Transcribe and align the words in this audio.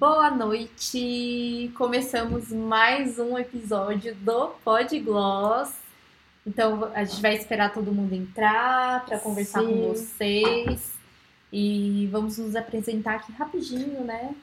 Boa 0.00 0.30
noite! 0.30 1.70
Começamos 1.76 2.50
mais 2.50 3.18
um 3.18 3.36
episódio 3.36 4.14
do 4.14 4.46
Podgloss. 4.64 5.74
Então 6.46 6.90
a 6.94 7.04
gente 7.04 7.20
vai 7.20 7.34
esperar 7.34 7.70
todo 7.70 7.92
mundo 7.92 8.14
entrar 8.14 9.04
para 9.04 9.18
conversar 9.18 9.60
Sim. 9.60 9.66
com 9.66 9.88
vocês 9.88 10.94
e 11.52 12.08
vamos 12.10 12.38
nos 12.38 12.56
apresentar 12.56 13.16
aqui 13.16 13.30
rapidinho, 13.32 14.02
né? 14.02 14.34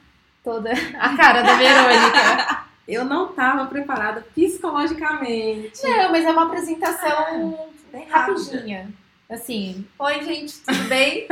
Toda 0.44 0.70
a 0.96 1.16
cara 1.16 1.42
da 1.42 1.56
Verônica. 1.56 2.64
Eu 2.86 3.04
não 3.04 3.30
estava 3.30 3.66
preparada 3.66 4.24
psicologicamente. 4.32 5.82
Não, 5.82 6.12
mas 6.12 6.24
é 6.24 6.30
uma 6.30 6.44
apresentação 6.44 7.68
Bem 7.90 8.06
rápido. 8.08 8.44
rapidinha. 8.44 8.92
Assim, 9.30 9.86
oi 9.98 10.24
gente, 10.24 10.58
tudo 10.60 10.88
bem? 10.88 11.28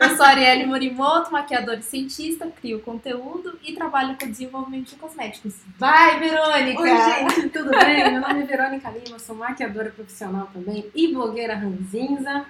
Eu 0.00 0.16
sou 0.16 0.26
a 0.26 0.30
Arielle 0.30 0.66
Morimoto, 0.66 1.30
maquiadora 1.30 1.78
e 1.78 1.82
cientista, 1.82 2.50
crio 2.60 2.80
conteúdo 2.80 3.56
e 3.62 3.72
trabalho 3.72 4.16
com 4.18 4.28
desenvolvimento 4.28 4.88
de 4.88 4.96
cosméticos. 4.96 5.54
Vai, 5.78 6.18
Verônica! 6.18 6.82
Oi, 6.82 6.88
gente, 6.88 7.48
tudo 7.50 7.70
bem? 7.70 8.10
Meu 8.10 8.20
nome 8.20 8.42
é 8.42 8.46
Verônica 8.50 8.90
Lima, 8.90 9.20
sou 9.20 9.36
maquiadora 9.36 9.90
profissional 9.90 10.50
também 10.52 10.90
e 10.92 11.14
blogueira 11.14 11.54
ranzinza. 11.54 12.46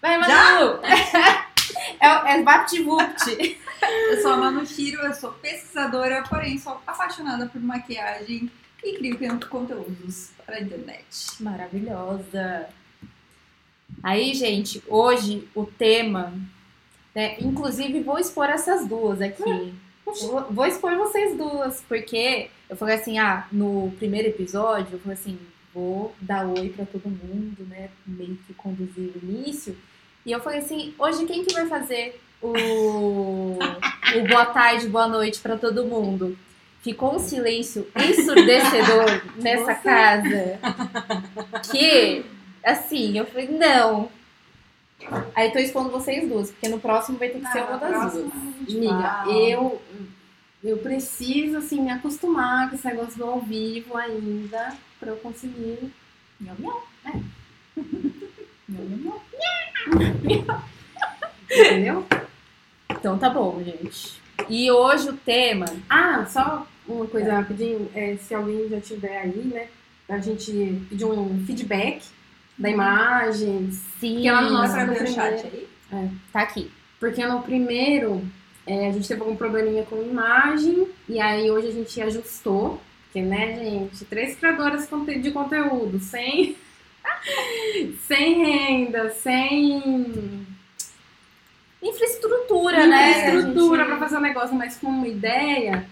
Vai, 0.00 0.18
Manu! 0.18 0.80
É, 2.00 2.34
é 2.34 2.42
VaptVupt. 2.42 3.58
Eu 4.10 4.22
sou 4.22 4.32
a 4.32 4.36
Manu 4.36 4.66
Shiro, 4.66 5.00
eu 5.02 5.14
sou 5.14 5.32
pesquisadora, 5.32 6.22
porém 6.28 6.58
sou 6.58 6.80
apaixonada 6.86 7.46
por 7.46 7.60
maquiagem 7.60 8.50
e 8.82 8.96
crio 8.96 9.18
conteúdos 9.48 10.30
para 10.44 10.56
a 10.56 10.60
internet. 10.60 11.04
Maravilhosa. 11.40 12.68
Aí, 14.04 14.34
gente, 14.34 14.82
hoje 14.86 15.48
o 15.54 15.64
tema, 15.64 16.30
né, 17.14 17.36
inclusive 17.40 18.00
vou 18.00 18.18
expor 18.18 18.50
essas 18.50 18.86
duas 18.86 19.22
aqui. 19.22 19.72
Vou, 20.04 20.44
vou 20.50 20.66
expor 20.66 20.94
vocês 20.96 21.34
duas, 21.38 21.82
porque 21.88 22.50
eu 22.68 22.76
falei 22.76 22.96
assim, 22.96 23.18
ah, 23.18 23.46
no 23.50 23.90
primeiro 23.98 24.28
episódio, 24.28 24.88
eu 24.92 24.98
falei 24.98 25.16
assim, 25.16 25.38
vou 25.72 26.14
dar 26.20 26.46
oi 26.46 26.68
pra 26.68 26.84
todo 26.84 27.08
mundo, 27.08 27.66
né, 27.66 27.88
meio 28.06 28.38
que 28.46 28.52
conduzir 28.52 29.10
o 29.16 29.24
início. 29.24 29.74
E 30.26 30.32
eu 30.32 30.40
falei 30.40 30.58
assim, 30.58 30.92
hoje 30.98 31.24
quem 31.24 31.42
que 31.42 31.54
vai 31.54 31.66
fazer 31.66 32.20
o, 32.42 33.56
o 33.56 34.28
boa 34.28 34.44
tarde, 34.44 34.86
boa 34.86 35.08
noite 35.08 35.40
pra 35.40 35.56
todo 35.56 35.86
mundo? 35.86 36.36
Ficou 36.82 37.16
um 37.16 37.18
silêncio 37.18 37.88
ensurdecedor 37.96 39.22
nessa 39.40 39.74
Você. 39.74 39.82
casa 39.82 40.58
que, 41.72 42.26
assim, 42.64 43.18
eu 43.18 43.26
falei, 43.26 43.48
não. 43.48 44.08
Aí 45.34 45.50
tô 45.50 45.58
expondo 45.58 45.90
vocês 45.90 46.28
duas, 46.28 46.50
porque 46.50 46.68
no 46.68 46.80
próximo 46.80 47.18
vai 47.18 47.28
ter 47.28 47.40
que 47.40 47.52
ser 47.52 47.60
Ah, 47.60 47.66
uma 47.66 47.76
na 47.76 48.04
das 48.04 48.12
duas. 48.14 48.32
Amiga, 48.68 49.24
eu, 49.28 49.82
eu 50.62 50.78
preciso, 50.78 51.58
assim, 51.58 51.80
me 51.80 51.90
acostumar 51.90 52.68
com 52.68 52.76
esse 52.76 52.86
negócio 52.86 53.18
do 53.18 53.24
ao 53.24 53.40
vivo 53.40 53.96
ainda 53.96 54.74
pra 54.98 55.10
eu 55.10 55.16
conseguir... 55.16 55.92
Miau, 56.40 56.56
miau. 56.58 56.82
Miau, 58.68 58.84
miau, 58.84 59.20
miau. 59.88 60.64
Entendeu? 61.50 62.06
Então 62.90 63.18
tá 63.18 63.28
bom, 63.28 63.62
gente. 63.62 64.20
E 64.48 64.70
hoje 64.70 65.10
o 65.10 65.16
tema. 65.16 65.66
Ah, 65.88 66.26
só 66.26 66.66
uma 66.88 67.06
coisa 67.06 67.34
rapidinho. 67.34 67.90
é, 67.94 68.16
se 68.16 68.34
alguém 68.34 68.68
já 68.68 68.80
tiver 68.80 69.18
aí, 69.18 69.44
né? 69.44 69.68
A 70.08 70.18
gente 70.18 70.50
pedir 70.88 71.04
um 71.04 71.44
feedback 71.46 72.02
da 72.58 72.70
imagem. 72.70 73.70
Sim, 74.00 74.20
Que 74.22 74.28
ela 74.28 74.42
não 74.42 74.52
mostra 74.60 74.86
no 74.86 75.06
chat 75.06 75.46
aí? 75.46 75.68
tá 76.32 76.40
aqui. 76.40 76.70
Porque 77.00 77.24
no 77.26 77.42
primeiro 77.42 78.22
é, 78.66 78.88
a 78.88 78.92
gente 78.92 79.06
teve 79.06 79.20
algum 79.20 79.36
probleminha 79.36 79.82
com 79.84 80.02
imagem. 80.02 80.88
E 81.08 81.20
aí 81.20 81.50
hoje 81.50 81.68
a 81.68 81.72
gente 81.72 82.00
ajustou. 82.00 82.80
Porque, 83.06 83.20
né, 83.22 83.54
gente? 83.56 84.04
Três 84.06 84.36
criadoras 84.36 84.88
de 85.20 85.30
conteúdo, 85.30 85.98
sem. 86.00 86.56
sem 88.08 88.44
renda, 88.44 89.10
sem 89.10 90.46
Infraestrutura, 91.82 92.86
né? 92.86 93.26
estrutura 93.26 93.82
A 93.82 93.84
gente- 93.84 93.88
pra 93.88 93.98
fazer 93.98 94.16
um 94.16 94.20
negócio, 94.20 94.54
mas 94.54 94.76
com 94.78 94.86
uma 94.88 95.06
ideia, 95.06 95.84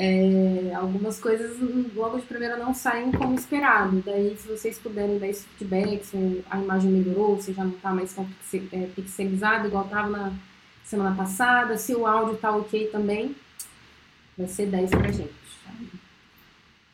é, 0.00 0.72
algumas 0.76 1.18
coisas 1.18 1.58
logo 1.92 2.18
de 2.18 2.26
primeira 2.26 2.56
não 2.56 2.72
saem 2.72 3.10
como 3.10 3.34
esperado. 3.34 4.00
Daí, 4.06 4.36
se 4.38 4.46
vocês 4.46 4.78
puderem 4.78 5.18
dar 5.18 5.26
esse 5.26 5.44
feedback, 5.48 6.06
se 6.06 6.44
a 6.48 6.56
imagem 6.56 6.92
melhorou, 6.92 7.40
se 7.40 7.52
já 7.52 7.64
não 7.64 7.72
tá 7.72 7.90
mais 7.90 8.14
tão 8.14 8.24
é, 8.72 8.86
pixelizado, 8.94 9.66
igual 9.66 9.84
tava 9.88 10.08
na 10.08 10.32
semana 10.84 11.16
passada, 11.16 11.76
se 11.76 11.96
o 11.96 12.06
áudio 12.06 12.36
tá 12.36 12.54
ok 12.54 12.86
também, 12.92 13.34
vai 14.36 14.46
ser 14.46 14.66
10 14.66 14.90
pra 14.90 15.10
gente. 15.10 15.34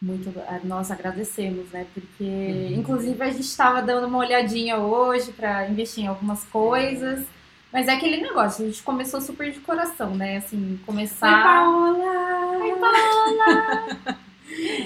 Muito, 0.00 0.32
ah, 0.48 0.60
nós 0.64 0.90
agradecemos, 0.90 1.70
né? 1.70 1.86
Porque, 1.92 2.74
inclusive, 2.74 3.22
a 3.22 3.30
gente 3.30 3.40
estava 3.40 3.82
dando 3.82 4.06
uma 4.06 4.18
olhadinha 4.18 4.78
hoje 4.78 5.30
para 5.30 5.68
investir 5.68 6.04
em 6.04 6.06
algumas 6.06 6.44
coisas. 6.44 7.24
Mas 7.70 7.88
é 7.88 7.92
aquele 7.92 8.18
negócio, 8.18 8.64
a 8.64 8.68
gente 8.68 8.82
começou 8.82 9.20
super 9.20 9.50
de 9.50 9.60
coração, 9.60 10.14
né? 10.14 10.38
Assim, 10.38 10.78
começar. 10.86 11.36
Oi, 11.36 11.42
Paola! 11.42 12.33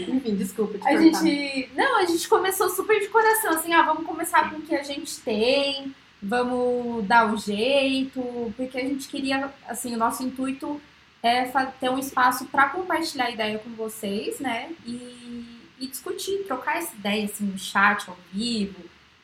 Enfim, 0.09 0.35
desculpa 0.37 0.77
A 0.77 0.81
cortar. 0.81 1.03
gente. 1.03 1.71
Não, 1.75 1.99
a 1.99 2.05
gente 2.07 2.29
começou 2.29 2.69
super 2.71 3.01
de 3.01 3.09
coração, 3.09 3.53
assim, 3.53 3.73
ah, 3.75 3.83
vamos 3.83 4.07
começar 4.07 4.51
com 4.51 4.57
o 4.57 4.63
que 4.63 4.75
a 4.75 4.83
gente 4.83 5.19
tem, 5.21 5.95
vamos 6.23 7.05
dar 7.07 7.33
o 7.33 7.37
jeito, 7.37 8.53
porque 8.57 8.79
a 8.79 8.83
gente 8.83 9.09
queria, 9.09 9.53
assim, 9.67 9.95
o 9.95 9.99
nosso 9.99 10.23
intuito 10.23 10.81
é 11.23 11.45
ter 11.81 11.91
um 11.91 11.99
espaço 11.99 12.47
para 12.47 12.69
compartilhar 12.69 13.31
ideia 13.31 13.59
com 13.59 13.71
vocês, 13.71 14.39
né? 14.41 14.71
E, 14.87 15.45
e 15.81 15.87
discutir, 15.87 16.45
trocar 16.47 16.79
essa 16.79 16.95
ideia, 16.95 17.25
assim, 17.25 17.45
no 17.45 17.59
chat, 17.59 18.09
ao 18.09 18.17
vivo, 18.33 18.77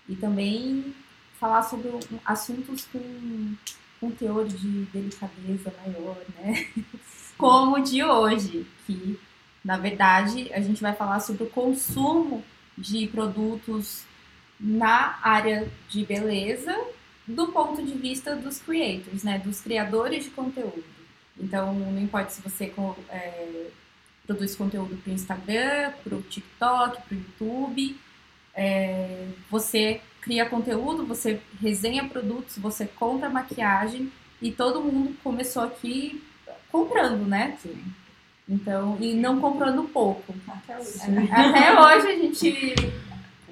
e 0.08 0.14
também 0.16 0.94
falar 1.38 1.62
sobre 1.62 1.88
um- 1.88 2.00
assuntos 2.24 2.86
com, 2.92 3.54
com 4.00 4.10
teor 4.10 4.46
de 4.46 4.84
delicadeza 4.92 5.72
maior, 5.86 6.16
né? 6.38 6.66
Como 7.44 7.76
o 7.76 7.82
de 7.82 8.02
hoje, 8.02 8.66
que 8.86 9.20
na 9.62 9.76
verdade, 9.76 10.50
a 10.50 10.62
gente 10.62 10.80
vai 10.80 10.94
falar 10.94 11.20
sobre 11.20 11.42
o 11.42 11.50
consumo 11.50 12.42
de 12.76 13.06
produtos 13.06 14.02
na 14.58 15.18
área 15.22 15.70
de 15.90 16.06
beleza 16.06 16.74
do 17.26 17.48
ponto 17.48 17.84
de 17.84 17.92
vista 17.92 18.34
dos 18.34 18.60
creators, 18.60 19.22
né? 19.22 19.38
Dos 19.40 19.60
criadores 19.60 20.24
de 20.24 20.30
conteúdo. 20.30 20.84
Então, 21.38 21.74
não 21.74 22.00
importa 22.00 22.30
se 22.30 22.40
você 22.40 22.72
é, 23.10 23.66
produz 24.26 24.56
conteúdo 24.56 24.96
para 24.96 25.10
o 25.10 25.14
Instagram, 25.14 25.92
para 26.02 26.14
o 26.14 26.22
TikTok, 26.22 27.02
para 27.02 27.14
o 27.14 27.18
YouTube, 27.18 28.00
é, 28.54 29.28
você 29.50 30.00
cria 30.22 30.48
conteúdo, 30.48 31.04
você 31.04 31.38
resenha 31.60 32.08
produtos, 32.08 32.56
você 32.56 32.86
compra 32.86 33.28
maquiagem 33.28 34.10
e 34.40 34.50
todo 34.50 34.80
mundo 34.80 35.14
começou 35.22 35.62
aqui 35.62 36.24
comprando, 36.74 37.24
né? 37.24 37.56
Então, 38.48 38.98
e 39.00 39.14
não 39.14 39.40
comprando 39.40 39.84
pouco. 39.84 40.34
Até 40.48 40.76
hoje. 40.76 41.30
Até 41.30 41.80
hoje 41.80 42.06
a 42.08 42.16
gente, 42.16 42.74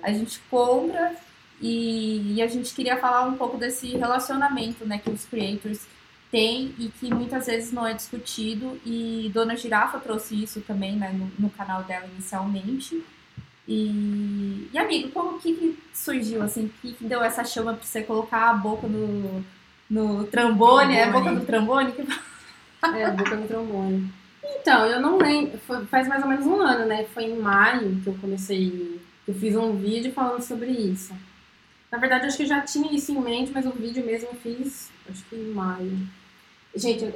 a 0.03 0.13
gente 0.13 0.41
compra 0.51 1.15
e, 1.61 2.35
e 2.35 2.43
a 2.43 2.49
gente 2.49 2.75
queria 2.75 2.97
falar 2.97 3.23
um 3.23 3.35
pouco 3.35 3.57
desse 3.57 3.97
relacionamento 3.97 4.85
né, 4.85 4.99
que 4.99 5.09
os 5.09 5.25
creators 5.25 5.87
têm 6.33 6.75
e 6.77 6.89
que 6.89 7.15
muitas 7.15 7.47
vezes 7.47 7.71
não 7.73 7.87
é 7.87 7.95
discutido. 7.95 8.81
E 8.85 9.31
Dona 9.33 9.57
Girafa 9.57 10.01
trouxe 10.01 10.43
isso 10.43 10.61
também 10.63 10.97
né, 10.97 11.13
no, 11.13 11.31
no 11.39 11.51
canal 11.51 11.85
dela 11.85 12.09
inicialmente. 12.13 13.01
E, 13.69 14.69
e 14.73 14.77
amigo, 14.77 15.11
como 15.13 15.39
que, 15.39 15.53
que 15.53 15.79
surgiu 15.95 16.43
assim? 16.43 16.65
O 16.65 16.73
que, 16.83 16.93
que 16.95 17.05
deu 17.05 17.23
essa 17.23 17.45
chama 17.45 17.75
para 17.75 17.85
você 17.85 18.03
colocar 18.03 18.51
a 18.51 18.55
boca 18.55 18.89
no, 18.89 19.45
no 19.89 20.25
trombone? 20.25 20.97
É 20.97 21.05
a 21.05 21.13
boca 21.13 21.33
do 21.33 21.47
trombone? 21.47 21.93
Que... 21.93 22.32
É, 22.95 23.11
boca 23.11 23.37
no 23.37 23.47
trombone. 23.47 24.13
Então, 24.61 24.87
eu 24.87 25.01
não 25.01 25.19
lembro, 25.19 25.59
foi- 25.59 25.85
faz 25.87 26.09
mais 26.09 26.23
ou 26.23 26.29
menos 26.29 26.47
um 26.47 26.61
ano, 26.61 26.85
né? 26.87 27.05
Foi 27.15 27.25
em 27.25 27.37
maio 27.39 28.01
que 28.03 28.09
eu 28.09 28.15
comecei, 28.21 29.01
eu 29.27 29.35
fiz 29.35 29.55
um 29.57 29.77
vídeo 29.77 30.13
falando 30.13 30.43
sobre 30.43 30.71
isso. 30.71 31.15
Na 31.91 31.99
verdade, 31.99 32.25
eu 32.25 32.29
acho 32.29 32.37
que 32.37 32.43
eu 32.45 32.49
já 32.49 32.61
tinha 32.63 32.93
isso 32.93 33.13
em 33.13 33.21
mente, 33.21 33.53
mas 33.53 33.67
o 33.67 33.71
vídeo 33.71 34.05
mesmo 34.05 34.29
eu 34.29 34.35
fiz, 34.35 34.91
acho 35.11 35.25
que 35.27 35.37
em 35.37 35.53
maio. 35.53 35.99
Gente, 36.75 37.05
eu, 37.05 37.11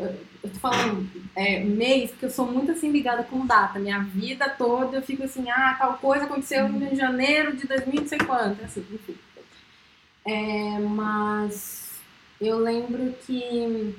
eu 0.44 0.50
tô 0.50 0.60
falando 0.60 1.08
é, 1.36 1.60
mês, 1.64 2.10
porque 2.10 2.26
eu 2.26 2.30
sou 2.30 2.46
muito 2.50 2.72
assim 2.72 2.90
ligada 2.92 3.24
com 3.24 3.46
data. 3.46 3.78
Minha 3.78 4.00
vida 4.00 4.48
toda 4.50 4.98
eu 4.98 5.02
fico 5.02 5.24
assim, 5.24 5.50
ah, 5.50 5.76
tal 5.78 5.98
coisa 5.98 6.24
aconteceu 6.26 6.66
em 6.68 6.96
janeiro 6.96 7.56
de 7.56 7.66
2000 7.66 8.02
não 8.02 8.08
sei 8.08 8.18
quanto, 8.18 8.64
assim, 8.64 8.84
enfim. 8.92 9.16
É, 10.24 10.78
mas 10.80 11.90
eu 12.40 12.58
lembro 12.58 13.14
que 13.26 13.94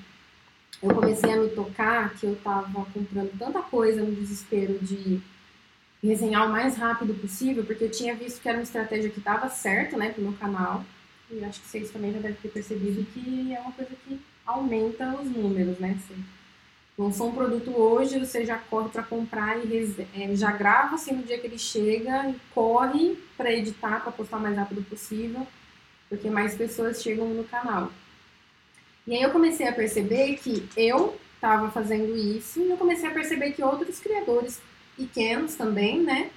eu 0.82 0.94
comecei 0.94 1.32
a 1.32 1.38
me 1.38 1.50
tocar 1.50 2.14
que 2.16 2.26
eu 2.26 2.36
tava 2.44 2.86
comprando 2.86 3.38
tanta 3.38 3.62
coisa 3.62 4.04
no 4.04 4.14
desespero 4.14 4.78
de 4.80 5.20
resenhar 6.04 6.48
o 6.48 6.52
mais 6.52 6.78
rápido 6.78 7.14
possível, 7.16 7.66
porque 7.66 7.86
eu 7.86 7.92
tinha 7.92 8.16
visto 8.16 8.42
que 8.42 8.48
era 8.48 8.58
uma 8.58 8.64
estratégia 8.64 9.10
que 9.10 9.20
dava 9.20 9.50
certo, 9.50 9.98
né, 9.98 10.12
pro 10.12 10.22
meu 10.22 10.34
canal. 10.34 10.84
E 11.32 11.44
acho 11.44 11.60
que 11.62 11.68
vocês 11.68 11.92
também 11.92 12.14
já 12.14 12.20
devem 12.20 12.38
ter 12.38 12.50
percebido 12.50 13.04
que 13.12 13.54
é 13.54 13.60
uma 13.60 13.72
coisa 13.72 13.92
que 14.06 14.22
aumenta 14.46 15.20
os 15.22 15.30
números, 15.30 15.78
né? 15.80 15.98
Você 16.00 16.14
Lançou 16.98 17.30
um 17.30 17.36
produto 17.36 17.70
hoje, 17.78 18.18
você 18.18 18.44
já 18.44 18.58
corre 18.58 18.90
para 18.90 19.04
comprar 19.04 19.64
e 19.64 19.96
é, 20.16 20.36
já 20.36 20.52
grava 20.52 20.96
assim 20.96 21.14
no 21.14 21.22
dia 21.22 21.38
que 21.38 21.46
ele 21.46 21.60
chega 21.60 22.28
e 22.28 22.36
corre 22.56 23.16
para 23.38 23.54
editar, 23.54 24.02
para 24.02 24.12
postar 24.12 24.38
o 24.38 24.40
mais 24.40 24.58
rápido 24.58 24.82
possível, 24.82 25.46
porque 26.10 26.28
mais 26.28 26.56
pessoas 26.56 27.04
chegam 27.04 27.28
no 27.30 27.44
canal. 27.44 27.92
E 29.08 29.16
aí 29.16 29.22
eu 29.22 29.32
comecei 29.32 29.66
a 29.66 29.72
perceber 29.72 30.36
que 30.36 30.68
eu 30.76 31.18
estava 31.36 31.72
fazendo 31.72 32.14
isso 32.18 32.60
e 32.60 32.70
eu 32.70 32.78
comecei 32.78 33.10
a 33.10 33.14
perceber 33.14 33.52
que 33.54 33.64
outros 33.64 34.00
criadores 34.00 34.60
pequenos 34.98 35.56
também, 35.56 36.02
né, 36.04 36.30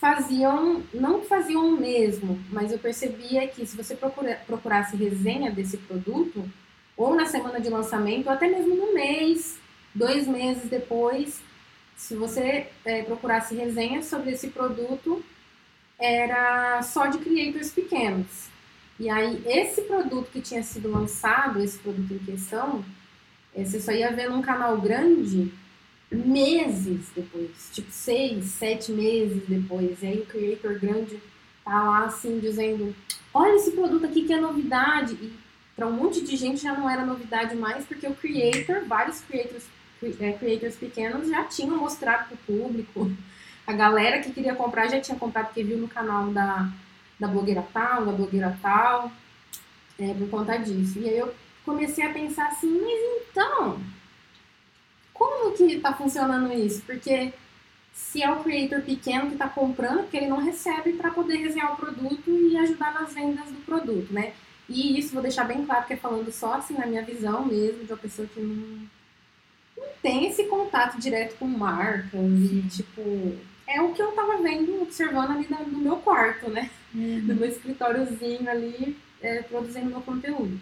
faziam, 0.00 0.82
não 0.92 1.22
faziam 1.22 1.68
o 1.68 1.80
mesmo, 1.80 2.42
mas 2.50 2.72
eu 2.72 2.78
percebia 2.78 3.46
que 3.46 3.64
se 3.64 3.76
você 3.76 3.94
procura, 3.94 4.40
procurasse 4.44 4.96
resenha 4.96 5.52
desse 5.52 5.76
produto, 5.76 6.50
ou 6.96 7.14
na 7.14 7.26
semana 7.26 7.60
de 7.60 7.68
lançamento, 7.68 8.26
ou 8.26 8.32
até 8.32 8.48
mesmo 8.48 8.74
no 8.74 8.92
mês, 8.92 9.58
dois 9.94 10.26
meses 10.26 10.68
depois, 10.68 11.40
se 11.96 12.16
você 12.16 12.66
é, 12.84 13.02
procurasse 13.02 13.54
resenha 13.54 14.02
sobre 14.02 14.32
esse 14.32 14.48
produto, 14.48 15.24
era 15.98 16.82
só 16.82 17.06
de 17.06 17.18
creators 17.18 17.70
pequenos. 17.70 18.53
E 18.98 19.10
aí, 19.10 19.42
esse 19.46 19.82
produto 19.82 20.30
que 20.30 20.40
tinha 20.40 20.62
sido 20.62 20.90
lançado, 20.90 21.60
esse 21.60 21.78
produto 21.78 22.12
em 22.14 22.18
questão, 22.18 22.84
é, 23.54 23.64
você 23.64 23.80
só 23.80 23.92
ia 23.92 24.12
ver 24.12 24.30
num 24.30 24.42
canal 24.42 24.80
grande 24.80 25.52
meses 26.10 27.06
depois, 27.14 27.70
tipo 27.72 27.90
seis, 27.90 28.44
sete 28.46 28.92
meses 28.92 29.42
depois. 29.48 30.00
E 30.02 30.06
aí 30.06 30.18
o 30.20 30.26
creator 30.26 30.78
grande 30.78 31.18
tá 31.64 31.82
lá 31.82 32.04
assim 32.06 32.38
dizendo: 32.38 32.94
Olha 33.32 33.56
esse 33.56 33.72
produto 33.72 34.06
aqui 34.06 34.22
que 34.24 34.32
é 34.32 34.40
novidade. 34.40 35.14
E 35.14 35.32
para 35.74 35.88
um 35.88 35.92
monte 35.92 36.22
de 36.24 36.36
gente 36.36 36.62
já 36.62 36.72
não 36.74 36.88
era 36.88 37.04
novidade 37.04 37.56
mais, 37.56 37.84
porque 37.84 38.06
o 38.06 38.14
creator, 38.14 38.84
vários 38.86 39.20
creators, 39.22 39.64
cre- 39.98 40.16
é, 40.20 40.32
creators 40.32 40.76
pequenos 40.76 41.28
já 41.28 41.42
tinham 41.44 41.76
mostrado 41.76 42.28
para 42.28 42.34
o 42.34 42.38
público. 42.58 43.10
A 43.66 43.72
galera 43.72 44.20
que 44.20 44.30
queria 44.30 44.54
comprar 44.54 44.88
já 44.88 45.00
tinha 45.00 45.18
comprado 45.18 45.46
porque 45.46 45.64
viu 45.64 45.78
no 45.78 45.88
canal 45.88 46.30
da, 46.30 46.68
da 47.18 47.28
blogueira 47.28 47.64
tal, 47.72 48.06
da 48.06 48.12
blogueira 48.12 48.58
tal, 48.60 49.10
é, 49.98 50.14
por 50.14 50.28
conta 50.28 50.56
disso. 50.56 50.98
E 50.98 51.08
aí 51.08 51.18
eu 51.18 51.34
comecei 51.64 52.04
a 52.04 52.12
pensar 52.12 52.48
assim, 52.48 52.80
mas 52.80 53.30
então, 53.30 53.80
como 55.12 55.56
que 55.56 55.80
tá 55.80 55.92
funcionando 55.92 56.52
isso? 56.52 56.82
Porque 56.82 57.32
se 57.92 58.22
é 58.22 58.30
o 58.30 58.42
creator 58.42 58.82
pequeno 58.82 59.30
que 59.30 59.36
tá 59.36 59.48
comprando, 59.48 60.00
porque 60.02 60.16
ele 60.16 60.26
não 60.26 60.44
recebe 60.44 60.94
para 60.94 61.10
poder 61.10 61.36
resenhar 61.36 61.72
o 61.72 61.76
produto 61.76 62.28
e 62.28 62.56
ajudar 62.58 62.92
nas 62.92 63.14
vendas 63.14 63.46
do 63.46 63.64
produto, 63.64 64.12
né? 64.12 64.32
E 64.68 64.98
isso 64.98 65.12
vou 65.12 65.22
deixar 65.22 65.44
bem 65.44 65.64
claro 65.64 65.86
que 65.86 65.92
é 65.92 65.96
falando 65.96 66.32
só 66.32 66.54
assim 66.54 66.74
na 66.74 66.86
minha 66.86 67.02
visão 67.02 67.44
mesmo, 67.44 67.84
de 67.84 67.92
uma 67.92 67.98
pessoa 67.98 68.26
que 68.26 68.40
não, 68.40 68.88
não 69.76 69.88
tem 70.02 70.26
esse 70.28 70.44
contato 70.44 70.98
direto 70.98 71.36
com 71.38 71.46
marcas 71.46 72.20
e 72.20 72.62
tipo. 72.68 73.38
É 73.66 73.80
o 73.80 73.92
que 73.92 74.02
eu 74.02 74.12
tava 74.12 74.38
vendo, 74.42 74.82
observando 74.82 75.30
ali 75.30 75.46
na- 75.48 75.60
no 75.60 75.78
meu 75.78 75.96
quarto, 75.96 76.50
né? 76.50 76.68
No 76.92 77.34
meu 77.34 77.48
escritóriozinho 77.48 78.48
ali, 78.48 78.96
é, 79.22 79.42
produzindo 79.42 79.86
meu 79.86 80.00
conteúdo. 80.02 80.58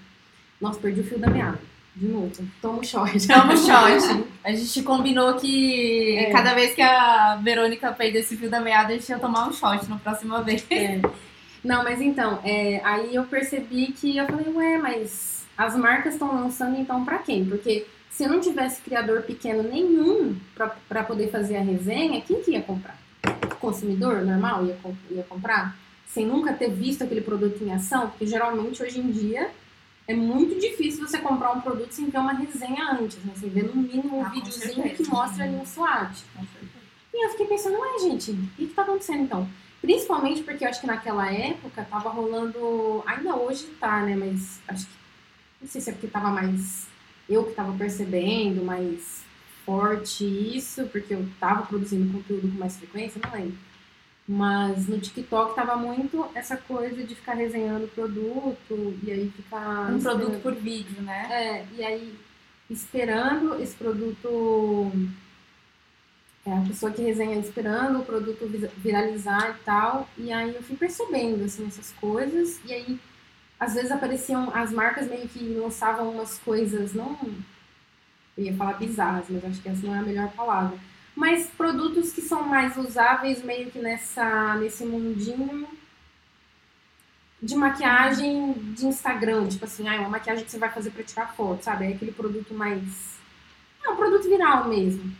Nossa, 0.60 0.78
perdi 0.80 1.00
o 1.00 1.04
fio 1.04 1.18
da 1.18 1.28
meada. 1.28 1.58
De 1.94 2.06
novo. 2.06 2.32
Toma 2.62 2.78
um 2.78 2.82
short. 2.84 3.26
Toma 3.26 3.52
um 3.52 3.56
shot. 3.58 4.24
A 4.42 4.52
gente 4.52 4.82
combinou 4.82 5.34
que 5.34 6.16
É. 6.16 6.30
cada 6.30 6.54
vez 6.54 6.74
que 6.74 6.80
a 6.80 7.36
Verônica 7.42 7.92
perdesse 7.92 8.34
o 8.34 8.38
fio 8.38 8.48
da 8.48 8.60
meada, 8.60 8.92
a 8.92 8.96
gente 8.96 9.08
ia 9.08 9.18
tomar 9.18 9.46
um 9.48 9.52
shot 9.52 9.86
na 9.90 9.96
próxima 9.98 10.40
vez. 10.42 10.64
É. 10.70 11.00
Não, 11.62 11.84
mas 11.84 12.00
então, 12.00 12.40
é, 12.44 12.80
aí 12.82 13.14
eu 13.14 13.24
percebi 13.24 13.88
que 13.92 14.16
eu 14.16 14.26
falei, 14.26 14.46
ué, 14.54 14.78
mas 14.78 15.44
as 15.58 15.76
marcas 15.76 16.14
estão 16.14 16.34
lançando 16.34 16.78
então 16.80 17.04
pra 17.04 17.18
quem? 17.18 17.44
Porque 17.44 17.86
se 18.12 18.24
eu 18.24 18.28
não 18.30 18.40
tivesse 18.40 18.80
criador 18.82 19.22
pequeno 19.22 19.62
nenhum 19.62 20.36
pra- 20.54 20.76
pra 20.88 21.02
poder 21.02 21.30
fazer 21.30 21.56
a 21.56 21.62
resenha, 21.62 22.20
quem 22.20 22.42
que 22.42 22.52
ia 22.52 22.62
comprar? 22.62 22.96
Consumidor 23.60 24.22
normal 24.24 24.66
ia, 24.66 24.76
ia 25.10 25.22
comprar? 25.24 25.76
Sem 26.06 26.26
nunca 26.26 26.52
ter 26.52 26.70
visto 26.70 27.02
aquele 27.02 27.20
produto 27.22 27.62
em 27.62 27.72
ação? 27.72 28.10
Porque 28.10 28.26
geralmente 28.26 28.82
hoje 28.82 29.00
em 29.00 29.10
dia 29.10 29.50
é 30.06 30.14
muito 30.14 30.60
difícil 30.60 31.06
você 31.06 31.18
comprar 31.18 31.52
um 31.52 31.60
produto 31.60 31.90
sem 31.92 32.06
ver 32.10 32.18
uma 32.18 32.32
resenha 32.34 32.90
antes, 33.00 33.16
né? 33.24 33.32
Sem 33.36 33.48
ver 33.48 33.64
no 33.64 33.74
mínimo 33.76 34.18
um 34.18 34.24
Ah, 34.26 34.28
videozinho 34.28 34.74
certeza. 34.74 34.94
que 35.04 35.08
mostra 35.08 35.44
ali 35.44 35.54
um 35.54 35.64
SWOT. 35.64 36.24
E 37.14 37.24
eu 37.26 37.30
fiquei 37.30 37.46
pensando, 37.46 37.78
ué, 37.78 37.98
gente, 38.00 38.30
o 38.32 38.36
que, 38.56 38.66
que 38.66 38.74
tá 38.74 38.82
acontecendo 38.82 39.22
então? 39.22 39.48
Principalmente 39.80 40.42
porque 40.42 40.64
eu 40.64 40.68
acho 40.68 40.80
que 40.80 40.86
naquela 40.86 41.32
época 41.32 41.86
tava 41.90 42.08
rolando. 42.10 43.02
Ainda 43.06 43.34
hoje 43.36 43.64
tá, 43.80 44.02
né? 44.02 44.14
Mas 44.16 44.60
acho 44.68 44.86
que. 44.86 44.92
Não 45.60 45.68
sei 45.68 45.80
se 45.80 45.90
é 45.90 45.92
porque 45.92 46.06
tava 46.08 46.30
mais. 46.30 46.86
Eu 47.28 47.44
que 47.44 47.54
tava 47.54 47.72
percebendo 47.76 48.64
mais 48.64 49.22
forte 49.64 50.24
isso, 50.24 50.86
porque 50.86 51.14
eu 51.14 51.26
tava 51.38 51.66
produzindo 51.66 52.12
conteúdo 52.12 52.50
com 52.50 52.58
mais 52.58 52.76
frequência, 52.76 53.20
não 53.24 53.32
lembro. 53.32 53.56
Mas 54.26 54.86
no 54.88 54.98
TikTok 55.00 55.54
tava 55.54 55.76
muito 55.76 56.26
essa 56.34 56.56
coisa 56.56 57.02
de 57.02 57.14
ficar 57.14 57.34
resenhando 57.34 57.84
o 57.86 57.88
produto 57.88 58.98
e 59.02 59.10
aí 59.10 59.30
ficar. 59.36 59.90
Um 59.92 59.96
esperando- 59.98 60.20
produto 60.20 60.42
por 60.42 60.54
vídeo, 60.54 61.02
né? 61.02 61.28
é, 61.30 61.66
e 61.76 61.84
aí 61.84 62.14
esperando 62.70 63.60
esse 63.62 63.74
produto. 63.74 64.92
É, 66.44 66.52
a 66.52 66.60
pessoa 66.62 66.90
que 66.90 67.02
resenha 67.02 67.38
esperando 67.38 68.00
o 68.00 68.04
produto 68.04 68.46
vi- 68.48 68.68
viralizar 68.78 69.56
e 69.60 69.64
tal. 69.64 70.08
E 70.18 70.32
aí 70.32 70.54
eu 70.54 70.62
fui 70.62 70.76
percebendo, 70.76 71.44
assim, 71.44 71.66
essas 71.66 71.92
coisas. 71.92 72.58
E 72.64 72.72
aí, 72.72 72.98
às 73.62 73.74
vezes 73.74 73.92
apareciam 73.92 74.50
as 74.52 74.72
marcas 74.72 75.08
meio 75.08 75.28
que 75.28 75.38
lançavam 75.54 76.10
umas 76.10 76.36
coisas, 76.38 76.92
não. 76.92 77.16
Eu 78.36 78.44
ia 78.44 78.56
falar 78.56 78.72
bizarras, 78.72 79.26
mas 79.30 79.44
acho 79.44 79.62
que 79.62 79.68
essa 79.68 79.86
não 79.86 79.94
é 79.94 79.98
a 80.00 80.02
melhor 80.02 80.32
palavra. 80.32 80.76
Mas 81.14 81.46
produtos 81.46 82.10
que 82.12 82.20
são 82.20 82.42
mais 82.42 82.76
usáveis 82.76 83.44
meio 83.44 83.70
que 83.70 83.78
nessa, 83.78 84.56
nesse 84.56 84.84
mundinho 84.84 85.68
de 87.40 87.54
maquiagem 87.54 88.52
de 88.74 88.84
Instagram, 88.86 89.46
tipo 89.46 89.64
assim, 89.64 89.86
ah, 89.86 89.94
é 89.94 90.00
uma 90.00 90.08
maquiagem 90.08 90.44
que 90.44 90.50
você 90.50 90.58
vai 90.58 90.70
fazer 90.72 90.90
pra 90.90 91.04
tirar 91.04 91.32
foto, 91.32 91.62
sabe? 91.62 91.84
É 91.84 91.94
aquele 91.94 92.10
produto 92.10 92.52
mais. 92.52 93.16
É 93.84 93.90
um 93.90 93.96
produto 93.96 94.28
viral 94.28 94.68
mesmo. 94.68 95.14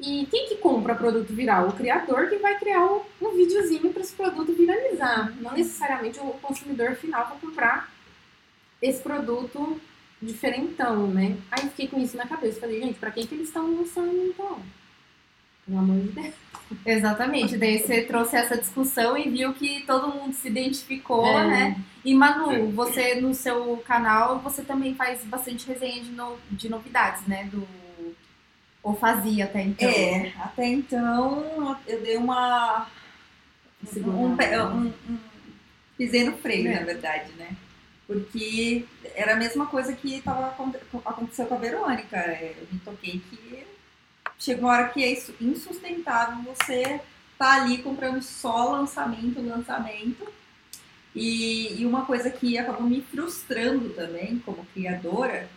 E 0.00 0.26
quem 0.26 0.48
que 0.48 0.56
compra 0.56 0.94
produto 0.94 1.32
viral? 1.32 1.68
O 1.68 1.72
criador 1.72 2.28
que 2.28 2.36
vai 2.36 2.58
criar 2.58 2.84
um, 2.84 3.00
um 3.22 3.30
videozinho 3.36 3.92
para 3.92 4.02
esse 4.02 4.12
produto 4.12 4.52
viralizar. 4.52 5.32
Não 5.40 5.52
necessariamente 5.52 6.18
o 6.20 6.30
consumidor 6.42 6.96
final 6.96 7.28
vai 7.28 7.38
comprar 7.38 7.92
esse 8.82 9.00
produto 9.02 9.80
diferentão, 10.20 11.06
né? 11.06 11.36
Aí 11.50 11.64
eu 11.64 11.70
fiquei 11.70 11.88
com 11.88 12.00
isso 12.00 12.16
na 12.16 12.26
cabeça. 12.26 12.60
Falei, 12.60 12.80
gente, 12.80 12.98
pra 12.98 13.10
quem 13.10 13.26
que 13.26 13.34
eles 13.34 13.48
estão 13.48 13.72
lançando 13.76 14.12
então? 14.26 14.58
Pelo 15.66 15.78
amor 15.78 16.00
de 16.00 16.08
Deus. 16.08 16.34
Exatamente. 16.84 17.56
Daí 17.56 17.78
você 17.78 18.02
trouxe 18.02 18.36
essa 18.36 18.56
discussão 18.58 19.16
e 19.16 19.30
viu 19.30 19.52
que 19.54 19.82
todo 19.86 20.08
mundo 20.08 20.34
se 20.34 20.48
identificou, 20.48 21.26
É. 21.26 21.46
né? 21.46 21.80
E 22.04 22.14
Manu, 22.14 22.70
você 22.72 23.14
no 23.20 23.32
seu 23.32 23.76
canal, 23.86 24.40
você 24.40 24.62
também 24.62 24.94
faz 24.94 25.22
bastante 25.24 25.66
resenha 25.66 26.02
de, 26.02 26.10
no- 26.10 26.36
de 26.50 26.68
novidades, 26.68 27.26
né? 27.26 27.48
Do... 27.50 27.66
Ou 28.84 28.94
fazia 28.94 29.46
até 29.46 29.62
então. 29.62 29.88
É, 29.88 30.32
até 30.38 30.66
então 30.66 31.76
eu 31.86 32.00
dei 32.02 32.16
uma. 32.18 32.86
Um, 33.96 34.10
um, 34.10 34.86
um- 35.08 35.18
pisei 35.96 36.24
no 36.24 36.36
freio, 36.36 36.68
É. 36.68 36.80
na 36.80 36.86
verdade, 36.86 37.32
né? 37.32 37.56
Porque 38.06 38.84
era 39.14 39.32
a 39.32 39.36
mesma 39.36 39.66
coisa 39.66 39.92
que 39.94 40.20
tava, 40.20 40.46
aconte- 40.48 40.78
aconteceu 41.04 41.46
com 41.46 41.54
a 41.54 41.58
Verônica. 41.58 42.16
É, 42.16 42.54
Eu 42.60 42.66
me 42.70 42.78
toquei 42.80 43.22
que 43.30 43.66
chega 44.38 44.60
uma 44.60 44.70
hora 44.72 44.88
que 44.90 45.02
é 45.02 45.12
isso- 45.12 45.34
insustentável 45.40 46.42
você 46.44 47.00
tá 47.38 47.62
ali 47.62 47.78
comprando 47.78 48.22
só 48.22 48.70
lançamento, 48.72 49.40
lançamento. 49.40 50.26
E, 51.14 51.80
e 51.80 51.86
uma 51.86 52.04
coisa 52.04 52.28
que 52.30 52.58
acabou 52.58 52.82
me 52.82 53.00
frustrando 53.00 53.90
também, 53.90 54.38
como 54.44 54.66
criadora, 54.74 55.48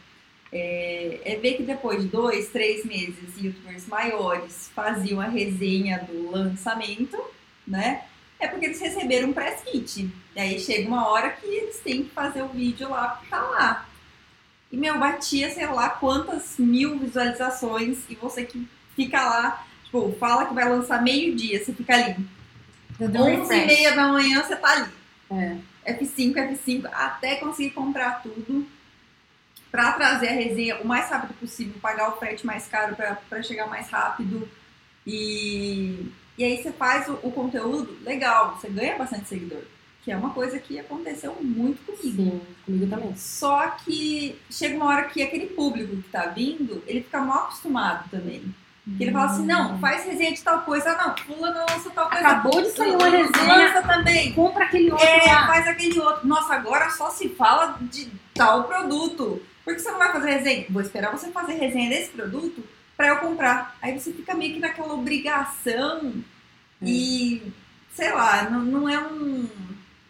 é, 0.52 1.22
é 1.26 1.36
ver 1.36 1.56
que 1.56 1.64
depois 1.64 2.02
de 2.02 2.08
dois, 2.08 2.50
três 2.50 2.86
meses, 2.86 3.36
youtubers 3.38 3.86
maiores 3.88 4.70
faziam 4.74 5.20
a 5.20 5.26
resenha 5.26 6.00
do 6.00 6.32
lançamento, 6.32 7.22
né? 7.68 8.04
É 8.40 8.48
porque 8.48 8.66
eles 8.66 8.80
receberam 8.80 9.30
um 9.30 9.34
press 9.34 9.62
kit. 9.64 10.10
E 10.36 10.40
aí 10.40 10.60
chega 10.60 10.88
uma 10.88 11.08
hora 11.10 11.32
que 11.32 11.46
eles 11.46 11.80
têm 11.80 12.04
que 12.04 12.12
fazer 12.12 12.44
o 12.44 12.50
vídeo 12.50 12.90
lá, 12.90 13.10
porque 13.10 13.30
tá 13.30 13.42
lá. 13.42 13.88
E, 14.72 14.78
meu, 14.78 14.98
batia, 15.00 15.50
sei 15.50 15.66
lá, 15.66 15.90
quantas 15.90 16.58
mil 16.58 17.00
visualizações 17.00 18.00
e 18.10 18.16
você 18.16 18.46
que 18.46 18.68
fica 18.96 19.24
lá, 19.24 19.66
tipo, 19.84 20.16
fala 20.20 20.46
que 20.46 20.54
vai 20.54 20.70
lançar 20.70 21.02
meio-dia, 21.02 21.64
você 21.64 21.74
fica 21.74 21.94
ali. 21.94 22.16
Dando 23.00 23.24
um 23.24 23.42
11 23.42 23.54
e 23.54 23.66
meia 23.66 23.96
da 23.96 24.08
manhã 24.08 24.44
você 24.44 24.56
tá 24.56 24.72
ali. 24.72 24.92
É. 25.32 25.94
F5, 25.94 26.34
F5, 26.34 26.90
até 26.92 27.36
conseguir 27.36 27.72
comprar 27.72 28.22
tudo 28.22 28.68
pra 29.72 29.92
trazer 29.94 30.30
a 30.30 30.32
resenha 30.34 30.78
o 30.82 30.88
mais 30.88 31.10
rápido 31.10 31.34
possível, 31.40 31.76
pagar 31.82 32.10
o 32.10 32.18
frete 32.18 32.46
mais 32.46 32.68
caro 32.68 32.96
pra- 32.96 33.18
pra 33.30 33.42
chegar 33.44 33.68
mais 33.68 33.90
rápido. 33.90 34.48
E, 35.06 36.12
e 36.38 36.44
aí 36.44 36.62
você 36.62 36.72
faz 36.72 37.08
o, 37.08 37.14
o 37.24 37.32
conteúdo 37.32 37.98
legal, 38.04 38.56
você 38.60 38.68
ganha 38.70 38.98
bastante 38.98 39.28
seguidor. 39.30 39.62
que 40.04 40.12
é 40.12 40.16
uma 40.18 40.30
coisa 40.32 40.58
que 40.60 40.80
aconteceu 40.80 41.36
muito 41.42 41.82
comigo. 41.86 42.02
Sim, 42.24 42.42
comigo 42.66 42.88
também. 42.90 43.16
Só 43.16 43.68
que 43.84 44.40
chega 44.50 44.76
uma 44.76 44.86
hora 44.88 45.04
que 45.06 45.22
aquele 45.22 45.48
público 45.48 45.96
que 45.98 46.10
tá 46.10 46.28
vindo, 46.28 46.84
ele 46.88 47.02
fica 47.02 47.20
mal 47.22 47.44
acostumado 47.46 48.10
também. 48.10 48.44
Que 48.98 49.04
ele 49.04 49.12
fala 49.12 49.26
assim, 49.26 49.46
não, 49.46 49.78
faz 49.80 50.06
resenha 50.06 50.32
de 50.32 50.42
tal 50.42 50.62
coisa. 50.62 50.92
Ah, 50.92 51.08
não, 51.10 51.18
fulano 51.18 51.60
lança 51.70 51.90
tal 51.90 52.10
coisa. 52.10 52.26
Acabou 52.26 52.62
de 52.62 52.70
sair 52.70 52.96
uma 52.96 53.10
resenha. 53.10 53.56
Lança 53.74 53.82
também. 53.86 54.32
Compra 54.34 54.64
aquele 54.64 54.90
outro 54.92 55.06
É, 55.06 55.26
lá. 55.26 55.46
faz 55.48 55.68
aquele 55.68 56.00
outro. 56.00 56.26
Nossa, 56.26 56.54
agora 56.54 56.90
só 56.92 57.10
se 57.10 57.28
fala 57.28 57.78
de 57.82 58.10
tal 58.34 58.64
produto. 58.64 59.42
Por 59.68 59.76
que 59.76 59.82
você 59.82 59.92
não 59.92 60.00
vai 60.00 60.14
fazer 60.14 60.30
resenha? 60.30 60.66
Vou 60.70 60.82
esperar 60.82 61.12
você 61.12 61.30
fazer 61.30 61.56
resenha 61.56 61.90
desse 61.90 62.12
produto 62.12 62.64
pra 62.96 63.10
eu 63.10 63.18
comprar. 63.18 63.76
Aí 63.82 64.00
você 64.00 64.14
fica 64.14 64.34
meio 64.34 64.54
que 64.54 64.62
naquela 64.62 64.94
obrigação 64.94 66.14
e, 66.82 67.42
sei 67.94 68.14
lá, 68.14 68.50
não, 68.50 68.62
não 68.62 68.88
é 68.88 68.98
um. 68.98 69.46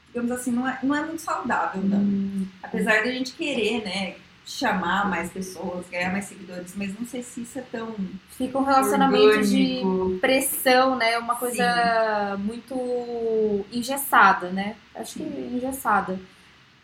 Digamos 0.10 0.30
assim, 0.30 0.52
não 0.52 0.68
é, 0.68 0.78
não 0.84 0.96
é 0.96 1.04
muito 1.04 1.24
saudável, 1.24 1.82
não. 1.82 1.98
Hum, 1.98 2.46
Apesar 2.62 3.02
de 3.02 3.10
a 3.10 3.12
gente 3.12 3.34
querer, 3.34 3.84
né? 3.84 4.18
Chamar 4.46 5.10
mais 5.10 5.32
pessoas, 5.32 5.90
ganhar 5.90 6.12
mais 6.12 6.26
seguidores, 6.26 6.74
mas 6.76 6.94
não 6.98 7.08
sei 7.08 7.24
se 7.24 7.42
isso 7.42 7.58
é 7.58 7.64
tão. 7.64 7.96
Fica 8.38 8.60
um 8.60 8.64
relacionamento 8.64 9.42
de 9.42 9.80
orgânico. 9.84 10.20
pressão, 10.22 10.96
né? 10.96 11.18
Uma 11.18 11.36
coisa 11.36 12.38
muito 12.42 13.66
engessada, 13.74 14.52
né? 14.52 14.76
Acho 14.94 15.16
que 15.16 15.24
engessada. 15.24 16.20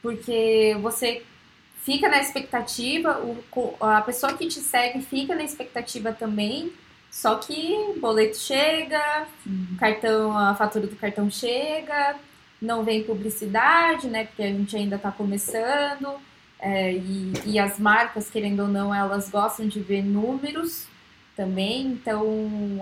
Porque 0.01 0.75
você 0.81 1.21
fica 1.85 2.07
na 2.09 2.19
expectativa, 2.21 3.19
o- 3.19 3.75
a 3.79 4.01
pessoa 4.01 4.33
que 4.33 4.47
te 4.47 4.59
segue 4.59 5.01
fica 5.01 5.35
na 5.35 5.43
expectativa 5.43 6.11
também, 6.13 6.71
só 7.11 7.35
que 7.35 7.93
boleto 7.99 8.37
chega, 8.37 9.27
o 9.45 9.77
cartão, 9.77 10.37
a 10.37 10.55
fatura 10.55 10.87
do 10.87 10.95
cartão 10.95 11.29
chega, 11.29 12.15
não 12.61 12.83
vem 12.83 13.03
publicidade, 13.03 14.07
né? 14.07 14.25
Porque 14.25 14.41
a 14.43 14.47
gente 14.47 14.75
ainda 14.75 14.95
está 14.95 15.11
começando. 15.11 16.15
é, 16.65 16.93
e, 16.93 17.33
e 17.45 17.59
as 17.59 17.77
marcas, 17.77 18.29
querendo 18.29 18.61
ou 18.61 18.67
não, 18.69 18.95
elas 18.95 19.29
gostam 19.29 19.67
de 19.67 19.81
ver 19.81 20.01
números 20.01 20.87
também, 21.35 21.87
então 21.87 22.23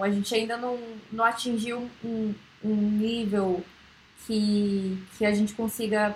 a 0.03 0.09
gente 0.11 0.35
ainda 0.35 0.55
não, 0.55 0.77
não 1.11 1.23
atingiu 1.25 1.89
um, 2.03 2.31
um 2.63 2.75
nível 2.75 3.63
que, 4.27 4.97
que 5.17 5.25
a 5.25 5.33
gente 5.33 5.53
consiga 5.53 6.15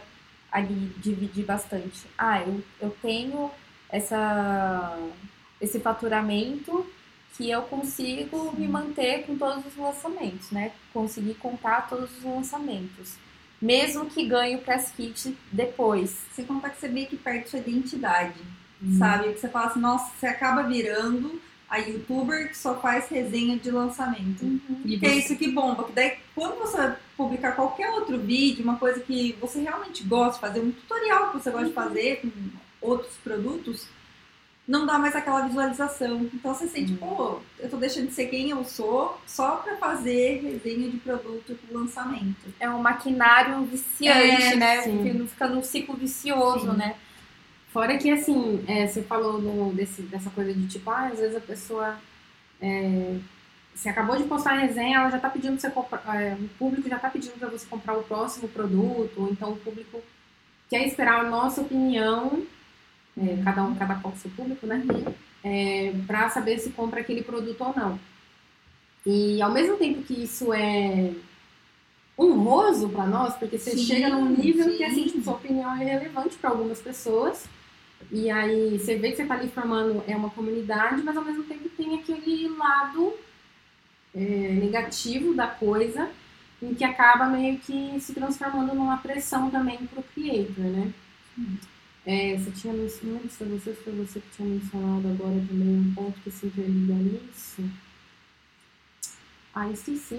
ali 0.56 0.92
dividir 0.98 1.46
bastante. 1.46 2.08
Ah, 2.18 2.42
eu, 2.42 2.64
eu 2.82 2.98
tenho 3.02 3.52
essa, 3.90 4.98
esse 5.60 5.80
faturamento 5.80 6.86
que 7.36 7.50
eu 7.50 7.64
consigo 7.64 8.54
me 8.58 8.68
manter 8.68 9.26
com 9.26 9.38
todos 9.38 9.66
os 9.66 9.76
lançamentos, 9.76 10.52
né? 10.52 10.72
Conseguir 10.94 11.34
contar 11.36 11.90
todos 11.90 12.10
os 12.18 12.24
lançamentos. 12.24 13.16
Mesmo 13.62 14.06
que 14.06 14.26
ganhe 14.26 14.56
o 14.56 14.62
press 14.62 14.92
kit 14.96 15.38
depois. 15.52 16.18
Sem 16.34 16.46
contar 16.46 16.70
que 16.70 16.80
você 16.80 16.88
meio 16.88 17.08
que 17.08 17.18
perde 17.18 17.50
sua 17.50 17.60
identidade. 17.60 18.40
Hum. 18.82 18.98
sabe? 18.98 19.34
Que 19.34 19.40
você 19.40 19.50
fala 19.50 19.68
assim, 19.68 19.80
nossa, 19.80 20.12
você 20.18 20.28
acaba 20.28 20.64
virando 20.64 21.42
a 21.70 21.78
youtuber 21.78 22.50
que 22.50 22.58
só 22.58 22.76
faz 22.80 23.08
resenha 23.10 23.58
de 23.58 23.72
lançamento. 23.72 24.46
E 24.86 24.98
Que 25.00 25.06
é 25.06 25.16
isso 25.16 25.36
que 25.36 25.50
bomba, 25.50 25.84
que 25.86 25.94
daí 25.94 26.14
quando 26.36 26.58
você 26.60 26.94
publicar 27.18 27.54
qualquer 27.54 27.90
outro 27.90 28.18
vídeo, 28.20 28.64
uma 28.64 28.78
coisa 28.78 29.00
que 29.00 29.36
você 29.42 29.62
realmente 29.62 30.04
gosta 30.04 30.34
de 30.34 30.40
fazer, 30.42 30.60
um 30.60 30.72
tutorial 30.72 31.32
que 31.32 31.40
você 31.40 31.50
gosta 31.52 31.68
de 31.68 31.74
fazer 31.74 32.22
com 32.22 32.30
outros 32.82 33.14
produtos, 33.24 33.88
não 34.68 34.86
dá 34.86 34.98
mais 34.98 35.16
aquela 35.16 35.42
visualização. 35.48 36.30
Então 36.34 36.54
você 36.54 36.68
sente, 36.68 36.94
pô, 36.94 37.40
eu 37.60 37.70
tô 37.70 37.78
deixando 37.78 38.08
de 38.08 38.14
ser 38.14 38.28
quem 38.28 38.50
eu 38.50 38.64
sou 38.64 39.20
só 39.28 39.58
pra 39.58 39.76
fazer 39.78 40.42
resenha 40.42 40.90
de 40.90 40.98
produto 40.98 41.56
pro 41.68 41.80
lançamento. 41.80 42.36
É 42.60 42.70
um 42.70 42.80
maquinário 42.80 43.64
viciante, 43.66 44.54
É, 44.54 44.56
né? 44.56 44.82
sim. 44.82 45.04
Fica, 45.04 45.26
fica 45.28 45.48
num 45.48 45.64
ciclo 45.64 45.96
vicioso, 45.96 46.72
Sim. 46.72 46.78
né? 46.78 46.96
Fora 47.76 47.98
que, 47.98 48.10
assim, 48.10 48.64
é, 48.70 48.88
você 48.88 49.02
falou 49.04 49.42
no- 49.42 49.74
desse, 49.74 50.02
dessa 50.04 50.30
coisa 50.30 50.54
de 50.54 50.66
tipo, 50.66 50.90
ah, 50.90 51.08
às 51.08 51.20
vezes 51.20 51.36
a 51.36 51.42
pessoa. 51.42 51.98
É, 52.62 53.18
você 53.74 53.90
acabou 53.90 54.16
de 54.16 54.24
postar 54.24 54.52
a 54.54 54.60
resenha, 54.60 55.00
ela 55.00 55.10
já 55.10 55.20
tá 55.20 55.30
pedindo 55.30 55.60
você 55.60 55.70
comprar. 55.70 56.02
é, 56.16 56.36
o 56.36 56.48
público 56.58 56.88
já 56.88 56.98
tá 56.98 57.10
pedindo 57.10 57.38
pra 57.38 57.50
você 57.50 57.66
comprar 57.66 57.98
o 57.98 58.04
próximo 58.04 58.48
produto, 58.48 59.12
ou 59.18 59.30
então 59.30 59.52
o 59.52 59.58
público 59.58 60.02
quer 60.70 60.88
esperar 60.88 61.20
a 61.26 61.30
nossa 61.30 61.60
opinião, 61.64 62.44
é, 63.18 63.44
cada 63.44 63.66
um, 63.66 63.76
cada 63.76 63.96
qual 63.96 64.16
seu 64.16 64.32
público, 64.32 64.66
né? 64.66 64.82
É, 65.44 65.92
pra 66.08 66.30
saber 66.30 66.58
se 66.60 66.70
compra 66.70 67.02
aquele 67.02 67.24
produto 67.24 67.60
ou 67.62 67.74
não. 67.76 68.00
E 69.06 69.42
ao 69.42 69.52
mesmo 69.52 69.76
tempo 69.76 70.02
que 70.04 70.24
isso 70.24 70.54
é 70.54 71.12
honroso 72.18 72.88
pra 72.88 73.06
nós, 73.06 73.36
porque 73.36 73.58
você 73.58 73.72
Sim, 73.72 73.86
chega 73.86 74.08
num 74.08 74.30
nível 74.30 74.66
que 74.70 74.78
sim. 74.78 74.84
assim, 74.86 75.04
tipo, 75.08 75.24
sua 75.26 75.34
opinião 75.34 75.76
é 75.76 75.84
relevante 75.84 76.38
pra 76.38 76.52
algumas 76.52 76.80
pessoas. 76.80 77.46
E 78.12 78.30
aí 78.30 78.78
você 78.78 78.96
vê 78.98 79.12
que 79.12 79.18
você 79.18 79.26
tá 79.26 79.36
ali 79.36 79.50
formando 79.50 80.04
é 80.08 80.16
uma 80.16 80.30
comunidade, 80.30 81.02
mas 81.04 81.18
ao 81.18 81.24
mesmo 81.24 81.44
tempo 81.44 81.70
tem 81.70 82.00
aquele 82.00 82.50
lado 82.50 83.14
é, 84.14 84.20
negativo 84.54 85.34
da 85.34 85.48
coisa, 85.48 86.10
em 86.62 86.74
que 86.74 86.84
acaba 86.84 87.26
meio 87.26 87.60
que 87.60 88.00
se 88.00 88.14
transformando 88.14 88.74
numa 88.74 88.98
pressão 88.98 89.50
também 89.50 89.78
pro 89.88 90.04
creator, 90.14 90.64
né? 90.66 90.94
É, 92.06 92.38
você 92.38 92.52
tinha 92.52 92.74
mencionado, 92.74 93.08
não 93.08 93.14
lembro 93.14 93.30
se 93.30 93.38
foi 93.38 93.48
você, 93.48 93.74
se 93.74 93.84
foi 93.84 93.94
você 93.94 94.20
que 94.20 94.36
tinha 94.36 94.48
mencionado 94.48 95.08
agora 95.08 95.44
também 95.48 95.68
um 95.68 95.94
ponto 95.94 96.20
que 96.22 96.32
se 96.32 96.46
interliga 96.46 96.94
nisso. 96.94 97.64
Ah, 99.56 99.70
esqueci. 99.70 100.16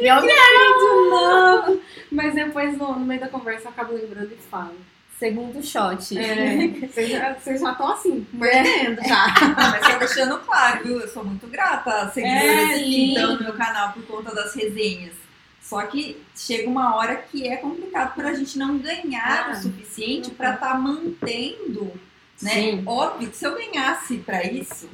Meu 0.00 0.20
de 0.20 1.10
novo. 1.10 1.80
Mas 2.10 2.34
depois, 2.34 2.78
no, 2.78 2.98
no 2.98 3.04
meio 3.04 3.20
da 3.20 3.28
conversa, 3.28 3.64
eu 3.66 3.70
acabo 3.70 3.92
lembrando 3.94 4.32
e 4.32 4.36
falo. 4.50 4.74
segundo 5.18 5.60
shot. 5.64 6.16
É, 6.16 6.68
vocês 6.86 7.10
já 7.10 7.32
estão 7.72 7.88
assim, 7.92 8.26
perdendo 8.38 9.02
já. 9.06 9.26
Ah, 9.56 9.70
mas 9.72 9.84
só 9.86 9.98
deixando 9.98 10.38
claro, 10.38 10.84
viu? 10.84 11.00
Eu 11.00 11.08
sou 11.08 11.24
muito 11.24 11.46
grata 11.48 11.90
a 11.90 12.08
seguidores 12.10 12.44
É, 12.70 12.78
que 12.78 13.08
estão 13.14 13.34
no 13.36 13.42
meu 13.42 13.54
canal 13.54 13.92
por 13.92 14.04
conta 14.06 14.34
das 14.34 14.54
resenhas. 14.54 15.14
Só 15.60 15.82
que 15.82 16.22
chega 16.36 16.68
uma 16.70 16.96
hora 16.96 17.16
que 17.16 17.46
é 17.48 17.56
complicado 17.56 18.14
pra 18.14 18.32
gente 18.32 18.56
não 18.58 18.78
ganhar 18.78 19.48
Ah. 19.50 19.52
o 19.52 19.56
suficiente 19.62 20.30
pra 20.30 20.54
estar 20.54 20.78
mantendo, 20.80 21.92
né? 22.40 22.52
Sim. 22.52 22.82
Óbvio 22.86 23.28
que 23.28 23.36
se 23.36 23.44
eu 23.44 23.54
ganhasse 23.56 24.18
pra 24.18 24.44
isso, 24.44 24.88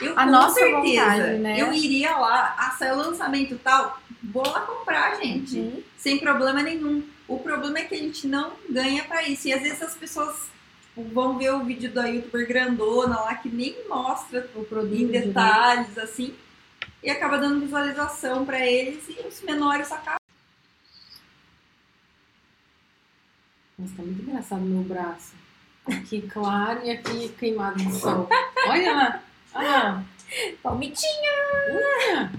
eu 0.00 0.18
A 0.18 0.26
nossa 0.26 0.54
certeza 0.60 1.04
vontade, 1.04 1.38
né? 1.38 1.60
eu 1.60 1.72
iria 1.72 2.16
lá, 2.16 2.54
ah, 2.58 2.70
saiu 2.78 2.94
o 2.94 2.98
lançamento 2.98 3.58
tal, 3.58 4.00
vou 4.22 4.46
lá 4.48 4.60
comprar, 4.62 5.16
gente 5.16 5.56
Uhum. 5.58 5.82
sem 5.96 6.18
problema 6.18 6.62
nenhum. 6.62 7.02
O 7.28 7.38
problema 7.38 7.78
é 7.78 7.84
que 7.84 7.94
a 7.94 7.98
gente 7.98 8.26
não 8.26 8.52
ganha 8.68 9.04
pra 9.04 9.22
isso. 9.28 9.48
E 9.48 9.52
às 9.52 9.62
vezes 9.62 9.80
as 9.82 9.94
pessoas 9.94 10.48
tipo, 10.82 11.02
vão 11.14 11.38
ver 11.38 11.52
o 11.54 11.64
vídeo 11.64 11.90
da 11.90 12.04
youtuber 12.06 12.46
grandona 12.46 13.20
lá 13.20 13.34
que 13.36 13.48
nem 13.48 13.74
mostra 13.88 14.48
O 14.54 14.64
produto. 14.64 14.94
em 15.00 15.06
né? 15.06 15.20
detalhes, 15.20 15.96
assim, 15.98 16.34
e 17.02 17.10
acaba 17.10 17.38
dando 17.38 17.60
visualização 17.60 18.44
pra 18.44 18.60
eles 18.66 19.04
e 19.08 19.26
os 19.26 19.40
menores 19.42 19.90
acabam. 19.90 20.18
Nossa, 23.78 23.94
tá 23.96 24.02
muito 24.02 24.22
engraçado 24.22 24.60
o 24.60 24.64
meu 24.66 24.82
braço. 24.82 25.32
Aqui 25.86 26.22
claro 26.22 26.84
e 26.84 26.90
aqui 26.90 27.28
queimado 27.38 27.76
de 27.78 27.92
sol. 27.98 28.28
Olha 28.68 28.94
lá. 28.94 29.22
Lá. 29.54 30.02
Palmitinha. 30.62 31.30
Olha. 31.70 32.32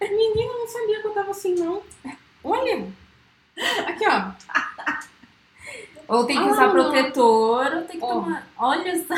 Menina, 0.00 0.52
eu 0.52 0.58
não 0.60 0.68
sabia 0.68 1.00
que 1.00 1.06
eu 1.06 1.14
tava 1.14 1.30
assim, 1.30 1.54
não. 1.54 1.82
Olha. 2.44 2.86
Aqui, 3.86 4.04
ó. 4.06 4.30
Ou 6.08 6.24
tem 6.24 6.36
que 6.38 6.44
Ah, 6.48 6.52
usar 6.52 6.66
não. 6.66 6.72
protetor, 6.72 7.72
ou 7.74 7.82
tem 7.82 7.98
que 7.98 8.04
Ó. 8.04 8.08
tomar. 8.08 8.46
Olha 8.56 9.04
só. 9.04 9.14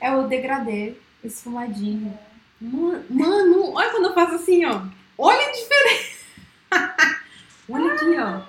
É 0.00 0.14
o 0.16 0.26
degradê 0.28 0.94
esfumadinho. 1.22 2.16
Ma- 2.60 3.02
Mano, 3.10 3.72
olha 3.74 3.90
quando 3.90 4.06
eu 4.06 4.14
faço 4.14 4.36
assim, 4.36 4.64
ó. 4.64 4.82
Olha 5.18 5.46
a 5.48 5.52
diferença. 5.52 6.24
Olha 7.68 7.92
aqui, 7.94 8.16
ó. 8.18 8.40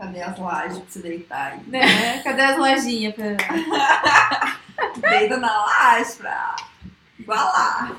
Cadê 0.00 0.22
as 0.22 0.38
lajes 0.38 0.78
pra 0.78 0.86
você 0.88 1.02
deitar 1.02 1.52
aí? 1.52 1.60
Né? 1.66 2.22
Cadê 2.22 2.40
as 2.40 2.56
lojinhas? 2.56 3.14
Pra... 3.14 3.36
Deita 5.10 5.36
na 5.36 5.66
laje 5.66 6.14
pra 6.16 6.56
igualar. 7.18 7.96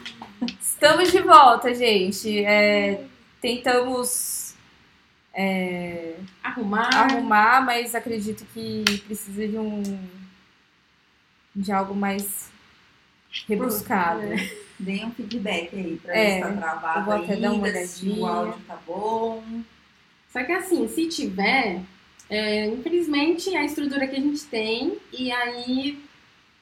Estamos 0.59 1.11
de 1.11 1.19
volta, 1.21 1.71
gente. 1.75 2.43
É, 2.43 3.03
tentamos 3.39 4.55
é, 5.31 6.15
Arrumar. 6.43 6.89
arrumar, 6.91 7.63
mas 7.63 7.93
acredito 7.93 8.45
que 8.51 8.83
precisa 9.05 9.47
de 9.47 9.59
um 9.59 9.83
de 11.55 11.71
algo 11.71 11.93
mais 11.93 12.49
rebuscado. 13.47 14.21
Dê 14.79 15.05
um 15.05 15.11
feedback 15.11 15.69
aí 15.75 15.99
pra 16.03 16.17
É, 16.17 16.25
ver 16.25 16.33
se 16.33 16.41
tá 16.41 16.57
travado 16.57 16.99
eu 16.99 17.05
vou 17.05 17.13
até 17.23 17.35
dar 17.35 17.51
uma 17.51 17.67
ainda, 17.67 17.85
se 17.85 18.05
o 18.07 18.09
olhadinha. 18.09 18.29
áudio 18.31 18.61
tá 18.67 18.77
bom. 18.87 19.43
Só 20.33 20.43
que 20.43 20.51
assim, 20.53 20.87
se 20.87 21.07
tiver, 21.09 21.81
é, 22.31 22.65
infelizmente 22.67 23.53
é 23.53 23.59
a 23.59 23.65
estrutura 23.65 24.07
que 24.07 24.15
a 24.15 24.19
gente 24.19 24.45
tem, 24.45 24.97
e 25.11 25.29
aí 25.29 26.01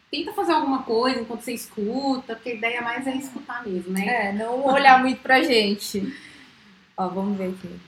tenta 0.10 0.34
fazer 0.34 0.54
alguma 0.54 0.82
coisa 0.82 1.22
enquanto 1.22 1.44
você 1.44 1.54
escuta, 1.54 2.36
porque 2.36 2.50
a 2.50 2.56
ideia 2.56 2.82
mais 2.82 3.06
é 3.06 3.16
escutar 3.16 3.64
mesmo, 3.64 3.94
né? 3.94 4.30
É, 4.30 4.34
não 4.34 4.66
olhar 4.66 5.00
muito 5.00 5.22
pra 5.22 5.44
gente. 5.44 6.12
Ó, 6.98 7.08
vamos 7.10 7.38
ver 7.38 7.50
aqui. 7.50 7.80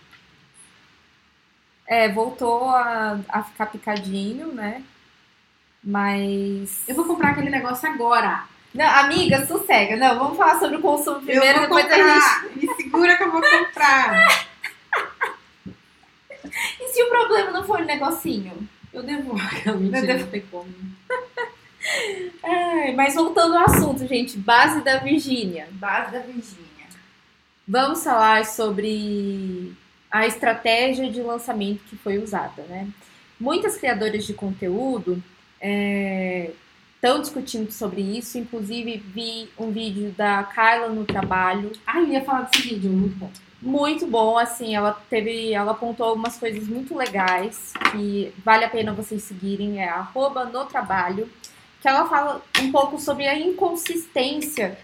É, 1.88 2.08
voltou 2.08 2.70
a, 2.70 3.20
a 3.28 3.44
ficar 3.44 3.66
picadinho, 3.66 4.54
né? 4.54 4.84
Mas. 5.84 6.88
Eu 6.88 6.94
vou 6.94 7.06
comprar 7.06 7.32
aquele 7.32 7.50
negócio 7.50 7.90
agora. 7.90 8.46
Não, 8.76 8.86
amiga, 8.86 9.44
sossega. 9.48 9.98
Não, 9.98 10.20
vamos 10.20 10.38
falar 10.38 10.60
sobre 10.60 10.78
o 10.78 10.82
consumo 10.82 11.20
primeiro, 11.20 11.64
eu 11.64 11.68
vou 11.68 11.78
depois 11.78 11.84
comprar. 11.86 12.44
a 12.46 12.48
gente. 12.48 12.68
Me 12.68 12.76
segura 12.76 13.18
que 13.18 13.24
eu 13.24 13.32
vou 13.32 13.42
comprar. 13.42 14.48
Se 16.92 17.04
o 17.04 17.10
problema 17.10 17.52
não 17.52 17.64
for 17.64 17.82
o 17.82 17.86
negocinho? 17.86 18.68
Eu 18.94 19.04
devo. 19.04 19.34
Mentira, 19.80 20.18
devo- 20.18 20.28
tem 20.32 20.42
como. 20.42 20.68
É, 22.44 22.92
mas 22.92 23.16
voltando 23.16 23.58
ao 23.58 23.66
assunto, 23.66 24.06
gente, 24.08 24.38
base 24.38 24.82
da 24.84 24.98
Virgínia. 24.98 25.68
Base 25.72 26.12
da 26.12 26.20
Virgínia. 26.20 26.86
Vamos 27.68 28.04
falar 28.04 28.46
sobre 28.46 29.74
a 30.12 30.28
estratégia 30.28 31.10
de 31.10 31.22
lançamento 31.22 31.82
que 31.90 31.96
foi 31.96 32.20
usada, 32.20 32.62
né? 32.70 32.88
Muitas 33.40 33.78
criadoras 33.78 34.26
de 34.26 34.34
conteúdo 34.36 35.22
estão 37.02 37.20
discutindo 37.20 37.72
sobre 37.72 38.00
isso, 38.00 38.38
inclusive 38.38 38.98
vi 38.98 39.50
um 39.58 39.72
vídeo 39.72 40.14
da 40.16 40.44
Kyla 40.44 40.88
no 40.90 41.04
trabalho, 41.04 41.72
Ai, 41.86 42.04
eu 42.04 42.10
ia 42.10 42.24
falar 42.24 42.42
desse 42.42 42.62
vídeo, 42.70 42.92
muito 42.92 43.16
bom. 43.18 43.32
muito 43.60 44.06
bom, 44.06 44.38
assim, 44.38 44.76
ela 44.76 44.92
teve, 45.10 45.52
ela 45.52 45.72
apontou 45.72 46.06
algumas 46.06 46.38
coisas 46.38 46.68
muito 46.68 46.96
legais 46.96 47.74
que 47.92 48.32
vale 48.46 48.66
a 48.66 48.70
pena 48.70 48.94
vocês 48.94 49.24
seguirem, 49.24 49.82
é 49.82 49.90
arroba 49.90 50.46
no 50.46 50.64
trabalho, 50.66 51.28
que 51.82 51.88
ela 51.88 52.08
fala 52.08 52.40
um 52.60 52.72
pouco 52.72 53.00
sobre 53.00 53.28
a 53.28 53.36
inconsistência 53.36 54.78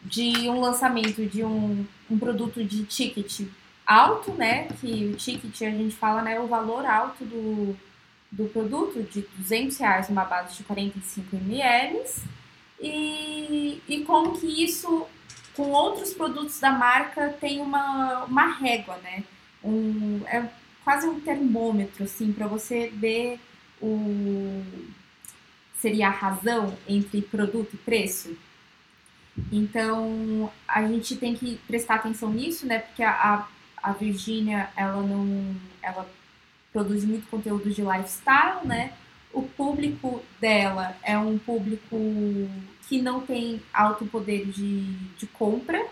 de 0.00 0.48
um 0.48 0.60
lançamento 0.60 1.26
de 1.26 1.42
um, 1.42 1.84
um 2.08 2.16
produto 2.16 2.62
de 2.62 2.84
ticket 2.84 3.48
alto, 3.84 4.30
né, 4.32 4.68
que 4.80 5.10
o 5.12 5.16
ticket 5.16 5.62
a 5.62 5.70
gente 5.70 5.96
fala, 5.96 6.22
né, 6.22 6.38
o 6.38 6.46
valor 6.46 6.86
alto 6.86 7.24
do, 7.24 7.76
do 8.36 8.46
produto, 8.46 9.02
de 9.02 9.22
200 9.38 9.78
reais 9.78 10.08
numa 10.08 10.24
base 10.24 10.56
de 10.56 10.64
45 10.64 11.36
ml, 11.36 12.04
e, 12.80 13.80
e 13.88 14.04
como 14.04 14.38
que 14.38 14.64
isso 14.64 15.06
com 15.54 15.70
outros 15.70 16.12
produtos 16.12 16.58
da 16.58 16.72
marca 16.72 17.28
tem 17.40 17.60
uma, 17.60 18.24
uma 18.24 18.46
régua, 18.46 18.96
né? 18.98 19.22
Um, 19.62 20.20
é 20.26 20.48
quase 20.82 21.06
um 21.06 21.20
termômetro, 21.20 22.04
assim, 22.04 22.32
para 22.32 22.46
você 22.46 22.88
ver 22.88 23.40
o. 23.80 24.62
Seria 25.78 26.08
a 26.08 26.10
razão 26.10 26.76
entre 26.88 27.22
produto 27.22 27.74
e 27.74 27.78
preço. 27.78 28.36
Então, 29.52 30.50
a 30.66 30.86
gente 30.86 31.16
tem 31.16 31.34
que 31.34 31.58
prestar 31.66 31.96
atenção 31.96 32.30
nisso, 32.30 32.66
né? 32.66 32.80
Porque 32.80 33.02
a, 33.02 33.10
a, 33.12 33.48
a 33.90 33.92
Virgínia, 33.92 34.70
ela 34.76 35.02
não. 35.02 35.54
Ela 35.82 36.08
produz 36.74 37.04
muito 37.04 37.30
conteúdo 37.30 37.70
de 37.70 37.82
lifestyle, 37.82 38.66
né? 38.66 38.92
O 39.32 39.42
público 39.42 40.20
dela 40.40 40.96
é 41.04 41.16
um 41.16 41.38
público 41.38 41.96
que 42.88 43.00
não 43.00 43.20
tem 43.20 43.62
alto 43.72 44.04
poder 44.06 44.46
de, 44.46 44.82
de 45.16 45.26
compra 45.28 45.86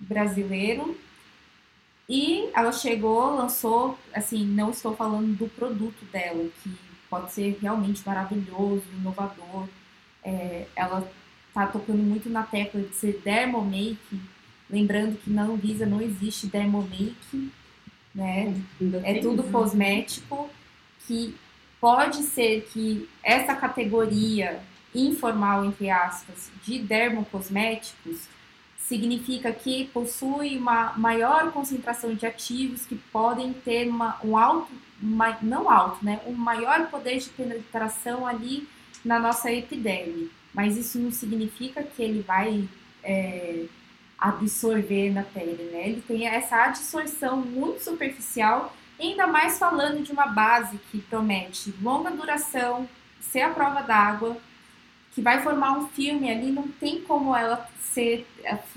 brasileiro. 0.00 0.98
E 2.08 2.48
ela 2.54 2.72
chegou, 2.72 3.36
lançou, 3.36 3.98
assim, 4.14 4.46
não 4.46 4.70
estou 4.70 4.96
falando 4.96 5.36
do 5.36 5.46
produto 5.46 6.02
dela, 6.10 6.48
que 6.62 6.74
pode 7.10 7.30
ser 7.32 7.58
realmente 7.60 8.02
maravilhoso, 8.06 8.84
inovador. 8.98 9.68
É, 10.24 10.66
ela 10.74 11.06
tá 11.52 11.66
tocando 11.66 12.02
muito 12.02 12.30
na 12.30 12.44
tecla 12.44 12.80
de 12.80 12.94
ser 12.94 13.20
dermomake, 13.22 14.20
lembrando 14.70 15.18
que 15.18 15.28
na 15.28 15.42
Anvisa 15.42 15.84
não 15.84 16.00
existe 16.00 16.46
dermomake, 16.46 17.52
né? 18.18 18.54
Ainda 18.80 19.00
É 19.04 19.14
tudo 19.20 19.42
isso. 19.42 19.52
cosmético 19.52 20.50
que 21.06 21.34
pode 21.80 22.22
ser 22.24 22.68
que 22.72 23.08
essa 23.22 23.54
categoria 23.54 24.60
informal, 24.94 25.64
entre 25.64 25.90
aspas, 25.90 26.50
de 26.64 26.78
dermocosméticos 26.80 28.28
significa 28.78 29.52
que 29.52 29.84
possui 29.86 30.56
uma 30.56 30.94
maior 30.96 31.52
concentração 31.52 32.14
de 32.14 32.24
ativos 32.26 32.86
que 32.86 32.96
podem 32.96 33.52
ter 33.52 33.88
uma, 33.88 34.18
um 34.24 34.36
alto, 34.36 34.72
ma- 35.00 35.38
não 35.42 35.70
alto, 35.70 36.04
né? 36.04 36.20
Um 36.26 36.32
maior 36.32 36.88
poder 36.90 37.18
de 37.18 37.28
penetração 37.30 38.26
ali 38.26 38.66
na 39.04 39.18
nossa 39.18 39.52
epiderme. 39.52 40.30
Mas 40.54 40.76
isso 40.76 40.98
não 40.98 41.10
significa 41.12 41.82
que 41.82 42.02
ele 42.02 42.22
vai 42.22 42.66
é, 43.04 43.66
absorver 44.18 45.10
na 45.10 45.22
pele, 45.22 45.70
né? 45.72 45.88
Ele 45.88 46.02
tem 46.06 46.26
essa 46.26 46.64
adsorção 46.64 47.36
muito 47.36 47.82
superficial, 47.84 48.74
ainda 49.00 49.26
mais 49.26 49.58
falando 49.58 50.02
de 50.02 50.10
uma 50.12 50.26
base 50.26 50.78
que 50.90 51.00
promete 51.02 51.72
longa 51.80 52.10
duração, 52.10 52.88
ser 53.20 53.42
a 53.42 53.50
prova 53.50 53.82
d'água, 53.82 54.36
que 55.14 55.22
vai 55.22 55.42
formar 55.42 55.78
um 55.78 55.88
filme 55.88 56.30
ali, 56.30 56.50
não 56.50 56.68
tem 56.68 57.00
como 57.02 57.34
ela 57.34 57.68
ser, 57.80 58.26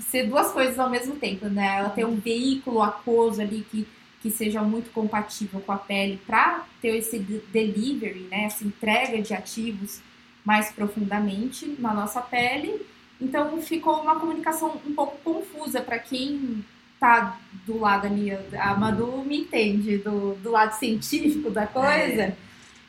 ser 0.00 0.28
duas 0.28 0.52
coisas 0.52 0.78
ao 0.78 0.90
mesmo 0.90 1.16
tempo, 1.16 1.46
né? 1.46 1.78
Ela 1.78 1.90
tem 1.90 2.04
um 2.04 2.16
veículo 2.16 2.82
aquoso 2.82 3.40
ali 3.40 3.66
que, 3.70 3.86
que 4.20 4.30
seja 4.30 4.62
muito 4.62 4.90
compatível 4.90 5.60
com 5.60 5.72
a 5.72 5.76
pele 5.78 6.20
para 6.26 6.64
ter 6.80 6.96
esse 6.96 7.18
de- 7.18 7.40
delivery, 7.52 8.26
né? 8.30 8.44
Essa 8.44 8.64
entrega 8.64 9.20
de 9.20 9.34
ativos 9.34 10.00
mais 10.44 10.72
profundamente 10.72 11.76
na 11.78 11.94
nossa 11.94 12.20
pele. 12.20 12.84
Então 13.22 13.62
ficou 13.62 14.00
uma 14.00 14.18
comunicação 14.18 14.80
um 14.84 14.92
pouco 14.92 15.16
confusa 15.18 15.80
para 15.80 15.98
quem 15.98 16.64
tá 16.98 17.38
do 17.64 17.78
lado 17.78 18.06
ali, 18.06 18.32
a 18.32 18.74
Madu 18.74 19.24
me 19.24 19.40
entende, 19.40 19.98
do, 19.98 20.34
do 20.34 20.50
lado 20.50 20.72
científico 20.72 21.50
da 21.50 21.66
coisa. 21.66 22.36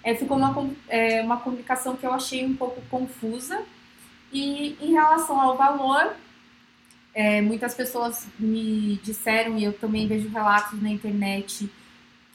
É, 0.04 0.16
ficou 0.16 0.38
uma, 0.38 0.70
é, 0.90 1.22
uma 1.22 1.38
comunicação 1.38 1.96
que 1.96 2.06
eu 2.06 2.14
achei 2.14 2.46
um 2.46 2.56
pouco 2.56 2.82
confusa. 2.90 3.64
E 4.32 4.76
em 4.82 4.92
relação 4.92 5.40
ao 5.40 5.56
valor, 5.56 6.16
é, 7.14 7.42
muitas 7.42 7.76
pessoas 7.76 8.28
me 8.40 9.00
disseram, 9.04 9.58
e 9.58 9.64
eu 9.64 9.74
também 9.74 10.08
vejo 10.08 10.30
relatos 10.30 10.82
na 10.82 10.90
internet, 10.90 11.70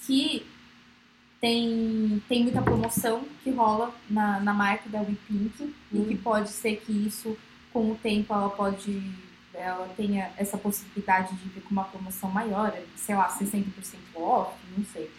que 0.07 0.47
tem, 1.41 2.23
tem 2.29 2.45
muita 2.45 2.63
promoção 2.63 3.25
que 3.43 3.51
rola 3.51 3.93
na, 4.09 4.41
na 4.41 4.53
marca 4.53 4.89
da 4.89 5.01
WePink 5.01 5.75
e 5.93 6.01
que 6.01 6.17
pode 6.17 6.51
ser 6.51 6.77
que 6.77 6.93
isso, 6.93 7.37
com 7.73 7.91
o 7.91 7.95
tempo, 7.97 8.33
ela 8.33 8.51
pode 8.51 9.01
ela 9.55 9.89
tenha 9.97 10.31
essa 10.37 10.57
possibilidade 10.57 11.35
de 11.37 11.49
vir 11.49 11.63
com 11.63 11.71
uma 11.71 11.85
promoção 11.85 12.31
maior, 12.31 12.73
sei 12.97 13.17
lá, 13.17 13.29
60% 13.29 13.65
off, 14.15 14.57
não 14.77 14.85
sei. 14.85 15.11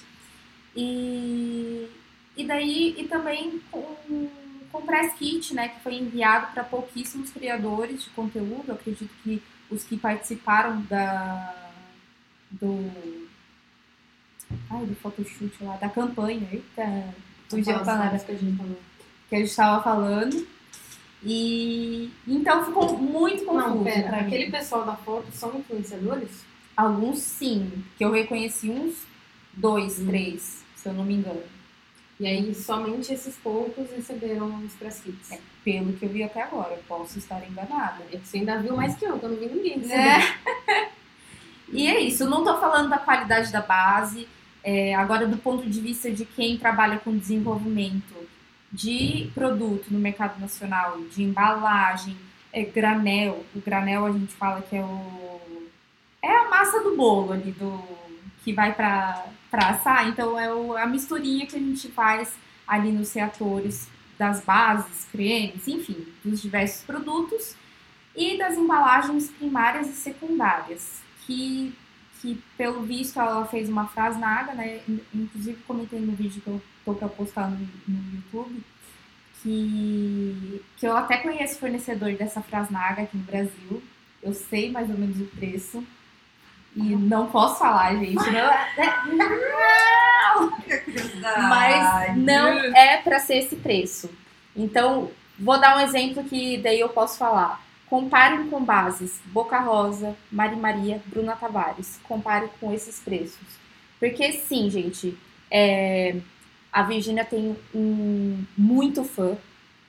E, 0.75 1.89
e 2.38 2.47
daí, 2.47 2.95
e 2.97 3.07
também 3.07 3.59
com, 3.69 3.95
com 4.71 4.77
o 4.77 4.81
Press 4.81 5.13
Kit, 5.15 5.53
né, 5.53 5.67
que 5.69 5.81
foi 5.81 5.95
enviado 5.95 6.53
para 6.53 6.63
pouquíssimos 6.63 7.31
criadores 7.31 8.03
de 8.03 8.09
conteúdo, 8.12 8.63
eu 8.67 8.75
acredito 8.75 9.12
que 9.23 9.41
os 9.69 9.83
que 9.83 9.97
participaram 9.97 10.81
da 10.83 11.55
do 12.49 12.89
ai, 14.69 14.85
do 14.85 14.95
photoshoot 14.95 15.63
lá, 15.63 15.75
da 15.77 15.89
campanha, 15.89 16.47
eita, 16.51 17.13
fugiu 17.47 17.73
a 17.73 17.77
Aquelas 17.77 17.85
palavra 17.85 18.05
várias 18.05 18.23
que 18.23 18.31
a 18.31 18.35
gente 18.35 18.57
falou. 18.57 18.79
que 19.29 19.35
a 19.35 19.39
gente 19.39 19.49
estava 19.49 19.83
falando. 19.83 20.47
E 21.23 22.12
então 22.27 22.65
ficou 22.65 22.97
muito 22.97 23.43
confuso 23.43 23.75
Não, 23.75 23.84
pera, 23.84 24.17
aquele 24.17 24.49
pessoal 24.49 24.86
da 24.86 24.95
foto 24.95 25.27
são 25.34 25.58
influenciadores? 25.58 26.45
Alguns 26.75 27.19
sim, 27.19 27.84
que 27.97 28.05
eu 28.05 28.12
reconheci 28.12 28.69
uns 28.69 29.05
dois, 29.53 29.99
Hum. 29.99 30.08
três, 30.08 30.63
se 30.75 30.88
eu 30.88 30.93
não 30.93 31.03
me 31.03 31.15
engano. 31.15 31.43
E 32.19 32.27
aí 32.27 32.53
somente 32.53 33.13
esses 33.13 33.36
poucos 33.38 33.89
receberam 33.91 34.47
os 34.63 34.73
press 34.73 35.01
kits. 35.01 35.32
É, 35.32 35.39
pelo 35.63 35.93
que 35.93 36.05
eu 36.05 36.10
vi 36.10 36.23
até 36.23 36.41
agora, 36.41 36.73
eu 36.73 36.84
posso 36.88 37.17
estar 37.17 37.45
enganada. 37.47 38.03
Você 38.23 38.38
ainda 38.38 38.58
viu 38.60 38.75
mais 38.75 38.95
que 38.95 39.05
eu, 39.05 39.17
que 39.19 39.25
eu 39.25 39.29
não 39.29 39.38
vi 39.38 39.45
ninguém. 39.47 39.77
Né? 39.79 40.19
e 41.71 41.88
é 41.88 41.99
isso, 41.99 42.23
eu 42.23 42.29
não 42.29 42.43
tô 42.43 42.58
falando 42.60 42.89
da 42.89 42.97
qualidade 42.97 43.51
da 43.51 43.62
base, 43.62 44.27
é, 44.63 44.93
agora 44.95 45.25
do 45.27 45.38
ponto 45.38 45.69
de 45.69 45.79
vista 45.79 46.12
de 46.12 46.25
quem 46.25 46.58
trabalha 46.58 46.99
com 46.99 47.17
desenvolvimento 47.17 48.18
de 48.71 49.29
produto 49.34 49.88
no 49.89 49.99
mercado 49.99 50.39
nacional, 50.39 50.99
de 51.13 51.23
embalagem, 51.23 52.15
é, 52.53 52.63
granel. 52.63 53.43
O 53.55 53.62
granel 53.62 54.05
a 54.05 54.12
gente 54.12 54.34
fala 54.34 54.62
que 54.62 54.75
é 54.75 54.84
o. 54.84 55.67
É 56.21 56.36
a 56.36 56.49
massa 56.49 56.84
do 56.84 56.95
bolo 56.95 57.32
ali, 57.34 57.51
do 57.51 57.82
que 58.43 58.53
vai 58.53 58.73
para 58.73 59.23
assar. 59.53 60.08
Então 60.10 60.38
é 60.39 60.53
o, 60.53 60.75
a 60.75 60.86
misturinha 60.86 61.45
que 61.47 61.55
a 61.55 61.60
gente 61.60 61.88
faz 61.89 62.34
ali 62.67 62.91
nos 62.91 63.13
reatores 63.13 63.88
das 64.17 64.41
bases, 64.43 65.08
cremes, 65.12 65.67
enfim, 65.67 66.05
dos 66.23 66.41
diversos 66.41 66.84
produtos 66.84 67.55
e 68.15 68.38
das 68.38 68.58
embalagens 68.58 69.29
primárias 69.29 69.88
e 69.88 69.93
secundárias, 69.93 71.01
que, 71.25 71.73
que 72.21 72.41
pelo 72.58 72.82
visto 72.82 73.17
ela 73.17 73.45
fez 73.45 73.69
uma 73.69 73.88
frase 73.88 74.19
na 74.19 74.27
água, 74.27 74.53
né? 74.55 74.82
In- 74.89 74.99
Inclusive 75.13 75.63
comentei 75.65 75.99
no 76.01 76.12
vídeo 76.12 76.41
que 76.41 76.47
eu 76.49 76.62
tô 76.93 76.99
para 76.99 77.08
postar 77.10 77.49
no, 77.49 77.58
no 77.88 78.15
YouTube, 78.15 78.63
que, 79.41 80.62
que 80.78 80.86
eu 80.88 80.95
até 80.95 81.17
conheço 81.17 81.56
o 81.56 81.60
fornecedor 81.60 82.13
dessa 82.13 82.41
frasnaga 82.41 83.04
aqui 83.04 83.17
no 83.17 83.23
Brasil. 83.23 83.84
Eu 84.21 84.34
sei 84.34 84.71
mais 84.71 84.89
ou 84.89 84.97
menos 84.97 85.19
o 85.19 85.25
preço. 85.25 85.84
E 86.75 86.82
não 86.95 87.28
posso 87.28 87.58
falar, 87.60 87.95
gente. 87.95 88.23
Não, 88.32 88.52
é- 88.52 89.06
não! 89.15 90.52
Mas 91.49 92.15
não 92.17 92.49
é 92.75 92.97
para 92.97 93.19
ser 93.19 93.38
esse 93.38 93.56
preço. 93.56 94.10
Então, 94.56 95.10
vou 95.38 95.60
dar 95.60 95.78
um 95.78 95.82
exemplo 95.82 96.23
que 96.23 96.58
daí 96.58 96.80
eu 96.80 96.89
posso 96.89 97.17
falar. 97.17 97.62
Comparem 97.88 98.47
com 98.49 98.63
bases 98.63 99.19
Boca 99.25 99.60
Rosa, 99.60 100.15
Mari 100.32 100.56
Maria, 100.56 101.02
Bruna 101.08 101.36
Tavares. 101.36 101.99
Comparem 102.04 102.49
com 102.60 102.71
esses 102.71 102.99
preços. 102.99 103.39
Porque 103.99 104.32
sim, 104.34 104.69
gente, 104.69 105.17
é, 105.49 106.17
a 106.71 106.84
Virginia 106.84 107.25
tem 107.25 107.55
um 107.73 108.43
muito 108.58 109.03
fã. 109.03 109.36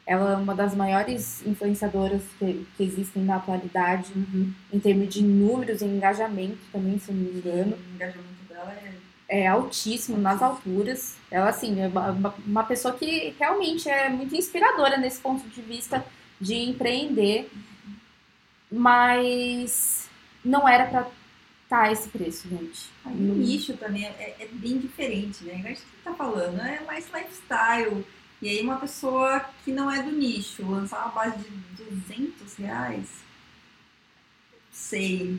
Ela 0.06 0.32
é 0.32 0.36
uma 0.36 0.54
das 0.54 0.74
maiores 0.74 1.46
influenciadoras 1.46 2.22
que, 2.38 2.66
que 2.76 2.82
existem 2.82 3.22
na 3.22 3.36
atualidade, 3.36 4.12
em 4.72 4.80
termos 4.80 5.12
de 5.12 5.22
números 5.22 5.82
e 5.82 5.84
engajamento 5.84 6.58
também, 6.72 6.98
se 6.98 7.10
eu 7.10 7.14
não 7.14 7.22
me 7.22 7.38
engano. 7.38 7.76
O 7.76 7.94
engajamento 7.94 8.44
dela 8.48 8.72
é. 8.72 8.94
É 9.32 9.46
altíssimo, 9.46 10.18
nas 10.18 10.42
alturas. 10.42 11.16
Ela, 11.30 11.50
assim, 11.50 11.80
é 11.80 11.86
uma, 11.86 12.34
uma 12.44 12.64
pessoa 12.64 12.92
que 12.94 13.32
realmente 13.38 13.88
é 13.88 14.08
muito 14.08 14.34
inspiradora 14.34 14.96
nesse 14.96 15.20
ponto 15.20 15.48
de 15.48 15.62
vista 15.62 16.04
de 16.40 16.56
empreender. 16.56 17.48
Mas 18.68 20.08
não 20.44 20.68
era 20.68 20.86
pra 20.86 21.06
estar 21.70 21.92
esse 21.92 22.08
preço, 22.08 22.48
gente. 22.48 22.90
Aí 23.04 23.14
o 23.14 23.34
nicho 23.34 23.76
também 23.76 24.04
é, 24.04 24.36
é 24.40 24.48
bem 24.50 24.78
diferente, 24.78 25.44
né? 25.44 25.54
Igual 25.54 25.66
a 25.66 25.68
gente 25.68 25.84
tá 26.02 26.12
falando, 26.14 26.60
é 26.60 26.80
mais 26.80 27.06
lifestyle. 27.06 28.04
E 28.42 28.48
aí 28.48 28.60
uma 28.60 28.76
pessoa 28.76 29.44
que 29.64 29.70
não 29.70 29.88
é 29.88 30.02
do 30.02 30.10
nicho, 30.10 30.68
lançar 30.68 31.04
uma 31.04 31.12
base 31.12 31.38
de 31.38 31.84
200 31.84 32.56
reais, 32.56 33.06
sei. 34.72 35.38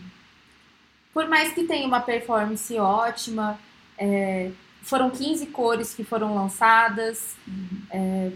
Por 1.13 1.27
mais 1.27 1.51
que 1.53 1.65
tenha 1.65 1.85
uma 1.85 1.99
performance 1.99 2.77
ótima, 2.79 3.59
é, 3.97 4.51
foram 4.83 5.09
15 5.09 5.47
cores 5.47 5.93
que 5.93 6.03
foram 6.03 6.33
lançadas. 6.33 7.35
é, 7.89 8.31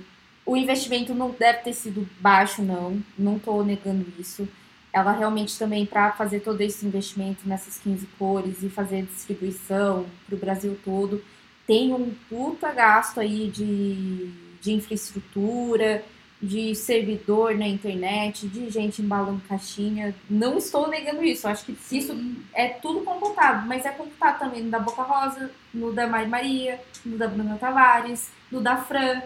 o 0.46 0.58
investimento 0.58 1.14
não 1.16 1.32
deve 1.32 1.60
ter 1.60 1.74
sido 1.74 2.08
baixo, 2.20 2.62
não. 2.62 3.02
Não 3.18 3.38
estou 3.38 3.64
negando 3.64 4.06
isso. 4.20 4.48
Ela 4.96 5.12
realmente 5.12 5.60
também, 5.60 5.86
para 5.86 6.14
fazer 6.14 6.40
todo 6.40 6.62
esse 6.62 6.86
investimento 6.86 7.42
nessas 7.46 7.78
15 7.80 8.08
cores 8.18 8.64
e 8.64 8.70
fazer 8.70 9.04
distribuição 9.04 10.06
para 10.26 10.36
o 10.36 10.40
Brasil 10.40 10.80
todo, 10.86 11.22
tem 11.68 11.94
um 11.94 12.16
puta 12.30 12.72
gasto 12.72 13.20
aí 13.20 13.50
de, 13.50 14.32
de 14.62 14.72
infraestrutura, 14.72 16.02
de 16.42 16.74
servidor 16.76 17.58
na 17.58 17.68
internet, 17.68 18.48
de 18.48 18.70
gente 18.70 19.02
embalando 19.02 19.42
caixinha. 19.50 20.16
Não 20.30 20.58
estou 20.58 20.88
negando 20.88 21.26
isso. 21.26 21.46
Acho 21.46 21.66
que 21.66 21.78
isso 21.92 22.18
é 22.54 22.70
tudo 22.70 23.02
computado, 23.02 23.68
mas 23.68 23.86
é 23.86 23.92
computado 23.92 24.40
também 24.40 24.64
no 24.64 24.72
da 24.72 24.80
Boca 24.80 25.02
Rosa, 25.02 25.52
no 25.74 25.92
da 25.92 26.08
Mari 26.08 26.30
Maria, 26.30 26.80
no 27.06 27.18
da 27.18 27.28
Bruna 27.28 27.58
Tavares, 27.58 28.30
no 28.50 28.62
da 28.62 28.78
Fran. 28.78 29.22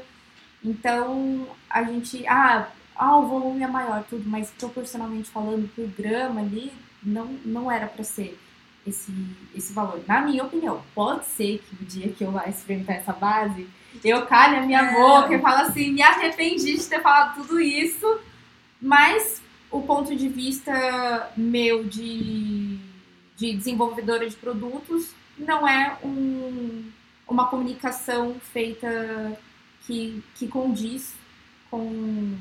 Então, 0.66 1.48
a 1.70 1.84
gente. 1.84 2.28
Ah, 2.28 2.70
ah, 3.00 3.18
o 3.18 3.28
volume 3.28 3.64
é 3.64 3.68
maior, 3.68 4.04
tudo, 4.10 4.30
mas 4.30 4.52
proporcionalmente 4.52 5.30
falando 5.30 5.74
por 5.74 5.88
grama 5.88 6.42
ali, 6.42 6.72
não, 7.02 7.28
não 7.46 7.72
era 7.72 7.88
para 7.88 8.04
ser 8.04 8.38
esse, 8.86 9.12
esse 9.56 9.72
valor. 9.72 10.02
Na 10.06 10.22
minha 10.22 10.44
opinião, 10.44 10.82
pode 10.94 11.26
ser 11.26 11.60
que 11.60 11.82
o 11.82 11.86
dia 11.86 12.10
que 12.10 12.24
eu 12.24 12.32
vá 12.32 12.46
experimentar 12.48 12.98
essa 12.98 13.14
base, 13.14 13.68
eu 14.04 14.26
calhe 14.26 14.58
a 14.58 14.62
minha 14.66 14.82
É. 14.82 14.94
boca 14.94 15.34
e 15.34 15.40
falo 15.40 15.62
assim, 15.62 15.92
me 15.92 16.02
arrependi 16.02 16.78
de 16.78 16.86
ter 16.86 17.02
falado 17.02 17.36
tudo 17.42 17.60
isso, 17.60 18.20
mas 18.82 19.42
o 19.72 19.82
ponto 19.82 20.16
de 20.16 20.28
vista 20.28 21.32
meu 21.38 21.84
de, 21.86 22.80
de 23.38 23.54
desenvolvedora 23.56 24.30
de 24.30 24.36
produtos 24.36 25.12
não 25.38 25.66
é 25.68 25.98
um, 26.04 26.84
uma 27.28 27.48
comunicação 27.48 28.36
feita 28.52 29.40
que, 29.86 30.22
que 30.36 30.48
condiz 30.48 31.14
com, 31.72 32.36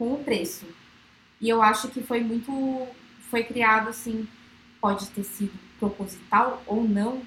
com 0.00 0.14
o 0.14 0.24
preço. 0.24 0.64
E 1.38 1.46
eu 1.50 1.60
acho 1.60 1.88
que 1.88 2.02
foi 2.02 2.20
muito. 2.20 2.88
Foi 3.30 3.44
criado 3.44 3.90
assim, 3.90 4.26
pode 4.80 5.06
ter 5.10 5.22
sido 5.22 5.52
proposital 5.78 6.62
ou 6.66 6.82
não, 6.82 7.20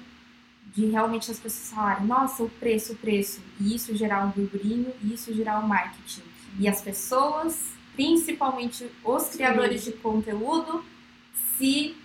de 0.74 0.86
realmente 0.86 1.30
as 1.30 1.38
pessoas 1.38 1.70
falarem, 1.70 2.06
nossa, 2.06 2.42
o 2.42 2.50
preço, 2.50 2.92
o 2.92 2.96
preço, 2.96 3.40
e 3.58 3.74
isso 3.74 3.96
gerar 3.96 4.26
um 4.26 4.30
burburinho, 4.30 4.92
e 5.02 5.14
isso 5.14 5.32
gerar 5.32 5.60
um 5.60 5.66
marketing. 5.66 6.22
E 6.58 6.68
as 6.68 6.82
pessoas, 6.82 7.72
principalmente 7.94 8.86
os 9.02 9.28
criadores 9.30 9.84
de 9.84 9.92
conteúdo, 9.92 10.84
se 11.56 11.96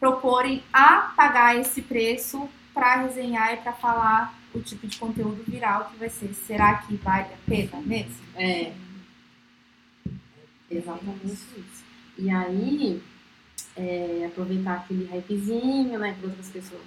proporem 0.00 0.62
a 0.72 1.12
pagar 1.14 1.56
esse 1.56 1.82
preço 1.82 2.48
para 2.74 3.02
resenhar 3.02 3.52
e 3.52 3.58
para 3.58 3.74
falar 3.74 4.34
o 4.52 4.60
tipo 4.60 4.88
de 4.88 4.98
conteúdo 4.98 5.44
viral 5.46 5.90
que 5.90 5.98
vai 5.98 6.08
ser. 6.08 6.34
Será 6.34 6.78
que 6.78 6.96
vale 6.96 7.28
a 7.32 7.50
pena 7.50 7.80
mesmo? 7.82 8.16
É. 8.34 8.72
Exatamente 10.70 11.32
isso. 11.32 11.84
E 12.16 12.30
aí, 12.30 13.02
é, 13.76 14.26
aproveitar 14.26 14.74
aquele 14.74 15.04
hypezinho, 15.04 15.98
né, 15.98 16.16
para 16.18 16.28
outras 16.28 16.48
pessoas 16.48 16.82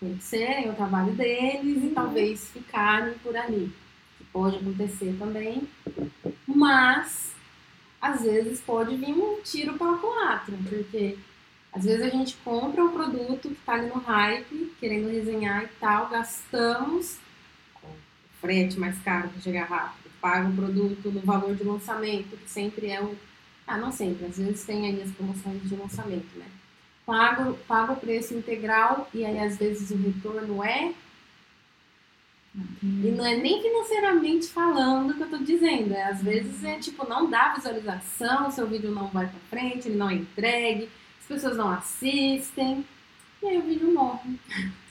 conhecerem 0.00 0.68
o 0.68 0.74
trabalho 0.74 1.12
deles 1.12 1.84
e 1.84 1.90
talvez 1.90 2.48
ficarem 2.48 3.14
por 3.18 3.36
ali. 3.36 3.72
Que 4.18 4.24
pode 4.24 4.56
acontecer 4.56 5.14
também. 5.18 5.68
Mas, 6.46 7.34
às 8.00 8.22
vezes, 8.22 8.60
pode 8.60 8.96
vir 8.96 9.12
um 9.12 9.40
tiro 9.42 9.74
pela 9.74 9.98
culatra, 9.98 10.56
porque 10.68 11.16
às 11.72 11.84
vezes 11.84 12.02
a 12.02 12.10
gente 12.10 12.36
compra 12.44 12.84
um 12.84 12.92
produto 12.92 13.48
que 13.48 13.54
está 13.54 13.74
ali 13.74 13.86
no 13.86 13.98
hype, 14.00 14.74
querendo 14.78 15.08
resenhar 15.08 15.64
e 15.64 15.68
tal, 15.80 16.08
gastamos 16.08 17.18
com 17.74 17.88
frete 18.40 18.78
mais 18.78 18.98
caro 18.98 19.30
para 19.30 19.40
chegar 19.40 19.64
rápido, 19.64 20.01
paga 20.22 20.48
o 20.48 20.54
produto 20.54 21.10
no 21.10 21.20
valor 21.20 21.56
de 21.56 21.64
lançamento, 21.64 22.36
que 22.36 22.48
sempre 22.48 22.88
é 22.88 23.02
um. 23.02 23.14
Ah, 23.66 23.76
não 23.76 23.90
sempre, 23.90 24.26
às 24.26 24.38
vezes 24.38 24.64
tem 24.64 24.86
aí 24.86 25.02
as 25.02 25.10
promoções 25.10 25.60
de 25.68 25.74
lançamento, 25.74 26.38
né? 26.38 26.46
Paga, 27.04 27.52
paga 27.66 27.92
o 27.92 27.96
preço 27.96 28.32
integral 28.32 29.08
e 29.12 29.24
aí 29.24 29.38
às 29.38 29.56
vezes 29.56 29.90
o 29.90 29.96
retorno 29.96 30.62
é. 30.62 30.94
E 32.82 33.10
não 33.16 33.24
é 33.26 33.34
nem 33.36 33.62
financeiramente 33.62 34.46
falando 34.46 35.14
que 35.14 35.22
eu 35.22 35.30
tô 35.30 35.38
dizendo, 35.38 35.94
é, 35.94 36.04
às 36.04 36.22
vezes 36.22 36.62
é 36.62 36.78
tipo, 36.78 37.08
não 37.08 37.28
dá 37.28 37.54
visualização, 37.54 38.50
seu 38.50 38.66
vídeo 38.66 38.90
não 38.90 39.08
vai 39.08 39.26
pra 39.26 39.40
frente, 39.48 39.88
ele 39.88 39.96
não 39.96 40.10
é 40.10 40.14
entregue, 40.14 40.88
as 41.20 41.26
pessoas 41.26 41.56
não 41.56 41.70
assistem, 41.70 42.84
e 43.42 43.46
aí 43.46 43.58
o 43.58 43.62
vídeo 43.62 43.92
morre. 43.92 44.38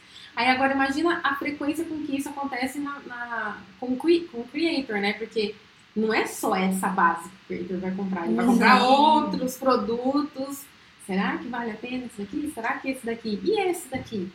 Aí 0.42 0.48
agora 0.50 0.74
imagina 0.74 1.22
a 1.24 1.36
frequência 1.36 1.86
com 1.86 2.04
que 2.04 2.18
isso 2.18 2.30
acontece 2.30 2.80
na, 2.80 3.00
na- 3.06 3.58
com, 3.80 3.96
com 3.96 4.08
o 4.40 4.48
creator, 4.52 4.98
né? 5.00 5.14
Porque 5.14 5.54
não 5.96 6.12
é 6.12 6.26
só 6.26 6.56
essa 6.56 6.88
base 6.88 7.30
que 7.30 7.54
o 7.54 7.58
creator 7.58 7.78
vai 7.80 7.92
comprar, 7.92 8.26
ele 8.26 8.34
vai 8.36 8.46
comprar 8.48 8.80
Sim. 8.80 8.86
outros 8.88 9.58
produtos. 9.58 10.64
Será 11.06 11.38
que 11.38 11.48
vale 11.48 11.70
a 11.70 11.76
pena 11.76 12.06
esse 12.06 12.22
daqui? 12.24 12.52
Será 12.56 12.74
que 12.80 12.90
esse 12.90 13.06
daqui? 13.06 13.40
E 13.44 13.60
esse 13.70 13.88
daqui? 13.88 14.32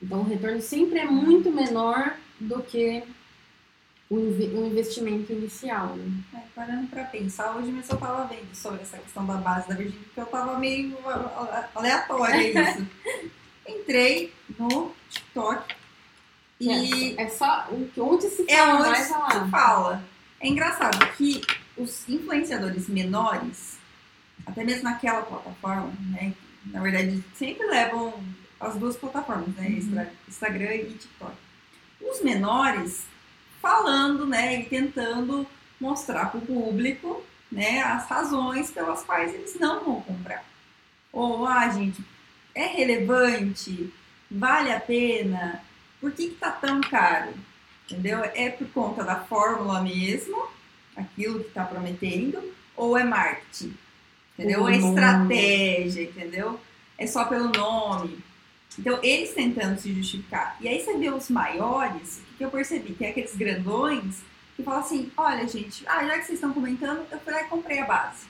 Então 0.00 0.20
o 0.20 0.24
retorno 0.24 0.60
sempre 0.62 1.00
é 1.00 1.04
muito 1.04 1.50
menor 1.50 2.14
do 2.38 2.62
que 2.62 3.02
o, 4.08 4.18
inve- 4.20 4.54
o 4.54 4.66
investimento 4.66 5.32
inicial, 5.32 5.96
né? 5.96 6.12
É, 6.34 6.38
parando 6.54 6.86
pra 6.86 7.02
pensar, 7.04 7.56
hoje 7.56 7.72
mesmo 7.72 7.92
eu 7.92 7.98
tava 7.98 8.24
vendo 8.26 8.54
sobre 8.54 8.82
essa 8.82 8.98
questão 8.98 9.26
da 9.26 9.34
base 9.34 9.68
da 9.68 9.74
Virgínia, 9.74 10.00
porque 10.04 10.20
eu 10.20 10.26
tava 10.26 10.56
meio 10.60 10.96
aleatória 11.74 12.38
isso. 12.70 12.86
Entrei 13.66 14.32
no 14.58 14.92
TikTok 15.10 15.74
e 16.60 17.14
É 17.16 17.28
só 17.28 17.68
o 17.70 17.88
que- 17.88 18.00
onde 18.00 18.28
se 18.28 18.44
é 18.50 18.56
fala 18.56 18.74
onde 18.80 18.88
mais 18.90 19.06
se 19.06 19.12
é 19.12 19.16
lá. 19.16 19.48
fala. 19.48 20.04
É 20.40 20.48
engraçado 20.48 20.98
que 21.16 21.40
os 21.76 22.08
influenciadores 22.08 22.88
menores, 22.88 23.78
até 24.46 24.64
mesmo 24.64 24.84
naquela 24.84 25.22
plataforma, 25.22 25.92
né? 26.10 26.32
Na 26.66 26.80
verdade, 26.80 27.22
sempre 27.34 27.66
levam 27.66 28.12
as 28.60 28.74
duas 28.76 28.96
plataformas, 28.96 29.48
né? 29.56 29.70
Instra- 29.70 30.12
Instagram 30.28 30.74
e 30.74 30.84
TikTok. 30.94 31.32
Os 32.00 32.22
menores 32.22 33.04
falando, 33.62 34.26
né? 34.26 34.60
E 34.60 34.64
tentando 34.66 35.46
mostrar 35.80 36.26
para 36.30 36.38
o 36.38 36.42
público, 36.46 37.24
né? 37.50 37.80
As 37.82 38.06
razões 38.06 38.70
pelas 38.70 39.02
quais 39.04 39.32
eles 39.32 39.54
não 39.58 39.84
vão 39.84 40.00
comprar. 40.02 40.44
Ou, 41.12 41.46
ah, 41.46 41.68
gente, 41.70 42.04
é 42.54 42.66
relevante? 42.66 43.92
Vale 44.30 44.72
a 44.72 44.80
pena? 44.80 45.62
Por 46.00 46.12
que, 46.12 46.28
que 46.28 46.34
tá 46.36 46.50
tão 46.50 46.80
caro? 46.80 47.32
Entendeu? 47.90 48.22
É 48.34 48.50
por 48.50 48.68
conta 48.68 49.02
da 49.02 49.16
fórmula 49.16 49.80
mesmo, 49.82 50.46
aquilo 50.94 51.40
que 51.40 51.48
está 51.48 51.64
prometendo, 51.64 52.42
ou 52.76 52.96
é 52.96 53.04
marketing? 53.04 53.74
Entendeu? 54.38 54.62
O 54.62 54.68
é 54.68 54.76
estratégia, 54.76 56.02
entendeu? 56.02 56.60
É 56.96 57.06
só 57.06 57.24
pelo 57.24 57.48
nome. 57.50 58.18
Então, 58.78 59.00
eles 59.02 59.34
tentando 59.34 59.80
se 59.80 59.92
justificar. 59.92 60.56
E 60.60 60.68
aí 60.68 60.80
você 60.80 60.96
vê 60.96 61.10
os 61.10 61.28
maiores, 61.28 62.22
o 62.32 62.36
que 62.36 62.44
eu 62.44 62.50
percebi? 62.50 62.94
Que 62.94 63.06
é 63.06 63.10
aqueles 63.10 63.34
grandões 63.34 64.22
que 64.54 64.62
fala 64.62 64.80
assim, 64.80 65.10
olha 65.16 65.46
gente, 65.48 65.84
ah, 65.86 66.04
já 66.04 66.18
que 66.18 66.26
vocês 66.26 66.38
estão 66.38 66.52
comentando, 66.52 67.06
eu 67.10 67.18
fui 67.18 67.32
lá 67.32 67.42
e 67.42 67.48
comprei 67.48 67.80
a 67.80 67.86
base. 67.86 68.26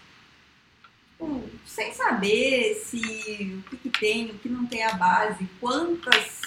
Tipo, 1.19 1.51
sem 1.67 1.93
saber 1.95 2.75
se 2.87 3.61
o 3.67 3.71
que, 3.71 3.77
que 3.77 3.91
tem, 3.91 4.31
o 4.31 4.39
que 4.39 4.49
não 4.49 4.65
tem 4.67 4.85
a 4.85 4.95
base, 4.95 5.49
quantas, 5.61 6.41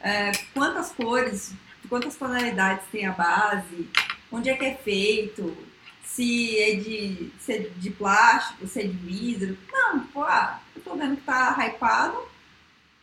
é, 0.00 0.32
quantas 0.52 0.90
cores, 0.90 1.52
quantas 1.88 2.16
tonalidades 2.16 2.84
tem 2.90 3.06
a 3.06 3.12
base, 3.12 3.88
onde 4.32 4.50
é 4.50 4.56
que 4.56 4.64
é 4.64 4.74
feito, 4.74 5.56
se 6.04 6.58
é 6.58 6.74
de, 6.74 7.30
se 7.38 7.52
é 7.52 7.58
de 7.76 7.90
plástico, 7.90 8.66
se 8.66 8.80
é 8.80 8.82
de 8.82 8.96
vidro. 8.96 9.56
Não, 9.72 10.00
pô, 10.08 10.22
ah, 10.24 10.60
eu 10.74 10.82
tô 10.82 10.96
vendo 10.96 11.16
que 11.16 11.22
tá 11.22 11.56
hypado, 11.64 12.18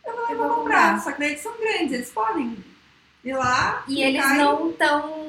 eu 0.06 0.12
vou 0.14 0.30
Eu 0.30 0.36
vou 0.36 0.48
vou 0.48 0.56
comprar. 0.58 0.92
comprar. 0.92 1.00
Só 1.02 1.12
que 1.12 1.20
daí 1.20 1.30
eles 1.30 1.40
são 1.40 1.56
grandes, 1.58 1.92
eles 1.92 2.10
podem 2.10 2.62
ir 3.24 3.34
lá 3.36 3.84
E 3.88 4.02
eles 4.02 4.24
e- 4.24 4.36
não 4.38 4.70
estão 4.70 5.24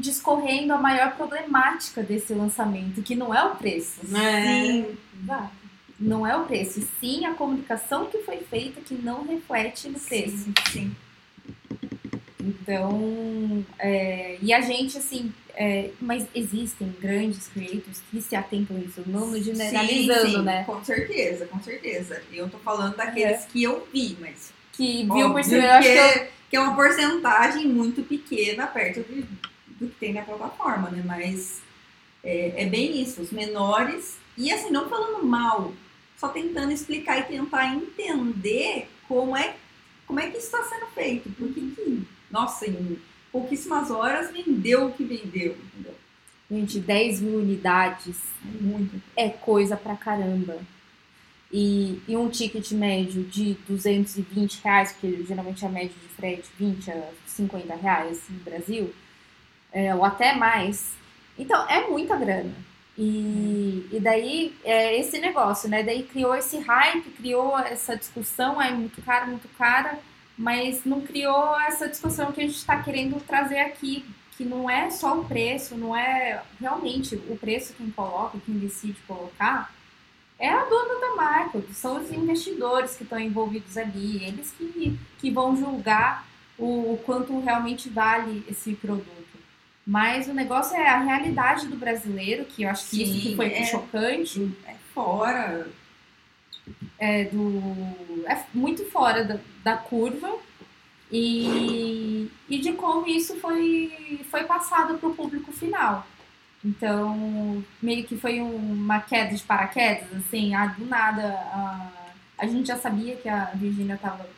discorrendo 0.00 0.72
a 0.72 0.78
maior 0.78 1.16
problemática 1.16 2.02
desse 2.02 2.32
lançamento, 2.34 3.02
que 3.02 3.14
não 3.14 3.34
é 3.34 3.42
o 3.44 3.56
preço. 3.56 4.00
Sim, 4.06 4.96
Exato. 5.22 5.60
Não 5.98 6.26
é 6.26 6.34
o 6.36 6.44
preço, 6.44 6.80
e 6.80 6.88
sim 6.98 7.26
a 7.26 7.34
comunicação 7.34 8.06
que 8.06 8.18
foi 8.18 8.38
feita 8.38 8.80
que 8.80 8.94
não 8.94 9.26
reflete 9.26 9.88
no 9.88 10.00
preço. 10.00 10.36
sim, 10.38 10.54
sim. 10.72 10.96
Então, 12.42 13.64
é, 13.78 14.38
e 14.40 14.52
a 14.52 14.60
gente, 14.62 14.96
assim, 14.96 15.30
é, 15.54 15.90
mas 16.00 16.26
existem 16.34 16.90
grandes 16.98 17.48
creators 17.48 18.00
que 18.10 18.22
se 18.22 18.34
atentam 18.34 18.76
a 18.76 18.80
isso, 18.80 19.02
não 19.06 19.26
no 19.26 19.42
generalizando, 19.42 20.20
Sim, 20.26 20.36
sim, 20.38 20.42
né? 20.42 20.64
Com 20.64 20.82
certeza, 20.82 21.46
com 21.46 21.60
certeza. 21.60 22.22
Eu 22.32 22.48
tô 22.48 22.58
falando 22.58 22.96
daqueles 22.96 23.44
que 23.44 23.62
eu 23.62 23.86
vi, 23.92 24.16
mas 24.18 24.52
Que 24.72 25.02
viu 25.04 25.30
por 25.32 25.52
eu 25.52 25.70
acho 25.72 26.30
que, 26.50 26.56
é, 26.56 26.58
é 26.58 26.62
uma 26.62 26.74
porcentagem 26.74 27.66
muito 27.68 28.02
pequena 28.02 28.66
perto 28.66 29.02
de- 29.08 29.24
do 29.78 29.88
que 29.88 29.94
tem 29.98 30.12
na 30.12 30.22
plataforma, 30.22 30.90
né? 30.90 31.02
Mas 31.06 31.62
é, 32.22 32.64
é 32.64 32.66
bem 32.66 33.00
isso, 33.00 33.22
os 33.22 33.30
menores, 33.30 34.18
e 34.36 34.52
assim, 34.52 34.70
não 34.70 34.88
falando 34.88 35.24
mal, 35.24 35.72
só 36.18 36.28
tentando 36.28 36.72
explicar 36.72 37.18
e 37.18 37.22
tentar 37.22 37.74
entender 37.74 38.88
como 39.08 39.34
é, 39.36 39.54
como 40.06 40.20
é 40.20 40.28
que 40.30 40.36
isso 40.36 40.46
está 40.54 40.62
sendo 40.64 40.86
feito. 40.88 41.30
Porque 41.38 41.60
que, 41.60 42.02
nossa, 42.30 42.68
em 42.68 42.98
pouquíssimas 43.32 43.90
horas 43.90 44.30
vendeu 44.30 44.86
o 44.88 44.92
que 44.92 45.04
vendeu, 45.04 45.56
entendeu? 45.56 45.94
gente, 46.50 46.80
10 46.80 47.20
mil 47.20 47.38
unidades 47.38 48.16
É 48.44 48.60
muito. 48.62 49.00
é 49.16 49.28
coisa 49.28 49.76
pra 49.76 49.94
caramba. 49.96 50.58
E, 51.52 52.00
e 52.06 52.16
um 52.16 52.28
ticket 52.28 52.70
médio 52.72 53.24
de 53.24 53.54
220 53.68 54.60
reais, 54.62 54.92
porque 54.92 55.24
geralmente 55.24 55.66
a 55.66 55.68
média 55.68 55.90
de 56.00 56.08
frete 56.08 56.48
20 56.58 56.90
a 56.92 57.08
50 57.26 57.74
reais 57.74 58.22
no 58.28 58.38
Brasil, 58.40 58.94
é, 59.72 59.94
ou 59.94 60.04
até 60.04 60.34
mais. 60.34 60.92
Então, 61.36 61.68
é 61.68 61.88
muita 61.88 62.16
grana. 62.16 62.54
E, 62.96 63.88
e 63.90 63.98
daí, 63.98 64.54
é 64.62 64.98
esse 64.98 65.18
negócio, 65.18 65.68
né? 65.68 65.82
Daí 65.82 66.02
criou 66.02 66.34
esse 66.34 66.58
hype, 66.58 67.10
criou 67.10 67.58
essa 67.58 67.96
discussão, 67.96 68.60
é 68.60 68.70
muito 68.70 69.00
cara, 69.02 69.26
muito 69.26 69.48
cara, 69.56 69.98
mas 70.36 70.84
não 70.84 71.00
criou 71.00 71.58
essa 71.60 71.88
discussão 71.88 72.30
que 72.30 72.40
a 72.40 72.44
gente 72.44 72.56
está 72.56 72.82
querendo 72.82 73.20
trazer 73.24 73.58
aqui, 73.60 74.04
que 74.36 74.44
não 74.44 74.68
é 74.68 74.90
só 74.90 75.18
o 75.18 75.24
preço, 75.24 75.76
não 75.76 75.96
é 75.96 76.42
realmente 76.60 77.14
o 77.14 77.36
preço 77.36 77.74
quem 77.74 77.90
coloca, 77.90 78.38
quem 78.44 78.58
decide 78.58 78.96
colocar, 79.06 79.72
é 80.40 80.48
a 80.48 80.64
dona 80.64 80.98
da 81.00 81.14
marca, 81.14 81.62
são 81.72 82.00
os 82.02 82.10
investidores 82.10 82.96
que 82.96 83.04
estão 83.04 83.20
envolvidos 83.20 83.76
ali, 83.76 84.24
eles 84.24 84.50
que, 84.56 84.98
que 85.18 85.30
vão 85.30 85.54
julgar 85.54 86.26
o, 86.58 86.94
o 86.94 87.02
quanto 87.04 87.38
realmente 87.40 87.88
vale 87.90 88.42
esse 88.48 88.74
produto. 88.74 89.20
Mas 89.86 90.28
o 90.28 90.34
negócio 90.34 90.76
é 90.76 90.88
a 90.88 90.98
realidade 91.00 91.66
do 91.68 91.76
brasileiro, 91.76 92.44
que 92.46 92.62
eu 92.62 92.70
acho 92.70 92.88
que 92.88 93.02
isso 93.02 93.20
que 93.20 93.28
Sim, 93.30 93.36
foi 93.36 93.52
é. 93.52 93.64
chocante, 93.66 94.50
É 94.66 94.74
fora. 94.94 95.68
é 96.98 97.24
do 97.24 98.24
é 98.26 98.44
muito 98.54 98.84
fora 98.90 99.24
da, 99.24 99.38
da 99.64 99.76
curva 99.76 100.38
e, 101.10 102.30
e 102.48 102.58
de 102.58 102.72
como 102.74 103.06
isso 103.06 103.36
foi, 103.40 104.20
foi 104.30 104.44
passado 104.44 104.96
para 104.98 105.08
o 105.08 105.14
público 105.14 105.50
final. 105.52 106.06
Então, 106.64 107.64
meio 107.82 108.04
que 108.06 108.16
foi 108.16 108.40
um- 108.40 108.72
uma 108.74 109.00
queda 109.00 109.34
de 109.34 109.42
paraquedas, 109.42 110.08
assim, 110.18 110.54
ah, 110.54 110.66
do 110.66 110.84
nada. 110.84 111.22
A, 111.52 111.90
a 112.38 112.46
gente 112.46 112.66
já 112.68 112.76
sabia 112.76 113.16
que 113.16 113.28
a 113.28 113.46
Virginia 113.54 113.94
estava 113.94 114.28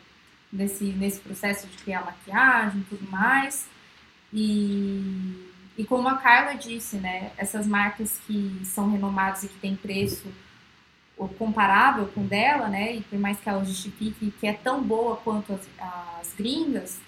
nesse, 0.51 0.85
nesse 0.85 1.19
processo 1.19 1.67
de 1.67 1.77
criar 1.77 2.05
maquiagem 2.05 2.81
e 2.81 2.83
tudo 2.85 3.09
mais. 3.11 3.67
E, 4.33 5.49
e 5.77 5.85
como 5.85 6.07
a 6.07 6.17
Carla 6.17 6.53
disse, 6.55 6.97
né, 6.97 7.31
essas 7.37 7.67
marcas 7.67 8.19
que 8.25 8.61
são 8.65 8.91
renomadas 8.91 9.43
e 9.43 9.47
que 9.47 9.59
têm 9.59 9.75
preço 9.75 10.27
comparável 11.37 12.07
com 12.07 12.25
dela, 12.25 12.67
né? 12.67 12.95
E 12.95 13.01
por 13.01 13.17
mais 13.19 13.39
que 13.39 13.47
ela 13.47 13.63
justifique 13.63 14.31
que 14.39 14.47
é 14.47 14.53
tão 14.53 14.83
boa 14.83 15.15
quanto 15.17 15.53
as, 15.53 15.61
as 16.19 16.33
gringas, 16.33 16.99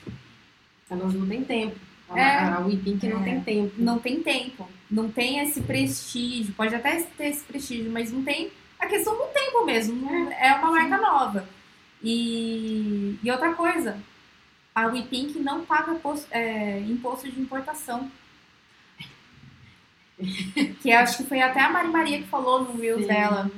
Elas 0.89 1.13
não 1.13 1.27
têm 1.27 1.43
tempo. 1.43 1.75
A, 2.09 2.19
É. 2.19 2.37
a 2.39 2.59
não 2.59 2.69
É. 2.69 2.75
tem 2.75 3.41
tempo. 3.41 3.73
não 3.77 3.99
tem 3.99 4.21
tempo, 4.21 4.69
não 4.91 5.09
tem 5.11 5.39
esse 5.39 5.61
prestígio, 5.61 6.53
pode 6.53 6.75
até 6.75 7.01
ter 7.01 7.27
esse 7.29 7.43
prestígio, 7.43 7.91
mas 7.91 8.11
não 8.11 8.23
tem 8.23 8.51
a 8.79 8.85
questão 8.85 9.15
do 9.17 9.23
tempo 9.33 9.65
mesmo, 9.65 9.95
não- 9.95 10.31
é 10.31 10.53
uma 10.55 10.71
marca 10.71 10.97
nova. 10.97 11.49
E, 12.03 13.17
e 13.23 13.31
outra 13.31 13.53
coisa, 13.55 13.97
a 14.75 14.85
WePink 14.87 15.39
não 15.39 15.65
paga 15.65 15.95
pos- 15.95 16.27
é, 16.29 16.79
imposto 16.81 17.29
de 17.31 17.39
importação. 17.41 18.11
que 20.81 20.91
acho 20.91 21.17
que 21.17 21.23
foi 21.25 21.41
até 21.41 21.59
a 21.61 21.69
Mari 21.69 21.87
Maria 21.89 22.17
que 22.21 22.27
falou 22.27 22.63
no 22.63 22.79
Reels 22.79 23.01
Sim. 23.01 23.07
dela, 23.07 23.51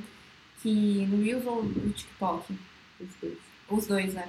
que 0.61 1.05
no 1.09 1.23
Reels 1.23 1.45
ou 1.45 1.63
no 1.63 1.89
TikTok, 1.91 2.53
Os 2.99 3.07
dois. 3.21 3.37
os 3.69 3.87
dois, 3.87 4.13
né? 4.13 4.27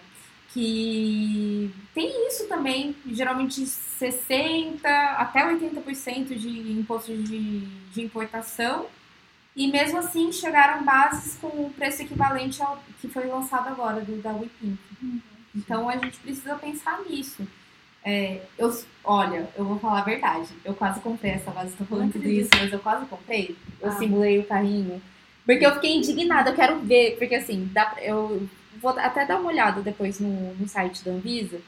Que 0.59 1.71
tem 1.95 2.27
isso 2.27 2.49
também, 2.49 2.93
geralmente 3.13 3.61
60% 3.63 4.81
até 5.17 5.45
80% 5.55 6.35
de 6.37 6.73
imposto 6.73 7.17
de, 7.17 7.61
de 7.61 8.03
importação. 8.03 8.87
E 9.55 9.69
mesmo 9.71 9.99
assim 9.99 10.33
chegaram 10.33 10.85
bases 10.85 11.37
com 11.41 11.47
o 11.47 11.73
preço 11.77 12.03
equivalente 12.03 12.61
ao 12.61 12.83
que 13.01 13.07
foi 13.07 13.27
lançado 13.27 13.69
agora, 13.69 14.01
do 14.01 14.21
da 14.21 14.33
WePink. 14.33 14.79
Então 15.55 15.89
a 15.89 15.97
gente 15.97 16.19
precisa 16.19 16.57
pensar 16.57 17.03
nisso. 17.09 17.47
É, 18.05 18.43
eu, 18.59 18.77
olha, 19.05 19.49
eu 19.57 19.65
vou 19.65 19.79
falar 19.79 20.01
a 20.01 20.05
verdade. 20.05 20.49
Eu 20.65 20.75
quase 20.75 20.99
comprei 20.99 21.33
essa 21.35 21.53
base, 21.53 21.77
tô 21.77 21.85
falando 21.85 22.13
tudo 22.15 22.29
isso, 22.29 22.51
mas 22.59 22.73
eu 22.73 22.81
quase 22.81 23.07
comprei. 23.07 23.57
Eu 23.81 23.91
Ah. 23.91 23.93
simulei 23.93 24.41
o 24.41 24.45
carrinho. 24.45 25.01
Porque 25.47 25.65
eu 25.65 25.75
fiquei 25.75 25.95
indignada, 25.97 26.51
eu 26.51 26.55
quero 26.57 26.81
ver. 26.81 27.17
Porque 27.17 27.37
assim, 27.37 27.69
dá 27.73 27.87
pra- 27.87 28.03
eu 28.03 28.49
vou 28.81 28.91
até 28.93 29.25
dar 29.25 29.39
uma 29.39 29.51
olhada 29.51 29.81
depois 29.81 30.21
no, 30.21 30.55
no 30.55 30.69
site 30.69 31.05
da 31.05 31.13
Anvisa. 31.13 31.61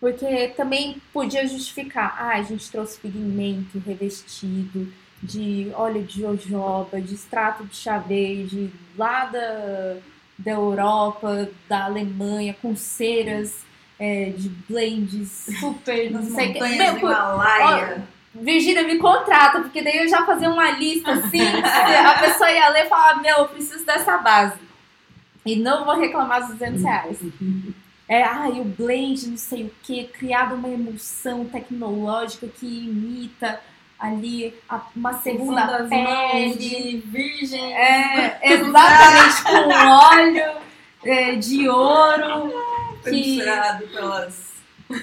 Porque 0.00 0.48
também 0.56 1.00
podia 1.12 1.46
justificar. 1.46 2.16
Ah, 2.18 2.36
a 2.36 2.42
gente 2.42 2.70
trouxe 2.70 2.98
pigmento 2.98 3.78
revestido 3.78 4.90
de 5.22 5.70
óleo 5.74 6.02
de 6.02 6.22
jojoba, 6.22 7.00
de 7.00 7.14
extrato 7.14 7.64
de 7.64 7.76
chá 7.76 7.98
verde, 7.98 8.72
lá 8.96 9.26
da, 9.26 9.96
da 10.38 10.50
Europa, 10.52 11.50
da 11.68 11.84
Alemanha, 11.84 12.56
com 12.62 12.74
ceras 12.74 13.62
é, 13.98 14.30
de 14.30 14.48
blends 14.48 15.46
super. 15.60 16.10
Não 16.10 16.22
sei 16.22 16.50
o 16.50 16.52
que. 16.54 16.60
Meu. 16.60 18.02
Virgínia, 18.32 18.84
me 18.84 18.96
contrata, 18.96 19.60
porque 19.60 19.82
daí 19.82 19.98
eu 19.98 20.08
já 20.08 20.24
fazia 20.24 20.48
uma 20.48 20.70
lista 20.70 21.10
assim, 21.12 21.42
a 22.06 22.18
pessoa 22.20 22.50
ia 22.50 22.68
ler 22.68 22.86
e 22.86 22.88
falar, 22.88 23.20
meu, 23.20 23.38
eu 23.38 23.48
preciso 23.48 23.84
dessa 23.84 24.18
base. 24.18 24.69
E 25.44 25.56
não 25.56 25.84
vou 25.84 25.96
reclamar 25.98 26.40
dos 26.40 26.50
200 26.50 26.82
reais. 26.82 27.18
É, 28.08 28.22
ai, 28.24 28.60
o 28.60 28.64
blend, 28.64 29.28
não 29.28 29.36
sei 29.36 29.64
o 29.64 29.70
que, 29.82 30.04
criado 30.04 30.54
uma 30.54 30.68
emulsão 30.68 31.44
tecnológica 31.44 32.46
que 32.48 32.66
imita 32.66 33.60
ali 33.98 34.54
a- 34.68 34.80
uma 34.96 35.14
segunda 35.20 35.64
das 35.66 35.88
mãos 35.90 36.32
pele. 36.32 36.54
de 36.56 36.96
virgem. 37.06 37.72
É, 37.74 38.38
exatamente, 38.42 39.42
com 39.44 39.74
óleo 40.16 40.52
é, 41.04 41.34
de 41.36 41.68
ouro, 41.68 42.52
que- 43.04 43.40
pelas. 43.94 44.50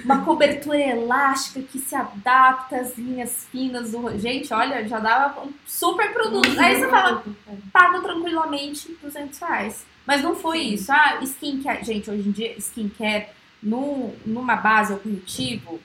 uma 0.03 0.23
cobertura 0.25 0.77
elástica 0.77 1.61
que 1.61 1.79
se 1.79 1.95
adapta 1.95 2.75
às 2.77 2.97
linhas 2.97 3.47
finas 3.51 3.91
do. 3.91 4.19
Gente, 4.19 4.53
olha, 4.53 4.85
já 4.87 4.99
dava 4.99 5.41
um 5.41 5.53
super 5.65 6.11
produto. 6.13 6.59
Aí 6.59 6.75
você 6.75 6.89
fala, 6.89 7.23
pago 7.71 8.01
tranquilamente 8.01 8.95
200 9.01 9.39
reais. 9.39 9.85
Mas 10.07 10.23
não 10.23 10.33
foi 10.33 10.59
Sim. 10.59 10.73
isso. 10.73 10.91
Ah, 10.91 11.19
skincare. 11.21 11.83
Gente, 11.83 12.09
hoje 12.09 12.29
em 12.29 12.31
dia, 12.31 12.57
skincare 12.57 13.27
num, 13.61 14.15
numa 14.25 14.55
base 14.55 14.93
ou 14.93 14.99
corretivo 14.99 15.81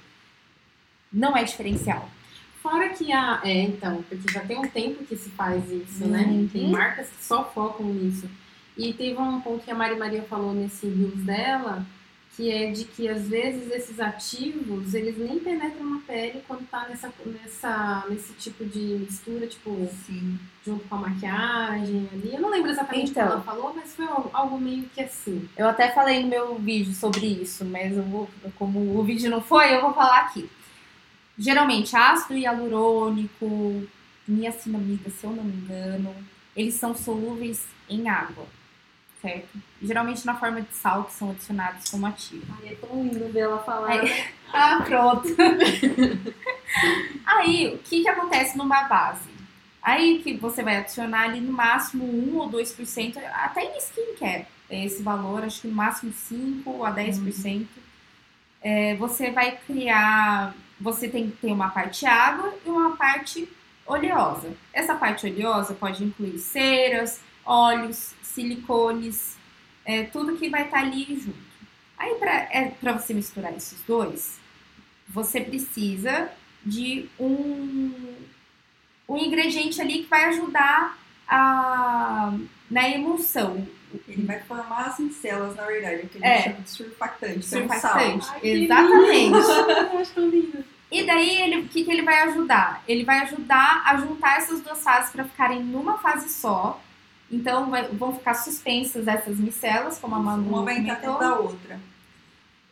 não 1.12 1.36
é 1.36 1.42
diferencial. 1.42 2.08
Fora 2.62 2.90
que 2.90 3.12
a. 3.12 3.40
É, 3.44 3.62
então, 3.62 4.04
porque 4.08 4.32
já 4.32 4.40
tem 4.40 4.56
um 4.56 4.68
tempo 4.68 5.04
que 5.04 5.16
se 5.16 5.28
faz 5.30 5.68
isso, 5.68 6.06
né? 6.06 6.22
Uhum. 6.22 6.48
Tem 6.48 6.70
marcas 6.70 7.08
que 7.08 7.24
só 7.24 7.44
focam 7.44 7.86
nisso. 7.86 8.30
E 8.78 8.92
teve 8.92 9.20
um 9.20 9.40
ponto 9.40 9.64
que 9.64 9.70
a 9.70 9.74
Mari 9.74 9.96
Maria 9.96 10.22
falou 10.22 10.54
nesse 10.54 10.86
Reels 10.86 11.24
dela, 11.24 11.84
que 12.36 12.50
é 12.50 12.70
de 12.70 12.84
que 12.84 13.08
às 13.08 13.28
vezes 13.28 13.70
esses 13.70 14.00
ativos, 14.00 14.94
eles 14.94 15.18
nem 15.18 15.38
penetram 15.38 15.84
na 15.84 16.00
pele 16.00 16.42
quando 16.48 16.66
tá 16.70 16.86
nessa, 16.88 17.12
nessa, 17.26 18.04
nesse 18.08 18.32
tipo 18.34 18.64
de 18.64 18.78
mistura, 18.78 19.46
tipo, 19.46 19.86
Sim. 20.06 20.38
junto 20.64 20.82
com 20.88 20.94
a 20.94 20.98
maquiagem 20.98 22.08
ali. 22.10 22.34
Eu 22.34 22.40
não 22.40 22.50
lembro 22.50 22.70
exatamente 22.70 23.08
o 23.08 23.10
Então. 23.10 23.26
que 23.26 23.32
ela 23.32 23.42
falou, 23.42 23.74
mas 23.74 23.94
foi 23.94 24.06
algo 24.32 24.58
meio 24.58 24.84
que 24.94 25.02
assim. 25.02 25.46
Eu 25.56 25.68
até 25.68 25.90
falei 25.90 26.22
no 26.22 26.28
meu 26.28 26.54
vídeo 26.56 26.94
sobre 26.94 27.26
isso, 27.26 27.66
mas 27.66 27.94
eu 27.94 28.02
vou, 28.04 28.28
como 28.58 28.98
o 28.98 29.02
vídeo 29.02 29.30
não 29.30 29.42
foi, 29.42 29.74
eu 29.76 29.82
vou 29.82 29.92
falar 29.92 30.20
aqui. 30.20 30.48
Geralmente, 31.38 31.94
ácido 31.94 32.34
hialurônico, 32.38 33.84
niacinamida, 34.26 35.10
se 35.10 35.24
eu 35.24 35.30
não 35.32 35.44
me 35.44 35.52
engano, 35.54 36.14
eles 36.56 36.74
são 36.74 36.94
solúveis 36.94 37.66
em 37.88 38.08
água, 38.08 38.46
certo? 39.22 39.48
Geralmente 39.80 40.26
na 40.26 40.34
forma 40.34 40.60
de 40.60 40.74
sal 40.74 41.04
que 41.04 41.12
são 41.14 41.30
adicionados 41.30 41.88
como 41.90 42.06
ativo. 42.06 42.44
Ai, 42.60 42.72
é 42.72 42.74
tão 42.74 43.02
lindo 43.02 43.28
ver 43.32 43.40
ela 43.40 43.58
falar. 43.62 43.88
Aí- 43.90 44.24
Ah, 44.54 44.82
pronto. 44.84 45.26
Aí, 47.26 47.68
o 47.74 47.78
que 47.78 48.02
que 48.02 48.08
acontece 48.08 48.56
numa 48.56 48.82
base? 48.84 49.30
Aí 49.82 50.20
que 50.22 50.36
você 50.36 50.62
vai 50.62 50.76
adicionar 50.76 51.22
ali 51.22 51.40
no 51.40 51.52
máximo 51.52 52.04
1 52.04 52.36
ou 52.38 52.48
2%, 52.50 53.16
até 53.34 53.64
em 53.64 53.78
skincare, 53.78 54.46
é 54.70 54.84
esse 54.84 55.02
valor, 55.02 55.42
acho 55.42 55.62
que 55.62 55.68
no 55.68 55.74
máximo 55.74 56.12
5 56.12 56.84
a 56.84 56.92
10%. 56.92 57.66
É, 58.62 58.94
você 58.96 59.30
vai 59.30 59.56
criar, 59.66 60.54
você 60.80 61.08
tem 61.08 61.30
que 61.30 61.36
ter 61.38 61.50
uma 61.52 61.70
parte 61.70 62.06
água 62.06 62.54
e 62.64 62.68
uma 62.70 62.94
parte 62.96 63.48
oleosa. 63.86 64.52
Essa 64.72 64.94
parte 64.94 65.26
oleosa 65.26 65.74
pode 65.74 66.04
incluir 66.04 66.38
ceras, 66.38 67.20
óleos, 67.44 68.14
silicones, 68.32 69.36
é, 69.84 70.04
tudo 70.04 70.36
que 70.36 70.48
vai 70.48 70.64
estar 70.64 70.80
ali 70.80 71.04
junto. 71.20 71.52
Aí, 71.98 72.14
para 72.80 72.92
você 72.98 73.14
misturar 73.14 73.54
esses 73.54 73.80
dois, 73.86 74.38
você 75.08 75.40
precisa 75.40 76.30
de 76.64 77.08
um, 77.18 78.14
um 79.08 79.16
ingrediente 79.16 79.80
ali 79.80 80.02
que 80.02 80.08
vai 80.08 80.24
ajudar 80.26 80.98
a, 81.28 82.32
na 82.70 82.88
emulsão. 82.88 83.66
Ele 84.08 84.24
vai 84.24 84.40
formar 84.40 84.86
as 84.86 84.98
micelas, 84.98 85.54
na 85.54 85.66
verdade, 85.66 86.06
o 86.06 86.08
que 86.08 86.18
a 86.24 86.26
gente 86.26 86.38
É. 86.38 86.42
chama 86.42 86.60
de 86.60 86.70
surfactante, 86.70 87.46
que 87.46 87.54
é 87.54 87.58
um 87.58 87.68
Surfactante. 87.68 88.24
sal. 88.24 88.34
Ai, 88.34 88.40
que 88.40 88.48
Exatamente. 88.48 89.38
E 90.92 91.04
daí, 91.06 91.40
ele, 91.40 91.56
o 91.60 91.68
que, 91.68 91.84
que 91.84 91.90
ele 91.90 92.02
vai 92.02 92.18
ajudar? 92.24 92.82
Ele 92.86 93.02
vai 93.02 93.20
ajudar 93.20 93.82
a 93.86 93.96
juntar 93.96 94.36
essas 94.36 94.60
duas 94.60 94.82
fases 94.84 95.10
para 95.10 95.24
ficarem 95.24 95.62
numa 95.62 95.96
fase 95.96 96.28
só. 96.28 96.82
Então, 97.32 97.70
vai- 97.70 97.88
vão 97.88 98.14
ficar 98.14 98.34
suspensas 98.34 99.08
essas 99.08 99.38
micelas, 99.38 99.98
como 99.98 100.14
a 100.14 100.18
Manu 100.18 100.48
Uma 100.50 100.64
vai 100.64 100.78
entrar 100.78 100.96
comentou. 100.96 101.18
da 101.18 101.38
outra. 101.38 101.80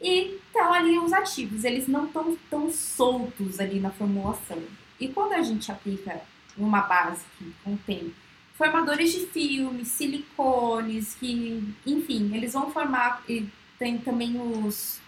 E 0.01 0.35
estão 0.47 0.73
ali 0.73 0.99
os 0.99 1.13
ativos, 1.13 1.65
eles 1.65 1.89
não 1.89 2.07
estão 2.07 2.37
tão 2.51 2.71
soltos 2.71 3.59
ali 3.59 3.81
na 3.81 3.91
formulação. 3.91 4.63
E 4.99 5.09
quando 5.09 5.33
a 5.33 5.43
gente 5.43 5.71
aplica 5.73 6.21
uma 6.59 6.83
base 6.83 7.23
que 7.39 7.53
contém 7.65 8.13
formadores 8.55 9.13
de 9.13 9.27
filme, 9.27 9.85
silicones, 9.87 11.15
que, 11.19 11.63
enfim, 11.87 12.31
eles 12.35 12.53
vão 12.53 12.71
formar, 12.71 13.23
e 13.27 13.47
tem 13.79 13.97
também 13.97 14.39
os, 14.39 15.01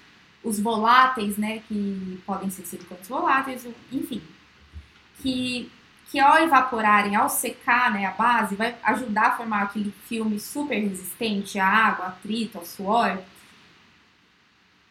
os 0.42 0.58
voláteis, 0.58 1.36
né, 1.36 1.62
que 1.68 2.18
podem 2.24 2.48
ser 2.48 2.64
silicones 2.64 3.06
voláteis, 3.08 3.66
enfim, 3.92 4.22
que, 5.22 5.70
que 6.12 6.20
ao 6.20 6.36
evaporarem, 6.38 7.16
ao 7.16 7.28
secar, 7.30 7.90
né, 7.90 8.04
a 8.04 8.10
base, 8.10 8.54
vai 8.54 8.76
ajudar 8.84 9.28
a 9.28 9.36
formar 9.38 9.62
aquele 9.62 9.90
filme 10.06 10.38
super 10.38 10.78
resistente 10.78 11.58
à 11.58 11.66
água, 11.66 12.06
atrito, 12.08 12.58
ao 12.58 12.66
suor, 12.66 13.18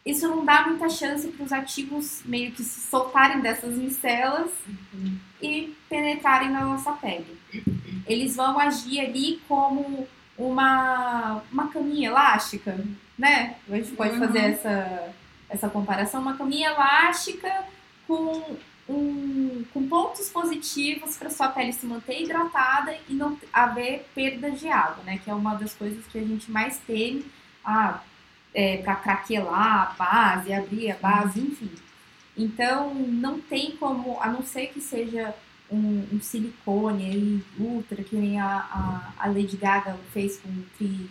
isso 0.03 0.27
não 0.27 0.43
dá 0.43 0.65
muita 0.65 0.89
chance 0.89 1.27
para 1.27 1.45
os 1.45 1.51
ativos 1.53 2.23
meio 2.25 2.51
que 2.51 2.63
se 2.63 2.89
soltarem 2.89 3.39
dessas 3.39 3.75
micelas 3.75 4.49
e 5.39 5.75
penetrarem 5.87 6.49
na 6.49 6.61
nossa 6.65 6.91
pele. 6.93 7.39
Eles 8.07 8.35
vão 8.35 8.57
agir 8.59 8.99
ali 8.99 9.39
como 9.47 10.07
uma, 10.35 11.43
uma 11.51 11.67
caminha 11.67 12.09
elástica, 12.09 12.83
né? 13.15 13.57
A 13.69 13.75
gente 13.75 13.91
pode 13.91 14.13
Uhum. 14.13 14.19
fazer 14.25 14.39
essa, 14.39 15.13
essa 15.47 15.69
comparação. 15.69 16.19
Uma 16.19 16.35
caminha 16.35 16.69
elástica 16.71 17.63
com, 18.07 18.57
um, 18.91 19.63
com 19.73 19.87
pontos 19.87 20.29
positivos 20.29 21.17
para 21.17 21.29
sua 21.29 21.47
pele 21.49 21.73
se 21.73 21.85
manter 21.85 22.21
hidratada 22.21 22.95
e 23.09 23.13
não 23.13 23.37
haver 23.53 24.05
perda 24.13 24.51
de 24.51 24.67
água, 24.67 25.03
né? 25.03 25.19
Que 25.23 25.29
é 25.29 25.33
uma 25.33 25.55
das 25.55 25.73
coisas 25.73 26.05
que 26.07 26.17
a 26.19 26.23
gente 26.23 26.51
mais 26.51 26.77
teme. 26.79 27.25
Ah, 27.63 28.01
é, 28.53 28.77
para 28.77 28.95
craquelar 28.95 29.91
a 29.91 29.95
base, 29.97 30.51
abrir 30.53 30.91
a 30.91 30.97
base, 30.97 31.39
enfim. 31.39 31.71
Então, 32.35 32.93
não 32.93 33.39
tem 33.39 33.71
como, 33.77 34.19
a 34.21 34.27
não 34.27 34.43
ser 34.43 34.67
que 34.67 34.81
seja 34.81 35.33
um, 35.71 36.05
um 36.11 36.19
silicone 36.21 37.05
aí, 37.05 37.43
ultra, 37.59 38.03
que 38.03 38.15
nem 38.15 38.39
a, 38.41 38.47
a, 38.57 39.13
a 39.19 39.27
Lady 39.27 39.55
Gaga 39.55 39.97
fez 40.11 40.37
com 40.37 40.49
o 40.49 40.65
tri, 40.77 41.09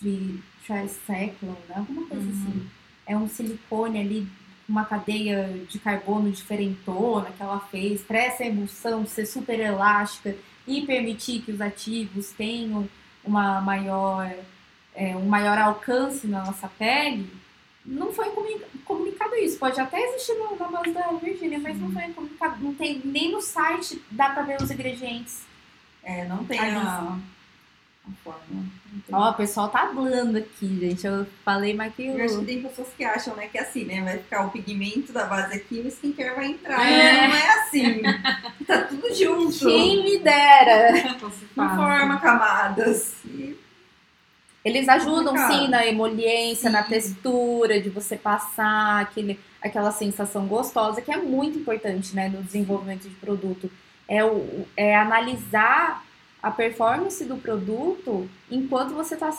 tri, 0.00 0.42
tricyclone, 0.66 1.56
né? 1.68 1.76
alguma 1.76 2.06
coisa 2.06 2.24
Uhum. 2.24 2.30
assim. 2.30 2.66
É 3.06 3.16
um 3.16 3.28
silicone 3.28 4.00
ali, 4.00 4.26
uma 4.68 4.84
cadeia 4.84 5.48
de 5.68 5.78
carbono 5.78 6.30
diferentona 6.30 7.30
que 7.36 7.42
ela 7.42 7.60
fez, 7.60 8.00
para 8.02 8.18
essa 8.18 8.44
emulsão 8.44 9.06
ser 9.06 9.26
super 9.26 9.58
elástica 9.60 10.36
e 10.66 10.82
permitir 10.86 11.40
que 11.42 11.52
os 11.52 11.60
ativos 11.60 12.30
tenham 12.30 12.88
uma 13.22 13.60
maior 13.60 14.32
é, 14.94 15.16
um 15.16 15.26
maior 15.26 15.58
alcance 15.58 16.26
na 16.26 16.44
nossa 16.44 16.68
pele, 16.68 17.28
não 17.84 18.12
foi 18.12 18.30
comuni- 18.30 18.60
comunicado 18.84 19.34
isso. 19.36 19.58
Pode 19.58 19.78
até 19.80 20.00
existir 20.00 20.34
no- 20.34 20.56
na 20.56 20.68
base 20.68 20.92
da 20.92 21.08
Virgínia, 21.20 21.58
mas 21.58 21.76
não 21.78 21.90
foi 21.92 22.02
comunicado. 22.12 22.62
Não 22.64 22.72
tem 22.74 23.02
nem 23.04 23.32
no 23.32 23.40
site 23.42 24.00
dá 24.10 24.30
pra 24.30 24.42
ver 24.44 24.62
os 24.62 24.70
ingredientes. 24.70 25.42
É, 26.02 26.24
não 26.26 26.44
tem 26.44 26.58
a, 26.60 27.18
tem. 29.06 29.14
Ó, 29.14 29.30
o 29.30 29.34
pessoal 29.34 29.68
tá 29.68 29.82
hablando 29.82 30.38
aqui, 30.38 30.78
gente. 30.80 31.06
Eu 31.06 31.26
falei 31.44 31.74
mais 31.74 31.94
que 31.94 32.06
Eu 32.06 32.24
acho 32.24 32.34
que 32.34 32.40
eu... 32.40 32.46
tem 32.46 32.62
pessoas 32.62 32.88
que 32.96 33.04
acham, 33.04 33.34
né, 33.36 33.48
que 33.48 33.58
é 33.58 33.62
assim, 33.62 33.84
né? 33.84 34.02
Vai 34.02 34.18
ficar 34.18 34.46
o 34.46 34.50
pigmento 34.50 35.12
da 35.12 35.24
base 35.24 35.54
aqui 35.54 35.76
e 35.76 35.80
o 35.80 35.88
skincare 35.88 36.34
vai 36.34 36.46
entrar. 36.46 36.86
É. 36.86 37.28
Não 37.28 37.34
é 37.34 37.60
assim. 37.60 38.02
tá 38.66 38.82
tudo 38.82 39.14
junto. 39.14 39.58
Quem 39.58 40.02
me 40.02 40.18
dera! 40.18 41.16
Forma 41.54 42.20
camadas. 42.20 43.14
E 43.24 43.56
Eles 44.64 44.88
ajudam 44.88 45.36
sim 45.48 45.68
na 45.68 45.86
emoliência, 45.86 46.70
na 46.70 46.82
Sim. 46.82 46.90
textura, 46.90 47.80
de 47.80 47.88
você 47.88 48.16
passar 48.16 49.00
aquele, 49.00 49.38
aquela 49.60 49.92
sensação 49.92 50.46
gostosa, 50.46 51.00
que 51.02 51.12
é 51.12 51.16
muito 51.16 51.58
importante 51.58 52.14
né, 52.14 52.28
no 52.28 52.42
desenvolvimento 52.42 53.08
de 53.08 53.14
produto. 53.16 53.70
É, 54.06 54.22
o, 54.22 54.66
é 54.76 54.94
analisar 54.94 56.03
a 56.44 56.50
performance 56.50 57.24
do 57.24 57.38
produto 57.38 58.28
enquanto 58.50 58.92
você 58.92 59.14
está 59.14 59.30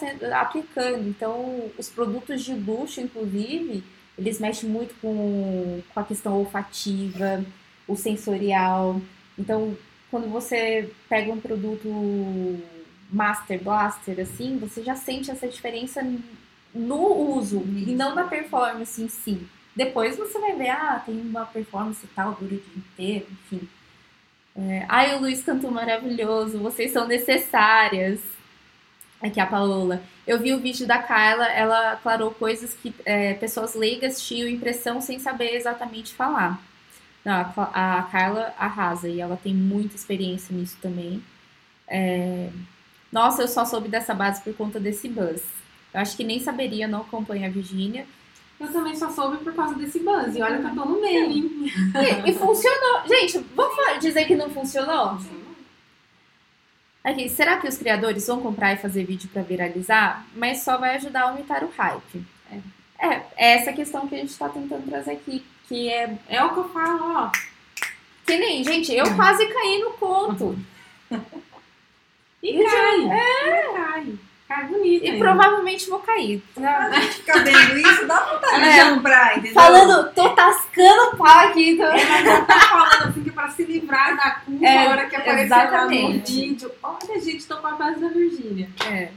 aplicando. 0.41 1.07
Então, 1.07 1.69
os 1.77 1.87
produtos 1.87 2.43
de 2.43 2.55
luxo, 2.55 2.99
inclusive, 2.99 3.83
eles 4.17 4.39
mexem 4.39 4.67
muito 4.67 4.99
com, 4.99 5.83
com 5.93 5.99
a 5.99 6.03
questão 6.03 6.33
olfativa, 6.33 7.45
o 7.87 7.95
sensorial. 7.95 8.99
Então, 9.37 9.77
quando 10.09 10.27
você 10.31 10.89
pega 11.07 11.31
um 11.31 11.39
produto 11.39 11.87
Master 13.11 13.63
Blaster, 13.63 14.19
assim, 14.19 14.57
você 14.57 14.81
já 14.81 14.95
sente 14.95 15.29
essa 15.29 15.47
diferença 15.47 16.01
no 16.73 17.35
uso 17.37 17.61
e 17.87 17.93
não 17.93 18.15
na 18.15 18.23
performance 18.23 18.99
em 18.99 19.09
si. 19.09 19.45
Depois 19.75 20.17
você 20.17 20.39
vai 20.39 20.55
ver, 20.55 20.69
ah, 20.69 21.03
tem 21.05 21.21
uma 21.21 21.45
performance 21.45 22.07
tal, 22.15 22.33
dura 22.33 22.55
o 22.55 22.57
dia 22.57 22.77
inteiro, 22.77 23.27
enfim. 23.29 23.69
É, 24.55 24.85
Ai, 24.87 25.15
o 25.15 25.19
Luiz 25.19 25.43
cantou 25.43 25.69
maravilhoso, 25.71 26.59
vocês 26.59 26.91
são 26.91 27.07
necessárias. 27.07 28.21
Aqui 29.21 29.39
a 29.39 29.45
Paola. 29.45 30.03
Eu 30.27 30.39
vi 30.39 30.53
o 30.53 30.59
vídeo 30.59 30.85
da 30.87 30.99
Carla, 31.01 31.47
ela 31.47 31.93
aclarou 31.93 32.31
coisas 32.31 32.73
que 32.73 32.93
é, 33.05 33.33
pessoas 33.35 33.73
leigas 33.75 34.21
tinham 34.21 34.47
impressão 34.47 35.01
sem 35.01 35.19
saber 35.19 35.55
exatamente 35.55 36.13
falar. 36.13 36.61
Não, 37.23 37.33
a, 37.33 37.53
a 37.73 38.65
arrasa 38.65 39.09
e 39.09 39.19
ela 39.19 39.37
tem 39.37 39.53
muita 39.53 39.95
experiência 39.95 40.55
nisso 40.55 40.77
também. 40.81 41.23
É, 41.87 42.49
Nossa, 43.11 43.43
eu 43.43 43.47
só 43.47 43.65
soube 43.65 43.89
dessa 43.89 44.13
base 44.13 44.41
por 44.43 44.55
conta 44.55 44.79
desse 44.79 45.09
buzz. 45.09 45.43
Eu 45.93 46.01
acho 46.01 46.17
que 46.17 46.23
nem 46.23 46.39
saberia, 46.41 46.87
não 46.87 47.01
acompanho 47.01 47.45
a 47.45 47.49
Virgínia. 47.49 48.05
Eu 48.59 48.71
também 48.71 48.95
só 48.95 49.09
soube 49.09 49.37
por 49.43 49.53
causa 49.53 49.75
desse 49.75 49.99
buzz. 49.99 50.35
E 50.35 50.41
olha 50.41 50.59
que 50.59 50.65
eu 50.65 50.75
tô 50.75 50.85
no 50.85 51.01
meio, 51.01 51.25
hein? 51.25 51.71
E, 52.25 52.29
e 52.31 52.33
funcionou. 52.33 53.01
Gente, 53.07 53.39
vamos 53.53 53.75
dizer 53.99 54.25
que 54.25 54.35
não 54.35 54.49
funcionou? 54.49 55.17
Aqui, 57.03 57.29
será 57.29 57.57
que 57.57 57.67
os 57.67 57.77
criadores 57.77 58.25
vão 58.25 58.41
comprar 58.41 58.73
e 58.73 58.77
fazer 58.77 59.03
vídeo 59.03 59.29
pra 59.31 59.43
viralizar? 59.43 60.25
Mas 60.35 60.63
só 60.63 60.77
vai 60.77 60.95
ajudar 60.95 61.21
a 61.21 61.29
aumentar 61.29 61.63
o 61.63 61.69
hype. 61.69 62.25
É, 62.97 63.07
é 63.35 63.53
essa 63.57 63.73
questão 63.73 64.07
que 64.07 64.15
a 64.15 64.19
gente 64.19 64.37
tá 64.37 64.49
tentando 64.49 64.89
trazer 64.89 65.11
aqui. 65.11 65.45
Que 65.67 65.89
é. 65.89 66.17
É 66.29 66.43
o 66.43 66.53
que 66.53 66.59
eu 66.59 66.69
falo, 66.69 67.03
ó. 67.03 67.31
Que 68.25 68.37
nem, 68.37 68.63
gente, 68.63 68.93
eu 68.93 69.15
quase 69.15 69.45
caí 69.47 69.79
no 69.79 69.91
conto. 69.91 70.57
E 72.43 72.63
cai. 72.63 73.09
É. 73.09 73.73
cai. 73.73 74.13
Cai 74.47 74.65
bonito. 74.65 75.03
E 75.03 75.09
ainda. 75.09 75.25
provavelmente 75.25 75.89
vou 75.89 75.99
cair. 75.99 76.43
A 76.55 76.89
gente 76.99 77.13
fica 77.15 77.39
vendo 77.39 77.77
isso, 77.79 78.05
dá 78.05 78.19
vontade 78.19 78.61
de 78.63 78.69
É. 78.79 78.89
comprar, 78.91 79.37
entendeu? 79.37 79.53
Falando, 79.55 80.11
tô 80.13 80.29
tascando 80.35 81.17
pau 81.17 81.27
aqui. 81.49 81.71
Então... 81.71 81.87
Ela 81.91 82.41
tá 82.41 82.59
falando 82.59 83.09
assim 83.09 83.23
que 83.23 83.29
é 83.29 83.33
pra 83.33 83.49
se 83.49 83.63
livrar 83.63 84.15
da 84.15 84.31
culpa 84.31 84.65
É, 84.65 84.85
a 84.85 84.89
hora 84.91 85.05
que 85.07 85.15
apareceu 85.15 85.49
lá 85.57 85.63
no 85.65 85.67
exatamente. 85.71 86.31
vídeo. 86.31 86.71
Olha, 86.83 87.19
gente, 87.21 87.47
tô 87.47 87.57
com 87.57 87.67
a 87.67 87.71
base 87.71 87.99
da 87.99 88.07
Virgínia. 88.09 88.69
É. 88.87 89.09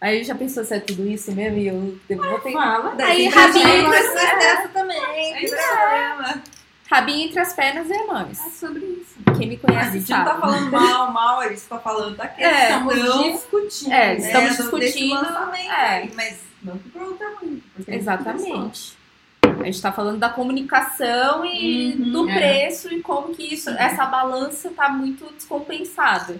Aí 0.00 0.22
já 0.22 0.32
pensou 0.36 0.64
se 0.64 0.72
é 0.72 0.78
tudo 0.78 1.08
isso 1.08 1.32
mesmo 1.32 1.58
e 1.58 1.66
eu 1.66 1.98
vou 2.16 2.38
ter 2.38 2.52
Fala. 2.52 2.94
Aí, 3.00 3.28
pra 3.32 3.40
rabinho 3.46 3.88
mas 3.88 4.06
as- 4.06 4.14
dessa 4.38 4.68
também, 4.68 5.34
que 5.34 5.48
problema. 5.48 6.42
Rabinho 6.90 7.26
entre 7.28 7.38
as 7.40 7.52
pernas 7.52 7.88
e 7.88 7.92
irmãs. 7.92 8.38
É 8.46 8.50
sobre 8.50 8.80
isso. 8.84 9.16
Quem 9.38 9.48
me 9.48 9.54
A 9.56 9.58
conhece 9.58 9.98
gente 10.00 10.10
não 10.10 10.16
sabe. 10.18 10.30
tá 10.30 10.38
falando 10.40 10.70
mal, 10.70 11.12
mal, 11.12 11.40
a 11.40 11.48
gente 11.48 11.60
tá 11.62 11.78
falando 11.78 12.16
da 12.16 12.26
questão. 12.28 12.50
É, 12.50 12.64
Estamos 12.70 13.32
discutindo. 13.34 13.92
É, 13.92 14.16
estamos 14.16 14.56
do- 14.56 14.78
desse 14.78 14.92
discutindo, 14.98 15.14
lançamento 15.14 15.70
é. 15.72 16.08
mas 16.14 16.38
não 16.62 16.78
que 16.78 16.88
o 16.88 16.90
produto 16.90 17.22
é 17.22 17.34
ruim. 17.34 17.62
porque 17.74 17.90
a 17.90 17.94
gente 17.94 18.02
Exatamente. 18.02 18.98
A 19.42 19.64
gente 19.64 19.82
tá 19.82 19.90
falando 19.92 20.18
da 20.18 20.28
comunicação 20.28 21.44
e 21.44 21.94
Uhum, 21.94 22.12
do 22.12 22.28
é. 22.30 22.34
preço 22.34 22.92
e 22.92 23.00
como 23.00 23.34
que 23.34 23.54
isso, 23.54 23.70
essa 23.70 24.04
balança 24.06 24.70
tá 24.70 24.88
muito 24.88 25.24
descompensada. 25.34 26.38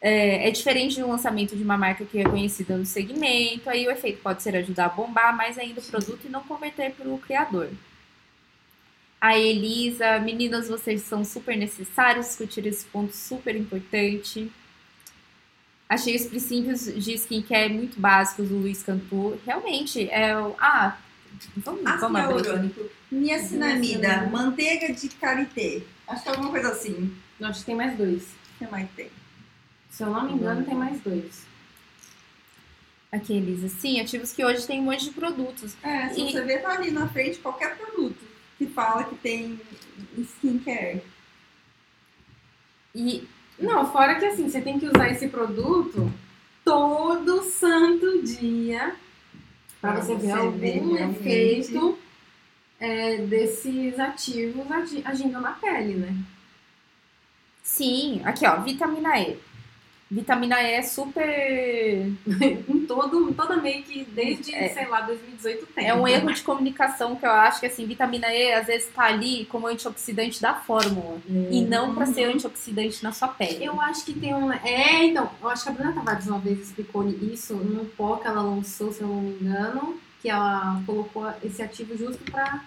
É, 0.00 0.48
é 0.48 0.50
diferente 0.50 0.96
de 0.96 1.02
um 1.04 1.10
lançamento 1.10 1.54
de 1.56 1.62
uma 1.62 1.78
marca 1.78 2.04
que 2.04 2.18
é 2.18 2.24
conhecida 2.24 2.76
no 2.76 2.84
segmento, 2.84 3.70
aí 3.70 3.86
o 3.86 3.90
efeito 3.90 4.20
pode 4.20 4.42
ser 4.42 4.56
ajudar 4.56 4.86
a 4.86 4.88
bombar 4.88 5.34
mais 5.36 5.56
ainda 5.58 5.80
o 5.80 5.84
produto 5.84 6.20
e 6.24 6.28
não 6.28 6.42
converter 6.42 6.92
para 6.92 7.08
o 7.08 7.18
criador. 7.18 7.68
A 9.24 9.38
Elisa, 9.38 10.18
meninas, 10.18 10.66
vocês 10.66 11.02
são 11.02 11.24
super 11.24 11.56
necessários, 11.56 12.26
discutir 12.26 12.66
esse 12.66 12.84
ponto 12.86 13.14
super 13.14 13.54
importante. 13.54 14.50
Achei 15.88 16.16
os 16.16 16.26
princípios 16.26 16.86
de 16.86 17.12
skincare 17.14 17.72
muito 17.72 18.00
básicos 18.00 18.48
do 18.48 18.56
Luiz 18.58 18.82
Cantu. 18.82 19.38
Realmente, 19.46 20.08
é 20.10 20.36
o. 20.36 20.56
Ah, 20.58 20.98
vamos, 21.58 21.86
Ácido 21.86 22.00
vamos 22.00 22.20
abrir. 22.48 22.74
niacinamida, 23.12 24.08
Niacinamida. 24.08 24.26
manteiga 24.28 24.92
de 24.92 25.08
karité. 25.10 25.82
Acho 26.08 26.22
que 26.24 26.28
é 26.28 26.32
alguma 26.32 26.50
coisa 26.50 26.72
assim. 26.72 27.14
Não, 27.38 27.48
acho 27.48 27.60
que 27.60 27.66
tem 27.66 27.76
mais 27.76 27.96
dois. 27.96 28.22
O 28.24 28.58
que 28.58 28.66
mais 28.72 28.90
tem? 28.96 29.08
Se 29.88 30.02
eu 30.02 30.10
não 30.10 30.24
me 30.26 30.32
engano, 30.32 30.64
tem 30.64 30.74
mais 30.74 31.00
dois. 31.00 31.46
Aqui, 33.12 33.34
Elisa. 33.34 33.68
Sim, 33.68 34.00
ativos 34.00 34.32
que 34.32 34.44
hoje 34.44 34.66
tem 34.66 34.80
um 34.80 34.84
monte 34.84 35.04
de 35.04 35.10
produtos. 35.12 35.76
É, 35.80 36.08
se 36.08 36.20
E- 36.22 36.32
você 36.32 36.40
vê, 36.42 36.58
tá 36.58 36.70
ali 36.72 36.90
na 36.90 37.06
frente 37.08 37.38
qualquer 37.38 37.76
produto 37.76 38.31
que 38.66 38.72
fala 38.72 39.04
que 39.04 39.16
tem 39.16 39.60
skincare. 40.16 41.02
E 42.94 43.26
Não, 43.58 43.90
fora 43.90 44.18
que 44.18 44.24
assim, 44.24 44.48
você 44.48 44.60
tem 44.60 44.78
que 44.78 44.86
usar 44.86 45.08
esse 45.10 45.28
produto 45.28 46.12
todo 46.64 47.42
santo 47.42 48.22
dia 48.22 48.94
para 49.80 50.00
você, 50.00 50.14
ver 50.14 50.30
você 50.30 50.32
algum 50.32 50.58
ver 50.58 50.80
realmente. 50.80 51.18
efeito 51.18 51.98
é, 52.80 53.18
desses 53.18 53.98
ativos 53.98 54.70
agi- 54.70 55.02
agindo 55.04 55.40
na 55.40 55.52
pele, 55.52 55.94
né? 55.94 56.16
sim, 57.62 58.22
aqui 58.24 58.46
ó, 58.46 58.60
vitamina 58.62 59.18
E. 59.20 59.38
Vitamina 60.12 60.60
E 60.60 60.72
é 60.72 60.82
super. 60.82 62.12
Em 62.68 62.86
todo, 62.86 63.30
em 63.30 63.32
toda 63.32 63.56
make, 63.56 64.04
desde, 64.12 64.54
É. 64.54 64.68
sei 64.68 64.86
lá, 64.86 65.00
2018 65.00 65.66
tem. 65.74 65.88
É 65.88 65.94
um 65.94 66.06
erro 66.06 66.30
de 66.30 66.42
comunicação 66.42 67.16
que 67.16 67.24
eu 67.24 67.30
acho 67.30 67.60
que 67.60 67.66
assim, 67.66 67.86
vitamina 67.86 68.26
E 68.30 68.52
às 68.52 68.66
vezes 68.66 68.90
tá 68.94 69.04
ali 69.04 69.46
como 69.46 69.66
antioxidante 69.66 70.42
da 70.42 70.52
fórmula. 70.52 71.18
E 71.26 71.62
não 71.64 71.94
pra 71.94 72.04
ser 72.04 72.24
antioxidante 72.24 73.02
na 73.02 73.10
sua 73.10 73.28
pele. 73.28 73.64
Eu 73.64 73.80
acho 73.80 74.04
que 74.04 74.12
tem 74.12 74.34
um. 74.34 74.52
É, 74.52 75.04
então, 75.06 75.30
eu 75.40 75.48
acho 75.48 75.62
que 75.62 75.70
a 75.70 75.72
Bruna 75.72 75.94
Tavares 75.94 76.26
uma 76.26 76.38
vez 76.38 76.60
explicou 76.60 77.08
isso 77.08 77.54
num 77.54 77.86
pó 77.86 78.16
que 78.16 78.26
ela 78.26 78.42
lançou, 78.42 78.92
se 78.92 79.00
eu 79.00 79.08
não 79.08 79.22
me 79.22 79.30
engano, 79.40 79.98
que 80.20 80.28
ela 80.28 80.78
colocou 80.84 81.32
esse 81.42 81.62
ativo 81.62 81.96
justo 81.96 82.22
pra. 82.30 82.62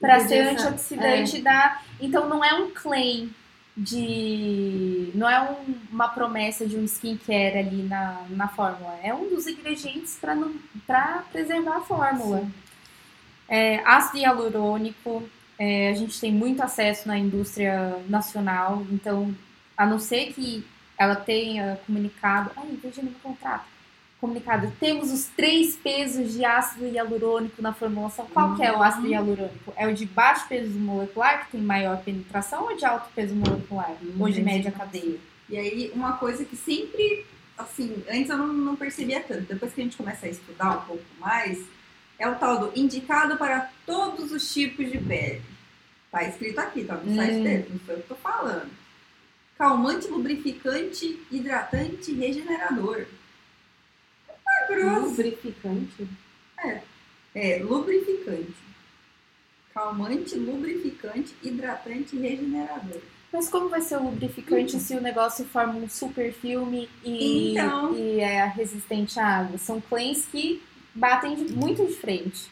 Pra 0.00 0.20
ser 0.20 0.38
antioxidante 0.48 1.42
da. 1.42 1.82
Então 2.00 2.26
não 2.26 2.42
é 2.42 2.54
um 2.54 2.70
claim 2.70 3.30
de. 3.76 5.10
Não 5.14 5.28
é 5.28 5.40
um- 5.50 5.74
uma 5.90 6.08
promessa 6.08 6.66
de 6.66 6.76
um 6.76 6.84
skincare 6.84 7.58
ali 7.58 7.82
na, 7.82 8.24
na 8.30 8.48
fórmula. 8.48 8.98
É 9.02 9.12
um 9.14 9.28
dos 9.28 9.46
ingredientes 9.46 10.16
para 10.20 10.36
para 10.86 11.24
preservar 11.32 11.76
a 11.78 11.80
fórmula. 11.80 12.46
É, 13.48 13.80
ácido 13.84 14.18
hialurônico, 14.18 15.28
é, 15.58 15.90
a 15.90 15.94
gente 15.94 16.20
tem 16.20 16.32
muito 16.32 16.62
acesso 16.62 17.08
na 17.08 17.18
indústria 17.18 17.98
nacional, 18.08 18.86
então, 18.90 19.34
a 19.76 19.84
não 19.84 19.98
ser 19.98 20.32
que 20.32 20.64
ela 20.96 21.16
tenha 21.16 21.80
comunicado. 21.86 22.50
Ai, 22.56 22.78
veja 22.82 23.02
no 23.02 23.10
contrato. 23.12 23.64
Comunicado, 24.20 24.70
temos 24.78 25.10
os 25.10 25.24
três 25.34 25.76
pesos 25.76 26.34
de 26.34 26.44
ácido 26.44 26.86
hialurônico 26.86 27.62
na 27.62 27.72
formulação. 27.72 28.26
Qual 28.26 28.54
que 28.54 28.62
é 28.62 28.70
o 28.70 28.82
ácido 28.82 29.06
hialurônico? 29.06 29.72
É 29.76 29.86
o 29.88 29.94
de 29.94 30.04
baixo 30.04 30.46
peso 30.46 30.78
molecular, 30.78 31.46
que 31.46 31.52
tem 31.52 31.60
maior 31.62 32.02
penetração, 32.02 32.64
ou 32.64 32.76
de 32.76 32.84
alto 32.84 33.08
peso 33.14 33.34
molecular? 33.34 33.92
Hum, 34.02 34.16
ou 34.20 34.26
de 34.28 34.40
entendi. 34.40 34.56
média 34.56 34.70
cadeia? 34.72 35.16
E 35.48 35.56
aí, 35.56 35.90
uma 35.94 36.18
coisa 36.18 36.44
que 36.44 36.54
sempre, 36.54 37.24
assim, 37.56 38.04
antes 38.10 38.28
eu 38.28 38.36
não, 38.36 38.48
não 38.48 38.76
percebia 38.76 39.20
tanto, 39.20 39.44
depois 39.44 39.72
que 39.72 39.80
a 39.80 39.84
gente 39.84 39.96
começa 39.96 40.26
a 40.26 40.28
estudar 40.28 40.70
um 40.78 40.82
pouco 40.82 41.04
mais, 41.18 41.58
é 42.18 42.28
o 42.28 42.34
tal 42.34 42.58
do 42.58 42.78
indicado 42.78 43.38
para 43.38 43.70
todos 43.86 44.32
os 44.32 44.52
tipos 44.52 44.92
de 44.92 44.98
pele. 44.98 45.40
Tá 46.12 46.24
escrito 46.24 46.58
aqui, 46.58 46.84
tá 46.84 46.96
no 46.96 47.14
site 47.16 47.36
Hum. 47.36 47.42
dele, 47.42 47.66
não 47.70 47.80
sei 47.86 47.94
o 47.94 47.98
que 47.98 48.04
eu 48.04 48.08
tô 48.08 48.14
falando. 48.16 48.70
Calmante, 49.56 50.08
lubrificante, 50.08 51.18
hidratante, 51.30 52.12
regenerador. 52.12 53.06
Grosso. 54.68 55.06
Lubrificante. 55.08 56.08
É, 57.34 57.58
lubrificante. 57.62 58.54
Calmante, 59.72 60.34
lubrificante, 60.36 61.34
hidratante 61.42 62.16
e 62.16 62.20
regenerador. 62.20 63.00
Mas 63.32 63.48
como 63.48 63.68
vai 63.68 63.80
ser 63.80 63.96
o 63.98 64.02
lubrificante 64.04 64.78
se 64.80 64.94
o 64.96 65.00
negócio 65.00 65.44
forma 65.44 65.74
um 65.74 65.88
super 65.88 66.32
filme 66.32 66.88
e, 67.04 67.52
Então. 67.52 67.94
e 67.96 68.18
é 68.18 68.44
resistente 68.46 69.20
à 69.20 69.38
água? 69.38 69.56
São 69.58 69.80
claims 69.80 70.26
que 70.26 70.60
batem 70.92 71.36
muito 71.50 71.86
de 71.86 71.92
frente. 71.94 72.50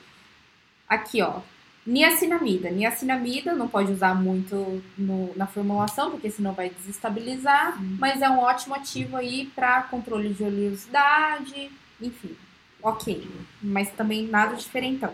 Aqui, 0.89 1.21
ó. 1.21 1.41
Niacinamida. 1.85 2.71
Niacinamida 2.71 3.55
não 3.55 3.67
pode 3.67 3.91
usar 3.91 4.15
muito 4.15 4.81
no- 4.97 5.33
na 5.35 5.47
formulação, 5.47 6.11
porque 6.13 6.31
senão 6.31 6.53
vai 6.53 6.71
desestabilizar. 6.71 7.77
Mas 7.99 8.23
é 8.23 8.31
um 8.31 8.39
ótimo 8.39 8.75
ativo 8.77 9.17
aí 9.17 9.47
para 9.57 9.83
controle 9.85 10.33
de 10.33 10.45
oleosidade, 10.45 11.71
enfim. 12.01 12.37
Ok. 12.83 13.29
Mas 13.63 13.91
também 13.91 14.27
nada 14.27 14.57
diferentão. 14.57 15.13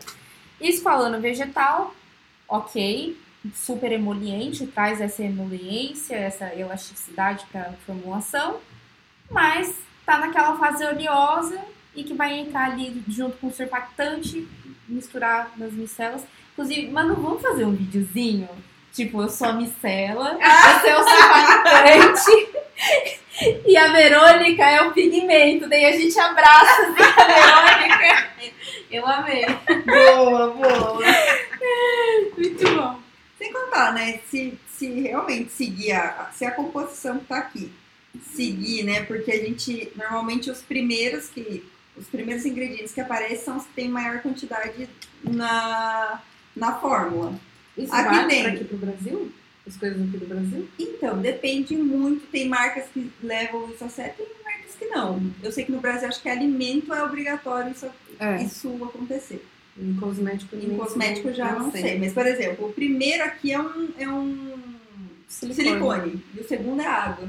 Esqualano 0.60 1.20
vegetal, 1.20 1.94
ok 2.48 3.16
super 3.52 3.92
emoliente, 3.92 4.66
traz 4.66 5.00
essa 5.00 5.22
emoliência, 5.22 6.14
essa 6.16 6.54
elasticidade 6.54 7.44
para 7.50 7.62
a 7.62 7.72
formulação, 7.84 8.58
mas 9.30 9.74
tá 10.06 10.18
naquela 10.18 10.56
fase 10.56 10.84
oleosa 10.84 11.60
e 11.94 12.04
que 12.04 12.14
vai 12.14 12.38
entrar 12.38 12.70
ali 12.70 13.02
junto 13.08 13.36
com 13.38 13.48
o 13.48 13.52
surfactante, 13.52 14.48
misturar 14.88 15.52
nas 15.56 15.72
micelas. 15.72 16.24
Inclusive, 16.52 16.90
mano, 16.90 17.14
vamos 17.16 17.42
fazer 17.42 17.64
um 17.64 17.74
videozinho? 17.74 18.48
Tipo, 18.92 19.22
eu 19.22 19.28
sou 19.28 19.48
a 19.48 19.52
micela, 19.52 20.38
você 20.38 20.88
é 20.88 20.98
o 20.98 21.04
surfactante 21.04 22.48
e 23.66 23.76
a 23.76 23.92
Verônica 23.92 24.62
é 24.64 24.82
o 24.82 24.92
pigmento. 24.92 25.68
Daí 25.68 25.84
a 25.84 25.92
gente 25.92 26.18
abraça 26.18 26.82
assim, 26.82 27.02
a 27.02 27.24
Verônica. 27.24 28.34
Eu 28.90 29.06
amei. 29.06 29.44
Boa, 29.86 30.50
boa. 30.50 31.00
Muito 32.36 32.76
bom. 32.76 33.00
Sem 33.38 33.52
contar, 33.52 33.92
né? 33.92 34.20
Se, 34.30 34.58
se 34.68 35.00
realmente 35.00 35.50
seguir 35.50 35.92
a, 35.92 36.30
se 36.32 36.44
a 36.44 36.52
composição 36.52 37.18
que 37.18 37.24
tá 37.24 37.38
aqui, 37.38 37.72
seguir, 38.34 38.84
né? 38.84 39.02
Porque 39.02 39.32
a 39.32 39.38
gente, 39.38 39.90
normalmente, 39.96 40.50
os 40.50 40.62
primeiros 40.62 41.28
que, 41.28 41.64
os 41.96 42.06
primeiros 42.06 42.46
ingredientes 42.46 42.92
que 42.92 43.00
aparecem 43.00 43.38
são 43.38 43.56
os 43.56 43.64
que 43.64 43.72
têm 43.72 43.88
maior 43.88 44.20
quantidade 44.20 44.88
na, 45.24 46.22
na 46.54 46.74
fórmula. 46.78 47.34
Isso 47.76 47.92
Aqui 47.92 48.04
vale 48.04 48.28
tem. 48.28 48.42
pra 48.42 48.52
aqui 48.52 48.64
pro 48.64 48.76
Brasil? 48.76 49.32
As 49.66 49.76
coisas 49.76 50.00
aqui 50.00 50.18
do 50.18 50.26
Brasil? 50.26 50.68
Então, 50.78 51.18
depende 51.20 51.76
muito. 51.76 52.26
Tem 52.26 52.48
marcas 52.48 52.84
que 52.92 53.10
levam 53.22 53.70
isso 53.70 53.84
a 53.84 53.88
sério, 53.88 54.14
tem 54.16 54.26
marcas 54.44 54.74
que 54.78 54.86
não. 54.86 55.22
Eu 55.42 55.50
sei 55.50 55.64
que 55.64 55.72
no 55.72 55.80
Brasil, 55.80 56.08
acho 56.08 56.20
que 56.20 56.28
alimento 56.28 56.92
é 56.92 57.02
obrigatório 57.02 57.72
isso, 57.72 57.86
É. 58.18 58.42
isso 58.42 58.84
acontecer. 58.84 59.44
Em 59.76 59.94
cosmético 59.96 60.54
Em 60.54 60.76
cosmético 60.76 61.32
já 61.32 61.52
não 61.52 61.72
sei. 61.72 61.98
Mas, 61.98 62.12
por 62.12 62.26
exemplo, 62.26 62.68
o 62.68 62.72
primeiro 62.72 63.24
aqui 63.24 63.52
é 63.52 63.60
um, 63.60 63.88
é 63.98 64.08
um 64.08 64.74
Silicone. 65.26 65.64
silicone. 65.70 66.24
E 66.36 66.40
o 66.40 66.46
segundo 66.48 66.80
é 66.80 66.86
água. 66.86 67.28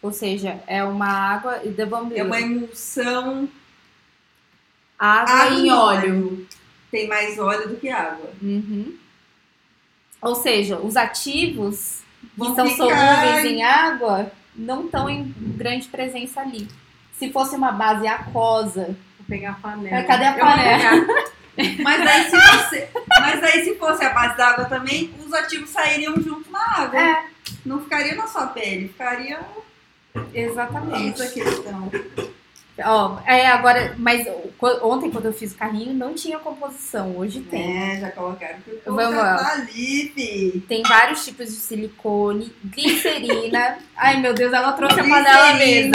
Ou 0.00 0.12
seja, 0.12 0.60
é 0.66 0.82
uma 0.82 1.06
água 1.08 1.60
e 1.64 1.70
vamos 1.84 2.08
ver. 2.10 2.20
É 2.20 2.24
uma 2.24 2.40
emulsão 2.40 3.48
água, 4.98 5.34
água 5.34 5.58
em 5.58 5.66
e 5.66 5.70
óleo. 5.70 6.46
Tem 6.90 7.06
mais 7.06 7.38
óleo 7.38 7.68
do 7.68 7.76
que 7.76 7.88
água. 7.88 8.30
Uhum. 8.42 8.96
Ou 10.20 10.34
seja, 10.34 10.76
os 10.78 10.96
ativos 10.96 12.00
que 12.20 12.28
Vão 12.36 12.54
são 12.54 12.66
ficar- 12.68 12.86
solúveis 13.22 13.44
em 13.44 13.62
água 13.62 14.32
não 14.54 14.86
estão 14.86 15.08
em 15.08 15.32
grande 15.38 15.86
presença 15.88 16.40
ali. 16.40 16.68
se 17.18 17.32
fosse 17.32 17.56
uma 17.56 17.72
base 17.72 18.06
aquosa. 18.06 18.96
Vou 19.18 19.26
pegar 19.28 19.50
a 19.50 19.54
panela. 19.54 20.02
Cadê 20.04 20.24
a 20.24 20.32
panela? 20.34 21.06
Mas 21.82 22.00
aí, 22.06 22.30
se 22.30 22.36
você, 22.36 22.88
mas 23.18 23.42
aí, 23.42 23.64
se 23.64 23.74
fosse 23.74 24.04
a 24.04 24.10
base 24.10 24.36
d'água 24.36 24.66
também, 24.66 25.10
os 25.26 25.32
ativos 25.32 25.70
sairiam 25.70 26.14
junto 26.22 26.48
na 26.52 26.60
água. 26.82 27.00
É, 27.00 27.24
Não 27.66 27.80
ficaria 27.80 28.14
na 28.14 28.28
sua 28.28 28.46
pele, 28.46 28.86
ficaria. 28.86 29.40
exatamente. 30.32 31.20
Essa 31.20 31.24
a 31.24 31.32
questão. 31.44 31.90
Ó, 32.84 33.18
é, 33.26 33.46
agora, 33.48 33.94
mas 33.98 34.26
ontem 34.82 35.10
quando 35.10 35.26
eu 35.26 35.32
fiz 35.32 35.52
o 35.52 35.56
carrinho 35.56 35.92
não 35.92 36.14
tinha 36.14 36.38
composição, 36.38 37.16
hoje 37.16 37.40
tem. 37.40 37.76
É, 37.76 38.00
já 38.00 38.10
colocaram 38.12 38.60
que 38.60 38.70
o. 38.70 38.80
Tem 40.68 40.82
vários 40.82 41.24
tipos 41.24 41.46
de 41.46 41.56
silicone, 41.56 42.52
glicerina. 42.64 43.78
Ai 43.96 44.20
meu 44.20 44.32
Deus, 44.32 44.52
ela 44.52 44.72
trouxe 44.72 45.00
a 45.00 45.02
panela 45.02 45.54
mesmo. 45.54 45.92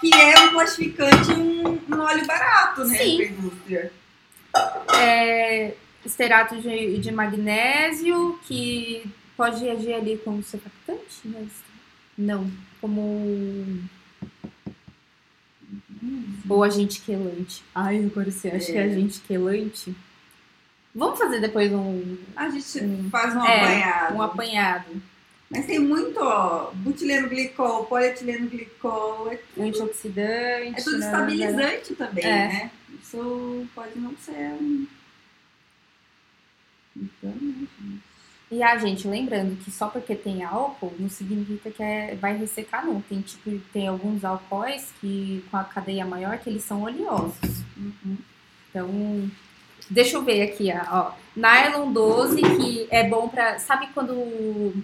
Que, 0.00 0.10
que 0.10 0.20
é 0.20 0.38
um 0.40 0.50
plastificante, 0.50 1.32
um, 1.32 1.78
um 1.92 2.00
óleo 2.00 2.24
barato, 2.26 2.84
né? 2.84 2.98
Sim. 2.98 3.22
Indústria. 3.22 3.92
É, 4.96 5.72
esterato 6.04 6.60
de, 6.60 6.98
de 6.98 7.10
magnésio, 7.10 8.38
que 8.44 9.04
pode 9.36 9.68
agir 9.68 9.94
ali 9.94 10.20
como 10.24 10.42
surfactante, 10.42 11.20
mas 11.24 11.48
não, 12.16 12.50
como 12.80 13.80
ou 16.48 16.62
agente 16.64 17.00
quelante. 17.02 17.62
Ai, 17.74 18.04
agora 18.04 18.30
você 18.30 18.48
acha 18.48 18.66
que 18.72 18.78
é 18.78 18.82
É. 18.82 18.84
agente 18.84 19.20
quelante? 19.20 19.94
Vamos 20.94 21.18
fazer 21.18 21.40
depois 21.40 21.70
um, 21.72 22.16
A 22.34 22.48
gente 22.50 22.80
Hum. 22.84 23.08
faz 23.10 23.34
um 23.36 23.44
É, 23.44 23.56
apanhado. 23.60 24.14
um 24.16 24.22
apanhado. 24.22 25.02
Mas 25.50 25.66
tem 25.66 25.78
muito, 25.80 26.18
ó, 26.20 26.70
butileno 26.72 27.28
glicol, 27.28 27.84
polietileno 27.86 28.48
glicol, 28.48 29.32
é, 29.32 29.38
Antioxidante. 29.62 30.80
é 30.80 30.82
tudo 30.82 30.98
né, 30.98 31.06
estabilizante 31.06 31.94
também, 31.94 32.24
É. 32.24 32.48
né? 32.48 32.70
Isso 33.02 33.66
pode 33.74 33.98
não 33.98 34.14
ser. 34.16 34.52
um- 34.60 34.86
Então, 36.96 37.30
né, 37.30 37.66
gente? 37.80 38.00
E 38.50 38.64
a 38.64 38.76
gente, 38.78 39.06
lembrando 39.06 39.56
que 39.62 39.70
só 39.70 39.86
porque 39.86 40.16
tem 40.16 40.42
álcool 40.42 40.92
não 40.98 41.08
significa 41.08 41.70
que 41.70 41.82
é, 41.82 42.16
vai 42.16 42.36
ressecar, 42.36 42.84
não. 42.84 43.00
Tem 43.00 43.20
tipo, 43.20 43.56
tem 43.72 43.86
alguns 43.86 44.24
álcoois 44.24 44.92
que 45.00 45.44
com 45.48 45.56
a 45.56 45.62
cadeia 45.62 46.04
maior 46.04 46.36
que 46.38 46.50
eles 46.50 46.64
são 46.64 46.82
oleosos. 46.82 47.62
Uhum. 47.76 48.18
Então, 48.68 49.30
deixa 49.88 50.16
eu 50.16 50.24
ver 50.24 50.42
aqui, 50.42 50.68
ó. 50.90 51.12
Nylon 51.36 51.92
12, 51.92 52.42
que 52.42 52.88
é 52.90 53.08
bom 53.08 53.28
pra. 53.28 53.60
Sabe 53.60 53.86
quando 53.94 54.74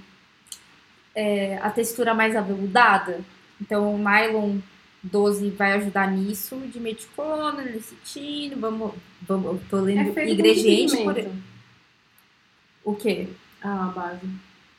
é, 1.13 1.59
a 1.61 1.69
textura 1.69 2.15
mais 2.15 2.37
aveludada? 2.37 3.21
Então, 3.61 3.97
o 3.97 3.99
nylon 3.99 4.59
12 5.03 5.51
vai 5.51 5.73
ajudar 5.73 6.09
nisso. 6.13 6.57
De 6.73 6.79
meticona, 6.79 7.65
lecitina, 7.65 8.55
vamos. 8.57 8.93
vamos 9.23 9.61
tô 9.69 9.81
lendo 9.81 10.17
É 10.17 10.31
ingrediente 10.31 10.97
por. 10.99 11.17
O 12.85 12.95
quê? 12.95 13.29
Ah, 13.63 13.85
a 13.87 13.89
base. 13.89 14.27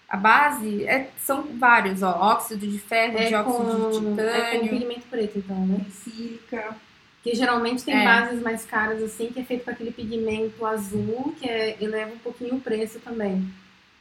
A 0.10 0.18
base 0.18 0.86
é- 0.86 1.10
são 1.20 1.44
vários, 1.58 2.02
ó. 2.02 2.12
Óxido 2.12 2.66
de 2.66 2.80
ferro, 2.80 3.18
É 3.18 3.26
dióxido 3.28 3.58
de 3.92 4.00
com, 4.00 4.20
é 4.22 4.52
com 4.52 4.52
titânio. 4.62 4.70
pigmento 4.70 5.08
preto, 5.10 5.40
então, 5.40 5.66
né? 5.66 5.86
Sílica. 5.92 6.76
Que 7.24 7.36
geralmente 7.36 7.84
tem 7.84 7.94
É. 7.96 8.06
bases 8.06 8.42
mais 8.42 8.64
caras, 8.64 9.04
assim, 9.04 9.28
que 9.28 9.40
é 9.40 9.44
feito 9.44 9.66
com 9.66 9.72
aquele 9.72 9.92
pigmento 9.92 10.66
azul, 10.66 11.36
que 11.38 11.50
é, 11.50 11.76
eleva 11.82 12.14
um 12.14 12.18
pouquinho 12.20 12.56
o 12.56 12.62
preço 12.62 13.00
também. 13.00 13.46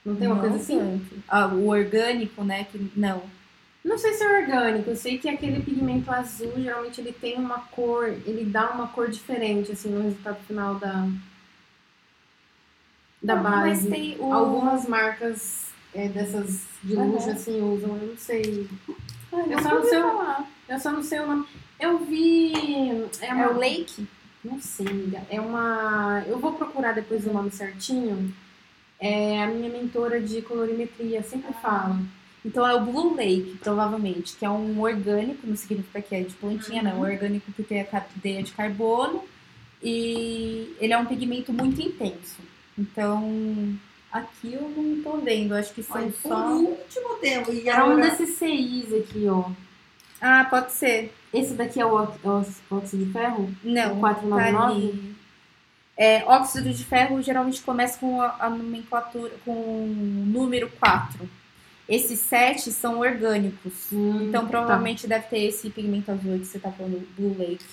Não 0.05 0.15
tem 0.15 0.29
uma 0.29 0.37
Não 0.37 0.43
coisa 0.43 0.57
assim? 0.57 1.05
Ah, 1.27 1.47
o 1.49 1.67
orgânico, 1.67 2.45
né? 2.45 2.65
Que, 2.71 2.89
não. 2.95 3.23
Não 3.85 3.99
sei 3.99 4.13
se 4.15 4.23
é 4.23 4.41
orgânico, 4.43 4.91
eu 4.91 4.97
sei 4.97 5.19
que 5.19 5.29
aquele 5.29 5.61
pigmento 5.61 6.13
azul, 6.13 6.53
geralmente 6.57 7.01
ele 7.01 7.13
tem 7.13 7.37
uma 7.37 7.59
cor, 7.61 8.09
ele 8.27 8.45
dá 8.45 8.71
uma 8.71 8.89
cor 8.89 9.09
diferente, 9.11 9.73
assim, 9.73 9.89
no 9.91 10.03
resultado 10.03 10.39
final 10.47 10.75
da, 10.77 11.09
da 13.27 13.37
base. 13.37 13.89
Mas 13.89 13.99
tem 13.99 14.17
o. 14.19 14.33
Algumas 14.33 14.87
marcas 14.89 15.67
é, 15.95 16.09
dessas 16.09 16.63
de 16.83 16.95
luxo, 16.95 17.29
Aham. 17.29 17.33
assim, 17.37 17.61
usam, 17.63 17.97
eu 17.97 18.07
não 18.09 18.17
sei. 18.17 18.69
Ai, 19.33 19.43
Eu 19.43 19.47
não 19.49 19.63
só 19.63 19.75
não 19.75 19.85
sei 19.85 19.99
o- 19.99 20.03
falar. 20.03 20.51
Eu 20.69 20.81
só 20.81 20.91
não 20.93 21.03
sei 21.03 21.21
o 21.21 21.27
nome. 21.27 21.47
Eu 21.79 21.99
vi. 21.99 22.53
É, 23.21 23.27
É 23.29 23.35
uma, 23.35 23.51
o 23.51 23.59
Lake? 23.59 24.07
Não 24.45 24.61
sei, 24.61 24.87
amiga. 24.87 25.23
É 25.29 25.41
uma. 25.41 26.25
Eu 26.27 26.39
vou 26.39 26.53
procurar 26.53 26.93
depois 26.93 27.27
o 27.27 27.33
nome 27.33 27.51
certinho. 27.51 28.33
É 28.99 29.43
a 29.43 29.47
minha 29.49 29.69
mentora 29.69 30.21
de 30.21 30.41
colorimetria, 30.41 31.23
sempre 31.23 31.53
fala. 31.61 31.99
Então 32.45 32.67
é 32.67 32.75
o 32.75 32.81
Blue 32.81 33.15
Lake, 33.17 33.59
provavelmente, 33.61 34.37
que 34.37 34.45
é 34.47 34.49
um 34.51 34.81
orgânico, 34.81 35.45
não 35.47 35.57
significa 35.57 36.01
que 36.01 36.15
é 36.15 36.21
de 36.23 36.33
plantinha, 36.35 36.81
não. 36.83 37.05
É 37.05 37.11
orgânico 37.13 37.51
porque 37.57 37.75
é 37.75 37.85
cadeia 37.85 38.43
de 38.43 38.53
carbono 38.53 39.23
e 39.83 40.75
ele 40.81 40.93
é 40.93 40.99
um 40.99 41.05
pigmento 41.05 41.53
muito 41.53 41.81
intenso. 41.81 42.39
Então, 42.79 43.75
aqui 44.13 44.55
eu 44.55 44.69
não 44.69 45.03
tô 45.03 45.19
vendo, 45.19 45.55
acho 45.55 45.73
que 45.73 45.83
são 45.83 45.97
Olha, 45.97 46.13
por 46.13 46.29
só. 46.29 46.49
último 46.53 47.15
tempo. 47.21 47.53
E 47.53 47.69
Era 47.69 47.85
um 47.87 47.93
agora- 47.93 48.11
desses 48.11 48.37
CIs 48.37 48.93
aqui, 48.93 49.27
ó. 49.29 49.51
Ah, 50.21 50.47
pode 50.49 50.73
ser. 50.73 51.15
Esse 51.33 51.55
daqui 51.55 51.81
é 51.81 51.85
o 51.87 51.95
ó- 51.95 52.09
ó- 52.25 52.45
óxido 52.71 53.05
de 53.05 53.13
ferro? 53.13 53.51
Não, 53.63 53.93
O 53.99 54.01
tá 54.01 54.15
499? 54.15 54.75
ali. 54.89 55.17
É, 55.99 56.25
óxido 56.27 56.71
de 56.73 56.85
ferro 56.85 57.23
geralmente 57.23 57.63
começa 57.63 57.99
com 57.99 58.21
a, 58.21 58.37
a 58.41 58.51
nomenclatura, 58.51 59.33
com 59.45 59.53
o 59.53 59.87
número 60.27 60.71
4. 60.79 61.29
Esses 61.89 62.19
sete 62.21 62.71
são 62.73 62.99
orgânicos. 62.99 63.91
Hum, 63.93 64.27
Então 64.29 64.43
tá. 64.45 64.49
provavelmente 64.51 65.07
deve 65.07 65.27
ter 65.29 65.39
esse 65.45 65.71
pigmento 65.71 66.11
azul 66.11 66.33
aí 66.33 66.41
que 66.41 66.47
você 66.47 66.59
tá 66.59 66.71
falando, 66.71 67.07
Blue 67.17 67.37
Lake. 67.39 67.65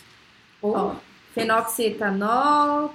Ó, 0.61 0.95
fenoxietanol. 1.33 2.93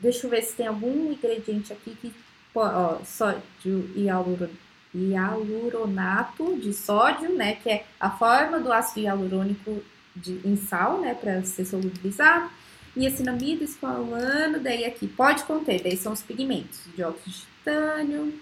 Deixa 0.00 0.26
eu 0.26 0.30
ver 0.30 0.42
se 0.42 0.54
tem 0.56 0.66
algum 0.66 1.12
ingrediente 1.12 1.72
aqui 1.72 1.96
que. 2.00 2.12
Ó, 2.54 2.98
sódio 3.04 3.88
hialuro- 3.94 4.50
hialuronato 4.94 6.56
de 6.58 6.72
sódio, 6.72 7.34
né? 7.36 7.54
Que 7.62 7.70
é 7.70 7.86
a 8.00 8.10
forma 8.10 8.58
do 8.58 8.72
ácido 8.72 9.00
hialurônico 9.00 9.82
de, 10.16 10.40
em 10.44 10.56
sal, 10.56 11.00
né? 11.00 11.14
Para 11.14 11.42
ser 11.44 11.64
solubilizado. 11.64 12.50
Niacinamida, 12.96 13.62
esqualano, 13.62 14.58
daí 14.58 14.84
aqui 14.84 15.06
pode 15.06 15.44
conter, 15.44 15.80
daí 15.82 15.96
são 15.96 16.12
os 16.12 16.22
pigmentos, 16.22 16.80
dióxido 16.96 17.30
de 17.30 17.40
titânio. 17.42 18.34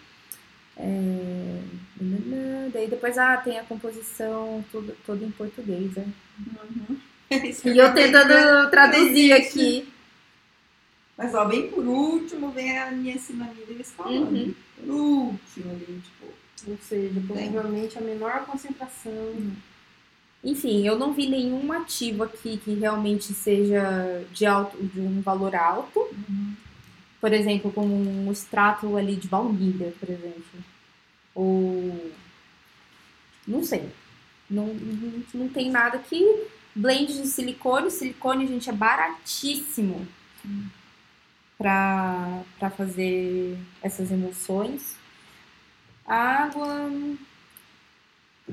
é, 0.79 1.61
daí 2.73 2.89
depois 2.89 3.19
ah, 3.19 3.37
tem 3.39 3.59
a 3.59 3.65
composição 3.65 4.65
toda 5.07 5.25
em 5.25 5.31
português, 5.31 5.95
né? 5.95 6.07
Uhum. 6.39 6.97
E 7.31 7.79
eu 7.79 7.93
tentando 7.93 8.71
traduzir 8.71 9.33
aqui. 9.33 9.89
Mas 11.17 11.35
ó, 11.35 11.45
bem 11.47 11.69
por 11.69 11.85
último 11.85 12.51
vem 12.51 12.79
a 12.79 12.91
niacinamida 12.91 13.73
e 13.73 13.75
o 13.75 13.81
escalano. 13.81 14.31
Uhum. 14.31 14.55
Por 14.77 14.91
último 14.91 15.71
ali, 15.71 16.03
tipo. 16.03 16.71
ou 16.71 16.79
seja, 16.83 17.21
provavelmente 17.27 17.99
a 17.99 18.01
menor 18.01 18.45
concentração. 18.45 19.35
Enfim, 20.45 20.87
eu 20.87 20.99
não 20.99 21.13
vi 21.13 21.29
nenhum 21.29 21.73
ativo 21.73 22.23
aqui 22.23 22.59
que 22.59 22.75
realmente 22.75 23.33
seja 23.33 24.25
de, 24.33 24.45
alto, 24.47 24.77
de 24.81 25.01
um 25.01 25.21
valor 25.21 25.57
alto. 25.57 26.07
Por 27.21 27.33
exemplo, 27.33 27.73
como 27.73 27.95
um 27.95 28.31
extrato 28.31 28.97
ali 28.97 29.17
de 29.17 29.27
baunilha, 29.27 29.93
por 29.99 30.11
exemplo. 30.11 30.65
Ou. 31.35 32.13
Não 33.49 33.65
sei. 33.65 33.89
Não, 34.49 34.67
não, 34.67 35.23
não 35.35 35.49
tem 35.49 35.71
nada 35.71 35.97
aqui. 35.97 36.23
Blend 36.77 37.07
de 37.07 37.27
silicone. 37.27 37.91
Silicone, 37.91 38.47
gente, 38.47 38.69
é 38.69 38.73
baratíssimo 38.73 40.07
para 41.57 42.43
pra 42.59 42.71
fazer 42.71 43.59
essas 43.83 44.13
emulsões. 44.13 44.95
Água. 46.07 46.91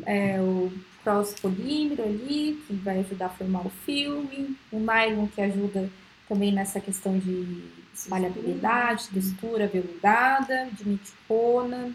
É 0.07 0.41
o 0.41 0.73
cross 1.03 1.35
polímero 1.39 2.03
ali, 2.03 2.59
que 2.65 2.73
vai 2.73 3.01
ajudar 3.01 3.27
a 3.27 3.29
formar 3.29 3.67
o 3.67 3.69
filme. 3.69 4.57
O 4.71 4.79
nylon, 4.79 5.27
que 5.27 5.39
ajuda 5.39 5.87
também 6.27 6.51
nessa 6.51 6.79
questão 6.79 7.19
de 7.19 7.63
espalhabilidade, 7.93 9.09
textura 9.09 9.67
veludada, 9.67 10.67
de 10.71 10.87
meticona. 10.87 11.93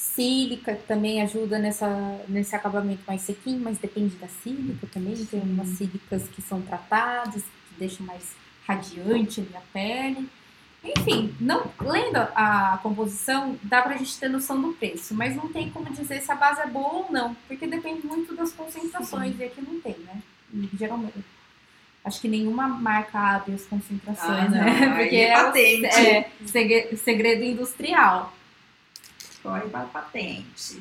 Sílica 0.00 0.74
que 0.74 0.84
também 0.84 1.20
ajuda 1.20 1.58
nessa, 1.58 1.86
nesse 2.26 2.56
acabamento 2.56 3.02
mais 3.06 3.20
sequinho, 3.20 3.60
mas 3.60 3.76
depende 3.76 4.16
da 4.16 4.28
sílica 4.28 4.86
também. 4.90 5.14
Tem 5.26 5.40
umas 5.40 5.68
sílicas 5.68 6.26
que 6.26 6.40
são 6.40 6.62
tratadas, 6.62 7.42
que 7.42 7.74
deixam 7.78 8.06
mais 8.06 8.34
radiante 8.66 9.46
a 9.54 9.60
pele. 9.74 10.26
Enfim, 10.82 11.34
não, 11.38 11.70
lendo 11.78 12.16
a 12.16 12.80
composição, 12.82 13.58
dá 13.62 13.82
pra 13.82 13.98
gente 13.98 14.18
ter 14.18 14.30
noção 14.30 14.62
do 14.62 14.72
preço, 14.72 15.14
mas 15.14 15.36
não 15.36 15.52
tem 15.52 15.68
como 15.68 15.92
dizer 15.92 16.22
se 16.22 16.32
a 16.32 16.34
base 16.34 16.62
é 16.62 16.66
boa 16.66 17.04
ou 17.04 17.12
não, 17.12 17.36
porque 17.46 17.66
depende 17.66 18.06
muito 18.06 18.34
das 18.34 18.52
concentrações, 18.52 19.38
e 19.38 19.44
aqui 19.44 19.60
não 19.60 19.78
tem, 19.82 19.98
né? 19.98 20.22
E, 20.54 20.66
geralmente. 20.78 21.22
Acho 22.02 22.22
que 22.22 22.28
nenhuma 22.28 22.66
marca 22.66 23.18
abre 23.18 23.52
as 23.52 23.66
concentrações, 23.66 24.46
Ah, 24.46 24.48
né? 24.48 24.94
Porque 24.96 25.16
é 25.16 25.34
é, 28.00 28.39
o- 29.44 29.88
patente. 29.92 30.80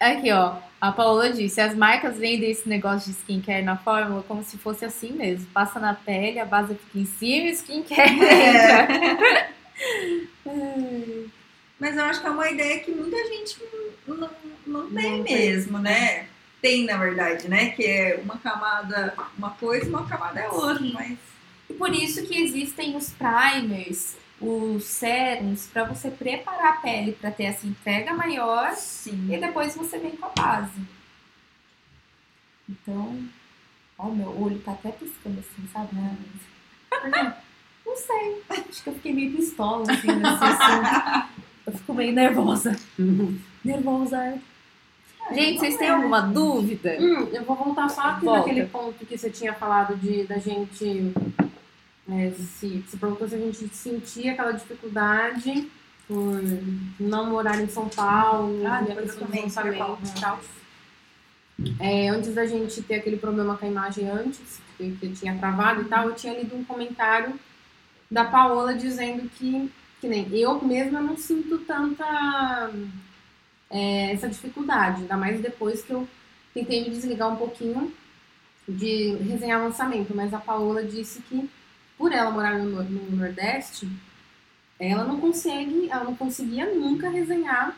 Aqui, 0.00 0.32
ó. 0.32 0.56
A 0.80 0.90
Paola 0.90 1.30
disse: 1.32 1.60
as 1.60 1.74
marcas 1.76 2.16
vendem 2.18 2.50
esse 2.50 2.68
negócio 2.68 3.12
de 3.12 3.16
skincare 3.18 3.62
na 3.62 3.76
fórmula 3.76 4.22
como 4.24 4.42
se 4.42 4.58
fosse 4.58 4.84
assim 4.84 5.12
mesmo. 5.12 5.46
Passa 5.54 5.78
na 5.78 5.94
pele, 5.94 6.40
a 6.40 6.44
base 6.44 6.74
fica 6.74 6.98
em 6.98 7.04
cima 7.06 7.46
e 7.48 7.52
skincare 7.52 8.18
É. 10.44 11.24
Mas 11.78 11.96
eu 11.96 12.04
acho 12.04 12.20
que 12.20 12.26
é 12.26 12.30
uma 12.30 12.48
ideia 12.50 12.78
que 12.80 12.90
muita 12.92 13.16
gente 13.28 13.56
não, 14.06 14.16
não, 14.16 14.30
não 14.66 14.90
tem 14.90 15.18
Não 15.18 15.24
tem. 15.24 15.34
mesmo, 15.36 15.78
né? 15.78 16.26
Tem, 16.60 16.84
na 16.84 16.96
verdade, 16.96 17.48
né? 17.48 17.70
Que 17.70 17.84
é 17.84 18.20
uma 18.22 18.38
camada 18.38 19.14
uma 19.36 19.50
coisa, 19.50 19.88
uma 19.88 20.06
camada 20.06 20.38
é 20.40 20.48
outra, 20.48 20.78
Sim. 20.78 20.92
mas 20.94 21.18
E 21.68 21.74
por 21.74 21.92
isso 21.92 22.24
que 22.26 22.40
existem 22.40 22.96
os 22.96 23.10
primers, 23.10 24.16
os 24.42 24.84
serums, 24.84 25.68
pra 25.68 25.84
você 25.84 26.10
preparar 26.10 26.72
a 26.72 26.76
pele 26.80 27.12
pra 27.12 27.30
ter 27.30 27.44
essa 27.44 27.66
entrega 27.66 28.12
maior 28.12 28.72
sim. 28.74 29.32
e 29.32 29.38
depois 29.38 29.74
você 29.76 29.98
vem 29.98 30.16
com 30.16 30.26
a 30.26 30.30
base. 30.30 30.82
Então, 32.68 33.18
ó, 33.96 34.08
meu 34.08 34.28
olho 34.42 34.58
tá 34.60 34.72
até 34.72 34.90
piscando 34.90 35.38
assim, 35.40 35.68
sabe? 35.72 35.96
Não 37.86 37.96
sei. 37.96 38.42
Acho 38.48 38.82
que 38.82 38.88
eu 38.88 38.94
fiquei 38.94 39.12
meio 39.12 39.36
pistola 39.36 39.82
assim 39.82 40.12
nesse 40.12 40.44
assunto. 40.44 41.28
Eu 41.66 41.72
fico 41.72 41.94
meio 41.94 42.12
nervosa. 42.12 42.76
Nervosa. 43.64 44.40
Gente, 45.30 45.60
vocês 45.60 45.76
têm 45.76 45.88
alguma 45.88 46.20
dúvida? 46.20 46.96
Hum, 46.98 47.28
eu 47.32 47.44
vou 47.44 47.54
voltar 47.54 47.88
só 47.88 48.00
aqui 48.02 48.24
Volta. 48.24 48.40
naquele 48.40 48.66
ponto 48.66 49.06
que 49.06 49.16
você 49.16 49.30
tinha 49.30 49.54
falado 49.54 49.96
de 49.96 50.24
da 50.24 50.38
gente. 50.38 51.12
É, 52.08 52.30
se, 52.32 52.84
se 52.88 52.96
perguntou 52.96 53.28
se 53.28 53.34
a 53.34 53.38
gente 53.38 53.68
sentia 53.68 54.32
aquela 54.32 54.52
dificuldade 54.52 55.70
por 56.08 56.42
não 56.98 57.30
morar 57.30 57.60
em 57.60 57.68
São 57.68 57.88
Paulo, 57.88 58.66
Ah, 58.66 58.82
e 58.86 58.92
a 58.92 58.96
questão 58.96 59.26
do 59.26 59.40
lançamento 59.40 59.98
e 60.04 60.20
tal. 60.20 60.40
É, 61.78 62.08
antes 62.08 62.34
da 62.34 62.44
gente 62.44 62.82
ter 62.82 62.96
aquele 62.96 63.16
problema 63.16 63.56
com 63.56 63.64
a 63.64 63.68
imagem 63.68 64.08
antes, 64.08 64.60
que, 64.76 64.96
que 64.96 65.12
tinha 65.12 65.38
travado 65.38 65.82
e 65.82 65.84
tal, 65.84 66.08
eu 66.08 66.14
tinha 66.14 66.34
lido 66.36 66.56
um 66.56 66.64
comentário 66.64 67.38
da 68.10 68.24
Paola 68.24 68.74
dizendo 68.74 69.28
que, 69.30 69.70
que 70.00 70.08
nem 70.08 70.28
eu 70.36 70.60
mesma 70.62 71.00
não 71.00 71.16
sinto 71.16 71.58
tanta 71.58 72.70
é, 73.70 74.12
essa 74.12 74.28
dificuldade, 74.28 75.02
ainda 75.02 75.16
mais 75.16 75.40
depois 75.40 75.82
que 75.82 75.92
eu 75.92 76.06
tentei 76.52 76.82
me 76.82 76.90
desligar 76.90 77.32
um 77.32 77.36
pouquinho 77.36 77.92
de 78.68 79.14
resenhar 79.16 79.62
lançamento, 79.62 80.14
mas 80.14 80.34
a 80.34 80.38
Paola 80.38 80.84
disse 80.84 81.22
que 81.22 81.48
por 82.02 82.10
ela 82.10 82.32
morar 82.32 82.58
no, 82.58 82.82
no 82.82 83.16
Nordeste, 83.16 83.88
ela 84.76 85.04
não 85.04 85.20
consegue, 85.20 85.88
ela 85.88 86.02
não 86.02 86.16
conseguia 86.16 86.74
nunca 86.74 87.08
resenhar 87.08 87.76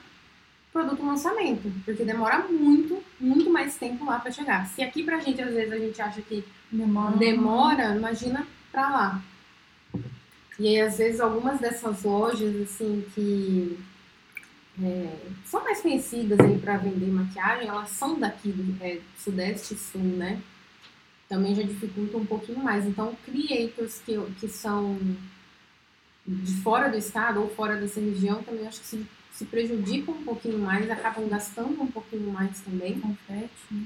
produto 0.73 1.05
lançamento, 1.05 1.71
porque 1.85 2.07
demora 2.07 2.39
muito, 2.49 3.05
muito 3.21 3.51
mais 3.51 3.77
tempo 3.77 4.03
lá 4.07 4.19
para 4.19 4.33
chegar. 4.33 4.67
Se 4.69 4.83
aqui 4.83 5.03
pra 5.03 5.21
gente 5.21 5.43
às 5.43 5.53
vezes 5.53 5.71
a 5.71 5.79
gente 5.79 6.01
acha 6.01 6.23
que 6.23 6.43
Demora. 6.73 7.19
demora, 7.19 7.95
imagina 7.95 8.47
pra 8.73 8.89
lá. 8.89 9.23
E 10.59 10.69
aí, 10.69 10.81
às 10.81 10.97
vezes, 10.97 11.21
algumas 11.21 11.61
dessas 11.61 12.03
lojas, 12.03 12.63
assim, 12.63 13.05
que 13.15 13.79
é, 14.83 15.19
são 15.45 15.63
mais 15.63 15.83
conhecidas 15.83 16.41
aí 16.41 16.59
pra 16.59 16.79
vender 16.79 17.11
maquiagem, 17.13 17.69
elas 17.69 17.91
são 17.91 18.19
daqui 18.19 18.51
do 18.51 18.83
é, 18.83 19.01
Sudeste 19.19 19.75
e 19.75 19.77
Sul, 19.77 20.01
né? 20.01 20.41
Também 21.35 21.53
já 21.53 21.65
dificulta 21.65 22.17
um 22.17 22.25
pouquinho 22.25 22.63
mais. 22.63 22.87
Então, 22.87 23.13
creators 23.25 24.01
que, 24.07 24.17
que 24.39 24.47
são 24.47 24.97
de 26.25 26.55
fora 26.63 26.89
do 26.89 26.97
estado 26.97 27.41
ou 27.41 27.49
fora 27.51 27.77
dessa 27.77 27.99
região 27.99 28.41
também 28.45 28.69
acho 28.69 28.81
que 28.81 28.87
se, 28.87 29.07
se 29.33 29.45
prejudicam 29.45 30.15
um 30.15 30.23
pouquinho 30.23 30.61
mais, 30.61 30.89
acabam 30.89 31.29
gastando 31.29 31.83
um 31.83 31.89
pouquinho 31.89 32.33
mais 32.33 32.61
também 32.61 33.01
Com 33.01 33.17
frete, 33.27 33.51
né? 33.73 33.85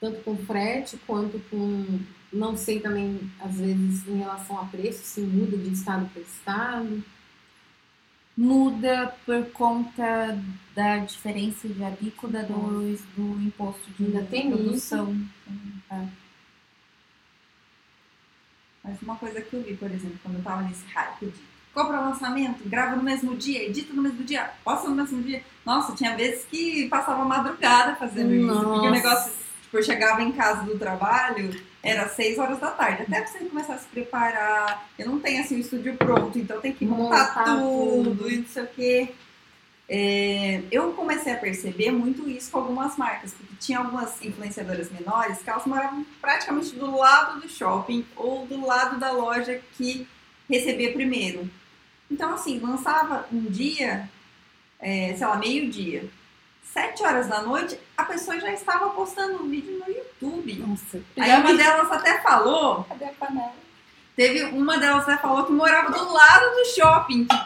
tanto 0.00 0.22
com 0.22 0.36
frete 0.36 0.96
quanto 1.04 1.40
com 1.50 1.98
não 2.32 2.56
sei 2.56 2.78
também 2.78 3.20
às 3.40 3.58
vezes 3.58 4.06
em 4.06 4.18
relação 4.18 4.60
a 4.60 4.64
preço 4.66 5.02
se 5.02 5.20
muda 5.20 5.56
de 5.58 5.72
estado 5.72 6.08
para 6.12 6.22
estado 6.22 7.02
Muda 8.38 9.12
por 9.26 9.50
conta 9.50 10.38
da 10.72 10.98
diferença 10.98 11.66
de 11.66 11.82
alíquota 11.82 12.44
do, 12.44 12.96
do 13.16 13.42
imposto 13.42 13.90
de 13.98 14.04
Ainda 14.04 14.22
tem 14.22 14.48
produção. 14.48 15.12
Mas 18.88 19.02
uma 19.02 19.16
coisa 19.16 19.40
que 19.42 19.52
eu 19.54 19.62
vi, 19.62 19.74
por 19.76 19.90
exemplo, 19.90 20.18
quando 20.22 20.36
eu 20.36 20.42
tava 20.42 20.62
nesse 20.62 20.84
hype 20.86 21.26
de 21.26 21.48
compra 21.74 22.00
lançamento, 22.00 22.66
grava 22.68 22.96
no 22.96 23.02
mesmo 23.02 23.36
dia, 23.36 23.64
edita 23.66 23.92
no 23.92 24.02
mesmo 24.02 24.24
dia, 24.24 24.50
posta 24.64 24.88
no 24.88 24.96
mesmo 24.96 25.22
dia. 25.22 25.42
Nossa, 25.64 25.94
tinha 25.94 26.16
vezes 26.16 26.44
que 26.46 26.88
passava 26.88 27.22
madrugada 27.24 27.94
fazendo 27.96 28.34
isso. 28.34 28.46
Porque 28.54 28.64
o 28.64 28.76
Nossa. 28.76 28.90
negócio, 28.90 29.32
tipo, 29.62 29.76
eu 29.76 29.82
chegava 29.82 30.22
em 30.22 30.32
casa 30.32 30.62
do 30.62 30.78
trabalho, 30.78 31.54
era 31.82 32.08
6 32.08 32.38
horas 32.38 32.58
da 32.58 32.70
tarde. 32.70 33.02
Até 33.02 33.20
pra 33.20 33.26
você 33.30 33.38
começar 33.40 33.74
a 33.74 33.78
se 33.78 33.86
preparar. 33.88 34.88
Eu 34.98 35.08
não 35.08 35.20
tenho 35.20 35.42
assim 35.42 35.56
o 35.56 35.60
estúdio 35.60 35.94
pronto, 35.96 36.38
então 36.38 36.60
tem 36.60 36.72
que 36.72 36.84
montar, 36.86 37.28
Montar 37.28 37.44
tudo, 37.44 38.16
tudo. 38.16 38.30
e 38.30 38.38
não 38.38 38.46
sei 38.46 38.62
o 38.62 38.68
quê. 38.68 39.14
É, 39.90 40.62
eu 40.70 40.92
comecei 40.92 41.32
a 41.32 41.36
perceber 41.36 41.90
muito 41.90 42.28
isso 42.28 42.50
com 42.50 42.58
algumas 42.58 42.96
marcas, 42.98 43.32
porque 43.32 43.54
tinha 43.58 43.78
algumas 43.78 44.22
influenciadoras 44.22 44.90
menores 44.90 45.38
que 45.38 45.48
elas 45.48 45.64
moravam 45.64 46.04
praticamente 46.20 46.74
do 46.74 46.94
lado 46.94 47.40
do 47.40 47.48
shopping 47.48 48.04
ou 48.14 48.46
do 48.46 48.66
lado 48.66 48.98
da 48.98 49.10
loja 49.10 49.62
que 49.76 50.06
recebia 50.48 50.92
primeiro. 50.92 51.48
Então, 52.10 52.34
assim, 52.34 52.58
lançava 52.58 53.26
um 53.32 53.44
dia, 53.44 54.08
é, 54.78 55.14
sei 55.16 55.26
lá, 55.26 55.36
meio-dia. 55.36 56.08
Sete 56.62 57.02
horas 57.02 57.26
da 57.26 57.40
noite, 57.40 57.78
a 57.96 58.04
pessoa 58.04 58.38
já 58.38 58.52
estava 58.52 58.90
postando 58.90 59.42
um 59.42 59.48
vídeo 59.48 59.78
no 59.78 59.90
YouTube. 59.90 60.54
Nossa. 60.54 61.00
Aí 61.16 61.32
uma 61.40 61.54
delas 61.54 61.90
até 61.90 62.20
falou 62.20 62.84
Cadê 62.84 63.06
a 63.06 63.12
panela? 63.12 63.54
Teve 64.14 64.44
uma 64.44 64.78
delas 64.78 65.08
até 65.08 65.16
falou 65.16 65.44
que 65.44 65.52
morava 65.52 65.90
do 65.92 66.12
lado 66.12 66.56
do 66.56 66.64
shopping, 66.74 67.24
que, 67.24 67.36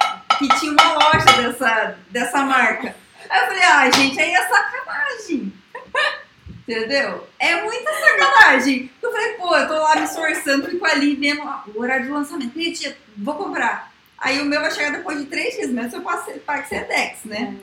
que 0.49 0.61
tinha 0.61 0.73
uma 0.73 0.93
loja 0.95 1.25
dessa, 1.43 1.99
dessa 2.11 2.43
marca. 2.43 2.95
Aí 3.31 3.41
eu 3.41 3.47
falei, 3.47 3.63
ai, 3.63 3.93
gente, 3.93 4.21
aí 4.21 4.31
é 4.33 4.49
sacanagem. 4.49 5.53
Entendeu? 6.69 7.27
É 7.39 7.63
muita 7.63 7.91
sacanagem. 7.93 8.91
Eu 9.03 9.11
falei, 9.13 9.33
pô, 9.35 9.57
eu 9.57 9.67
tô 9.67 9.75
lá 9.75 9.97
me 9.97 10.05
esforçando, 10.05 10.69
fico 10.69 10.85
ali 10.87 11.15
vendo 11.17 11.43
o 11.75 11.81
horário 11.81 12.05
de 12.07 12.11
lançamento. 12.11 12.55
Gente, 12.55 12.97
vou 13.17 13.35
comprar. 13.35 13.91
Aí 14.19 14.41
o 14.41 14.45
meu 14.45 14.61
vai 14.61 14.71
chegar 14.71 14.93
depois 14.93 15.19
de 15.19 15.27
três 15.27 15.55
dias, 15.55 15.71
mesmo 15.71 15.91
se 15.91 15.97
eu 15.97 16.03
passe- 16.03 16.33
pague 16.41 16.69
Sedex, 16.69 17.25
né? 17.25 17.57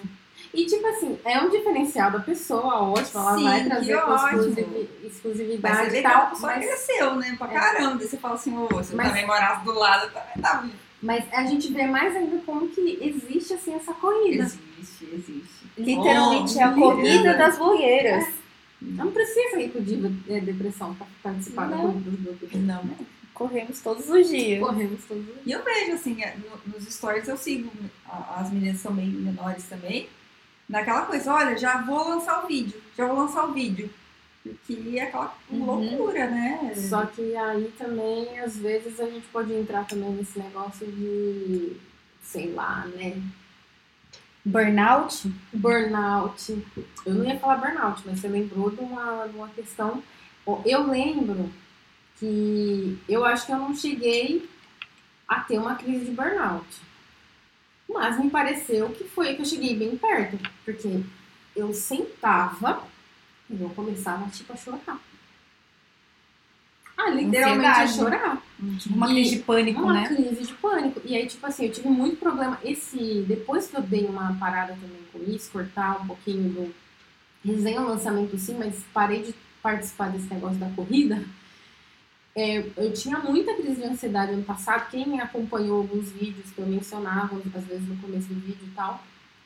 e 0.52 0.66
tipo 0.66 0.86
assim 0.88 1.20
é 1.26 1.40
um 1.40 1.50
diferencial 1.52 2.10
da 2.10 2.20
pessoa 2.22 2.82
ótimo 2.82 3.22
ela 3.22 3.38
Sim, 3.38 3.44
vai 3.44 3.64
trazer 3.66 3.94
exclusivi- 3.94 4.90
Mas 5.04 5.12
exclusividade 5.14 5.90
vê 5.92 5.98
e 6.00 6.02
que 6.02 6.08
a 6.08 6.12
tal 6.12 6.28
pessoa 6.32 6.56
mas, 6.56 6.66
cresceu, 6.66 7.16
né? 7.16 7.36
Pra 7.38 7.48
É. 7.48 7.54
caramba. 7.54 7.96
Daí 7.98 8.08
você 8.08 8.18
fala 8.18 8.34
assim, 8.34 8.58
ô, 8.58 8.84
se 8.84 8.92
eu 8.92 8.98
Mas- 8.98 9.08
também 9.10 9.28
morasse 9.28 9.64
do 9.64 9.74
lado, 9.74 10.06
eu 10.06 10.12
também 10.12 10.42
tava. 10.42 10.70
Mas 11.02 11.24
a 11.34 11.46
gente 11.46 11.72
vê 11.72 11.86
mais 11.88 12.16
ainda 12.16 12.38
como 12.46 12.68
que 12.70 12.98
existe 13.02 13.54
assim 13.54 13.74
essa 13.74 13.94
corrida 13.94 14.44
Existe, 14.44 15.06
existe. 15.14 15.60
Literalmente 15.78 16.54
Oh, 16.58 16.60
é 16.60 16.64
a 16.64 16.72
corrida 16.74 17.34
das 17.38 17.58
blogueiras. 17.58 18.26
não 18.82 19.12
precisa 19.12 19.60
ir 19.62 19.70
com 19.72 19.80
é, 20.34 20.40
depressão 20.42 20.94
para 20.96 21.08
participar 21.24 21.70
da 21.70 21.78
corrida 21.78 22.10
dos 22.12 22.20
blogueiros 22.20 22.62
Não, 22.62 22.84
Corremos 23.34 23.80
todos 23.80 24.10
os 24.10 24.28
dias. 24.28 24.60
corremos 24.60 25.00
todos 25.06 25.24
os 25.24 25.36
E 25.46 25.52
eu 25.52 25.64
vejo, 25.64 25.94
assim, 25.94 26.22
é, 26.22 26.36
no- 26.36 26.74
nos 26.74 26.84
stories 26.94 27.28
eu 27.30 27.38
sigo, 27.38 27.72
as 28.36 28.52
meninas 28.52 28.82
são 28.82 28.92
bem 28.94 29.08
menores 29.08 29.64
também, 29.64 30.10
naquela 30.68 31.04
coisa, 31.04 31.34
olha, 31.34 31.58
já 31.58 31.82
vou 31.82 32.06
lançar 32.10 32.44
o 32.44 32.48
vídeo, 32.48 32.82
já 32.98 33.08
vou 33.08 33.16
lançar 33.18 33.46
o 33.46 33.54
vídeo. 33.54 33.90
Porque 34.44 34.98
é 34.98 35.04
aquela 35.04 35.36
Uhum. 35.52 35.66
loucura, 35.66 36.30
né? 36.30 36.74
Só 36.76 37.06
que 37.06 37.36
aí 37.36 37.74
também, 37.78 38.40
às 38.40 38.58
vezes, 38.58 39.00
a 39.00 39.06
gente 39.06 39.28
pode 39.28 39.54
entrar 39.54 39.86
também 39.86 40.12
nesse 40.12 40.40
negócio 40.40 40.88
de, 40.88 41.76
sei 42.24 42.52
lá, 42.54 42.86
né? 42.96 43.22
Burnout? 44.46 45.32
Burnout. 45.54 46.64
Eu 47.06 47.14
não 47.14 47.26
ia 47.26 47.38
falar 47.40 47.58
burnout, 47.58 48.02
mas 48.06 48.20
você 48.20 48.28
lembrou 48.28 48.72
de 48.72 48.80
uma, 48.80 49.28
de 49.28 49.36
uma 49.36 49.50
questão. 49.50 50.02
Eu 50.66 50.90
lembro 50.90 51.52
que 52.18 52.98
eu 53.08 53.26
acho 53.26 53.46
que 53.46 53.52
eu 53.52 53.58
não 53.58 53.76
cheguei 53.76 54.50
a 55.28 55.42
ter 55.42 55.60
uma 55.60 55.76
crise 55.76 56.06
de 56.06 56.12
burnout. 56.12 56.66
Mas 57.88 58.20
me 58.20 58.30
pareceu 58.30 58.90
que 58.90 59.04
foi 59.04 59.36
que 59.36 59.42
eu 59.42 59.46
cheguei 59.46 59.76
bem 59.76 59.98
perto. 59.98 60.40
Porque 60.64 61.02
eu 61.56 61.74
sentava 61.74 62.84
e 63.50 63.62
eu 63.62 63.70
começava 63.70 64.30
tipo 64.30 64.54
a 64.54 64.56
chorar. 64.56 65.00
Ah, 66.98 67.10
literalmente 67.12 67.66
a 67.66 67.84
Ansiedade. 67.84 67.94
chorar 67.94 68.44
Uma 68.90 69.10
E 69.10 69.14
crise 69.14 69.38
de 69.38 69.44
pânico, 69.44 69.82
uma 69.82 69.94
né? 69.94 70.08
crise 70.08 70.44
de 70.44 70.54
pânico. 70.54 71.02
E 71.06 71.16
aí, 71.16 71.26
tipo 71.28 71.46
assim, 71.46 71.66
eu 71.66 71.72
tive 71.72 71.88
muito 71.88 72.18
problema. 72.18 72.60
Esse. 72.64 73.24
Depois 73.28 73.68
que 73.68 73.78
eu 73.78 73.82
dei 73.82 74.06
uma 74.06 74.34
parada 74.36 74.74
também 74.74 75.00
com 75.14 75.32
isso, 75.32 75.50
cortar 75.52 76.02
um 76.02 76.08
pouquinho 76.08 76.50
do. 76.50 76.76
Resenha 77.44 77.80
lançamento 77.80 78.38
sim, 78.38 78.58
mas 78.58 78.84
parei 78.94 79.24
de 79.24 79.34
participar 79.64 80.10
desse 80.12 80.32
negócio 80.34 80.58
da 80.58 80.70
corrida. 80.72 81.24
É, 82.36 82.66
eu 82.76 82.94
tinha 82.94 83.18
muita 83.20 83.56
crise 83.56 83.82
de 83.82 83.88
ansiedade 83.88 84.34
ano 84.34 84.44
passado. 84.44 84.90
Quem 84.90 85.22
acompanhou 85.22 85.78
alguns 85.78 86.12
vídeos 86.12 86.52
que 86.52 86.60
eu 86.60 86.68
mencionava, 86.68 87.42
às 87.56 87.64
vezes 87.66 87.88
no 87.88 87.96
começo 87.98 88.28
do 88.28 88.40
vídeo 88.42 88.68
e 88.68 88.72
tal, 88.72 89.02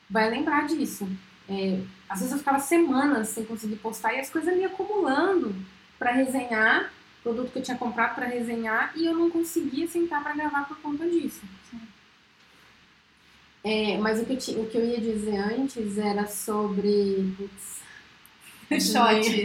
vai 0.10 0.28
lembrar 0.30 0.66
disso. 0.66 1.08
É, 1.50 1.80
às 2.10 2.20
vezes 2.20 2.32
eu 2.32 2.39
ficava 2.39 2.60
semanas 2.60 3.30
sem 3.30 3.44
conseguir 3.46 3.76
postar 3.78 4.14
e 4.14 4.20
as 4.20 4.30
coisas 4.30 4.56
me 4.56 4.64
acumulando 4.66 5.54
para 6.00 6.12
resenhar, 6.12 6.91
produto 7.22 7.52
que 7.52 7.60
eu 7.60 7.64
tinha 7.64 7.78
comprado 7.78 8.16
para 8.16 8.26
resenhar 8.26 8.91
e 8.96 9.06
eu 9.06 9.14
não 9.16 9.30
conseguia 9.30 9.88
sentar 9.88 10.24
para 10.24 10.34
gravar 10.34 10.66
por 10.68 10.78
conta 10.78 11.08
disso. 11.08 11.41
É, 13.64 13.98
mas 13.98 14.20
o 14.22 14.26
que, 14.26 14.34
eu 14.52 14.62
o 14.62 14.68
que 14.70 14.78
eu 14.78 14.86
ia 14.86 15.00
dizer 15.00 15.38
antes 15.38 15.98
era 15.98 16.28
sobre. 16.28 17.34
Putz, 17.38 17.82
Shot. 18.91 19.44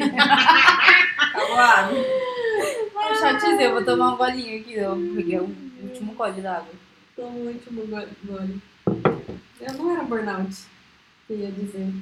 Calado. 1.32 1.94
Um 1.96 3.14
shotzinho, 3.14 3.60
eu 3.60 3.72
vou 3.74 3.84
tomar 3.84 4.14
um 4.14 4.16
golinho 4.16 4.60
aqui, 4.60 4.76
ó. 4.80 4.94
Peguei 5.14 5.38
o 5.38 5.54
último 5.82 6.14
gole 6.14 6.40
d'água. 6.40 6.72
Muito 7.16 7.72
no 7.72 7.86
go- 7.86 8.08
gole. 8.24 8.60
Eu 9.60 9.74
não 9.74 9.90
era 9.92 10.02
burnout, 10.04 10.56
que 11.28 11.34
eu 11.34 11.38
ia 11.38 11.52
dizer. 11.52 11.92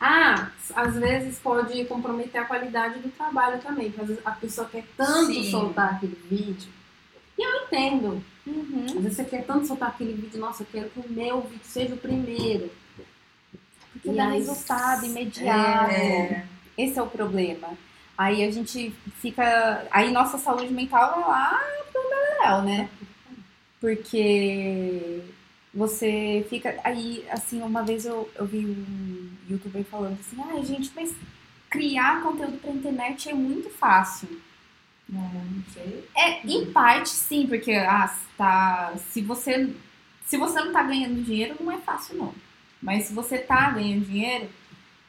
Ah, 0.00 0.50
às 0.74 0.94
vezes 0.96 1.38
pode 1.38 1.84
comprometer 1.84 2.40
a 2.40 2.44
qualidade 2.44 2.98
do 2.98 3.08
trabalho 3.10 3.60
também. 3.62 3.86
Porque 3.90 4.00
às 4.00 4.08
vezes 4.08 4.26
a 4.26 4.32
pessoa 4.32 4.68
quer 4.68 4.84
tanto 4.96 5.32
Sim. 5.32 5.50
soltar 5.50 5.94
aquele 5.94 6.18
vídeo. 6.28 6.68
E 7.38 7.42
eu 7.42 7.62
entendo. 7.64 8.24
Uhum. 8.46 8.84
Às 8.86 8.92
vezes 8.94 9.16
você 9.16 9.24
quer 9.24 9.44
tanto 9.46 9.66
soltar 9.66 9.90
aquele 9.90 10.12
vídeo, 10.14 10.40
nossa, 10.40 10.62
eu 10.62 10.66
quero 10.72 10.90
que 10.90 11.00
o 11.00 11.08
meu 11.12 11.42
vídeo 11.42 11.60
seja 11.64 11.94
o 11.94 11.98
primeiro. 11.98 12.70
Porque 13.92 14.10
E 14.10 14.16
dá 14.16 14.26
aí- 14.28 14.38
resultado 14.38 15.06
imediato. 15.06 15.90
É, 15.92 16.44
Esse 16.76 16.98
é 16.98 17.02
o 17.02 17.06
problema. 17.06 17.68
Aí 18.18 18.44
a 18.44 18.50
gente 18.50 18.90
fica. 19.20 19.86
Aí 19.90 20.10
nossa 20.12 20.38
saúde 20.38 20.72
mental 20.74 21.12
vai 21.12 21.20
lá 21.28 21.60
pro 21.92 22.02
Beleléu, 22.02 22.62
né? 22.62 22.88
Porque 23.80 25.20
você 25.74 26.46
fica. 26.48 26.78
Aí, 26.84 27.26
assim, 27.30 27.62
uma 27.62 27.82
vez 27.82 28.06
eu, 28.06 28.30
eu 28.36 28.46
vi 28.46 28.66
um 28.66 29.30
youtuber 29.50 29.84
falando 29.84 30.18
assim: 30.20 30.36
ai, 30.50 30.64
gente, 30.64 30.92
mas 30.94 31.14
criar 31.70 32.22
conteúdo 32.22 32.58
pra 32.60 32.70
internet 32.72 33.28
é 33.30 33.34
muito 33.34 33.70
fácil. 33.70 34.28
não, 35.08 35.22
não 35.22 35.64
sei. 35.72 36.08
É, 36.16 36.46
em 36.46 36.72
parte 36.72 37.10
sim, 37.10 37.46
porque 37.46 37.72
ah, 37.74 38.14
tá, 38.36 38.94
se 39.12 39.20
você 39.22 39.74
se 40.26 40.36
você 40.38 40.60
não 40.60 40.72
tá 40.72 40.82
ganhando 40.82 41.22
dinheiro, 41.24 41.56
não 41.60 41.72
é 41.72 41.78
fácil 41.78 42.16
não. 42.16 42.34
Mas 42.82 43.06
se 43.06 43.14
você 43.14 43.38
tá 43.38 43.70
ganhando 43.70 44.06
dinheiro, 44.06 44.48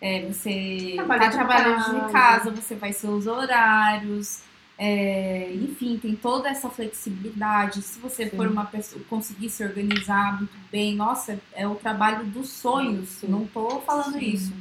é, 0.01 0.25
você 0.27 0.93
Trabalha 0.95 1.21
tá 1.23 1.27
de 1.29 1.33
trabalhando 1.37 1.77
casa. 1.85 2.05
de 2.07 2.11
casa, 2.11 2.51
você 2.51 2.75
faz 2.77 2.97
seus 2.97 3.27
horários, 3.27 4.44
é, 4.77 5.53
enfim, 5.53 5.97
tem 5.97 6.15
toda 6.15 6.49
essa 6.49 6.69
flexibilidade. 6.69 7.81
Se 7.81 7.99
você 7.99 8.29
Sim. 8.29 8.35
for 8.35 8.47
uma 8.47 8.65
pessoa 8.65 9.01
conseguir 9.09 9.49
se 9.49 9.63
organizar 9.63 10.37
muito 10.37 10.57
bem, 10.69 10.95
nossa, 10.95 11.39
é 11.53 11.67
o 11.67 11.75
trabalho 11.75 12.25
dos 12.25 12.49
sonhos. 12.49 13.09
Sim. 13.09 13.27
Não 13.27 13.45
tô 13.47 13.79
falando 13.81 14.19
Sim. 14.19 14.25
isso. 14.25 14.53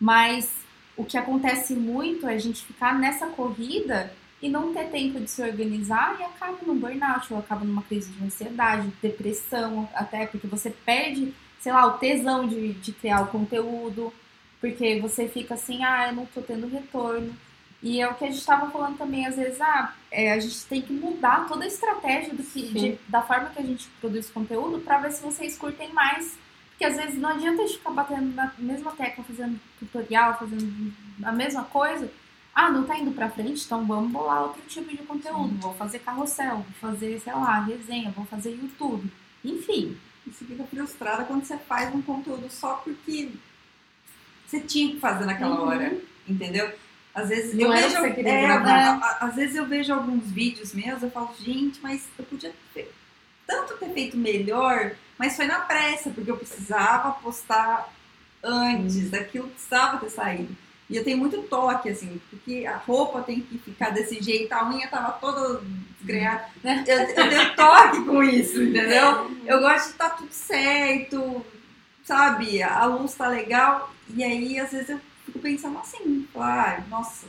Mas 0.00 0.50
o 0.96 1.04
que 1.04 1.18
acontece 1.18 1.74
muito 1.74 2.26
é 2.26 2.34
a 2.34 2.38
gente 2.38 2.64
ficar 2.64 2.98
nessa 2.98 3.26
corrida 3.26 4.12
e 4.42 4.48
não 4.48 4.72
ter 4.72 4.86
tempo 4.86 5.20
de 5.20 5.30
se 5.30 5.42
organizar 5.42 6.16
e 6.18 6.22
acaba 6.22 6.56
num 6.66 6.78
burnout, 6.78 7.30
ou 7.32 7.38
acaba 7.38 7.64
numa 7.64 7.82
crise 7.82 8.10
de 8.10 8.24
ansiedade, 8.24 8.90
depressão, 9.02 9.88
até 9.94 10.26
porque 10.26 10.46
você 10.46 10.70
perde, 10.70 11.34
sei 11.60 11.72
lá, 11.72 11.86
o 11.86 11.98
tesão 11.98 12.48
de, 12.48 12.72
de 12.72 12.92
criar 12.92 13.20
o 13.22 13.26
conteúdo, 13.26 14.10
porque 14.58 14.98
você 15.00 15.28
fica 15.28 15.54
assim, 15.54 15.84
ah, 15.84 16.08
eu 16.08 16.14
não 16.14 16.26
tô 16.26 16.40
tendo 16.40 16.66
retorno. 16.66 17.34
E 17.82 18.00
é 18.00 18.08
o 18.08 18.14
que 18.14 18.24
a 18.24 18.26
gente 18.28 18.38
estava 18.40 18.70
falando 18.70 18.98
também, 18.98 19.26
às 19.26 19.36
vezes, 19.36 19.60
ah, 19.60 19.94
é, 20.10 20.32
a 20.32 20.38
gente 20.38 20.64
tem 20.66 20.82
que 20.82 20.92
mudar 20.92 21.46
toda 21.48 21.64
a 21.64 21.68
estratégia 21.68 22.34
do 22.34 22.42
que, 22.42 22.60
Sim. 22.68 22.72
de- 22.74 22.98
da 23.08 23.22
forma 23.22 23.48
que 23.50 23.58
a 23.58 23.64
gente 23.64 23.88
produz 24.00 24.28
conteúdo 24.28 24.80
para 24.80 24.98
ver 24.98 25.12
se 25.12 25.22
vocês 25.22 25.56
curtem 25.56 25.90
mais. 25.92 26.36
Porque 26.70 26.84
às 26.84 26.96
vezes 26.96 27.18
não 27.18 27.30
adianta 27.30 27.62
a 27.62 27.66
gente 27.66 27.78
ficar 27.78 27.90
batendo 27.90 28.34
na 28.34 28.52
mesma 28.58 28.90
tecla, 28.92 29.24
fazendo 29.24 29.58
tutorial, 29.78 30.38
fazendo 30.38 30.92
a 31.22 31.32
mesma 31.32 31.64
coisa. 31.64 32.10
Ah, 32.54 32.70
não 32.70 32.84
tá 32.84 32.98
indo 32.98 33.12
pra 33.12 33.30
frente, 33.30 33.64
então 33.64 33.86
vamos 33.86 34.10
bolar 34.12 34.42
outro 34.42 34.60
tipo 34.66 34.90
de 34.90 34.98
conteúdo. 34.98 35.54
Vou 35.60 35.72
fazer 35.74 36.00
carrossel, 36.00 36.56
vou 36.56 36.66
fazer, 36.92 37.18
sei 37.20 37.32
lá, 37.32 37.60
resenha, 37.60 38.10
vou 38.10 38.24
fazer 38.26 38.50
YouTube. 38.50 39.10
Enfim. 39.44 39.96
Você 40.26 40.44
fica 40.44 40.64
frustrada 40.64 41.24
quando 41.24 41.44
você 41.44 41.56
faz 41.56 41.94
um 41.94 42.02
conteúdo 42.02 42.50
só 42.50 42.74
porque 42.74 43.30
você 44.46 44.60
tinha 44.60 44.92
que 44.92 45.00
fazer 45.00 45.24
naquela 45.24 45.60
Uhum. 45.60 45.66
hora, 45.68 45.98
entendeu? 46.28 46.70
Às 47.14 47.28
vezes 47.28 47.54
Não 47.54 47.74
eu 47.74 47.82
vejo, 47.82 48.14
que 48.14 48.20
é, 48.20 48.46
gravar. 48.46 49.18
às 49.20 49.34
vezes 49.34 49.56
eu 49.56 49.66
vejo 49.66 49.92
alguns 49.92 50.30
vídeos 50.30 50.72
meus, 50.72 51.02
eu 51.02 51.10
falo, 51.10 51.34
gente, 51.38 51.80
mas 51.82 52.06
eu 52.18 52.24
podia 52.24 52.52
ter, 52.72 52.92
tanto 53.46 53.76
ter 53.78 53.90
feito 53.90 54.16
melhor, 54.16 54.92
mas 55.18 55.36
foi 55.36 55.46
na 55.46 55.60
pressa, 55.60 56.10
porque 56.10 56.30
eu 56.30 56.36
precisava 56.36 57.12
postar 57.12 57.92
antes, 58.42 59.10
daquilo 59.10 59.48
precisava 59.48 59.98
ter 59.98 60.10
saído. 60.10 60.56
E 60.88 60.96
eu 60.96 61.04
tenho 61.04 61.18
muito 61.18 61.42
toque, 61.42 61.88
assim, 61.88 62.20
porque 62.30 62.66
a 62.66 62.76
roupa 62.76 63.22
tem 63.22 63.40
que 63.40 63.58
ficar 63.58 63.90
desse 63.90 64.20
jeito, 64.20 64.52
a 64.52 64.68
unha 64.68 64.88
tava 64.88 65.12
toda 65.12 65.62
desgrenhada. 65.98 66.46
Eu, 66.64 66.96
eu 66.96 67.28
tenho 67.28 67.54
toque 67.54 68.04
com 68.04 68.22
isso, 68.22 68.60
entendeu? 68.62 69.30
Eu 69.46 69.60
gosto 69.60 69.86
de 69.86 69.92
estar 69.92 70.10
tudo 70.10 70.32
certo, 70.32 71.46
sabe? 72.04 72.60
A 72.62 72.84
luz 72.86 73.14
tá 73.14 73.28
legal. 73.28 73.92
E 74.12 74.24
aí, 74.24 74.58
às 74.58 74.72
vezes, 74.72 74.88
eu 74.88 75.00
fico 75.30 75.38
pensando 75.38 75.78
assim, 75.78 76.26
ah, 76.36 76.82
nossa, 76.88 77.26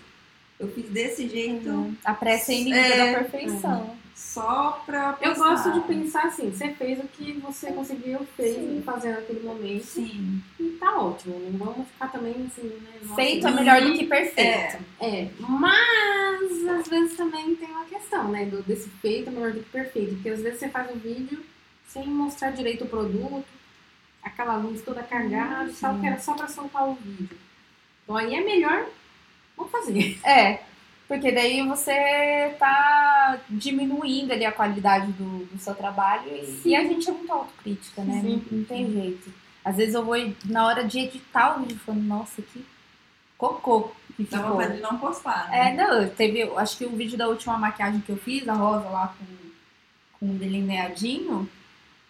eu 0.60 0.68
fiz 0.72 0.86
desse 0.90 1.28
jeito 1.28 1.96
A 2.04 2.14
pressa 2.14 2.52
é 2.52 2.56
inimiga 2.56 2.78
É, 2.80 3.14
da 3.14 3.20
perfeição. 3.20 3.96
só 4.16 4.84
pra 4.86 5.18
Eu 5.22 5.30
postar. 5.34 5.50
gosto 5.50 5.72
de 5.74 5.80
pensar 5.82 6.24
assim, 6.26 6.52
você 6.52 6.70
fez 6.74 7.00
o 7.00 7.08
que 7.08 7.34
você 7.34 7.72
conseguiu, 7.72 8.20
fez 8.38 8.56
Sim. 8.56 8.82
fazer 8.86 9.12
naquele 9.12 9.40
momento. 9.42 9.84
Sim. 9.86 10.42
E 10.60 10.64
tá 10.80 11.00
ótimo. 11.00 11.40
Não 11.40 11.58
vamos 11.66 11.88
ficar 11.88 12.08
também 12.12 12.32
assim, 12.48 12.68
né? 12.68 13.00
nossa, 13.04 13.16
Feito 13.16 13.48
é 13.48 13.52
melhor 13.52 13.82
do 13.82 13.94
que 13.98 14.06
perfeito. 14.06 14.78
É, 15.00 15.28
mas 15.40 16.68
às 16.68 16.88
vezes 16.88 17.18
também 17.18 17.56
tem 17.56 17.70
uma 17.70 17.86
questão, 17.86 18.28
né? 18.30 18.46
Do, 18.46 18.62
desse 18.64 18.90
feito 18.90 19.30
é 19.30 19.32
melhor 19.32 19.52
do 19.54 19.60
que 19.62 19.70
perfeito. 19.70 20.14
Porque 20.16 20.30
às 20.30 20.42
vezes 20.42 20.60
você 20.60 20.70
faz 20.70 20.90
o 20.92 20.96
vídeo 21.00 21.44
sem 21.88 22.08
mostrar 22.08 22.52
direito 22.52 22.84
o 22.86 22.88
produto, 22.88 23.44
aquela 24.24 24.56
luz 24.58 24.82
toda 24.84 25.02
cagada 25.04 25.70
e 25.70 25.74
tal, 25.74 25.96
Sim. 25.96 26.00
que 26.02 26.08
era 26.08 26.20
só 26.20 26.34
pra 26.36 26.48
soltar 26.48 26.88
o 26.88 26.94
vídeo. 26.94 27.38
Então 28.04 28.16
aí 28.18 28.34
é 28.36 28.42
melhor 28.44 28.86
não 29.58 29.68
fazer. 29.68 30.20
É, 30.26 30.62
porque 31.08 31.32
daí 31.32 31.62
você 31.68 32.56
tá 32.58 33.38
diminuindo 33.50 34.32
ali 34.32 34.46
a 34.46 34.52
qualidade 34.52 35.12
do, 35.14 35.46
do 35.46 35.60
seu 35.60 35.76
trabalho 35.76 36.24
e, 36.30 36.62
e 36.70 36.76
a 36.76 36.84
gente 36.84 37.10
é 37.10 37.12
muito 37.14 37.32
autocrítica, 37.32 38.02
né? 38.04 38.22
Sim. 38.22 38.44
Não, 38.50 38.58
não 38.60 38.66
tem 38.66 38.92
jeito. 38.92 39.34
Às 39.64 39.76
vezes 39.78 39.94
eu 39.94 40.04
vou 40.06 40.16
na 40.46 40.66
hora 40.66 40.84
de 40.86 41.00
editar 41.00 41.58
o 41.58 41.62
vídeo 41.62 41.80
falando, 41.86 42.04
nossa, 42.04 42.42
que 42.42 42.66
cocô 43.38 43.92
que 44.16 44.24
Dá 44.24 44.38
ficou. 44.38 44.52
vontade 44.54 44.76
de 44.78 44.82
não 44.82 44.98
postar. 44.98 45.50
É, 45.54 45.74
Né? 45.74 45.84
não, 45.88 46.10
teve, 46.10 46.44
acho 46.58 46.78
que 46.78 46.86
o 46.86 46.96
vídeo 46.96 47.18
da 47.18 47.28
última 47.28 47.58
maquiagem 47.58 48.00
que 48.02 48.12
eu 48.12 48.18
fiz, 48.18 48.48
a 48.48 48.54
rosa 48.54 48.88
lá 48.90 49.14
com, 49.18 49.26
com 50.20 50.32
um 50.34 50.38
delineadinho, 50.38 51.50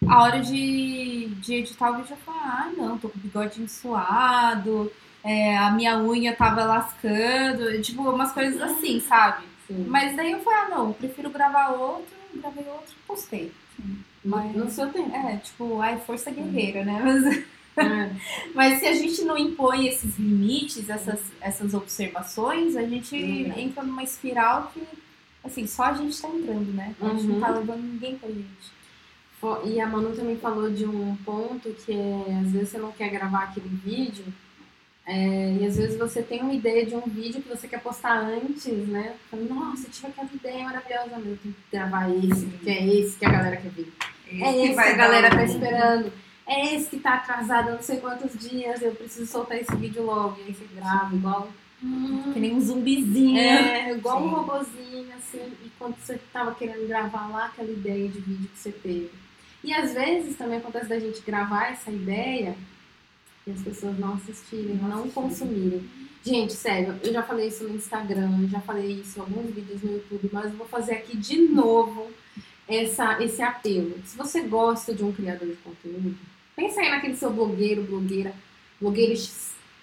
a 0.08 0.24
hora 0.24 0.39
de, 0.42 1.28
de 1.39 1.56
editar 1.56 1.92
o 1.92 1.98
vídeo 1.98 2.12
eu 2.12 2.18
falei, 2.18 2.42
ah, 2.44 2.72
não, 2.78 2.98
tô 2.98 3.10
com 3.10 3.18
o 3.18 3.22
bigodinho 3.22 3.68
suado, 3.70 4.92
é, 5.24 5.57
a 5.57 5.72
minha 5.72 5.97
unha 5.99 6.36
tava 6.36 6.63
lascando, 6.63 7.82
tipo, 7.82 8.01
umas 8.09 8.32
coisas 8.32 8.59
assim, 8.61 8.99
sabe? 8.99 9.43
Sim. 9.67 9.86
Mas 9.88 10.15
daí 10.15 10.32
eu 10.32 10.39
falei, 10.39 10.59
ah, 10.59 10.69
não, 10.69 10.93
prefiro 10.93 11.30
gravar 11.30 11.69
outro, 11.69 12.13
gravei 12.36 12.65
outro 12.67 12.91
e 12.91 13.07
postei. 13.07 13.51
Mas 14.24 14.55
no 14.55 14.69
seu 14.69 14.88
tempo. 14.91 15.15
É, 15.15 15.38
tipo, 15.38 15.80
ai, 15.82 15.99
força 15.99 16.30
guerreira, 16.32 16.84
né? 16.86 17.01
Mas, 17.03 17.45
É. 17.78 18.11
mas 18.53 18.80
se 18.80 18.86
a 18.86 18.93
gente 18.93 19.24
não 19.24 19.38
impõe 19.38 19.88
esses 19.88 20.17
limites, 20.17 20.89
essas, 20.89 21.19
essas 21.39 21.74
observações, 21.74 22.76
a 22.76 22.84
gente 22.84 23.15
entra 23.15 23.82
numa 23.82 24.03
espiral 24.03 24.72
que, 24.74 24.84
assim, 25.43 25.65
só 25.65 25.86
a 25.86 25.93
gente 25.93 26.22
tá 26.22 26.28
entrando, 26.28 26.72
né? 26.74 26.93
A 27.01 27.09
gente 27.09 27.24
não 27.24 27.36
Uhum. 27.36 27.39
tá 27.41 27.49
levando 27.49 27.82
ninguém 27.82 28.17
com 28.17 28.28
a 28.28 28.32
gente. 28.32 28.72
E 29.65 29.80
a 29.82 29.88
Manu 29.88 30.15
também 30.15 30.38
falou 30.38 30.69
de 30.69 30.86
um 30.86 31.15
ponto 31.26 31.74
que 31.84 31.91
é, 31.91 32.39
às 32.45 32.51
vezes 32.51 32.69
você 32.69 32.78
não 32.78 32.91
quer 32.91 33.09
gravar 33.09 33.45
aquele 33.45 33.69
vídeo, 33.69 34.26
é, 35.14 35.57
e 35.59 35.66
às 35.66 35.76
vezes 35.76 35.97
você 35.97 36.22
tem 36.22 36.41
uma 36.41 36.53
ideia 36.53 36.86
de 36.86 36.95
um 36.95 37.01
vídeo 37.01 37.41
que 37.41 37.49
você 37.49 37.68
quer 37.68 37.82
postar 37.82 38.18
antes, 38.20 38.88
né? 38.88 39.16
Fala, 39.30 39.43
Nossa, 39.43 39.88
eu 39.88 39.91
tive 39.91 40.07
aquela 40.07 40.30
ideia 40.34 40.64
maravilhosa, 40.64 41.09
mas 41.12 41.26
eu 41.26 41.38
tenho 41.38 41.53
que 41.53 41.55
gravar 41.72 42.09
esse, 42.09 42.45
porque 42.45 42.70
é 42.70 42.88
esse 42.88 43.18
que 43.20 43.26
a 43.26 43.30
galera 43.30 43.57
quer 43.57 43.70
ver. 43.72 43.91
Esse 44.28 44.43
É 44.43 44.64
esse 44.66 44.74
que 44.74 44.80
a 44.80 44.93
galera 44.95 45.30
tá 45.30 45.41
um- 45.41 45.45
esperando. 45.45 46.14
É 46.47 46.76
esse 46.76 46.89
que 46.89 46.99
tá 46.99 47.16
atrasado 47.16 47.72
não 47.72 47.82
sei 47.82 47.97
quantos 47.97 48.38
dias, 48.39 48.82
eu 48.82 48.93
preciso 48.95 49.26
soltar 49.30 49.57
esse 49.57 49.76
vídeo 49.76 50.03
logo. 50.03 50.38
E 50.39 50.43
aí 50.47 50.53
você 50.53 50.66
grava 50.76 51.14
igual. 51.16 51.49
Que 52.34 52.39
nem 52.39 52.53
um 52.55 52.62
zumbizinho. 52.62 53.38
É, 53.38 53.91
igual 53.97 54.20
um 54.24 54.30
Sim. 54.30 54.36
robozinho, 54.36 55.07
assim, 55.18 55.51
e 55.66 55.70
quando 55.78 55.95
você 55.97 56.20
tava 56.32 56.53
querendo 56.55 56.88
gravar 56.88 57.28
lá 57.30 57.45
aquela 57.47 57.70
ideia 57.72 58.07
de 58.07 58.20
vídeo 58.20 58.49
que 58.53 58.59
você 58.59 58.72
teve. 58.72 59.09
E 59.64 59.74
às 59.74 59.93
vezes 59.93 60.38
também 60.38 60.57
acontece 60.59 60.88
da 60.88 60.99
gente 60.99 61.22
gravar 61.22 61.72
essa 61.72 61.91
ideia 61.91 62.55
e 63.46 63.52
as 63.52 63.62
pessoas 63.62 63.98
não 63.98 64.14
assistirem, 64.14 64.76
Não 64.76 64.89
não 64.89 65.10
consumirem. 65.10 65.84
Gente, 66.24 66.54
sério, 66.54 67.00
eu 67.04 67.12
já 67.12 67.24
falei 67.24 67.48
isso 67.48 67.64
no 67.64 67.76
Instagram, 67.76 68.48
já 68.48 68.62
falei 68.62 68.92
isso 68.92 69.18
em 69.18 69.22
alguns 69.22 69.54
vídeos 69.54 69.82
no 69.82 69.94
YouTube, 69.94 70.30
mas 70.32 70.46
eu 70.46 70.58
vou 70.58 70.68
fazer 70.68 70.94
aqui 70.94 71.18
de 71.18 71.39
novo 71.48 72.12
essa, 72.68 73.22
esse 73.24 73.42
apelo. 73.42 74.00
Se 74.06 74.16
você 74.16 74.42
gosta 74.42 74.94
de 74.94 75.04
um 75.04 75.12
criador 75.12 75.48
de 75.48 75.56
conteúdo, 75.56 76.16
pensa 76.56 76.82
aí 76.82 76.92
naquele 76.92 77.16
seu 77.16 77.32
blogueiro, 77.32 77.84
blogueira. 77.84 78.34
blogueiro 78.80 79.14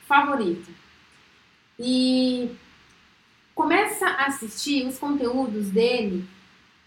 favorito. 0.06 0.70
E 1.78 2.50
começa 3.54 4.06
a 4.06 4.26
assistir 4.26 4.86
os 4.86 4.98
conteúdos 4.98 5.70
dele, 5.70 6.24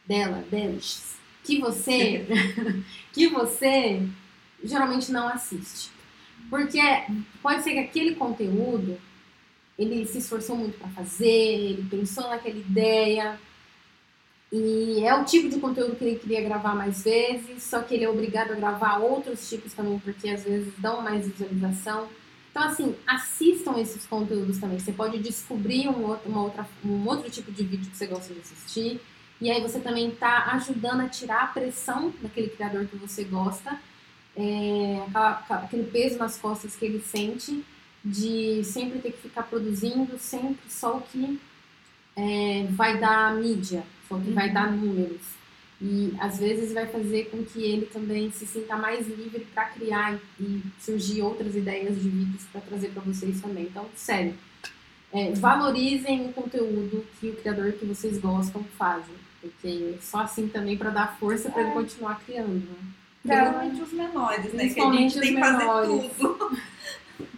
dela, 0.05 0.43
deles, 0.49 1.17
que 1.43 1.59
você, 1.59 2.25
que 3.11 3.27
você 3.27 4.07
geralmente 4.63 5.11
não 5.11 5.27
assiste. 5.27 5.91
Porque 6.51 6.79
pode 7.41 7.63
ser 7.63 7.71
que 7.71 7.79
aquele 7.79 8.13
conteúdo 8.13 8.99
ele 9.79 10.05
se 10.05 10.19
esforçou 10.19 10.55
muito 10.55 10.77
para 10.77 10.89
fazer, 10.89 11.25
ele 11.25 11.87
pensou 11.89 12.27
naquela 12.29 12.57
ideia, 12.57 13.39
e 14.51 15.01
é 15.05 15.15
o 15.15 15.23
tipo 15.23 15.47
de 15.47 15.61
conteúdo 15.61 15.95
que 15.95 16.03
ele 16.03 16.19
queria 16.19 16.41
gravar 16.41 16.75
mais 16.75 17.03
vezes, 17.03 17.63
só 17.63 17.81
que 17.81 17.95
ele 17.95 18.03
é 18.03 18.09
obrigado 18.09 18.51
a 18.51 18.55
gravar 18.55 18.97
outros 18.97 19.49
tipos 19.49 19.71
também, 19.71 19.97
porque 19.99 20.29
às 20.29 20.43
vezes 20.43 20.73
dão 20.77 21.01
mais 21.01 21.25
visualização. 21.25 22.09
Então, 22.51 22.63
assim, 22.63 22.93
assistam 23.07 23.79
esses 23.79 24.05
conteúdos 24.05 24.57
também. 24.57 24.77
Você 24.77 24.91
pode 24.91 25.19
descobrir 25.19 25.87
um 25.87 26.05
outro, 26.05 26.29
uma 26.29 26.43
outra, 26.43 26.67
um 26.83 27.07
outro 27.07 27.31
tipo 27.31 27.49
de 27.49 27.63
vídeo 27.63 27.89
que 27.89 27.95
você 27.95 28.05
gosta 28.07 28.33
de 28.33 28.41
assistir. 28.41 28.99
E 29.39 29.49
aí 29.49 29.61
você 29.61 29.79
também 29.79 30.09
está 30.09 30.51
ajudando 30.51 30.99
a 30.99 31.07
tirar 31.07 31.43
a 31.43 31.47
pressão 31.47 32.13
daquele 32.21 32.49
criador 32.49 32.85
que 32.87 32.97
você 32.97 33.23
gosta, 33.23 33.79
é, 34.35 35.03
aquele 35.49 35.83
peso 35.83 36.17
nas 36.17 36.37
costas 36.37 36.75
que 36.75 36.85
ele 36.85 37.01
sente 37.01 37.63
de 38.03 38.63
sempre 38.63 38.99
ter 38.99 39.11
que 39.11 39.21
ficar 39.21 39.43
produzindo 39.43 40.17
sempre 40.17 40.69
só 40.69 40.97
o 40.97 41.01
que 41.01 41.39
é, 42.15 42.65
vai 42.71 42.97
dar 42.97 43.35
mídia, 43.35 43.83
só 44.07 44.15
o 44.15 44.21
que 44.21 44.29
uhum. 44.29 44.35
vai 44.35 44.49
dar 44.49 44.71
números. 44.71 45.21
E 45.81 46.13
às 46.19 46.37
vezes 46.37 46.73
vai 46.73 46.85
fazer 46.85 47.25
com 47.31 47.43
que 47.43 47.63
ele 47.63 47.87
também 47.87 48.31
se 48.31 48.45
sinta 48.45 48.77
mais 48.77 49.07
livre 49.07 49.47
para 49.51 49.65
criar 49.65 50.19
e 50.39 50.61
surgir 50.79 51.23
outras 51.23 51.55
ideias 51.55 51.99
de 51.99 52.07
vídeos 52.07 52.43
para 52.51 52.61
trazer 52.61 52.89
para 52.89 53.01
vocês 53.01 53.41
também. 53.41 53.63
Então, 53.63 53.87
sério, 53.95 54.35
é, 55.11 55.31
valorizem 55.33 56.27
o 56.27 56.33
conteúdo 56.33 57.03
que 57.19 57.29
o 57.29 57.35
criador 57.35 57.71
que 57.73 57.85
vocês 57.85 58.19
gostam 58.19 58.63
fazem, 58.77 59.15
porque 59.41 59.95
só 60.01 60.19
assim 60.21 60.47
também 60.47 60.77
para 60.77 60.91
dar 60.91 61.17
força 61.17 61.49
para 61.49 61.61
ele 61.61 61.71
é. 61.71 61.73
continuar 61.73 62.21
criando. 62.23 62.53
Né? 62.53 63.00
Principalmente 63.23 63.81
os 63.81 63.93
menores, 63.93 64.53
né? 64.53 64.69
Que 64.69 64.81
a 64.81 64.91
gente 64.91 65.19
tem 65.19 65.35
que 65.35 65.39
fazer 65.39 66.09
tudo. 66.17 66.57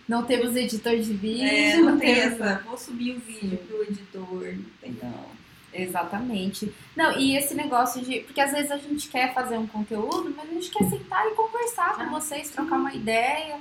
Não 0.07 0.23
temos 0.23 0.55
editor 0.55 0.97
de 0.97 1.13
vídeo. 1.13 1.47
É, 1.47 1.77
não, 1.77 1.91
não 1.91 1.97
tem 1.97 2.13
temos... 2.13 2.39
essa. 2.39 2.61
Vou 2.65 2.77
subir 2.77 3.15
o 3.15 3.19
vídeo 3.19 3.57
pro 3.59 3.83
editor. 3.83 4.53
Não 4.53 4.65
tem 4.81 4.97
não. 5.01 5.25
Exatamente. 5.73 6.73
Não, 6.95 7.17
e 7.17 7.35
esse 7.35 7.55
negócio 7.55 8.01
de. 8.01 8.19
Porque 8.19 8.39
às 8.39 8.51
vezes 8.51 8.69
a 8.69 8.77
gente 8.77 9.07
quer 9.07 9.33
fazer 9.33 9.57
um 9.57 9.65
conteúdo, 9.65 10.33
mas 10.35 10.49
a 10.49 10.53
gente 10.53 10.69
quer 10.69 10.83
sentar 10.89 11.25
e 11.27 11.31
conversar 11.31 11.95
com 11.95 12.03
ah, 12.03 12.09
vocês, 12.09 12.51
trocar 12.51 12.75
uma 12.75 12.93
ideia, 12.93 13.59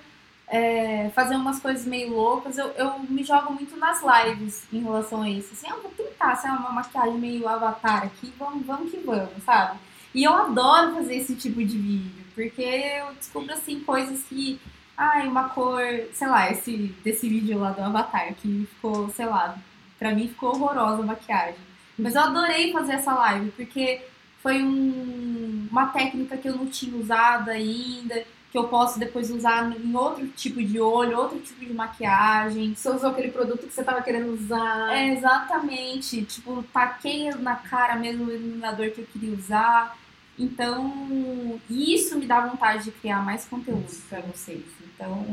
é, 0.49 1.11
fazer 1.14 1.37
umas 1.37 1.59
coisas 1.61 1.87
meio 1.87 2.11
loucas. 2.11 2.59
Eu, 2.59 2.68
eu 2.73 2.99
me 2.99 3.25
jogo 3.25 3.53
muito 3.53 3.77
nas 3.77 4.03
lives 4.03 4.64
em 4.73 4.83
relação 4.83 5.23
a 5.23 5.31
isso. 5.31 5.53
Assim, 5.53 5.68
eu 5.68 5.77
ah, 5.77 5.81
vou 5.81 5.91
tentar 5.93 6.37
ser 6.37 6.49
uma 6.49 6.73
maquiagem 6.73 7.18
meio 7.18 7.49
avatar 7.49 8.05
aqui, 8.05 8.33
vamos, 8.39 8.66
vamos 8.66 8.91
que 8.91 8.99
vamos, 8.99 9.43
sabe? 9.45 9.79
E 10.15 10.25
eu 10.25 10.33
adoro 10.35 10.95
fazer 10.95 11.17
esse 11.17 11.35
tipo 11.35 11.65
de 11.65 11.79
vídeo, 11.79 12.25
porque 12.35 12.63
eu 12.63 13.15
descubro 13.15 13.53
assim 13.53 13.81
coisas 13.81 14.23
que 14.25 14.61
ai, 14.97 15.27
uma 15.27 15.49
cor, 15.49 15.83
sei 16.13 16.29
lá, 16.29 16.51
esse 16.51 16.95
desse 17.03 17.29
vídeo 17.29 17.59
lá 17.59 17.71
do 17.71 17.83
Avatar, 17.83 18.35
que 18.35 18.69
ficou, 18.75 19.09
sei 19.11 19.27
lá, 19.27 19.57
pra 19.99 20.15
mim 20.15 20.29
ficou 20.29 20.51
horrorosa 20.51 21.03
a 21.03 21.07
maquiagem. 21.07 21.61
Mas 21.99 22.15
eu 22.15 22.23
adorei 22.23 22.73
fazer 22.73 22.93
essa 22.95 23.15
live, 23.15 23.51
porque 23.53 24.03
foi 24.43 24.63
um, 24.63 25.69
uma 25.71 25.87
técnica 25.87 26.37
que 26.37 26.49
eu 26.49 26.57
não 26.57 26.67
tinha 26.67 26.97
usado 26.97 27.51
ainda, 27.51 28.25
que 28.51 28.59
eu 28.59 28.65
posso 28.65 28.99
depois 28.99 29.31
usar 29.31 29.73
em 29.75 29.97
outro 29.97 30.27
tipo 30.29 30.63
de 30.63 30.79
olho, 30.79 31.17
outro 31.17 31.39
tipo 31.39 31.65
de 31.65 31.73
maquiagem. 31.73 32.75
Você 32.75 32.91
usou 32.91 33.11
aquele 33.11 33.31
produto 33.31 33.67
que 33.67 33.73
você 33.73 33.83
tava 33.83 34.03
querendo 34.03 34.33
usar. 34.33 34.95
É, 34.95 35.15
exatamente. 35.15 36.23
Tipo, 36.25 36.63
taquei 36.73 37.31
na 37.31 37.57
cara 37.57 37.97
mesmo 37.97 38.27
o 38.27 38.33
iluminador 38.33 38.91
que 38.91 39.01
eu 39.01 39.07
queria 39.11 39.35
usar. 39.35 39.97
Então, 40.39 41.61
isso 41.68 42.18
me 42.18 42.26
dá 42.26 42.47
vontade 42.47 42.85
de 42.85 42.91
criar 42.93 43.22
mais 43.24 43.45
conteúdo 43.45 43.87
para 44.09 44.20
vocês. 44.20 44.64
Então, 44.95 45.26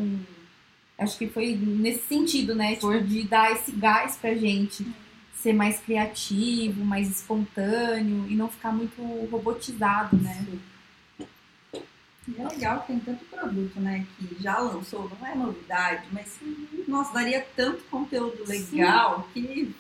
acho 0.98 1.18
que 1.18 1.28
foi 1.28 1.56
nesse 1.56 2.08
sentido, 2.08 2.54
né? 2.54 2.76
Tipo, 2.76 3.00
de 3.02 3.24
dar 3.24 3.52
esse 3.52 3.72
gás 3.72 4.18
pra 4.18 4.36
gente 4.36 4.86
ser 5.36 5.54
mais 5.54 5.80
criativo, 5.80 6.84
mais 6.84 7.10
espontâneo 7.10 8.28
e 8.30 8.36
não 8.36 8.50
ficar 8.50 8.72
muito 8.74 9.02
robotizado, 9.32 10.18
né? 10.18 10.46
É 12.38 12.48
legal 12.48 12.82
que 12.82 12.88
tem 12.88 13.00
tanto 13.00 13.26
produto, 13.26 13.80
né? 13.80 14.06
Que 14.18 14.44
já 14.44 14.60
lançou, 14.60 15.10
não 15.20 15.28
é 15.28 15.34
novidade, 15.34 16.08
mas 16.12 16.38
nossa, 16.88 17.14
daria 17.14 17.46
tanto 17.56 17.84
conteúdo 17.86 18.44
legal 18.46 19.30
sim. 19.34 19.42
que. 19.42 19.76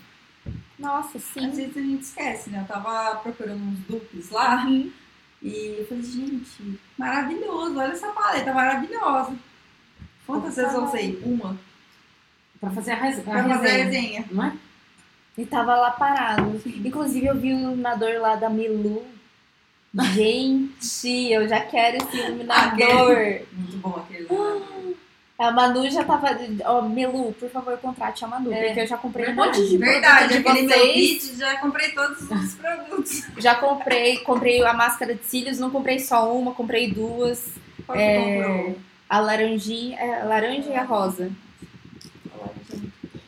Nossa, 0.79 1.19
sim. 1.19 1.45
Às 1.45 1.57
vezes 1.57 1.77
a 1.77 1.81
gente 1.81 2.01
esquece, 2.03 2.49
né? 2.49 2.61
Eu 2.61 2.65
tava 2.65 3.17
procurando 3.17 3.61
uns 3.61 3.79
duplos 3.79 4.29
lá 4.29 4.65
uhum. 4.65 4.91
E 5.41 5.77
eu 5.79 5.87
falei, 5.87 6.03
gente, 6.03 6.79
maravilhoso, 6.97 7.77
olha 7.77 7.91
essa 7.91 8.07
paleta 8.09 8.53
maravilhosa. 8.53 9.35
Quantas 10.25 10.55
vezes 10.55 10.73
eu 10.73 10.83
usei? 10.83 11.19
Uma. 11.23 11.57
Pra 12.59 12.69
fazer 12.71 12.91
a, 12.91 12.95
resenha. 12.95 13.23
Pra 13.23 13.43
fazer 13.47 13.67
a 13.69 13.83
resenha. 13.85 14.25
Não 14.29 14.43
é? 14.43 14.57
E 15.37 15.45
tava 15.45 15.75
lá 15.75 15.91
parado. 15.91 16.61
Inclusive 16.65 17.25
eu 17.25 17.35
vi 17.35 17.53
o 17.53 17.59
iluminador 17.59 18.19
lá 18.19 18.35
da 18.35 18.49
Milu. 18.49 19.05
Gente, 20.13 21.31
eu 21.31 21.47
já 21.47 21.61
quero 21.61 21.97
esse 21.97 22.17
iluminador. 22.17 23.41
Muito 23.53 23.77
bom 23.77 23.95
aquele. 23.95 24.18
A 25.39 25.51
Manu 25.51 25.89
já 25.89 26.03
tava. 26.03 26.37
Ó, 26.65 26.79
oh, 26.79 26.81
Melu, 26.81 27.31
por 27.31 27.49
favor, 27.49 27.77
contrate 27.77 28.25
a 28.25 28.27
Manu, 28.27 28.51
é. 28.51 28.65
porque 28.65 28.81
eu 28.81 28.87
já 28.87 28.97
comprei 28.97 29.27
Verdade. 29.27 29.47
um 29.47 29.61
monte 29.61 29.69
de 29.69 29.77
Verdade, 29.77 30.37
aquele 30.37 30.61
meu 30.63 30.93
kit, 30.93 31.37
já 31.37 31.57
comprei 31.59 31.91
todos 31.93 32.29
os 32.29 32.55
produtos. 32.59 33.23
Já 33.37 33.55
comprei, 33.55 34.17
comprei 34.17 34.61
a 34.61 34.73
máscara 34.73 35.15
de 35.15 35.23
cílios, 35.23 35.57
não 35.57 35.69
comprei 35.69 35.97
só 35.97 36.35
uma, 36.35 36.53
comprei 36.53 36.91
duas. 36.91 37.53
Qual 37.85 37.97
é, 37.97 38.43
comprou? 38.43 38.79
A 39.07 39.19
laranjinha, 39.21 39.97
é, 39.97 40.21
a 40.21 40.25
laranja 40.25 40.71
e 40.71 40.75
a 40.75 40.83
rosa. 40.83 41.31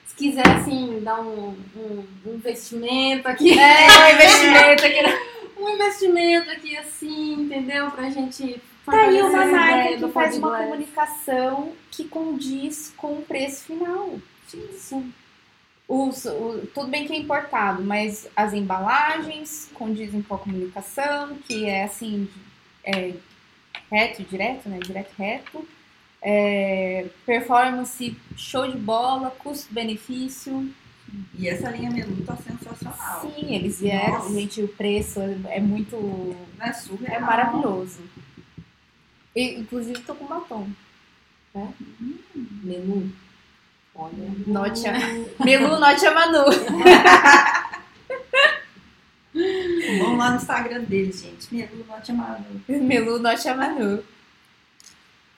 Se 0.06 0.16
quiser, 0.18 0.46
assim, 0.46 1.00
dar 1.02 1.22
um, 1.22 1.56
um, 1.78 2.04
um 2.26 2.34
investimento 2.36 3.26
aqui. 3.26 3.58
É, 3.58 3.88
um 3.88 4.12
investimento 4.14 4.86
aqui. 4.86 5.18
um 5.58 5.70
investimento 5.70 6.52
aqui, 6.52 6.78
assim, 6.78 7.34
entendeu? 7.36 7.90
Pra 7.90 8.10
gente 8.10 8.62
Tá 8.86 9.02
aí 9.02 9.22
uma 9.22 9.46
marca 9.46 9.98
que 9.98 10.12
faz 10.12 10.38
uma 10.38 10.58
comunicação 10.58 11.74
que 11.92 12.06
condiz 12.06 12.94
com 12.98 13.20
o 13.20 13.22
preço 13.22 13.66
final. 13.66 14.20
Sim, 14.48 14.68
sim. 14.74 15.14
O, 15.88 16.10
o, 16.10 16.68
tudo 16.74 16.88
bem 16.88 17.06
que 17.06 17.14
é 17.14 17.18
importado, 17.18 17.84
mas 17.84 18.28
as 18.36 18.54
embalagens 18.54 19.70
condizem 19.74 20.22
com 20.22 20.36
a 20.36 20.40
comunicação, 20.40 21.36
que 21.46 21.66
é 21.66 21.84
assim, 21.84 22.30
é, 22.84 23.14
reto, 23.92 24.24
direto, 24.24 24.70
né? 24.70 24.80
Direto, 24.80 25.12
reto. 25.18 25.68
É, 26.22 27.08
performance 27.26 28.16
show 28.38 28.70
de 28.70 28.78
bola, 28.78 29.32
custo-benefício. 29.32 30.72
E 31.38 31.48
essa 31.50 31.70
linha 31.70 31.92
menu 31.92 32.24
tá 32.26 32.38
sensacional. 32.38 33.22
Sim, 33.22 33.54
eles 33.54 33.82
vieram, 33.82 34.20
Nossa. 34.20 34.34
gente, 34.34 34.62
o 34.62 34.68
preço 34.68 35.20
é 35.50 35.60
muito. 35.60 35.98
Não 36.58 36.66
é 36.66 36.72
surreal. 36.72 37.16
É 37.16 37.20
maravilhoso. 37.20 38.00
E, 39.36 39.60
inclusive 39.60 40.00
tô 40.02 40.16
com 40.16 40.26
batom. 40.26 40.68
Né? 41.54 41.74
Hum. 42.02 42.18
Menu. 42.64 43.12
Olha. 43.94 44.14
Note 44.48 44.88
a... 44.88 44.94
Melu, 45.44 45.80
note 45.80 46.06
a 46.06 46.14
Manu. 46.14 46.46
Vamos 50.00 50.18
lá 50.18 50.32
no 50.32 50.38
Instagram 50.38 50.84
deles, 50.84 51.22
gente. 51.22 51.54
Melu 51.54 51.86
Note 51.88 52.12
Manu. 52.14 52.62
Melu 52.68 53.20
Note 53.20 53.54
Manu. 53.54 54.04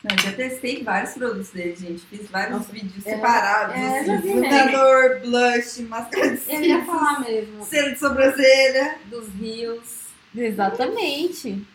Não, 0.04 0.18
já 0.18 0.34
testei 0.34 0.84
vários 0.84 1.14
produtos 1.14 1.50
deles, 1.52 1.80
gente. 1.80 2.06
Fiz 2.06 2.30
vários 2.30 2.58
Nossa, 2.58 2.74
vídeos 2.74 3.06
é, 3.06 3.16
separados. 3.16 3.76
É, 3.76 4.00
assim, 4.00 5.22
blush, 5.22 5.82
máscara 5.88 6.32
de 6.32 6.38
cílios. 6.38 6.62
Eu 6.62 6.68
ia 6.68 6.86
falar 6.86 7.22
mesmo. 7.22 7.64
Cera 7.64 7.94
de 7.94 8.00
sobrancelha. 8.00 8.98
Dos 9.06 9.30
rios. 9.30 10.08
Exatamente. 10.36 11.66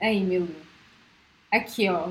Aí, 0.00 0.24
Melu. 0.24 0.69
Aqui, 1.52 1.88
ó, 1.90 2.06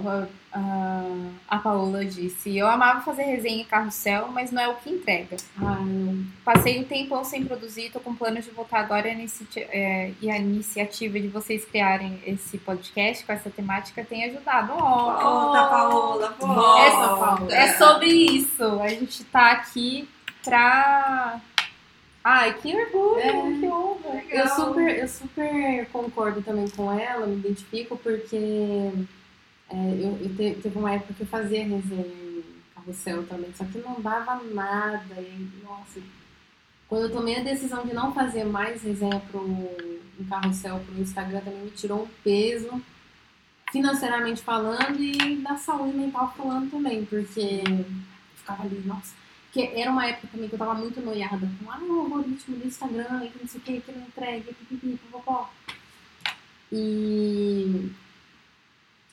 a, 0.52 1.04
a 1.48 1.58
Paola 1.60 2.04
disse: 2.04 2.58
Eu 2.58 2.68
amava 2.68 3.00
fazer 3.00 3.24
resenha 3.24 3.62
em 3.62 3.66
carrossel, 3.66 4.28
mas 4.34 4.52
não 4.52 4.62
é 4.62 4.68
o 4.68 4.76
que 4.76 4.90
entrega. 4.90 5.38
Ah, 5.58 5.78
Passei 6.44 6.78
um 6.80 6.84
tempão 6.84 7.24
sem 7.24 7.46
produzir, 7.46 7.90
tô 7.90 8.02
com 8.02 8.14
planos 8.14 8.44
de 8.44 8.52
voltar 8.52 8.80
agora 8.80 9.08
e 9.08 9.12
a, 9.12 9.60
é, 9.72 10.12
e 10.22 10.30
a 10.30 10.38
iniciativa 10.38 11.18
de 11.20 11.30
vocês 11.30 11.64
criarem 11.64 12.20
esse 12.26 12.58
podcast 12.58 13.26
com 13.26 13.32
essa 13.32 13.50
temática 13.50 14.04
tem 14.04 14.26
ajudado. 14.26 14.74
Oh, 14.74 14.80
volta, 14.80 15.64
Paola, 15.70 16.36
volta. 16.38 16.82
É, 16.82 16.92
Paola. 16.92 17.56
é 17.56 17.68
sobre 17.78 18.08
isso. 18.08 18.64
A 18.82 18.90
gente 18.90 19.24
tá 19.24 19.52
aqui 19.52 20.10
pra. 20.44 21.40
Ai, 22.22 22.54
que 22.56 22.76
orgulho, 22.76 23.20
é, 23.20 23.32
que 23.32 23.68
honra. 23.68 24.24
Eu 24.30 24.48
super, 24.50 25.00
eu 25.00 25.08
super 25.08 25.88
concordo 25.94 26.42
também 26.42 26.68
com 26.70 26.92
ela, 26.92 27.26
me 27.26 27.38
identifico, 27.38 27.96
porque 27.96 28.92
é, 29.70 29.76
eu, 29.76 30.18
eu 30.22 30.36
te, 30.36 30.62
teve 30.62 30.78
uma 30.78 30.94
época 30.94 31.14
que 31.14 31.22
eu 31.22 31.28
fazia 31.28 31.64
resenha 31.64 32.02
em 32.02 32.44
carrossel 32.74 33.26
também, 33.28 33.54
só 33.56 33.64
que 33.66 33.78
não 33.80 34.02
dava 34.02 34.42
nada. 34.44 35.16
E, 35.16 35.50
nossa, 35.64 36.02
quando 36.88 37.04
eu 37.04 37.12
tomei 37.12 37.38
a 37.38 37.44
decisão 37.44 37.86
de 37.86 37.94
não 37.94 38.14
fazer 38.14 38.44
mais 38.46 38.82
resenha 38.82 39.20
pro 39.32 39.42
um 39.42 40.26
carrossel 40.28 40.80
pro 40.80 41.02
Instagram, 41.02 41.42
também 41.42 41.62
me 41.62 41.72
tirou 41.72 42.04
um 42.04 42.08
peso 42.24 42.82
financeiramente 43.72 44.42
falando 44.42 45.00
e 45.00 45.38
da 45.38 45.56
saúde 45.56 45.96
mental 45.96 46.34
falando 46.36 46.72
também, 46.72 47.06
porque 47.06 47.62
ficava 48.36 48.64
ali, 48.64 48.82
nossa. 48.86 49.14
Porque 49.46 49.80
era 49.80 49.92
uma 49.92 50.06
época 50.06 50.28
também 50.32 50.48
que 50.48 50.56
eu 50.56 50.60
tava 50.60 50.74
muito 50.74 51.02
noiada 51.02 51.50
com 51.60 51.72
ah, 51.72 51.80
o 51.80 52.00
algoritmo 52.02 52.58
do 52.58 52.68
Instagram, 52.68 53.28
que 53.28 53.40
não 53.40 53.48
sei 53.48 53.60
o 53.60 53.64
que, 53.64 53.82
que 53.82 53.92
não 53.92 54.02
entrega, 54.02 54.54
pipipi, 54.54 55.00
popopó. 55.12 55.50
E 56.72 57.92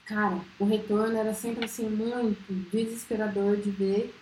cara, 0.06 0.38
o 0.58 0.64
retorno 0.64 1.16
era 1.18 1.34
sempre 1.34 1.64
assim 1.64 1.88
muito 1.88 2.52
desesperador 2.70 3.56
de 3.56 3.70
ver, 3.70 4.14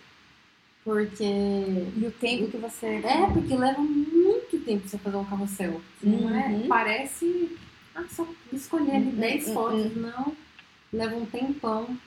porque 0.83 1.23
E 1.23 2.05
o 2.05 2.11
tempo 2.11 2.51
que 2.51 2.57
você. 2.57 2.85
é 2.87 3.27
porque 3.33 3.55
leva 3.55 3.81
muito 3.81 4.59
tempo 4.65 4.87
você 4.87 4.97
fazer 4.97 5.17
um 5.17 5.25
carrossel. 5.25 5.81
Não 6.03 6.35
é? 6.35 6.47
Uhum. 6.49 6.67
Parece 6.67 7.57
ah, 7.95 8.03
só 8.09 8.27
escolher 8.53 8.95
ali 8.97 9.05
Uhum, 9.07 9.15
10 9.15 9.47
uhum, 9.47 9.53
fotos, 9.53 9.95
não. 9.95 10.33
Leva 10.93 11.15
um 11.15 11.25
tempão. 11.25 11.97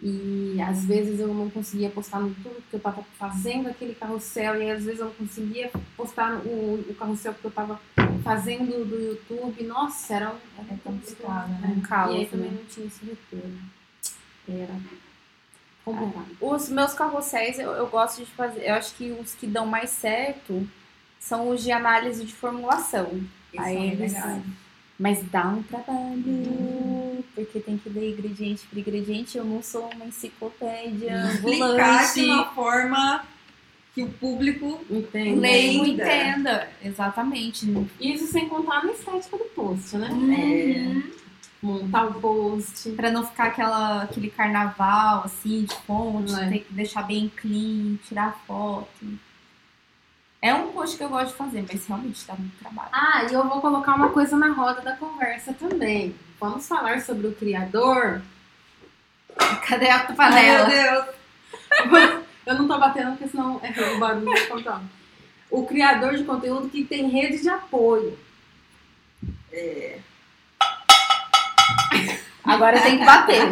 E 0.00 0.56
às 0.62 0.84
vezes 0.84 1.18
eu 1.18 1.34
não 1.34 1.50
conseguia 1.50 1.90
postar 1.90 2.20
no 2.20 2.28
YouTube 2.28 2.54
porque 2.54 2.76
eu 2.76 2.80
tava 2.80 3.02
fazendo 3.18 3.68
aquele 3.68 3.94
carrossel, 3.96 4.62
e 4.62 4.70
às 4.70 4.84
vezes 4.84 5.00
eu 5.00 5.06
não 5.06 5.14
conseguia 5.14 5.70
postar 5.96 6.36
o, 6.46 6.84
o 6.88 6.94
carrossel 6.96 7.32
porque 7.32 7.48
eu 7.48 7.50
tava 7.50 7.80
fazendo 8.22 8.84
do 8.84 8.96
YouTube. 9.00 9.62
Nossa, 9.64 10.14
era 10.14 10.30
um, 10.30 10.36
era 10.58 10.74
É 10.74 10.76
complicado, 10.84 11.48
né? 11.50 11.58
né? 11.62 11.74
Um 11.76 11.80
caos, 11.80 12.14
E 12.14 12.18
aí 12.18 12.26
também 12.26 12.50
né? 12.50 12.56
não 12.58 12.64
tinha 12.66 12.86
esse 12.86 13.04
retorno. 13.04 13.58
Era 14.48 14.74
complicado. 15.84 16.26
Os 16.40 16.68
meus 16.68 16.94
carrosséis 16.94 17.58
eu, 17.58 17.70
eu 17.72 17.86
gosto 17.88 18.24
de 18.24 18.30
fazer. 18.32 18.62
Eu 18.68 18.74
acho 18.74 18.94
que 18.94 19.10
os 19.12 19.34
que 19.34 19.46
dão 19.46 19.66
mais 19.66 19.90
certo 19.90 20.68
são 21.18 21.48
os 21.50 21.62
de 21.62 21.72
análise 21.72 22.24
de 22.24 22.32
formulação. 22.32 23.20
Isso 23.52 23.62
Aí 23.62 23.76
é 23.76 23.92
eles-. 23.92 24.14
Mas 25.00 25.22
dá 25.30 25.46
um 25.46 25.62
trabalho, 25.62 27.24
porque 27.32 27.60
tem 27.60 27.78
que 27.78 27.88
ler 27.88 28.10
ingrediente 28.14 28.66
por 28.66 28.76
ingrediente. 28.78 29.38
Eu 29.38 29.44
não 29.44 29.62
sou 29.62 29.88
uma 29.94 30.06
enciclopédia 30.06 31.22
Explicar 31.34 31.64
ambulante. 31.66 32.14
de 32.14 32.30
uma 32.30 32.46
forma 32.52 33.24
que 33.98 34.02
o 34.04 34.08
público 34.10 34.80
Entende? 34.88 35.40
Leigo 35.40 35.84
Entenda. 35.84 36.04
entenda. 36.04 36.68
Exatamente. 36.84 37.66
Isso 38.00 38.28
sem 38.28 38.48
contar 38.48 38.84
na 38.84 38.92
estética 38.92 39.36
do 39.36 39.44
post, 39.46 39.96
né? 39.96 40.08
Uhum. 40.08 41.10
Montar 41.60 42.04
o 42.06 42.14
post. 42.14 42.90
Pra 42.92 43.10
não 43.10 43.26
ficar 43.26 43.46
aquela, 43.48 44.04
aquele 44.04 44.30
carnaval, 44.30 45.24
assim, 45.24 45.64
de 45.64 45.74
fonte, 45.74 46.32
É. 46.32 46.48
tem 46.48 46.60
que 46.60 46.72
deixar 46.72 47.02
bem 47.02 47.28
clean, 47.36 47.96
tirar 48.06 48.40
foto. 48.46 48.88
É 50.40 50.54
um 50.54 50.68
post 50.70 50.96
que 50.96 51.02
eu 51.02 51.08
gosto 51.08 51.30
de 51.32 51.34
fazer, 51.34 51.64
mas 51.68 51.84
realmente 51.84 52.24
dá 52.24 52.34
muito 52.34 52.56
trabalho. 52.60 52.90
Ah, 52.92 53.24
e 53.28 53.34
eu 53.34 53.48
vou 53.48 53.60
colocar 53.60 53.96
uma 53.96 54.10
coisa 54.10 54.36
na 54.36 54.52
roda 54.52 54.80
da 54.80 54.96
conversa 54.96 55.52
também. 55.54 56.14
Vamos 56.38 56.68
falar 56.68 57.00
sobre 57.00 57.26
o 57.26 57.34
criador. 57.34 58.22
Cadê 59.66 59.88
a 59.88 59.96
Ai, 59.96 60.06
meu 60.06 60.16
panela? 60.16 60.66
Deus. 60.68 62.18
Eu 62.48 62.54
não 62.54 62.66
tô 62.66 62.78
batendo 62.78 63.10
porque 63.10 63.28
senão 63.28 63.60
é 63.62 63.94
o 63.94 63.98
barulho 64.00 64.24
do 64.24 64.48
controle. 64.48 64.84
O 65.50 65.66
criador 65.66 66.16
de 66.16 66.24
conteúdo 66.24 66.70
que 66.70 66.82
tem 66.82 67.10
rede 67.10 67.42
de 67.42 67.48
apoio. 67.50 68.18
Agora 72.42 72.80
tem 72.80 72.98
que 72.98 73.04
bater. 73.04 73.42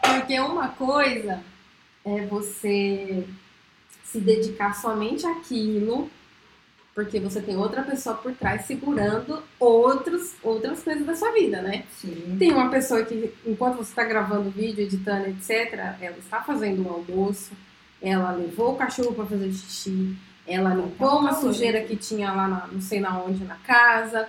Porque 0.00 0.38
uma 0.38 0.68
coisa 0.68 1.42
é 2.04 2.24
você 2.26 3.26
se 4.04 4.20
dedicar 4.20 4.76
somente 4.76 5.26
àquilo, 5.26 6.08
porque 6.98 7.20
você 7.20 7.40
tem 7.40 7.56
outra 7.56 7.84
pessoa 7.84 8.16
por 8.16 8.32
trás 8.32 8.62
segurando 8.62 9.40
outros, 9.60 10.34
outras 10.42 10.82
coisas 10.82 11.06
da 11.06 11.14
sua 11.14 11.30
vida, 11.30 11.62
né? 11.62 11.84
Sim. 11.92 12.34
Tem 12.36 12.52
uma 12.52 12.68
pessoa 12.70 13.04
que, 13.04 13.32
enquanto 13.46 13.76
você 13.76 13.90
está 13.90 14.02
gravando 14.02 14.48
o 14.48 14.50
vídeo, 14.50 14.82
editando, 14.82 15.28
etc., 15.28 15.74
ela 16.00 16.16
está 16.18 16.42
fazendo 16.42 16.84
um 16.84 16.92
almoço, 16.92 17.52
ela 18.02 18.32
levou 18.32 18.72
o 18.72 18.76
cachorro 18.76 19.14
para 19.14 19.26
fazer 19.26 19.52
xixi, 19.52 20.16
ela 20.44 20.74
limpou 20.74 21.20
uma 21.20 21.34
sujeira 21.34 21.82
que 21.82 21.94
tinha 21.94 22.32
lá, 22.32 22.48
na, 22.48 22.66
não 22.66 22.80
sei 22.80 22.98
na 22.98 23.16
onde, 23.22 23.44
na 23.44 23.54
casa, 23.58 24.28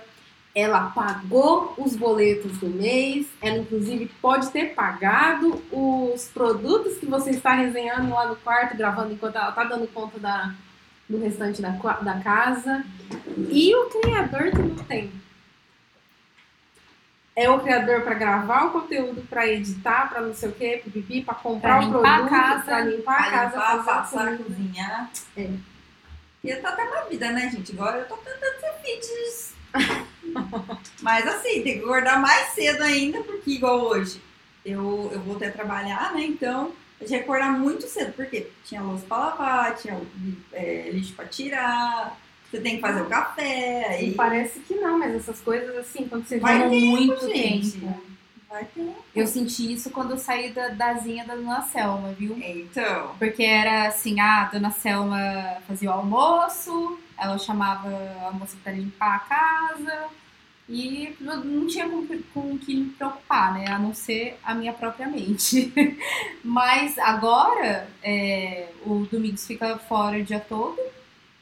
ela 0.54 0.90
pagou 0.90 1.74
os 1.76 1.96
boletos 1.96 2.56
do 2.58 2.68
mês, 2.68 3.26
ela 3.42 3.58
inclusive 3.58 4.08
pode 4.22 4.48
ter 4.50 4.76
pagado 4.76 5.60
os 5.72 6.28
produtos 6.28 6.98
que 6.98 7.06
você 7.06 7.30
está 7.30 7.52
resenhando 7.52 8.10
lá 8.10 8.28
no 8.28 8.36
quarto, 8.36 8.76
gravando 8.76 9.12
enquanto 9.12 9.34
ela 9.34 9.48
está 9.48 9.64
dando 9.64 9.88
conta 9.88 10.20
da, 10.20 10.54
do 11.10 11.20
restante 11.20 11.60
da, 11.60 11.70
da 11.70 12.20
casa. 12.20 12.84
E 13.50 13.74
o 13.74 13.90
criador 13.90 14.50
que 14.52 14.62
não 14.62 14.76
tem 14.84 15.12
é 17.34 17.48
o 17.50 17.60
criador 17.60 18.02
para 18.02 18.14
gravar 18.14 18.66
o 18.66 18.70
conteúdo, 18.70 19.22
para 19.28 19.48
editar, 19.48 20.08
para 20.08 20.20
não 20.20 20.34
sei 20.34 20.50
o 20.50 20.52
quê, 20.52 20.80
pipipi, 20.84 21.22
para 21.22 21.34
comprar 21.34 21.78
Pra 21.78 21.86
o 21.86 21.90
produto, 21.90 22.02
para 22.02 22.16
limpar 22.16 22.26
a 22.26 22.28
casa, 22.28 22.80
limpar, 22.80 23.30
fazer 23.30 23.56
a 23.56 23.76
passar, 23.82 24.36
cozinhar. 24.36 25.10
É. 25.36 25.50
E 26.44 26.56
tá 26.56 26.68
até 26.70 26.84
na 26.84 27.02
vida, 27.02 27.30
né, 27.32 27.50
gente? 27.50 27.72
Agora 27.72 27.98
eu 27.98 28.08
tô 28.08 28.16
tentando 28.16 28.60
ser 28.60 28.72
fitness. 28.82 29.54
Mas 31.02 31.26
assim, 31.26 31.62
tem 31.62 31.78
que 31.78 31.84
acordar 31.84 32.20
mais 32.20 32.48
cedo 32.48 32.82
ainda, 32.82 33.22
porque 33.22 33.52
igual 33.52 33.80
hoje, 33.80 34.22
eu, 34.64 35.10
eu 35.12 35.20
voltei 35.20 35.48
a 35.48 35.52
trabalhar, 35.52 36.12
né? 36.12 36.22
Então, 36.22 36.72
eu 37.00 37.06
tinha 37.06 37.18
que 37.18 37.24
acordar 37.24 37.52
muito 37.58 37.86
cedo, 37.86 38.12
porque 38.12 38.48
tinha 38.64 38.82
louça 38.82 39.04
pra 39.06 39.16
lavar, 39.18 39.76
tinha 39.76 39.98
é, 40.52 40.90
lixo 40.92 41.14
pra 41.14 41.24
tirar, 41.26 42.18
você 42.50 42.60
tem 42.60 42.76
que 42.76 42.80
fazer 42.80 43.00
o 43.02 43.06
café, 43.06 43.80
E 44.02 44.04
aí 44.06 44.14
parece 44.14 44.60
que 44.60 44.74
não, 44.74 44.98
mas 44.98 45.14
essas 45.14 45.40
coisas 45.40 45.76
assim, 45.78 46.06
quando 46.08 46.26
você 46.26 46.38
Vai 46.38 46.58
tempo, 46.68 46.74
muito 46.86 47.26
gente. 47.26 47.72
tempo. 47.80 48.00
vai 48.48 48.64
ter. 48.64 48.92
Eu 49.14 49.26
senti 49.26 49.72
isso 49.72 49.90
quando 49.90 50.10
eu 50.12 50.18
saí 50.18 50.50
da, 50.52 50.68
da 50.68 50.94
zinha 50.94 51.24
da 51.24 51.36
Dona 51.36 51.62
Selma, 51.62 52.12
viu? 52.12 52.36
Então, 52.42 53.14
Porque 53.18 53.44
era 53.44 53.86
assim, 53.88 54.18
ah, 54.20 54.42
a 54.42 54.44
Dona 54.52 54.70
Selma 54.70 55.56
fazia 55.66 55.90
o 55.90 55.94
almoço, 55.94 56.98
ela 57.16 57.38
chamava 57.38 57.88
a 58.28 58.32
moça 58.32 58.56
pra 58.62 58.72
limpar 58.72 59.14
a 59.16 59.18
casa 59.20 60.08
e 60.72 61.16
não 61.20 61.66
tinha 61.66 61.88
com, 61.88 62.06
com 62.32 62.56
que 62.56 62.76
me 62.76 62.90
preocupar, 62.90 63.54
né? 63.54 63.66
A 63.68 63.76
não 63.76 63.92
ser 63.92 64.38
a 64.44 64.54
minha 64.54 64.72
própria 64.72 65.08
mente. 65.08 65.72
Mas 66.44 66.96
agora 66.96 67.88
é, 68.00 68.68
o 68.86 69.04
Domingos 69.10 69.44
fica 69.44 69.76
fora 69.78 70.18
o 70.18 70.22
dia 70.22 70.38
todo, 70.38 70.78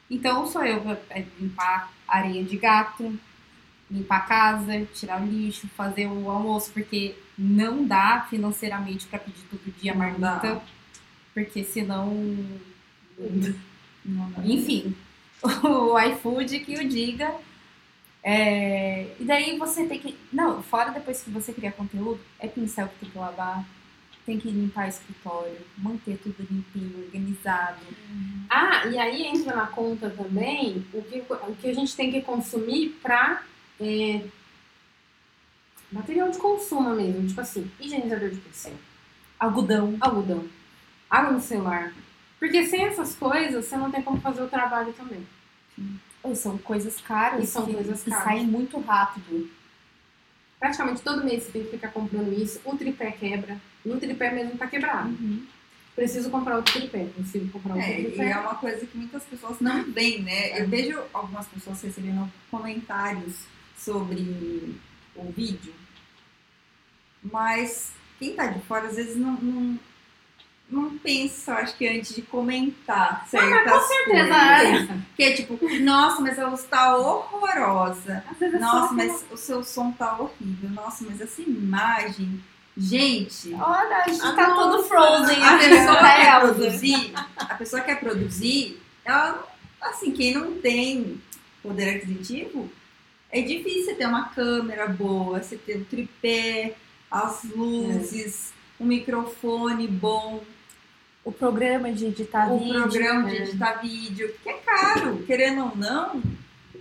então 0.09 0.47
sou 0.47 0.65
eu 0.65 0.81
pra 0.81 0.97
é, 1.11 1.23
limpar 1.39 1.93
areia 2.07 2.43
de 2.43 2.57
gato, 2.57 3.19
limpar 3.91 4.17
a 4.17 4.21
casa, 4.21 4.87
tirar 4.95 5.21
o 5.21 5.25
lixo, 5.27 5.67
fazer 5.77 6.07
o 6.07 6.27
almoço, 6.27 6.71
porque 6.73 7.15
não 7.37 7.85
dá 7.85 8.25
financeiramente 8.31 9.05
pra 9.05 9.19
pedir 9.19 9.43
todo 9.47 9.73
dia 9.79 9.93
Não 9.93 9.99
marmita, 9.99 10.59
porque 11.35 11.63
senão 11.63 12.07
não, 14.03 14.29
não. 14.29 14.43
enfim, 14.43 14.95
o 15.63 15.99
iFood 15.99 16.61
que 16.61 16.79
o 16.79 16.89
diga. 16.89 17.31
É, 18.23 19.15
e 19.19 19.23
daí 19.23 19.57
você 19.57 19.85
tem 19.85 19.99
que. 19.99 20.17
Não, 20.31 20.61
fora 20.61 20.91
depois 20.91 21.21
que 21.21 21.29
você 21.29 21.53
cria 21.53 21.71
conteúdo, 21.71 22.19
é 22.39 22.47
pincel 22.47 22.87
que 22.89 22.99
tem 22.99 23.09
que 23.09 23.17
lavar, 23.17 23.65
tem 24.25 24.37
que 24.37 24.51
limpar 24.51 24.87
escritório, 24.87 25.57
manter 25.77 26.17
tudo 26.17 26.35
limpinho, 26.49 27.05
organizado. 27.05 27.79
Ah, 28.49 28.85
e 28.85 28.97
aí 28.99 29.23
entra 29.25 29.55
na 29.55 29.67
conta 29.67 30.09
também 30.09 30.85
o 30.93 31.01
que, 31.01 31.19
o 31.19 31.55
que 31.55 31.69
a 31.69 31.73
gente 31.73 31.95
tem 31.95 32.11
que 32.11 32.21
consumir 32.21 32.89
para 33.01 33.41
material 35.91 36.29
de 36.29 36.37
consumo 36.37 36.93
mesmo, 36.93 37.27
tipo 37.27 37.41
assim, 37.41 37.71
higienizador 37.79 38.29
de 38.29 38.37
pincel, 38.37 38.73
Algodão. 39.39 39.97
algodão, 39.99 40.47
água 41.09 41.31
no 41.31 41.41
celular. 41.41 41.93
Porque 42.37 42.65
sem 42.65 42.85
essas 42.85 43.15
coisas 43.15 43.65
você 43.65 43.75
não 43.75 43.89
tem 43.89 44.01
como 44.01 44.21
fazer 44.21 44.43
o 44.43 44.47
trabalho 44.47 44.93
também. 44.93 45.25
Ou 46.23 46.35
São 46.35 46.57
coisas 46.57 46.99
caras 47.01 47.43
E 47.43 47.47
são 47.47 47.65
que, 47.65 47.73
coisas 47.73 48.03
que 48.03 48.09
caras. 48.09 48.23
saem 48.25 48.45
muito 48.45 48.79
rápido. 48.79 49.49
Praticamente 50.59 51.01
todo 51.01 51.23
mês 51.23 51.43
você 51.43 51.51
tem 51.51 51.63
que 51.63 51.71
ficar 51.71 51.89
comprando 51.89 52.33
isso. 52.33 52.59
O 52.65 52.75
tripé 52.75 53.11
quebra. 53.11 53.57
No 53.85 53.97
tripé 53.99 54.31
mesmo 54.31 54.57
tá 54.57 54.67
quebrado. 54.67 55.15
Preciso 55.95 56.29
comprar 56.29 56.57
outro 56.57 56.73
tripé. 56.73 57.05
Preciso 57.15 57.47
comprar 57.49 57.75
outro 57.75 57.89
É, 57.89 58.01
e 58.01 58.05
tripé. 58.07 58.31
é 58.31 58.37
uma 58.37 58.55
coisa 58.55 58.85
que 58.85 58.97
muitas 58.97 59.23
pessoas 59.23 59.59
não 59.61 59.83
veem, 59.91 60.21
né? 60.21 60.59
Eu 60.61 60.67
vejo 60.67 61.01
algumas 61.13 61.47
pessoas 61.47 61.81
recebendo 61.81 62.29
comentários 62.51 63.45
sobre 63.77 64.75
o 65.15 65.31
vídeo, 65.31 65.73
mas 67.23 67.91
quem 68.17 68.35
tá 68.35 68.47
de 68.47 68.59
fora 68.61 68.87
às 68.87 68.95
vezes 68.95 69.15
não, 69.15 69.33
não, 69.33 69.79
não 70.69 70.97
pensa, 70.99 71.55
acho 71.55 71.75
que 71.77 71.87
antes 71.87 72.13
de 72.15 72.21
comentar 72.21 73.25
certas 73.29 73.73
Com 73.73 73.87
certeza. 73.87 74.27
coisas. 74.27 74.89
é. 74.89 74.97
Que 75.15 75.23
é 75.23 75.33
tipo, 75.33 75.59
nossa, 75.81 76.21
mas 76.21 76.37
a 76.37 76.47
luz 76.47 76.63
tá 76.63 76.95
horrorosa. 76.97 78.23
É 78.39 78.49
Nossa, 78.59 78.93
mas 78.93 79.25
o 79.31 79.37
seu 79.37 79.63
som 79.63 79.91
tá 79.91 80.17
horrível. 80.19 80.69
Nossa, 80.69 81.03
mas 81.07 81.19
essa 81.21 81.41
imagem 81.41 82.43
Gente, 82.81 83.53
Olha, 83.55 84.03
a 84.05 84.07
gente 84.07 84.21
Ah, 84.25 84.31
tá 84.31 84.47
nossa. 84.49 84.61
todo 84.71 84.83
frozen 84.83 85.43
a 85.43 85.57
pessoa 85.57 85.97
quer 85.99 86.39
produzir, 86.39 87.13
a 87.35 87.55
pessoa 87.55 87.81
quer 87.81 87.99
produzir, 87.99 88.81
ela, 89.03 89.43
assim, 89.81 90.11
quem 90.13 90.33
não 90.33 90.53
tem 90.61 91.19
poder 91.61 91.97
aquisitivo, 91.97 92.71
é 93.29 93.41
difícil 93.41 93.97
ter 93.97 94.05
uma 94.07 94.29
câmera 94.29 94.87
boa, 94.87 95.43
você 95.43 95.57
ter 95.57 95.77
um 95.77 95.83
tripé, 95.83 96.75
as 97.11 97.43
luzes, 97.43 98.53
um 98.79 98.85
microfone 98.85 99.85
bom, 99.85 100.41
O 101.29 101.31
programa 101.31 101.91
de 101.91 102.05
editar 102.07 102.51
o 102.51 102.57
vídeo. 102.59 102.81
programa 102.81 103.29
de 103.29 103.35
é. 103.37 103.41
editar 103.43 103.73
vídeo, 103.81 104.33
que 104.41 104.49
é 104.49 104.53
caro, 104.53 105.23
querendo 105.27 105.65
ou 105.65 105.75
não, 105.77 106.21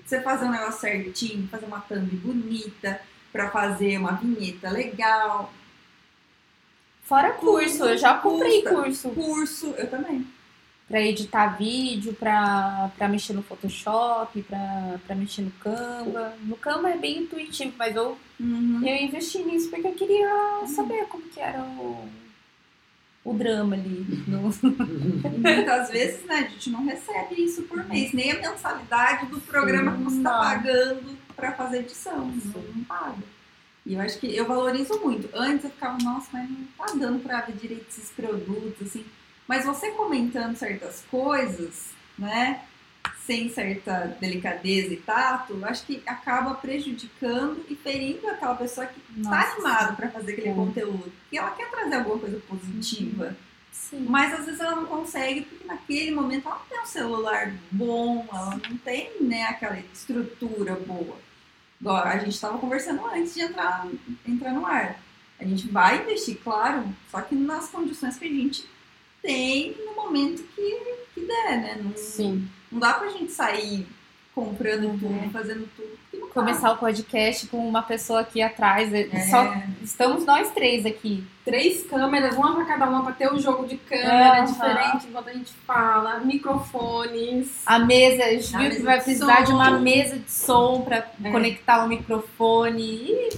você 0.05 0.20
fazer 0.22 0.46
um 0.46 0.51
negócio 0.51 0.80
certinho, 0.80 1.46
fazer 1.49 1.66
uma 1.66 1.80
thumb 1.80 2.07
bonita, 2.16 3.01
pra 3.30 3.51
fazer 3.51 3.99
uma 3.99 4.12
vinheta 4.12 4.70
legal, 4.70 5.53
Fora 7.03 7.32
curso, 7.32 7.84
eu 7.84 7.96
já 7.96 8.14
comprei 8.18 8.61
Custa. 8.62 8.74
curso 8.82 9.09
curso, 9.11 9.66
eu 9.78 9.88
também. 9.88 10.26
pra 10.86 11.01
editar 11.03 11.57
vídeo, 11.59 12.12
pra, 12.14 12.90
pra 12.96 13.09
mexer 13.09 13.32
no 13.34 13.42
Photoshop, 13.42 14.42
pra, 14.42 14.99
pra 15.07 15.14
mexer 15.16 15.42
no 15.42 15.51
Canva. 15.53 16.34
No 16.42 16.57
Canva 16.57 16.90
é 16.90 16.96
bem 16.99 17.18
intuitivo, 17.22 17.74
mas 17.78 17.94
eu, 17.96 18.16
Uhum. 18.40 18.80
eu 18.86 18.94
investi 18.96 19.38
nisso 19.42 19.68
porque 19.70 19.86
eu 19.86 19.92
queria 19.92 20.62
saber 20.74 21.05
como 21.07 21.22
que 21.24 21.40
era 21.40 21.61
o, 21.62 22.09
o 23.25 23.35
drama 23.35 23.75
ali. 23.77 24.25
no- 24.27 24.51
E 24.51 25.39
muitas 25.39 25.91
vezes, 25.91 26.25
né, 26.25 26.37
a 26.37 26.49
gente 26.49 26.71
não 26.71 26.85
recebe 26.85 27.35
isso 27.43 27.62
por 27.62 27.85
mês, 27.87 28.12
nem 28.12 28.33
a 28.33 28.41
mensalidade 28.41 29.27
do 29.27 29.41
programa 29.41 29.93
que 29.97 30.03
você 30.03 30.16
está 30.19 30.39
pagando 30.39 31.19
para 31.37 31.53
fazer 31.53 31.81
edição, 31.81 32.27
não, 32.27 32.62
não 32.75 32.85
paga. 32.85 33.23
E 33.87 33.95
eu 33.95 34.01
acho 34.01 34.19
que 34.19 34.35
eu 34.35 34.47
valorizo 34.47 34.99
muito. 35.01 35.29
Antes 35.35 35.64
eu 35.64 35.71
ficava, 35.71 35.97
nossa, 36.03 36.29
mas 36.33 36.49
não 36.51 36.64
tá 36.77 36.87
dando 36.95 37.23
para 37.23 37.41
ver 37.43 37.57
direito 37.57 37.87
esses 37.89 38.11
produtos, 38.11 38.87
assim. 38.87 39.05
Mas 39.47 39.64
você 39.64 39.91
comentando 39.93 40.57
certas 40.57 41.03
coisas, 41.11 41.87
né, 42.19 42.61
sem 43.29 43.51
certa 43.51 44.16
delicadeza 44.18 44.95
e 44.95 44.97
tato, 44.97 45.62
acho 45.66 45.85
que 45.85 46.03
acaba 46.07 46.55
prejudicando 46.55 47.62
e 47.68 47.76
ferindo 47.76 48.26
aquela 48.26 48.55
pessoa 48.55 48.87
que 48.87 48.99
tá 49.22 49.29
Nossa, 49.31 49.53
animada 49.53 49.93
para 49.93 50.09
fazer 50.09 50.33
aquele 50.33 50.49
É. 50.49 50.55
conteúdo. 50.55 51.12
E 51.31 51.37
ela 51.37 51.51
quer 51.51 51.70
trazer 51.70 51.97
alguma 51.97 52.18
coisa 52.18 52.41
positiva. 52.49 53.37
Sim. 53.70 54.07
Mas 54.09 54.33
às 54.33 54.47
vezes 54.47 54.59
ela 54.61 54.76
não 54.76 54.87
consegue, 54.87 55.43
porque 55.43 55.66
naquele 55.66 56.11
momento 56.11 56.47
ela 56.49 56.57
não 56.59 56.64
tem 56.70 56.81
um 56.81 56.87
celular 56.87 57.53
bom, 57.70 58.26
ela 58.33 58.59
não 58.66 58.79
tem 58.79 59.11
né, 59.20 59.43
aquela 59.43 59.79
estrutura 59.93 60.74
boa. 60.76 61.18
Igual 61.79 61.97
a 61.99 62.16
gente 62.16 62.31
estava 62.31 62.57
conversando 62.57 63.05
antes 63.09 63.35
de 63.35 63.43
entrar, 63.43 63.87
entrar 64.26 64.53
no 64.55 64.64
ar. 64.64 64.99
A 65.39 65.45
gente 65.45 65.68
vai 65.68 66.01
investir, 66.01 66.39
claro, 66.43 66.89
só 67.11 67.20
que 67.20 67.35
nas 67.35 67.68
condições 67.68 68.16
que 68.16 68.24
a 68.24 68.29
gente 68.29 68.64
tem 69.20 69.76
no 69.85 69.95
momento 69.95 70.43
que, 70.55 70.95
que 71.14 71.20
der, 71.26 71.59
né? 71.59 71.81
Não, 71.85 71.95
Sim. 71.95 72.49
Não 72.71 72.79
dá 72.81 72.95
pra 72.95 73.09
gente 73.09 73.33
sair 73.33 73.87
comprando 74.35 74.85
Uhum. 74.85 74.99
tudo, 74.99 75.31
fazendo 75.31 75.69
tudo. 75.77 76.29
Começar 76.29 76.71
o 76.73 76.77
podcast 76.77 77.47
com 77.49 77.57
uma 77.69 77.83
pessoa 77.83 78.21
aqui 78.21 78.41
atrás. 78.41 78.93
É. 78.95 79.09
Só 79.31 79.53
estamos 79.83 80.25
nós 80.25 80.51
três 80.53 80.87
aqui. 80.87 81.25
Três 81.49 81.82
câmeras, 81.84 82.36
uma 82.36 82.55
pra 82.57 82.64
cada 82.66 82.86
uma, 82.88 83.03
pra 83.05 83.12
ter 83.12 83.32
um 83.32 83.38
jogo 83.38 83.66
de 83.66 83.78
câmera 83.78 84.42
diferente 84.42 85.07
enquanto 85.09 85.28
a 85.28 85.32
gente 85.32 85.51
fala, 85.66 86.18
microfones. 86.20 87.62
A 87.64 87.78
mesa, 87.78 88.24
a 88.24 88.30
gente 88.32 88.55
viu 88.57 88.70
que 88.70 88.82
vai 88.82 88.96
precisar 89.01 89.40
de 89.42 89.53
uma 89.53 89.70
mesa 89.70 90.18
de 90.18 90.30
som 90.30 90.82
para 90.82 91.11
É. 91.24 91.30
conectar 91.30 91.84
o 91.84 91.88
microfone 91.88 92.82
e, 92.82 93.28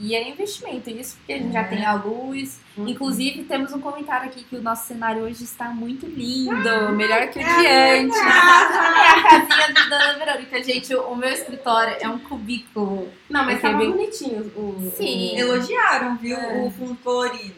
e 0.00 0.14
é 0.14 0.28
investimento. 0.30 0.88
Isso 0.90 1.16
porque 1.16 1.32
a 1.32 1.38
gente 1.38 1.52
já 1.52 1.60
É. 1.60 1.64
tem 1.64 1.84
a 1.84 1.94
luz. 1.94 2.60
Uhum. 2.76 2.88
Inclusive, 2.88 3.44
temos 3.44 3.72
um 3.72 3.80
comentário 3.80 4.26
aqui 4.28 4.44
que 4.44 4.54
o 4.54 4.60
nosso 4.62 4.86
cenário 4.86 5.22
hoje 5.22 5.44
está 5.44 5.70
muito 5.70 6.04
lindo, 6.06 6.92
melhor 6.92 7.26
que 7.28 7.38
o 7.38 7.42
de 7.42 7.66
é 7.66 8.00
antes. 8.00 8.16
É 9.06 9.08
a 9.18 9.22
casinha 9.22 9.72
da 9.72 9.82
Dona 9.84 10.18
Verônica, 10.18 10.62
gente. 10.62 10.94
O, 10.94 11.14
meu 11.14 11.30
escritório 11.30 11.96
é 12.00 12.08
um 12.08 12.18
cubículo. 12.18 13.08
Não, 13.30 13.44
mas 13.44 13.62
é 13.64 13.72
bem- 13.72 13.90
bonitinho. 13.92 14.42
O, 14.56 14.92
Sim. 14.94 15.34
o- 15.34 15.38
Elogiaram, 15.38 16.16
viu? 16.16 16.36
É. 16.36 16.60
O 16.66 16.70
fundo 16.70 16.94
colorido. 17.02 17.55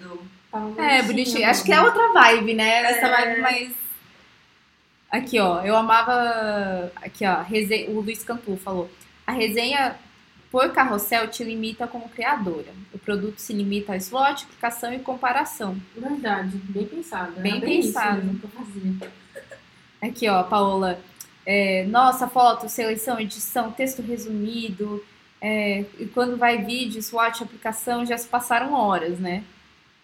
É, 0.78 1.03
bonitinho. 1.03 1.49
Acho 1.49 1.64
que 1.64 1.72
é 1.72 1.80
outra 1.80 2.12
vibe, 2.12 2.55
né? 2.55 2.82
Essa 2.90 3.07
É. 3.07 3.11
vibe 3.26 3.40
mais. 3.40 3.72
Aqui, 5.11 5.38
ó. 5.40 5.62
Eu 5.62 5.76
amava. 5.76 6.92
Aqui, 6.96 7.24
ó. 7.26 7.42
O 7.92 8.01
Luiz 8.01 8.22
Cantu 8.22 8.57
falou. 8.57 8.90
A 9.26 9.32
resenha 9.32 9.96
por 10.51 10.70
carrossel 10.72 11.28
te 11.28 11.44
limita 11.44 11.86
como 11.86 12.09
criadora. 12.09 12.72
O 12.92 12.99
produto 12.99 13.38
se 13.38 13.53
limita 13.53 13.92
a 13.92 13.96
slot, 13.96 14.44
aplicação 14.44 14.92
e 14.92 14.99
comparação. 14.99 15.76
Verdade, 15.94 16.57
bem 16.57 16.86
pensado. 16.86 17.32
Bem 17.40 17.61
bem 17.61 17.82
pensado. 17.82 18.22
Aqui, 20.01 20.28
ó, 20.28 20.42
Paola. 20.44 20.99
É, 21.44 21.84
nossa, 21.86 22.28
foto, 22.28 22.68
seleção, 22.68 23.18
edição, 23.20 23.70
texto 23.72 24.03
resumido. 24.03 25.05
é, 25.40 25.84
e 26.01 26.07
quando 26.07 26.36
vai 26.36 26.59
vídeo, 26.64 27.01
swatch, 27.03 27.42
aplicação, 27.42 28.05
já 28.05 28.18
se 28.18 28.26
passaram 28.26 28.72
horas, 28.74 29.18
né? 29.20 29.44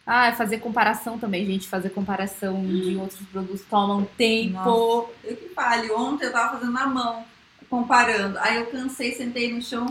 Ah, 0.07 0.33
fazer 0.33 0.59
comparação 0.59 1.19
também, 1.19 1.47
gente. 1.47 1.67
Fazer 1.69 1.91
comparação 1.91 2.63
de 2.65 2.97
outros 2.97 3.21
produtos 3.29 3.63
toma 3.63 3.97
um 3.97 4.05
tempo. 4.05 4.53
Nossa. 4.53 5.09
Eu 5.25 5.37
que 5.37 5.49
falho. 5.55 5.97
Ontem 5.99 6.27
eu 6.27 6.33
tava 6.33 6.53
fazendo 6.59 6.73
na 6.73 6.87
mão, 6.87 7.25
comparando. 7.71 8.39
Aí 8.41 8.57
eu 8.57 8.67
cansei, 8.67 9.13
sentei 9.13 9.51
no 9.53 9.63
chão, 9.63 9.87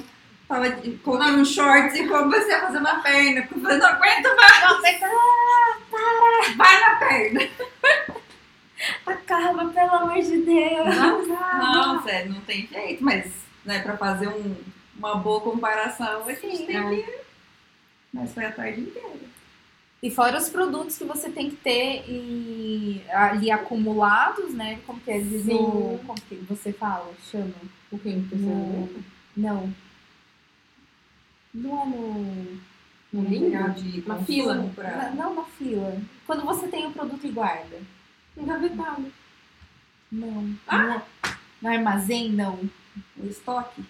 tava, 0.48 0.70
coloquei 1.04 1.32
um 1.34 1.44
shorts 1.46 1.96
e 2.00 2.08
comecei 2.08 2.54
a 2.54 2.62
fazer 2.62 2.80
na 2.80 3.00
perna. 3.02 3.42
Porque 3.42 3.56
eu 3.56 3.62
falei, 3.64 3.78
não 3.80 3.88
aguento 3.88 4.36
mais, 4.36 4.62
Nossa, 4.62 6.54
vai 6.58 6.80
na 6.80 6.96
perna. 6.98 7.50
acaba, 9.06 9.66
pelo 9.70 9.96
amor 9.96 10.22
de 10.22 10.38
Deus. 10.42 10.96
Não, 10.98 12.04
sério, 12.04 12.34
não 12.34 12.42
tem 12.42 12.68
jeito. 12.68 13.04
Mas, 13.04 13.32
né, 13.66 13.80
pra 13.80 13.98
fazer 13.98 14.28
um- 14.28 14.56
uma 14.98 15.16
boa 15.16 15.42
comparação, 15.42 16.24
a 16.24 16.34
gente 16.34 16.58
Sim. 16.58 16.66
tem 16.66 16.78
É. 16.78 17.02
que... 17.04 17.20
Mas 18.14 18.32
foi 18.34 18.46
a 18.46 18.52
tarde 18.52 18.82
inteira. 18.82 19.10
E 20.04 20.12
fora 20.12 20.38
os 20.38 20.50
produtos 20.50 20.98
que 20.98 21.06
você 21.06 21.30
tem 21.30 21.50
que 21.50 21.56
ter 21.56 22.04
e, 22.10 23.02
ali 23.10 23.50
acumulados, 23.50 24.54
né? 24.54 24.82
Como 24.86 25.00
que 25.00 25.10
eles 25.10 25.46
Sim. 25.46 25.54
no. 25.54 25.98
Como 26.06 26.20
que 26.28 26.36
você 26.36 26.74
fala? 26.74 27.10
Chama? 27.32 27.54
O 27.90 27.98
que? 27.98 28.12
Terceiro 28.30 28.54
No-? 28.54 29.04
Não. 29.38 29.74
Não 31.54 31.82
é 31.82 31.86
no. 31.86 32.60
No 33.14 33.30
lindo? 33.30 33.50
de 33.76 33.98
Na 34.06 34.16
consumo 34.16 34.26
fila? 34.26 34.56
Na- 34.78 35.12
não 35.12 35.36
na 35.36 35.44
fila. 35.44 35.98
Quando 36.28 36.44
você 36.44 36.68
tem 36.68 36.86
o 36.86 36.92
produto 36.92 37.26
e 37.26 37.32
guarda. 37.32 37.80
Engavetado. 38.36 39.06
Não. 40.12 40.42
No, 40.42 41.02
no 41.62 41.70
armazém, 41.70 42.30
não. 42.30 42.60
O 43.18 43.26
estoque. 43.26 43.82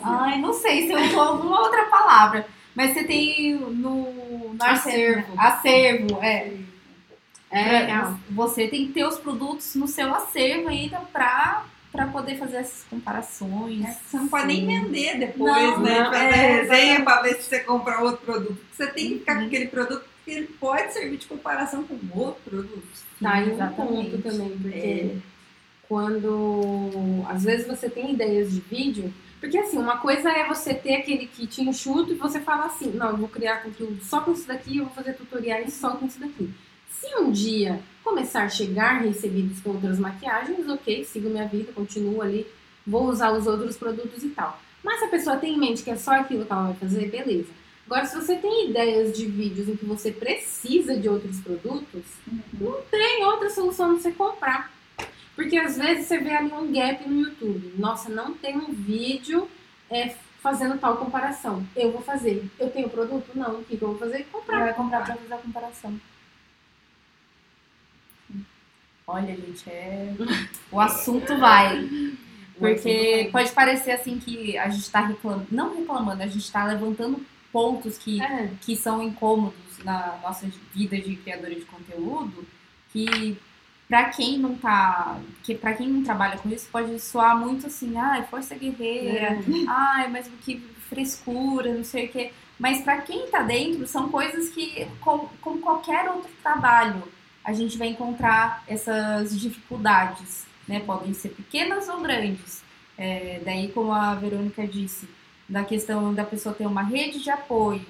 Ai, 0.00 0.38
não 0.40 0.52
sei 0.52 0.86
se 0.86 0.92
eu 0.92 1.00
usou 1.06 1.20
alguma 1.20 1.60
outra 1.60 1.86
palavra. 1.86 2.46
Mas 2.74 2.92
você 2.94 3.04
tem 3.04 3.54
no, 3.54 4.52
no 4.54 4.56
Acervo. 4.62 5.32
Acervo, 5.38 6.18
é. 6.22 6.52
É. 7.50 7.86
Você 8.30 8.66
tem 8.66 8.86
que 8.88 8.92
ter 8.92 9.04
os 9.06 9.16
produtos 9.18 9.76
no 9.76 9.86
seu 9.86 10.12
acervo 10.12 10.68
ainda 10.68 10.98
pra, 11.12 11.64
pra 11.92 12.06
poder 12.08 12.36
fazer 12.36 12.56
essas 12.56 12.84
comparações. 12.90 13.84
É, 13.84 13.92
Você 14.04 14.16
não 14.16 14.26
pode 14.26 14.46
nem 14.48 14.60
Sim. 14.60 14.66
vender 14.66 15.18
depois, 15.18 15.54
Não, 15.54 15.80
né? 15.80 16.00
não, 16.00 16.12
Fazer 16.12 16.24
é, 16.24 16.60
resenha 16.62 17.02
pra 17.04 17.22
ver 17.22 17.36
se 17.36 17.42
você 17.44 17.60
compra 17.60 18.00
outro 18.02 18.24
produto. 18.24 18.58
Você 18.72 18.88
tem 18.88 19.10
que 19.10 19.18
ficar 19.20 19.34
Uhum. 19.34 19.40
com 19.42 19.46
aquele 19.46 19.66
produto 19.68 20.04
que 20.24 20.30
ele 20.32 20.46
pode 20.58 20.92
servir 20.92 21.18
de 21.18 21.26
comparação 21.26 21.84
com 21.84 21.96
outro 22.18 22.42
produto. 22.44 22.82
Tá 23.22 23.34
um 23.38 23.50
Exatamente. 23.52 24.10
ponto 24.10 24.22
também, 24.22 24.50
porque 24.58 24.78
É. 24.78 25.16
quando 25.88 27.24
às 27.28 27.44
vezes 27.44 27.66
você 27.66 27.88
tem 27.88 28.12
ideias 28.12 28.50
de 28.52 28.60
vídeo, 28.60 29.12
porque 29.44 29.58
assim, 29.58 29.76
uma 29.76 29.98
coisa 29.98 30.30
é 30.30 30.48
você 30.48 30.72
ter 30.72 30.94
aquele 30.94 31.26
kit 31.26 31.60
enxuto 31.60 32.10
e 32.10 32.14
você 32.14 32.40
fala 32.40 32.64
assim, 32.64 32.90
não, 32.92 33.10
eu 33.10 33.16
vou 33.18 33.28
criar 33.28 33.62
conteúdo 33.62 34.02
só 34.02 34.22
com 34.22 34.32
isso 34.32 34.48
daqui, 34.48 34.78
eu 34.78 34.86
vou 34.86 34.94
fazer 34.94 35.12
tutoriais 35.12 35.74
só 35.74 35.90
com 35.90 36.06
isso 36.06 36.18
daqui. 36.18 36.48
Se 36.88 37.14
um 37.16 37.30
dia 37.30 37.78
começar 38.02 38.44
a 38.44 38.48
chegar 38.48 39.02
recebidos 39.02 39.60
com 39.60 39.72
outras 39.72 39.98
maquiagens, 39.98 40.66
ok, 40.66 41.04
sigo 41.04 41.28
minha 41.28 41.46
vida, 41.46 41.72
continuo 41.74 42.22
ali, 42.22 42.46
vou 42.86 43.04
usar 43.04 43.32
os 43.32 43.46
outros 43.46 43.76
produtos 43.76 44.24
e 44.24 44.30
tal. 44.30 44.58
Mas 44.82 45.00
se 45.00 45.04
a 45.04 45.08
pessoa 45.08 45.36
tem 45.36 45.56
em 45.56 45.60
mente 45.60 45.82
que 45.82 45.90
é 45.90 45.96
só 45.96 46.12
aquilo 46.12 46.46
que 46.46 46.52
ela 46.52 46.68
vai 46.68 46.76
fazer, 46.76 47.10
beleza. 47.10 47.52
Agora, 47.84 48.06
se 48.06 48.16
você 48.16 48.36
tem 48.36 48.70
ideias 48.70 49.14
de 49.14 49.26
vídeos 49.26 49.68
em 49.68 49.76
que 49.76 49.84
você 49.84 50.10
precisa 50.10 50.96
de 50.96 51.06
outros 51.06 51.38
produtos, 51.40 52.02
não 52.58 52.80
tem 52.90 53.22
outra 53.26 53.50
solução 53.50 53.88
não 53.90 54.00
você 54.00 54.10
comprar. 54.10 54.72
Porque 55.34 55.56
às 55.56 55.76
vezes 55.76 56.06
você 56.06 56.18
vê 56.18 56.30
ali 56.30 56.52
um 56.52 56.72
gap 56.72 57.08
no 57.08 57.20
YouTube. 57.22 57.74
Nossa, 57.76 58.08
não 58.08 58.34
tem 58.34 58.56
um 58.56 58.72
vídeo 58.72 59.48
é, 59.90 60.14
fazendo 60.40 60.78
tal 60.78 60.96
comparação. 60.96 61.66
Eu 61.74 61.90
vou 61.90 62.02
fazer. 62.02 62.48
Eu 62.58 62.70
tenho 62.70 62.88
produto? 62.88 63.30
Não. 63.34 63.60
O 63.60 63.64
que, 63.64 63.74
eu 63.74 63.88
vou 63.88 63.98
fazer? 63.98 64.24
Comprar. 64.30 64.60
Vai 64.60 64.74
comprar 64.74 65.04
pra 65.04 65.16
fazer 65.16 65.34
a 65.34 65.38
comparação. 65.38 66.00
Olha, 69.06 69.34
gente, 69.36 69.68
é. 69.68 70.12
O 70.70 70.80
assunto 70.80 71.36
vai. 71.38 71.88
Porque 72.58 73.28
pode 73.32 73.50
parecer 73.52 73.90
assim 73.92 74.18
que 74.18 74.56
a 74.56 74.68
gente 74.68 74.90
tá 74.90 75.00
reclamando. 75.00 75.46
Não 75.50 75.76
reclamando, 75.76 76.22
a 76.22 76.26
gente 76.26 76.50
tá 76.50 76.64
levantando 76.64 77.24
pontos 77.52 77.98
que, 77.98 78.22
É. 78.22 78.50
que 78.60 78.76
são 78.76 79.02
incômodos 79.02 79.78
na 79.84 80.18
nossa 80.22 80.46
vida 80.72 80.96
de 80.98 81.16
criadora 81.16 81.54
de 81.54 81.62
conteúdo, 81.62 82.46
que 82.92 83.36
pra 83.94 84.06
quem 84.06 84.38
não 84.40 84.56
tá, 84.56 85.20
que 85.44 85.54
para 85.54 85.72
quem 85.72 85.88
não 85.88 86.02
trabalha 86.02 86.36
com 86.36 86.48
isso 86.48 86.68
pode 86.72 86.98
soar 86.98 87.38
muito 87.38 87.68
assim, 87.68 87.96
ai, 87.96 88.24
força 88.24 88.52
guerreira, 88.56 89.38
ai, 89.68 90.10
mas 90.10 90.28
que 90.44 90.58
frescura, 90.88 91.72
não 91.72 91.84
sei 91.84 92.06
o 92.06 92.08
quê. 92.08 92.32
Mas 92.58 92.82
pra 92.82 93.02
quem 93.02 93.28
tá 93.28 93.42
dentro, 93.42 93.86
são 93.86 94.08
coisas 94.08 94.48
que, 94.48 94.84
com, 95.00 95.28
como 95.40 95.60
qualquer 95.60 96.10
outro 96.10 96.28
trabalho, 96.42 97.04
a 97.44 97.52
gente 97.52 97.78
vai 97.78 97.86
encontrar 97.86 98.64
essas 98.66 99.38
dificuldades, 99.38 100.44
né? 100.66 100.80
Podem 100.80 101.14
ser 101.14 101.28
pequenas 101.28 101.88
ou 101.88 102.00
grandes. 102.00 102.64
É, 102.98 103.40
daí, 103.44 103.68
como 103.68 103.92
a 103.92 104.16
Verônica 104.16 104.66
disse, 104.66 105.08
da 105.48 105.62
questão 105.62 106.12
da 106.12 106.24
pessoa 106.24 106.52
ter 106.52 106.66
uma 106.66 106.82
rede 106.82 107.22
de 107.22 107.30
apoio 107.30 107.86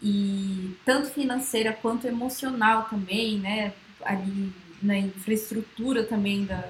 e 0.00 0.76
tanto 0.84 1.10
financeira 1.10 1.72
quanto 1.72 2.06
emocional 2.06 2.84
também, 2.84 3.36
né? 3.40 3.72
Ali 4.04 4.52
na 4.82 4.98
infraestrutura 4.98 6.04
também 6.04 6.44
da, 6.44 6.64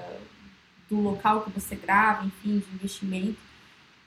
do 0.89 0.99
local 0.99 1.41
que 1.41 1.51
você 1.51 1.75
grava, 1.75 2.25
enfim, 2.25 2.59
de 2.59 2.75
investimento. 2.75 3.37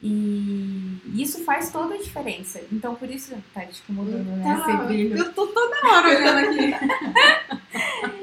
E 0.03 1.01
isso 1.15 1.45
faz 1.45 1.73
toda 1.73 1.95
a 1.95 1.99
diferença. 1.99 2.61
Então, 2.71 2.95
por 2.95 3.11
isso, 3.11 3.35
tá, 3.55 3.63
que 3.63 3.93
mudando, 3.93 4.37
né? 4.37 4.45
Tá, 4.45 4.93
eu 4.93 5.33
tô 5.33 5.47
toda 5.47 5.77
hora 5.89 6.09
olhando 6.09 6.39
aqui. 6.39 7.65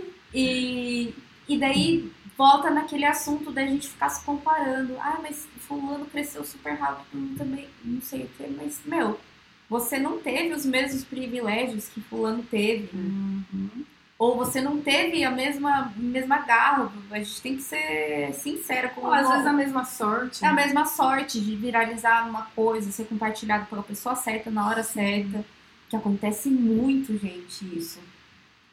E, 0.34 1.14
e 1.48 1.58
daí 1.58 2.10
volta 2.38 2.70
naquele 2.70 3.06
assunto 3.06 3.52
da 3.52 3.66
gente 3.66 3.90
ficar 3.90 4.10
se 4.10 4.24
comparando. 4.24 4.95
Ah, 4.99 5.20
mas 5.22 5.48
fulano 5.60 6.06
cresceu 6.06 6.44
super 6.44 6.74
rápido, 6.74 7.36
também 7.38 7.68
não 7.84 8.02
sei 8.02 8.24
o 8.24 8.30
que, 8.30 8.48
mas, 8.48 8.80
meu, 8.86 9.20
você 9.70 9.99
não 9.99 10.20
teve 10.20 10.53
os 10.53 10.66
mesmos 10.66 11.03
privilégios 11.03 11.88
que 11.90 12.02
fulano 12.02 12.44
teve. 12.44 12.90
Ou 14.22 14.38
você 14.38 14.61
não 14.61 14.80
teve 14.80 15.23
a 15.23 15.31
mesma, 15.31 15.91
mesma 15.98 16.38
garra. 16.41 16.91
A 17.10 17.18
gente 17.18 17.41
tem 17.41 17.56
que 17.56 17.64
ser 17.64 18.31
sincera 18.35 18.89
com 18.89 19.02
Ou 19.02 19.11
às 19.11 19.27
vezes 19.27 19.48
a 19.48 19.52
mesma 19.52 19.84
sorte. 19.84 20.45
é 20.45 20.48
a 20.48 20.53
mesma 20.53 20.85
sorte 20.85 21.41
de 21.41 21.56
viralizar 21.56 22.30
uma 22.30 22.43
coisa, 22.56 22.91
ser 22.91 23.06
compartilhado 23.06 23.65
pela 23.65 23.81
pessoa 23.81 24.15
certa 24.15 24.52
na 24.52 24.68
hora 24.68 24.84
certa. 24.84 25.43
Que 25.89 25.95
acontece 25.95 26.52
muito, 26.52 27.18
gente, 27.18 27.65
isso. 27.76 27.99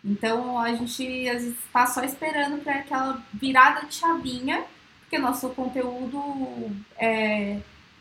Então 0.04 0.58
a 0.58 0.74
gente 0.74 1.26
às 1.30 1.42
vezes 1.42 1.56
tá 1.72 1.86
só 1.86 2.04
esperando 2.04 2.62
para 2.62 2.80
aquela 2.80 3.22
virada 3.32 3.86
de 3.86 3.94
chavinha, 3.94 4.62
porque 5.00 5.16
nosso 5.16 5.48
conteúdo, 5.48 6.70
é, 6.98 7.58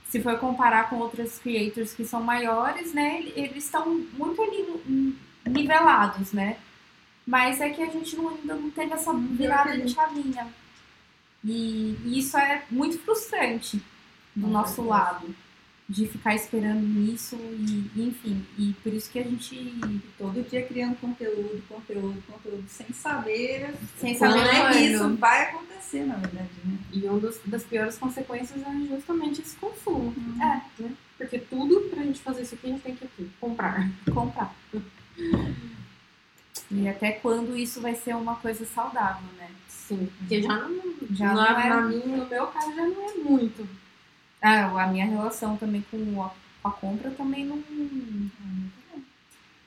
se 0.10 0.22
for 0.22 0.38
comparar 0.38 0.90
com 0.90 0.98
outros 0.98 1.40
creators 1.40 1.94
que 1.94 2.04
são 2.04 2.22
maiores, 2.22 2.94
né, 2.94 3.24
eles 3.38 3.64
estão 3.64 3.88
muito 4.18 4.42
ali 4.42 5.16
nivelados, 5.46 6.34
né? 6.34 6.58
Mas 7.28 7.60
é 7.60 7.70
que 7.70 7.84
a 7.84 7.88
gente 7.88 8.16
não, 8.16 8.30
ainda 8.30 8.56
não 8.56 8.72
teve 8.72 8.94
essa 8.94 9.14
virada 9.14 9.78
de 9.78 9.94
chavinha. 9.94 10.48
E, 11.44 11.98
e 12.06 12.20
isso 12.20 12.38
é 12.38 12.64
muito 12.72 12.98
frustrante 13.00 13.84
do 14.34 14.48
nosso 14.48 14.76
certeza. 14.76 14.90
lado, 14.90 15.36
de 15.90 16.08
ficar 16.08 16.36
esperando 16.36 17.00
isso 17.12 17.36
e, 17.36 17.92
enfim. 17.98 18.46
E 18.58 18.74
por 18.82 18.94
isso 18.94 19.12
que 19.12 19.20
a 19.20 19.24
gente 19.24 19.56
Todo 20.18 20.42
dia 20.50 20.66
criando 20.66 20.96
conteúdo, 21.00 21.62
conteúdo, 21.68 22.24
conteúdo, 22.28 22.64
sem 22.68 22.88
saber 22.94 23.74
Sem 23.98 24.18
quando 24.18 24.34
saber 24.34 24.48
é 24.48 24.72
que 24.72 24.74
quando. 24.74 24.94
isso 24.94 25.16
vai 25.18 25.44
acontecer, 25.44 26.06
na 26.06 26.16
verdade, 26.16 26.50
né? 26.66 26.78
E 26.92 27.06
uma 27.06 27.20
das 27.46 27.64
piores 27.64 27.98
consequências 27.98 28.62
é 28.62 28.88
justamente 28.88 29.42
esse 29.42 29.56
consumo. 29.58 30.14
É. 30.42 30.82
Né? 30.82 30.94
Porque 31.18 31.40
tudo 31.40 31.90
pra 31.90 32.04
gente 32.04 32.20
fazer 32.20 32.44
isso 32.44 32.56
aqui, 32.56 32.68
a 32.68 32.70
gente 32.70 32.82
tem 32.82 32.96
que 32.96 33.06
aqui, 33.06 33.30
comprar. 33.40 33.90
comprar. 34.14 34.56
E 36.70 36.88
até 36.88 37.12
quando 37.14 37.56
isso 37.56 37.80
vai 37.82 37.96
ser 37.96 38.16
uma 38.16 38.36
coisa 38.36 38.66
saudável, 38.66 39.28
né? 39.38 39.50
Sim. 39.68 40.10
Porque 40.18 40.42
já 40.42 40.56
não, 40.68 40.82
Já 41.12 41.34
na, 41.34 41.52
não 41.54 41.60
é- 41.60 41.70
na 41.70 41.82
minha, 41.84 42.18
no 42.18 42.26
meu 42.28 42.48
caso, 42.48 42.76
já 42.76 42.86
não 42.86 43.10
é 43.10 43.14
muito. 43.16 43.68
Ah, 44.42 44.84
a 44.84 44.88
minha 44.88 45.06
relação 45.06 45.56
também 45.58 45.84
com 45.90 46.22
a, 46.24 46.30
com 46.62 46.68
a 46.68 46.72
compra 46.72 47.10
também 47.12 47.46
não. 47.46 47.64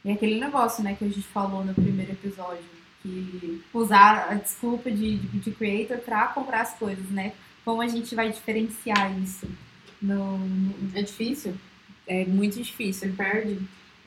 E 0.05 0.11
aquele 0.13 0.41
negócio, 0.41 0.83
né, 0.83 0.95
que 0.95 1.05
a 1.05 1.09
gente 1.09 1.23
falou 1.23 1.65
no 1.65 1.75
primeiro 1.75 2.13
episódio, 2.13 2.65
que 3.03 3.63
usar 3.73 4.29
a 4.31 4.35
desculpa 4.35 4.91
de, 4.91 5.17
de, 5.17 5.39
de 5.41 5.51
creator 5.53 5.99
pra 5.99 6.29
comprar 6.29 6.63
as 6.63 6.75
coisas, 6.75 7.09
né? 7.11 7.33
Como 7.65 7.83
a 7.83 7.89
gente 7.89 8.15
vai 8.15 8.31
diferenciar 8.31 9.19
isso? 9.21 9.47
No, 10.01 10.39
no- 10.39 10.75
É 10.95 11.03
difícil. 11.03 11.55
é 12.07 12.25
muito 12.25 12.57
difícil. 12.63 13.13
Perde. 13.15 13.59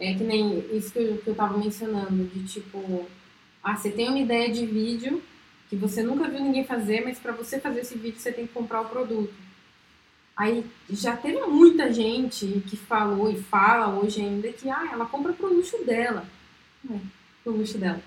É 0.03 0.13
que 0.13 0.23
nem 0.23 0.59
isso 0.75 0.91
que 0.91 0.99
eu, 0.99 1.17
que 1.17 1.27
eu 1.27 1.35
tava 1.35 1.57
mencionando, 1.57 2.25
de 2.25 2.43
tipo, 2.45 3.07
ah, 3.63 3.75
você 3.75 3.89
tem 3.89 4.09
uma 4.09 4.19
ideia 4.19 4.51
de 4.51 4.65
vídeo 4.65 5.23
que 5.69 5.77
você 5.77 6.03
nunca 6.03 6.29
viu 6.29 6.41
ninguém 6.41 6.65
fazer, 6.65 7.01
mas 7.05 7.17
pra 7.17 7.31
você 7.31 7.57
fazer 7.57 7.79
esse 7.79 7.97
vídeo 7.97 8.19
você 8.19 8.31
tem 8.31 8.45
que 8.45 8.53
comprar 8.53 8.81
o 8.81 8.89
produto. 8.89 9.33
Aí 10.35 10.65
já 10.89 11.15
teve 11.15 11.39
muita 11.45 11.93
gente 11.93 12.61
que 12.67 12.75
falou 12.75 13.31
e 13.31 13.41
fala 13.41 13.97
hoje 13.97 14.19
ainda 14.19 14.51
que 14.51 14.69
ah, 14.69 14.89
ela 14.91 15.05
compra 15.05 15.31
pro 15.31 15.53
luxo 15.53 15.77
dela. 15.85 16.25
É, 16.89 16.97
pro 17.43 17.55
luxo 17.55 17.77
dela. 17.77 18.01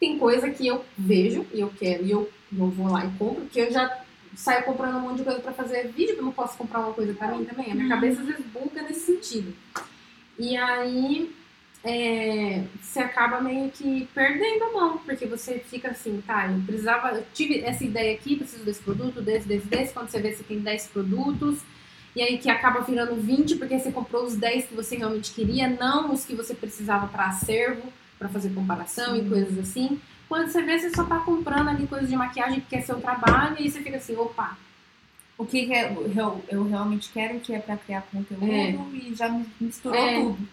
Tem 0.00 0.18
coisa 0.18 0.50
que 0.50 0.66
eu 0.66 0.84
vejo 0.98 1.46
e 1.54 1.60
eu 1.60 1.70
quero 1.78 2.04
e 2.04 2.10
eu, 2.10 2.28
eu 2.52 2.70
vou 2.70 2.88
lá 2.88 3.04
e 3.04 3.10
compro, 3.18 3.46
que 3.46 3.60
eu 3.60 3.70
já 3.70 4.02
saio 4.34 4.64
comprando 4.64 4.96
um 4.96 5.00
monte 5.00 5.18
de 5.18 5.24
coisa 5.24 5.38
pra 5.38 5.52
fazer 5.52 5.88
vídeo, 5.88 6.14
que 6.14 6.20
eu 6.20 6.24
não 6.24 6.32
posso 6.32 6.58
comprar 6.58 6.80
uma 6.80 6.92
coisa 6.92 7.14
pra 7.14 7.36
mim 7.36 7.44
também. 7.44 7.70
A 7.70 7.74
minha 7.74 7.88
cabeça 7.88 8.20
às 8.20 8.26
vezes 8.26 8.44
buga 8.46 8.82
nesse 8.82 9.00
sentido. 9.00 9.54
E 10.40 10.56
aí 10.56 11.30
é, 11.84 12.64
você 12.80 13.00
acaba 13.00 13.42
meio 13.42 13.70
que 13.70 14.08
perdendo 14.14 14.64
a 14.64 14.72
mão, 14.72 14.98
porque 15.04 15.26
você 15.26 15.58
fica 15.58 15.90
assim, 15.90 16.22
tá, 16.26 16.46
eu 16.50 16.62
precisava, 16.62 17.10
eu 17.10 17.26
tive 17.34 17.60
essa 17.60 17.84
ideia 17.84 18.14
aqui, 18.14 18.36
preciso 18.36 18.64
desse 18.64 18.80
produto, 18.80 19.20
desse, 19.20 19.46
desse, 19.46 19.66
desse, 19.66 19.92
quando 19.92 20.08
você 20.08 20.18
vê 20.18 20.32
você 20.32 20.42
tem 20.42 20.58
10 20.58 20.86
produtos, 20.88 21.60
e 22.16 22.22
aí 22.22 22.38
que 22.38 22.48
acaba 22.48 22.80
virando 22.80 23.16
20 23.16 23.56
porque 23.56 23.78
você 23.78 23.92
comprou 23.92 24.24
os 24.24 24.34
10 24.34 24.68
que 24.68 24.74
você 24.74 24.96
realmente 24.96 25.30
queria, 25.32 25.68
não 25.68 26.10
os 26.10 26.24
que 26.24 26.34
você 26.34 26.54
precisava 26.54 27.06
para 27.06 27.26
acervo, 27.26 27.92
para 28.18 28.30
fazer 28.30 28.48
comparação 28.54 29.14
e 29.16 29.28
coisas 29.28 29.58
assim. 29.58 30.00
Quando 30.26 30.50
você 30.50 30.62
vê, 30.62 30.78
você 30.78 30.88
só 30.90 31.04
tá 31.04 31.18
comprando 31.18 31.68
ali 31.68 31.86
coisas 31.86 32.08
de 32.08 32.16
maquiagem 32.16 32.60
porque 32.60 32.76
é 32.76 32.80
seu 32.80 32.98
trabalho, 32.98 33.56
e 33.58 33.64
aí 33.64 33.70
você 33.70 33.82
fica 33.82 33.98
assim, 33.98 34.16
opa, 34.16 34.56
O 35.40 35.46
que, 35.46 35.64
que 35.66 35.72
é- 35.72 35.90
eu, 35.90 36.44
eu 36.50 36.68
realmente 36.68 37.08
quero 37.10 37.40
que 37.40 37.54
é 37.54 37.58
pra 37.58 37.74
criar 37.78 38.02
conteúdo 38.02 38.44
É. 38.44 38.72
e 38.92 39.14
já 39.14 39.40
misturou 39.58 39.96
É. 39.98 40.20
tudo. 40.20 40.48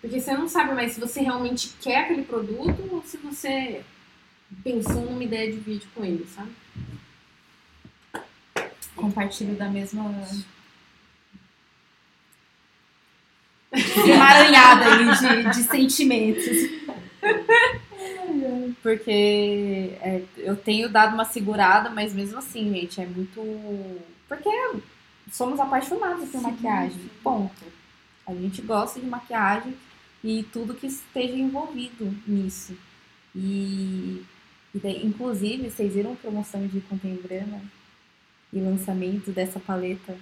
Porque 0.00 0.18
você 0.20 0.32
não 0.32 0.48
sabe 0.48 0.72
mais 0.74 0.92
se 0.92 1.00
você 1.00 1.20
realmente 1.20 1.68
quer 1.82 1.98
aquele 2.04 2.22
produto 2.22 2.88
ou 2.90 3.02
se 3.04 3.18
você 3.18 3.82
pensou 4.64 5.02
numa 5.02 5.22
ideia 5.22 5.52
de 5.52 5.58
vídeo 5.58 5.86
com 5.94 6.02
ele, 6.04 6.26
sabe? 6.34 6.50
compartilho 8.96 9.54
da 9.56 9.68
mesma 9.68 10.02
emaranhada 14.06 14.84
aí 14.94 15.42
de, 15.44 15.50
de 15.50 15.62
sentimentos. 15.64 16.56
Porque 18.82 19.92
é, 20.00 20.22
eu 20.38 20.56
tenho 20.56 20.88
dado 20.88 21.14
uma 21.14 21.24
segurada, 21.24 21.90
mas 21.90 22.12
mesmo 22.12 22.38
assim, 22.38 22.72
gente, 22.72 23.00
é 23.00 23.06
muito. 23.06 23.40
Porque 24.32 24.50
somos 25.30 25.60
apaixonados 25.60 26.30
por 26.30 26.40
maquiagem. 26.40 27.10
Ponto. 27.22 27.64
A 28.26 28.32
gente 28.32 28.62
gosta 28.62 28.98
de 28.98 29.06
maquiagem 29.06 29.76
e 30.24 30.42
tudo 30.44 30.74
que 30.74 30.86
esteja 30.86 31.34
envolvido 31.34 32.14
nisso. 32.26 32.76
E, 33.34 34.24
e 34.74 34.78
daí, 34.78 35.04
inclusive, 35.04 35.70
vocês 35.70 35.92
viram 35.92 36.16
promoção 36.16 36.66
de 36.66 36.80
Contemporânea? 36.80 37.60
e 38.52 38.60
lançamento 38.60 39.30
dessa 39.30 39.58
paleta. 39.58 40.16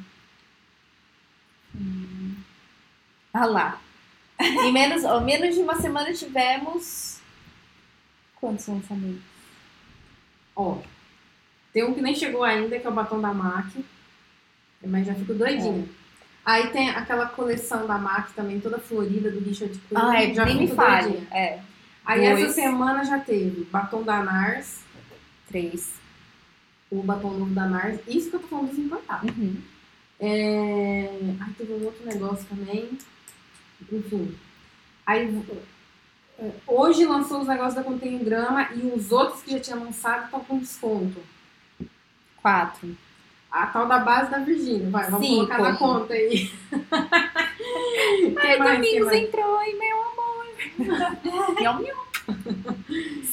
Hum. 1.74 2.36
Ah 3.32 3.46
lá. 3.46 3.80
Em 4.40 4.72
menos, 4.72 5.04
ó, 5.04 5.20
menos 5.20 5.54
de 5.54 5.60
uma 5.60 5.80
semana 5.80 6.12
tivemos. 6.12 7.20
Quantos 8.36 8.66
lançamentos? 8.66 9.22
Ó, 10.54 10.78
tem 11.72 11.84
um 11.84 11.92
que 11.92 12.00
nem 12.00 12.14
chegou 12.14 12.42
ainda, 12.42 12.78
que 12.78 12.86
é 12.86 12.90
o 12.90 12.94
batom 12.94 13.20
da 13.20 13.34
MAC. 13.34 13.84
Mas 14.84 15.06
já 15.06 15.14
fico 15.14 15.34
doidinha. 15.34 15.86
Aí 16.44 16.68
tem 16.68 16.90
aquela 16.90 17.26
coleção 17.26 17.86
da 17.86 17.98
MAC 17.98 18.32
também, 18.32 18.60
toda 18.60 18.78
florida, 18.78 19.30
do 19.30 19.40
Richard 19.40 19.78
Quinn. 19.78 19.96
Ah, 19.96 20.22
é, 20.22 20.32
já 20.34 20.44
nem 20.44 20.58
me 20.58 20.68
fale. 20.68 21.10
doidinha. 21.10 21.28
É, 21.30 21.60
Aí 22.04 22.20
Dois. 22.20 22.44
essa 22.44 22.52
semana 22.54 23.04
já 23.04 23.18
teve 23.18 23.64
batom 23.64 24.02
da 24.02 24.22
NARS, 24.22 24.80
três. 25.46 25.92
o 26.90 27.02
batom 27.02 27.30
novo 27.34 27.54
da 27.54 27.66
NARS. 27.66 28.00
Isso 28.08 28.30
que 28.30 28.36
eu 28.36 28.40
tô 28.40 28.48
falando 28.48 28.70
dos 28.70 28.78
importados. 28.78 29.30
Uhum. 29.30 29.62
É... 30.18 31.08
Ai, 31.40 31.52
teve 31.56 31.72
um 31.72 31.84
outro 31.84 32.04
negócio 32.04 32.44
também. 32.46 32.98
Enfim. 33.92 34.34
Aí, 35.06 35.42
é, 36.38 36.50
hoje 36.66 37.04
lançou 37.06 37.42
os 37.42 37.46
negócios 37.46 37.74
da 37.74 37.84
Contém 37.84 38.18
Grama 38.18 38.70
e 38.74 38.86
os 38.88 39.12
outros 39.12 39.42
que 39.42 39.52
já 39.52 39.60
tinha 39.60 39.76
lançado 39.76 40.24
estão 40.24 40.40
com 40.40 40.58
desconto. 40.58 41.22
Quatro. 42.42 42.96
A 43.50 43.66
tal 43.66 43.86
da 43.88 43.98
base 43.98 44.30
da 44.30 44.38
Virgínia. 44.38 44.88
Vai, 44.90 45.10
vamos 45.10 45.26
Cinco. 45.26 45.46
colocar 45.46 45.58
na 45.58 45.76
conta 45.76 46.12
aí. 46.14 46.50
Quem 48.40 48.58
mais? 48.58 48.78
Domingos 48.78 49.12
entrou 49.12 49.62
e 49.62 49.74
meu 49.74 50.02
amor. 50.02 51.54
miau, 51.60 51.78
miau. 51.80 52.06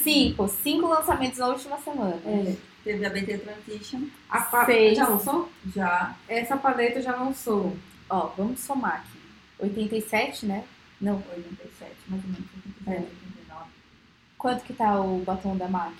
Cinco. 0.04 0.48
Cinco 0.48 0.88
lançamentos 0.88 1.38
na 1.40 1.48
última 1.48 1.78
semana. 1.80 2.20
É, 2.26 2.56
Teve 2.84 3.06
a 3.06 3.10
BT 3.10 3.38
Transition. 3.40 4.02
a 4.30 4.42
pa... 4.42 4.66
Seis. 4.66 4.98
Já 4.98 5.08
lançou? 5.08 5.50
Já. 5.76 6.16
Essa 6.28 6.58
paleta 6.58 7.02
já 7.02 7.16
lançou. 7.16 7.76
Ó, 8.10 8.28
vamos 8.38 8.60
somar 8.62 8.96
aqui. 8.96 9.20
87, 9.60 10.46
né? 10.46 10.64
Não. 11.02 11.16
87, 11.36 11.92
mais 12.08 12.24
ou 12.24 12.30
menos. 12.30 12.48
87, 12.66 12.90
É. 12.90 12.92
89. 13.02 13.66
Quanto 14.38 14.64
que 14.64 14.74
tá 14.74 15.00
o 15.02 15.20
batom 15.20 15.56
da 15.58 15.68
MAC? 15.68 15.94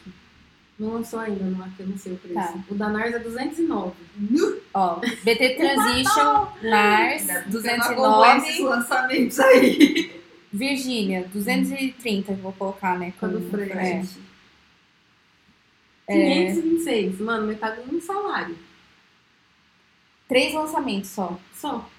Não 0.80 0.94
lançou 0.94 1.20
ainda, 1.20 1.44
não, 1.44 1.64
aqui 1.66 1.80
eu 1.80 1.88
não 1.88 1.98
sei 1.98 2.14
o 2.14 2.18
preço. 2.18 2.36
Tá. 2.36 2.54
O 2.70 2.76
da 2.76 2.90
Nars 2.90 3.14
é 3.16 3.20
209. 3.20 3.94
Ó, 4.74 4.96
BT 5.24 5.56
Transition, 5.58 6.48
Nars, 6.62 7.30
Ainda 7.30 7.62
bem 7.62 7.80
que 7.80 7.88
eu 7.88 7.96
não 7.96 8.22
acompanho 8.22 8.38
esses 8.44 8.58
209. 8.58 8.64
lançamentos 8.64 9.40
aí. 9.40 10.22
Virgínia, 10.54 11.28
230, 11.34 12.32
eu 12.32 12.36
vou 12.38 12.54
colocar, 12.54 12.98
né? 12.98 13.12
Quando 13.20 13.42
com- 13.42 13.50
frete. 13.58 14.20
é. 16.08 16.14
526. 16.14 17.20
Mano, 17.22 17.48
metade 17.48 17.82
do 17.82 17.92
meu 17.92 18.02
salário. 18.02 18.58
Três 20.28 20.54
lançamentos 20.54 21.10
só. 21.10 21.40
Só. 21.56 21.90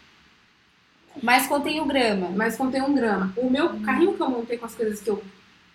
Mas 1.23 1.47
contém 1.47 1.81
o 1.81 1.85
grama. 1.85 2.29
Mas 2.31 2.57
contém 2.57 2.81
um 2.83 2.95
grama. 2.95 3.33
O 3.37 3.51
meu 3.51 3.81
carrinho 3.81 4.15
que 4.15 4.23
eu 4.23 4.31
montei 4.31 4.57
com 4.57 4.67
as 4.67 4.75
coisas 4.75 5.01
que 5.01 5.11
eu 5.11 5.23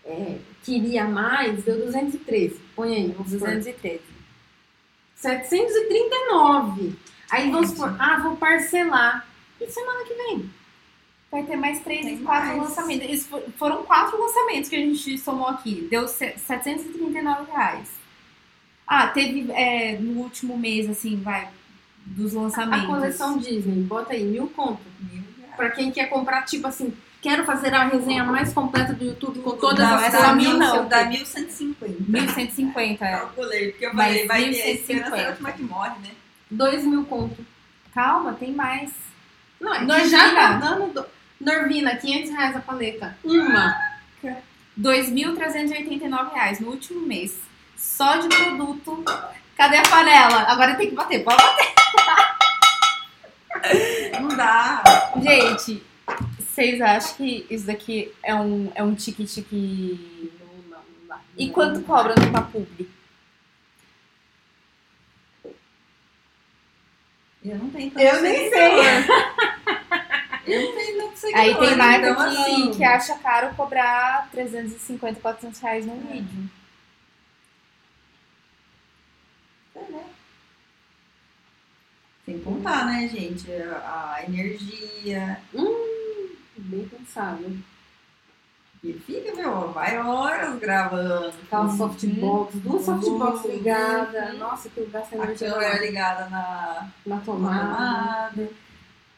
é, 0.05 0.37
queria 0.63 1.05
mais 1.05 1.63
deu 1.63 1.85
213. 1.85 2.59
Põe 2.75 2.95
aí, 2.95 3.07
vamos 3.11 3.31
supor. 3.31 3.47
213. 3.49 4.01
739. 5.15 6.95
Aí 7.31 7.49
vamos 7.49 7.69
supor, 7.69 7.95
ah, 7.99 8.19
vou 8.19 8.35
parcelar. 8.35 9.25
E 9.59 9.67
semana 9.69 10.03
que 10.05 10.13
vem? 10.13 10.49
Vai 11.31 11.43
ter 11.43 11.55
mais 11.55 11.79
três 11.81 12.05
Tem 12.05 12.15
e 12.15 12.19
quatro 12.19 12.49
mais. 12.57 12.61
lançamentos. 12.69 13.27
Foram 13.57 13.83
quatro 13.83 14.19
lançamentos 14.21 14.69
que 14.69 14.75
a 14.75 14.79
gente 14.79 15.17
somou 15.17 15.47
aqui. 15.47 15.87
Deu 15.89 16.07
se- 16.07 16.37
739 16.37 17.51
reais. 17.51 17.89
Ah, 18.85 19.07
teve 19.07 19.51
é, 19.51 19.97
no 19.97 20.21
último 20.21 20.57
mês, 20.57 20.87
assim, 20.89 21.15
vai, 21.21 21.47
dos 22.05 22.33
lançamentos. 22.33 22.83
A 22.83 22.87
coleção 22.87 23.37
Disney, 23.37 23.81
bota 23.83 24.13
aí, 24.13 24.23
mil 24.23 24.47
conto. 24.49 24.81
Mil. 24.99 25.23
Pra 25.55 25.71
quem 25.71 25.91
quer 25.91 26.07
comprar, 26.09 26.43
tipo 26.43 26.67
assim, 26.67 26.93
quero 27.23 27.43
fazer 27.45 27.73
a 27.73 27.85
resenha 27.85 28.23
mais 28.23 28.53
completa 28.53 28.93
do 28.93 29.03
YouTube 29.03 29.39
com 29.41 29.51
todas 29.57 29.77
Dá- 29.89 29.95
as 29.95 30.13
essa 30.13 30.33
mil- 30.35 30.57
não. 30.57 30.87
Dá 30.87 31.05
1150. 31.05 31.95
1150. 32.07 33.03
é. 33.05 33.11
Calculei, 33.17 33.71
porque 33.71 33.85
eu 33.87 33.91
falei, 33.95 34.27
vai 34.27 34.41
ter 34.43 34.49
1150. 34.49 34.73
esperança 34.73 35.17
é 35.17 35.25
a 35.25 35.29
última 35.29 35.51
que 35.53 35.61
morre, 35.63 35.89
né? 36.03 36.09
Dois 36.51 36.83
mil 36.83 37.05
conto. 37.05 37.43
Calma, 37.95 38.33
tem 38.33 38.51
mais. 38.51 38.91
Não, 39.59 39.73
é 39.73 39.81
Norvina. 39.81 40.09
já 40.09 40.35
tá 40.35 40.53
dando... 40.53 40.93
Do... 40.93 41.05
Norvina, 41.39 41.95
500 41.95 42.29
reais 42.31 42.55
a 42.55 42.59
paleta. 42.59 43.17
Uma. 43.23 43.75
2.389 44.79 46.33
reais 46.33 46.59
no 46.59 46.69
último 46.69 47.05
mês. 47.05 47.37
Só 47.77 48.17
de 48.17 48.27
produto. 48.29 49.03
Cadê 49.57 49.77
a 49.77 49.83
panela? 49.83 50.43
Agora 50.47 50.75
tem 50.75 50.89
que 50.89 50.95
bater. 50.95 51.23
Pode 51.23 51.37
bater. 51.41 51.73
Não 54.21 54.29
dá. 54.29 54.83
Gente, 55.21 55.83
vocês 56.53 56.79
acham 56.81 57.15
que 57.15 57.47
isso 57.49 57.65
daqui 57.65 58.13
é 58.21 58.35
um, 58.35 58.71
é 58.75 58.83
um 58.83 58.93
tique-tique... 58.93 60.31
Não, 60.39 60.77
não, 60.77 60.83
não. 61.09 61.19
E 61.35 61.49
quanto 61.49 61.81
cobra 61.81 62.13
no 62.13 62.45
Publi? 62.51 62.87
Eu 67.43 67.57
não 67.57 67.69
tenho 67.71 67.91
Eu 67.99 68.21
nem 68.21 68.49
sei. 68.51 68.71
Eu 70.45 70.61
não 70.61 70.75
tenho 70.75 70.97
tanto 71.01 71.17
seguidor. 71.17 71.41
Aí 71.41 71.57
tem 71.57 71.75
marca 71.75 72.09
então, 72.09 72.29
que, 72.29 72.37
assim, 72.37 72.71
que 72.71 72.83
acha 72.83 73.17
caro 73.17 73.55
cobrar 73.55 74.29
350, 74.31 75.21
400 75.21 75.59
reais 75.59 75.85
num 75.85 75.99
vídeo. 76.01 76.49
Sem 82.25 82.39
contar, 82.39 82.85
né, 82.85 83.07
gente? 83.07 83.51
A, 83.51 84.15
a 84.17 84.23
energia. 84.25 85.41
Bem 86.73 86.87
pensado. 86.87 87.55
E 88.83 88.93
fica, 88.93 89.33
meu, 89.35 89.71
vai 89.71 89.95
horas 89.97 90.57
gravando. 90.59 91.27
Aquela 91.45 91.69
softbox, 91.77 92.55
duas 92.55 92.83
softbox 92.83 93.45
Uhum. 93.45 93.51
ligadas. 93.51 94.37
Nossa, 94.39 94.69
que 94.69 94.79
eu 94.79 94.89
gasto 94.89 95.21
A 95.21 95.27
câmera 95.27 95.79
ligada 95.85 96.29
na 96.29 96.89
na 97.05 97.17
tomada. 97.19 97.59
tomada. 97.61 98.49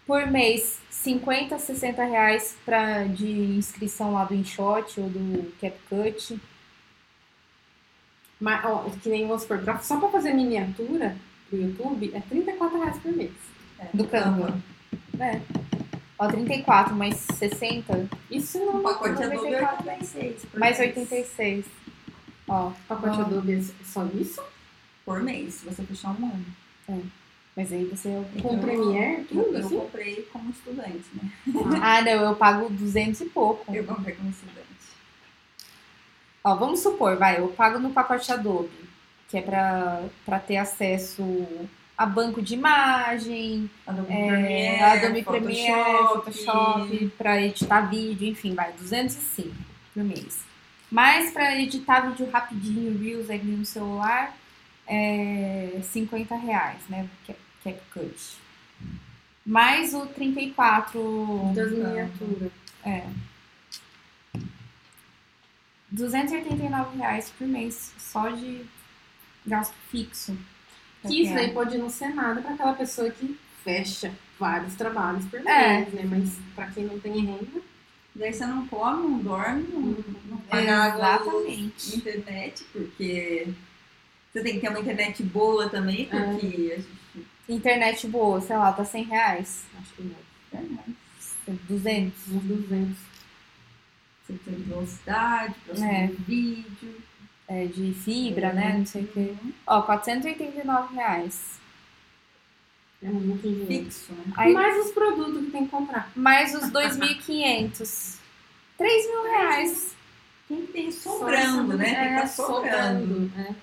Por 0.05 0.27
mês, 0.27 0.79
50, 0.91 1.57
60 1.57 2.03
reais 2.03 2.55
pra, 2.65 3.05
de 3.05 3.31
inscrição 3.57 4.13
lá 4.13 4.25
do 4.25 4.35
InShot 4.35 4.99
ou 4.99 5.09
do 5.09 5.51
CapCut. 5.61 6.39
Mas, 8.39 8.65
ó, 8.65 8.83
que 9.01 9.07
nem 9.09 9.25
vamos 9.25 9.43
supor, 9.43 9.63
só 9.81 9.97
pra 9.97 10.09
fazer 10.09 10.33
miniatura 10.33 11.15
pro 11.49 11.57
YouTube 11.59 12.11
é 12.13 12.19
34 12.19 12.77
reais 12.77 12.97
por 12.99 13.11
mês. 13.13 13.31
É, 13.79 13.87
Do 13.93 14.05
Canva. 14.07 14.59
É. 15.19 15.39
Ó, 16.17 16.27
34 16.27 16.95
mais 16.95 17.15
60, 17.37 18.07
Isso 18.31 18.57
não 18.59 18.77
Um 18.77 18.83
pacote 18.83 19.21
Adobe 19.21 19.35
94. 19.35 19.85
86. 19.89 20.45
por 20.45 20.59
mais 20.59 20.79
mês. 20.79 20.95
86. 20.97 21.65
Ó, 22.47 22.71
pacote 22.87 23.17
Ó. 23.19 23.21
Adobe 23.21 23.53
é 23.53 23.61
só 23.85 24.05
isso? 24.13 24.41
Por 25.05 25.21
mês, 25.21 25.55
se 25.55 25.65
você 25.65 25.83
fechar 25.83 26.11
um 26.19 26.25
ano. 26.25 27.05
mas 27.55 27.71
aí 27.71 27.85
você... 27.85 28.09
Com 28.41 28.55
Então, 28.55 28.59
Premiere, 28.59 29.27
Eu, 29.31 29.43
tudo 29.43 29.57
eu 29.57 29.65
assim? 29.65 29.77
comprei 29.79 30.21
como 30.31 30.49
estudante, 30.51 31.05
né? 31.13 31.31
Ah, 31.81 32.01
não, 32.05 32.11
eu 32.11 32.35
pago 32.35 32.69
200 32.69 33.21
e 33.21 33.25
pouco. 33.25 33.73
Eu 33.75 33.83
comprei 33.83 34.15
como 34.15 34.29
estudante. 34.29 34.65
Ó, 36.43 36.55
vamos 36.55 36.79
supor, 36.79 37.17
vai, 37.17 37.39
eu 37.39 37.47
pago 37.49 37.79
no 37.79 37.89
pacote 37.91 38.31
Adobe, 38.31 38.69
que 39.27 39.37
é 39.37 39.41
pra, 39.41 40.03
pra 40.25 40.39
ter 40.39 40.57
acesso 40.57 41.23
a 41.97 42.05
banco 42.05 42.41
de 42.41 42.53
imagem, 42.55 43.69
Adobe 43.87 44.11
é, 44.13 44.27
Premiere, 44.27 44.83
Adobe 44.83 45.23
Premiere, 45.23 45.97
Photoshop. 46.09 47.07
Pra 47.17 47.41
editar 47.41 47.81
vídeo, 47.89 48.27
enfim, 48.27 48.53
vai, 48.53 48.71
205 48.73 49.55
por 49.93 50.03
mês. 50.03 50.43
Mas 50.91 51.31
pra 51.31 51.59
editar 51.59 52.01
vídeo 52.09 52.29
rapidinho, 52.29 52.97
Reels 53.01 53.29
ali 53.29 53.43
no 53.51 53.65
celular, 53.65 54.35
é 54.87 55.79
50 55.83 56.35
reais, 56.35 56.79
né? 56.89 57.07
Cap- 57.25 57.39
CapCut. 57.63 58.37
Mais 59.45 59.93
o 59.93 60.05
34 60.07 61.51
Das 61.55 61.71
miniaturas. 61.71 62.51
é. 62.83 63.03
289 65.91 66.97
reais 66.97 67.29
por 67.37 67.47
mês 67.47 67.93
só 67.97 68.29
de 68.29 68.65
gasto 69.45 69.73
fixo. 69.89 70.37
Que 71.07 71.21
isso 71.23 71.33
É. 71.33 71.37
aí 71.41 71.51
pode 71.53 71.77
não 71.77 71.89
ser 71.89 72.09
nada 72.13 72.41
pra 72.41 72.53
aquela 72.53 72.73
pessoa 72.73 73.09
que 73.11 73.37
fecha 73.63 74.11
vários 74.39 74.75
trabalhos 74.75 75.25
por 75.25 75.39
mês, 75.41 75.47
É. 75.47 75.79
né? 75.91 76.03
Mas 76.05 76.37
pra 76.55 76.67
quem 76.67 76.85
não 76.85 76.99
tem 76.99 77.25
renda, 77.25 77.61
Daí 78.17 78.31
você 78.33 78.45
não 78.45 78.65
come, 78.67 79.09
não 79.09 79.17
dorme, 79.19 79.63
não, 79.73 79.81
não 80.29 80.37
paga 80.37 80.95
luz, 80.95 81.47
Exatamente. 81.49 81.97
internet, 81.97 82.63
porque 82.71 83.47
você 84.31 84.41
tem 84.41 84.53
que 84.53 84.59
ter 84.61 84.69
uma 84.69 84.79
internet 84.79 85.21
boa 85.21 85.67
também, 85.69 86.07
É. 86.09 86.19
porque 86.31 86.45
a 86.71 86.75
gente 86.77 87.27
Internet 87.49 88.07
boa, 88.07 88.39
sei 88.39 88.55
lá, 88.55 88.71
tá 88.71 88.85
100 88.85 89.03
reais. 89.03 89.65
acho 89.81 89.93
que 89.95 90.03
não. 90.03 90.15
é 90.59 90.61
mais. 90.63 91.59
200. 91.67 92.13
Uns 92.31 92.41
200. 92.43 92.97
Você 94.25 94.33
de 94.33 94.63
velocidade 94.63 95.53
subir 95.67 95.83
É. 95.83 96.07
vídeo. 96.25 96.95
É, 97.47 97.65
de 97.65 97.93
fibra, 97.93 98.51
né? 98.53 98.75
Não 98.77 98.85
sei 98.85 99.03
o 99.03 99.07
quê. 99.07 99.35
Ó, 99.67 99.81
489 99.83 100.95
reais. 100.95 101.59
É 103.03 103.07
muito 103.07 103.41
dinheiro. 103.43 103.67
Fixo, 103.67 104.13
né? 104.13 104.23
Aí, 104.35 104.51
Mais 104.53 104.83
os 104.85 104.91
produtos 104.91 105.45
que 105.45 105.51
tem 105.51 105.65
que 105.65 105.69
comprar. 105.69 106.11
mais 106.15 106.55
os 106.55 106.71
2.500. 106.71 108.17
3 108.77 109.05
mil 109.11 109.23
reais. 109.23 109.95
Tem 110.47 110.65
que 110.65 110.73
ter 110.73 110.91
sobrando, 110.91 111.77
né? 111.77 111.85
Tem 111.85 111.93
que 111.93 111.99
É, 111.99 112.15
estar 112.15 112.27
sobrando. 112.27 113.13
sobrando. 113.13 113.31
É. 113.51 113.55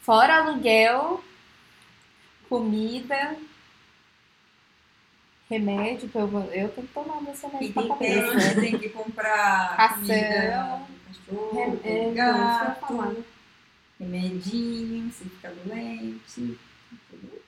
Fora 0.00 0.36
aluguel, 0.38 1.22
comida, 2.48 3.36
remédio. 5.50 6.08
que 6.08 6.16
Eu, 6.18 6.26
vou- 6.26 6.42
eu 6.52 6.68
tenho 6.70 6.86
que 6.86 6.92
tomar 6.94 7.20
meu 7.22 7.32
E 7.60 7.66
remédio 7.68 7.86
pra 7.86 7.96
tem, 7.96 8.38
que- 8.54 8.60
tem 8.60 8.78
que 8.78 8.88
comprar 8.90 9.74
Ração. 9.76 9.96
comida 10.00 10.82
cachorro, 11.28 11.80
É, 11.84 12.08
é, 12.08 12.12
gato, 12.12 12.80
falar. 12.86 13.14
remedinho, 13.98 15.10
se 15.12 15.24
ficar 15.24 15.50
doente. 15.64 16.58
tudo 17.10 17.24
isso. 17.26 17.40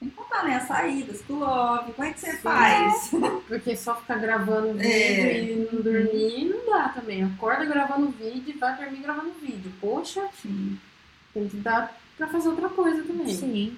Tem 0.00 0.08
que 0.10 0.14
contar, 0.14 0.44
né? 0.44 0.56
As 0.56 0.68
saídas 0.68 1.22
com 1.22 1.34
o 1.34 1.38
love. 1.40 1.92
Como 1.92 2.06
é 2.08 2.12
que 2.12 2.20
você 2.20 2.32
Sim. 2.32 2.38
faz? 2.38 3.10
Porque 3.48 3.76
só 3.76 3.96
ficar 3.96 4.18
gravando 4.18 4.74
vídeo 4.74 4.86
É. 4.90 5.42
e 5.42 5.56
não 5.72 5.80
dormir 5.82 6.44
não 6.44 6.66
dá 6.70 6.88
também. 6.90 7.24
Acorda 7.24 7.64
gravando 7.64 8.10
vídeo 8.10 8.54
e 8.54 8.58
vai 8.58 8.76
dormir 8.76 8.98
gravando 9.00 9.32
vídeo. 9.40 9.72
Poxa, 9.80 10.28
Sim. 10.40 10.78
tem 11.34 11.48
que 11.48 11.56
dar 11.56 11.98
pra 12.16 12.28
fazer 12.28 12.48
outra 12.48 12.68
coisa 12.68 13.02
também. 13.02 13.28
Sim. 13.34 13.76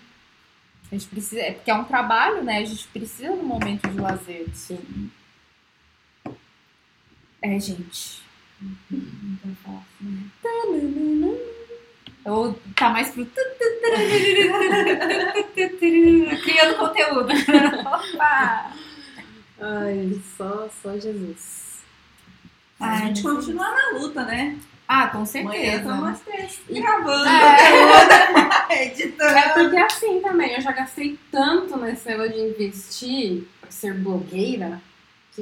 A 0.93 0.95
gente 0.97 1.07
precisa, 1.09 1.41
é 1.41 1.53
porque 1.53 1.71
é 1.71 1.75
um 1.75 1.85
trabalho, 1.85 2.43
né? 2.43 2.59
A 2.59 2.65
gente 2.65 2.87
precisa 2.89 3.31
um 3.31 3.45
momento 3.45 3.89
de 3.89 3.99
lazer. 3.99 4.47
Sim. 4.55 5.11
É, 7.43 7.59
gente. 7.59 8.21
Tá 9.43 9.49
fácil, 9.65 9.83
né? 10.03 11.39
Ou 12.27 12.55
tá 12.77 12.91
mais 12.91 13.11
pro. 13.11 13.27
Criando 16.43 16.77
conteúdo. 16.79 17.33
Opa! 18.15 18.73
Ai, 19.61 20.21
só, 20.37 20.69
só 20.83 20.93
Jesus. 20.99 21.79
A 22.79 22.87
Ai, 22.91 22.99
gente 23.09 23.23
mas- 23.23 23.37
continua 23.37 23.71
na 23.71 23.99
luta, 23.99 24.25
né? 24.25 24.57
Ah, 24.89 25.07
com 25.09 25.19
Amanhã 25.19 25.27
certeza. 25.27 25.77
estamos 26.17 26.21
gravando, 26.69 27.29
É. 28.71 28.87
editando. 28.87 29.39
É 29.39 29.49
porque 29.55 29.77
assim 29.79 30.21
também, 30.21 30.53
eu 30.55 30.61
já 30.61 30.73
gastei 30.73 31.19
tanto 31.31 31.77
nesse 31.79 32.09
negócio 32.09 32.33
de 32.33 32.41
investir 32.41 33.45
pra 33.61 33.71
ser 33.71 33.95
blogueira 33.95 34.83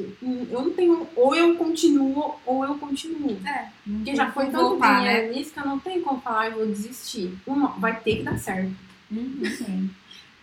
que 0.02 0.24
hum, 0.24 0.46
eu 0.50 0.62
não 0.62 0.70
tenho. 0.72 1.06
Ou 1.16 1.34
eu 1.34 1.56
continuo, 1.56 2.34
ou 2.44 2.64
eu 2.64 2.74
continuo. 2.78 3.38
É, 3.46 3.68
Porque 3.84 4.14
já 4.14 4.30
foi 4.32 4.46
tanto 4.46 4.58
voltar, 4.70 5.00
dinheiro 5.00 5.34
nisso 5.34 5.52
que 5.52 5.60
eu 5.60 5.66
não 5.66 5.78
tenho 5.78 6.02
como 6.02 6.20
falar, 6.20 6.50
eu 6.50 6.58
vou 6.58 6.66
desistir. 6.66 7.36
Uma, 7.46 7.68
vai 7.78 7.98
ter 8.00 8.16
que 8.16 8.22
dar 8.22 8.38
certo. 8.38 8.72
Uhum. 9.10 9.40
Sim. 9.44 9.90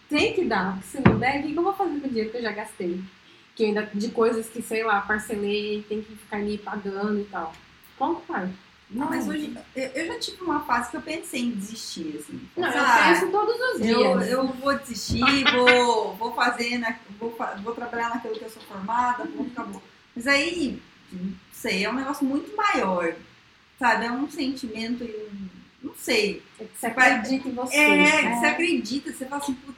Tem 0.09 0.33
que 0.33 0.45
dar. 0.45 0.73
porque 0.73 0.87
Se 0.87 1.01
não 1.01 1.17
der, 1.19 1.39
o 1.39 1.43
que 1.43 1.55
eu 1.55 1.63
vou 1.63 1.73
fazer 1.73 1.99
com 1.99 2.07
o 2.07 2.09
dinheiro 2.09 2.29
que 2.29 2.37
eu 2.37 2.41
já 2.41 2.51
gastei? 2.51 3.01
Que 3.55 3.65
ainda, 3.65 3.89
de 3.93 4.09
coisas 4.09 4.49
que, 4.49 4.61
sei 4.61 4.83
lá, 4.83 5.01
parcelei, 5.01 5.83
tem 5.87 6.01
que 6.01 6.15
ficar 6.15 6.37
ali 6.37 6.57
pagando 6.57 7.21
e 7.21 7.25
tal. 7.25 7.53
Como 7.97 8.19
que 8.19 8.31
vai? 8.31 8.49
Não, 8.89 9.09
mas 9.09 9.27
hoje 9.27 9.51
eu, 9.75 10.07
já 10.07 10.19
tive 10.19 10.43
uma 10.43 10.59
fase 10.61 10.91
que 10.91 10.97
eu 10.97 11.01
pensei 11.01 11.41
em 11.41 11.51
desistir, 11.51 12.19
assim. 12.19 12.47
Não, 12.55 12.67
eu 12.67 13.03
penso 13.03 13.31
todos 13.31 13.55
os 13.73 13.81
dias. 13.81 13.97
eu, 13.99 14.21
eu 14.21 14.47
vou 14.47 14.77
desistir, 14.77 15.43
vou, 15.53 16.13
vou 16.17 16.33
fazer, 16.35 16.77
na, 16.77 16.95
vou, 17.19 17.35
vou 17.63 17.73
trabalhar 17.73 18.09
naquilo 18.09 18.35
que 18.37 18.43
eu 18.45 18.49
sou 18.49 18.61
formada, 18.63 19.25
pronto, 19.25 19.51
acabou. 19.51 19.83
Mas 20.15 20.27
aí, 20.27 20.79
não 21.11 21.33
sei, 21.51 21.83
é 21.83 21.89
um 21.89 21.95
negócio 21.95 22.23
muito 22.25 22.55
maior, 22.55 23.13
sabe? 23.79 24.05
É 24.05 24.11
um 24.11 24.29
sentimento, 24.29 25.03
e 25.03 25.07
um- 25.31 25.49
não 25.87 25.95
sei. 25.95 26.43
É 26.59 26.63
que 26.65 26.69
Você 26.79 26.85
acredita 26.85 27.49
em 27.49 27.53
você. 27.53 27.75
É, 27.75 28.21
que 28.21 28.39
você 28.39 28.45
acredita, 28.45 29.11
você 29.13 29.25
fala 29.25 29.41
assim, 29.41 29.53
putz, 29.55 29.77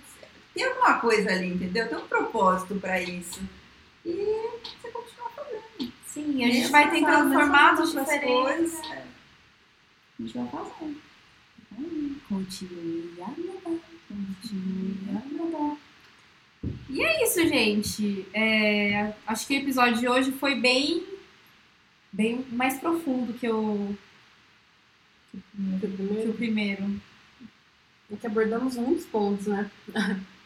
tem 0.54 0.66
alguma 0.66 0.96
coisa 1.00 1.30
ali, 1.32 1.48
entendeu? 1.54 1.88
Tem 1.88 1.98
um 1.98 2.08
propósito 2.08 2.76
pra 2.76 3.02
isso. 3.02 3.40
E 4.06 4.12
você 4.82 4.90
continua. 4.92 5.16
Sim, 6.18 6.44
a 6.44 6.48
gente 6.48 6.57
Mesmo 6.57 6.72
vai 6.72 6.89
tentando 6.91 7.38
outras 7.38 7.89
diferentes. 7.91 8.26
coisas, 8.26 8.91
é. 8.91 9.03
A 10.19 10.23
gente 10.23 10.38
vai 10.38 10.48
fazendo. 10.48 11.02
Continue 12.27 13.14
a 13.22 13.27
nadar, 13.27 13.80
continue 14.07 14.98
a 15.10 15.44
nadar. 15.44 15.77
E 16.89 17.03
é 17.03 17.23
isso, 17.23 17.48
gente. 17.48 18.26
É, 18.34 19.14
acho 19.27 19.45
que 19.45 19.57
o 19.57 19.61
episódio 19.61 19.99
de 19.99 20.07
hoje 20.07 20.31
foi 20.31 20.56
bem, 20.56 21.06
bem 22.11 22.44
mais 22.52 22.80
profundo 22.80 23.34
que 23.34 23.48
o, 23.48 23.95
que 25.31 25.88
primeiro 25.88 26.31
o 26.31 26.34
primeiro. 26.34 27.02
é 28.11 28.15
que 28.15 28.26
abordamos 28.26 28.76
muitos 28.76 29.06
pontos, 29.06 29.45
né? 29.45 29.69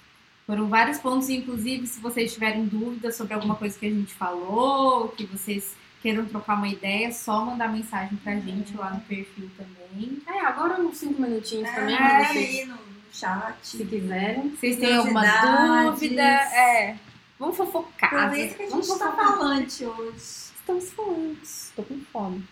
Foram 0.51 0.67
vários 0.67 0.97
pontos, 0.97 1.29
inclusive, 1.29 1.87
se 1.87 2.01
vocês 2.01 2.33
tiverem 2.33 2.65
dúvidas 2.65 3.15
sobre 3.15 3.33
alguma 3.33 3.55
coisa 3.55 3.79
que 3.79 3.85
a 3.85 3.89
gente 3.89 4.13
falou, 4.13 5.07
que 5.07 5.25
vocês 5.25 5.77
queiram 6.01 6.25
trocar 6.25 6.55
uma 6.55 6.67
ideia, 6.67 7.07
é 7.07 7.11
só 7.11 7.45
mandar 7.45 7.69
mensagem 7.71 8.17
pra 8.17 8.35
gente 8.35 8.75
lá 8.75 8.89
no 8.89 8.99
perfil 8.99 9.49
também. 9.55 10.21
É, 10.27 10.41
agora 10.41 10.81
uns 10.81 10.97
cinco 10.97 11.21
minutinhos 11.21 11.69
também, 11.73 11.95
É, 11.95 12.25
vocês, 12.25 12.59
aí 12.59 12.65
no, 12.65 12.77
chat. 13.13 13.55
se 13.63 13.85
quiserem. 13.85 14.49
Vocês 14.49 14.75
têm 14.75 14.93
alguma 14.97 15.91
dúvida? 15.91 16.21
É. 16.21 16.97
Vamos 17.39 17.55
fofocar. 17.55 18.13
Aproveita 18.13 18.55
que 18.55 18.63
a 18.63 18.67
Vamos 18.67 18.87
gente 18.87 18.99
tá 18.99 19.05
fofocar. 19.05 19.27
falante 19.37 19.85
hoje. 19.85 20.17
Estamos 20.17 20.91
falantes. 20.91 21.71
Tô 21.77 21.83
com 21.83 21.97
fome. 22.11 22.43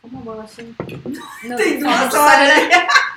Como 0.00 0.18
a 0.18 0.20
bolachinha. 0.20 0.76
Não, 1.42 1.56
Tem 1.56 1.80
duas 1.80 1.98
com 1.98 2.06
histórias. 2.06 2.68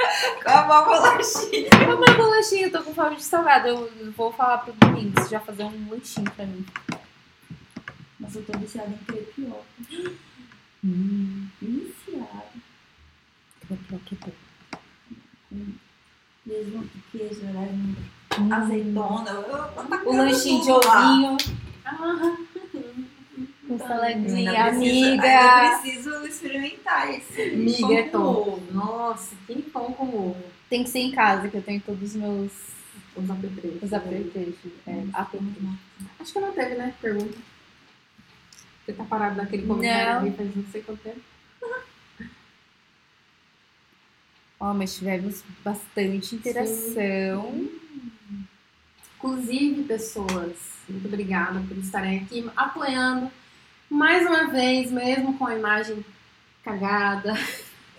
Com 0.42 0.50
a 0.50 0.66
mó 0.66 0.84
bolachinha. 0.84 1.68
fome. 1.70 1.94
Uma 1.94 2.14
bolachinha, 2.16 2.66
eu 2.66 2.72
tô 2.72 2.82
com 2.82 2.94
fome 2.94 3.16
de 3.16 3.22
salgado. 3.22 3.68
Eu 3.68 4.12
vou 4.16 4.32
falar 4.32 4.58
pro 4.58 4.72
Domingos 4.72 5.28
já 5.28 5.40
fazer 5.40 5.64
um 5.64 5.90
lanchinho 5.90 6.30
pra 6.32 6.46
mim. 6.46 6.64
Mas 8.18 8.36
eu 8.36 8.44
tô 8.44 8.58
viciada 8.58 8.90
em 8.90 8.98
crepioca. 9.04 9.64
Hum, 10.82 11.46
Viciada. 11.60 12.46
que 14.06 14.14
bom. 14.14 14.32
Mesmo 16.46 16.88
que 16.88 17.18
queijo, 17.18 17.42
né? 17.42 17.68
azeitona. 18.50 19.30
Eu, 19.30 19.42
eu, 19.42 19.58
tá 19.58 20.02
O 20.06 20.16
lanchinho 20.16 20.62
de 20.62 20.70
ovinho 20.70 21.36
Ah, 21.84 22.34
com 23.78 23.86
saladinha, 23.86 24.52
preciso- 24.64 24.76
amiga. 24.76 25.22
Ainda 25.22 25.78
preciso 25.80 26.26
experimentar 26.26 27.10
esse. 27.10 27.50
Miga 27.56 28.04
pão 28.10 28.22
é 28.22 28.26
ovo. 28.26 28.72
Nossa, 28.72 29.36
que 29.46 29.62
pão 29.62 29.92
com 29.92 30.06
ovo. 30.06 30.42
Tem 30.68 30.82
que 30.84 30.90
ser 30.90 30.98
em 31.00 31.12
casa, 31.12 31.48
que 31.48 31.56
eu 31.56 31.62
tenho 31.62 31.80
todos 31.80 32.02
os 32.10 32.16
meus 32.16 32.52
Os 33.16 33.30
apetrechos. 33.30 33.82
os 33.82 33.92
apetrechos. 33.92 34.72
É, 34.86 35.04
apetrechos. 35.12 35.74
Acho 36.18 36.32
que 36.32 36.40
não 36.40 36.52
teve, 36.52 36.74
né? 36.74 36.94
Pergunta. 37.00 37.38
Você 38.84 38.92
tá 38.92 39.04
parado 39.04 39.36
naquele 39.36 39.66
comentário 39.66 40.14
Não. 40.14 40.20
ali 40.20 40.30
faz 40.32 40.56
não 40.56 40.64
sei 40.72 40.82
quanto 40.82 41.00
tempo. 41.02 41.20
Ó, 44.58 44.74
mas 44.74 44.94
tivemos 44.96 45.42
bastante 45.64 46.34
interação. 46.34 47.68
Inclusive, 49.16 49.82
pessoas, 49.84 50.56
muito 50.88 51.06
obrigada 51.06 51.60
por 51.68 51.76
estarem 51.78 52.20
aqui 52.20 52.50
apoiando 52.56 53.30
mais 53.90 54.24
uma 54.24 54.46
vez, 54.46 54.90
mesmo 54.90 55.36
com 55.36 55.46
a 55.46 55.56
imagem 55.56 56.04
cagada, 56.64 57.34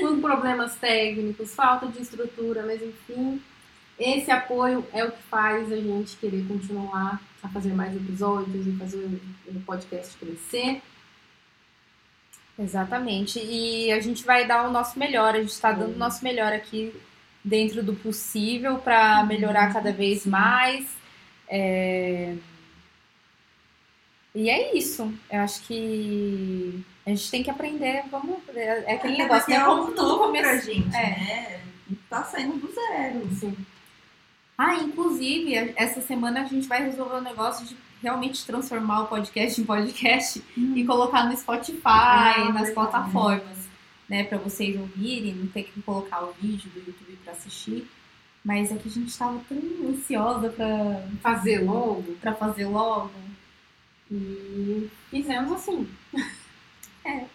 com 0.00 0.20
problemas 0.20 0.76
técnicos, 0.76 1.54
falta 1.54 1.86
de 1.86 2.02
estrutura, 2.02 2.62
mas 2.64 2.82
enfim, 2.82 3.40
esse 3.98 4.30
apoio 4.30 4.86
é 4.92 5.04
o 5.04 5.10
que 5.10 5.22
faz 5.22 5.72
a 5.72 5.76
gente 5.76 6.16
querer 6.16 6.46
continuar 6.46 7.20
a 7.42 7.48
fazer 7.48 7.72
mais 7.72 7.96
episódios 7.96 8.66
e 8.66 8.72
fazer 8.72 9.20
o 9.48 9.60
podcast 9.60 10.16
crescer. 10.16 10.82
Exatamente. 12.58 13.38
E 13.38 13.90
a 13.90 14.00
gente 14.00 14.24
vai 14.24 14.46
dar 14.46 14.68
o 14.68 14.70
nosso 14.70 14.98
melhor. 14.98 15.34
A 15.34 15.40
gente 15.40 15.50
está 15.50 15.72
dando 15.72 15.94
o 15.94 15.98
nosso 15.98 16.22
melhor 16.22 16.52
aqui 16.52 16.94
dentro 17.44 17.82
do 17.82 17.94
possível 17.94 18.78
para 18.78 19.24
melhorar 19.24 19.72
cada 19.72 19.92
vez 19.92 20.26
mais. 20.26 20.88
É, 21.48 22.34
E 24.34 24.48
é 24.48 24.76
isso. 24.76 25.12
Eu 25.30 25.40
acho 25.40 25.62
que 25.62 26.82
a 27.06 27.10
gente 27.10 27.30
tem 27.30 27.42
que 27.42 27.50
aprender. 27.50 28.04
Vamos. 28.10 28.38
É 28.54 28.94
aquele 28.94 29.14
É, 29.14 29.18
negócio, 29.18 29.42
porque 29.42 29.52
é 29.54 29.58
né? 29.58 29.64
algo 29.64 29.82
Como 29.82 29.94
tudo 29.96 30.02
novo 30.08 30.18
pra 30.32 30.42
começa. 30.42 30.72
gente, 30.72 30.96
É. 30.96 31.00
né? 31.10 31.60
Tá 32.08 32.24
saindo 32.24 32.56
do 32.58 32.72
zero. 32.72 33.28
Assim, 33.30 33.56
Ah, 34.56 34.74
inclusive, 34.76 35.72
essa 35.76 36.00
semana 36.00 36.42
a 36.42 36.44
gente 36.44 36.68
vai 36.68 36.82
resolver 36.84 37.16
o 37.16 37.20
negócio 37.20 37.66
de 37.66 37.76
realmente 38.02 38.44
transformar 38.46 39.02
o 39.02 39.06
podcast 39.06 39.60
em 39.60 39.64
podcast 39.64 40.42
e 40.56 40.84
colocar 40.84 41.24
no 41.24 41.36
Spotify, 41.36 41.80
Ah, 41.84 42.34
nas 42.38 42.52
verdade. 42.68 42.72
plataformas, 42.74 43.58
né, 44.08 44.24
para 44.24 44.38
vocês 44.38 44.78
ouvirem, 44.78 45.34
não 45.34 45.46
ter 45.48 45.64
que 45.64 45.80
colocar 45.82 46.22
o 46.24 46.32
vídeo 46.40 46.70
do 46.70 46.78
YouTube 46.80 47.18
para 47.24 47.32
assistir. 47.32 47.88
Mas 48.44 48.70
é 48.72 48.76
que 48.76 48.88
a 48.88 48.90
gente 48.90 49.08
estava 49.08 49.40
tão 49.48 49.58
ansiosa 49.88 50.48
para 50.50 51.06
fazer 51.22 51.60
logo 51.64 52.14
para 52.20 52.34
fazer 52.34 52.66
logo. 52.66 53.10
E 54.12 54.90
fizemos 55.10 55.52
assim. 55.52 55.88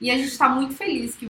E 0.00 0.10
a 0.10 0.16
gente 0.16 0.28
está 0.28 0.48
muito 0.48 0.74
feliz 0.74 1.14
que 1.14 1.26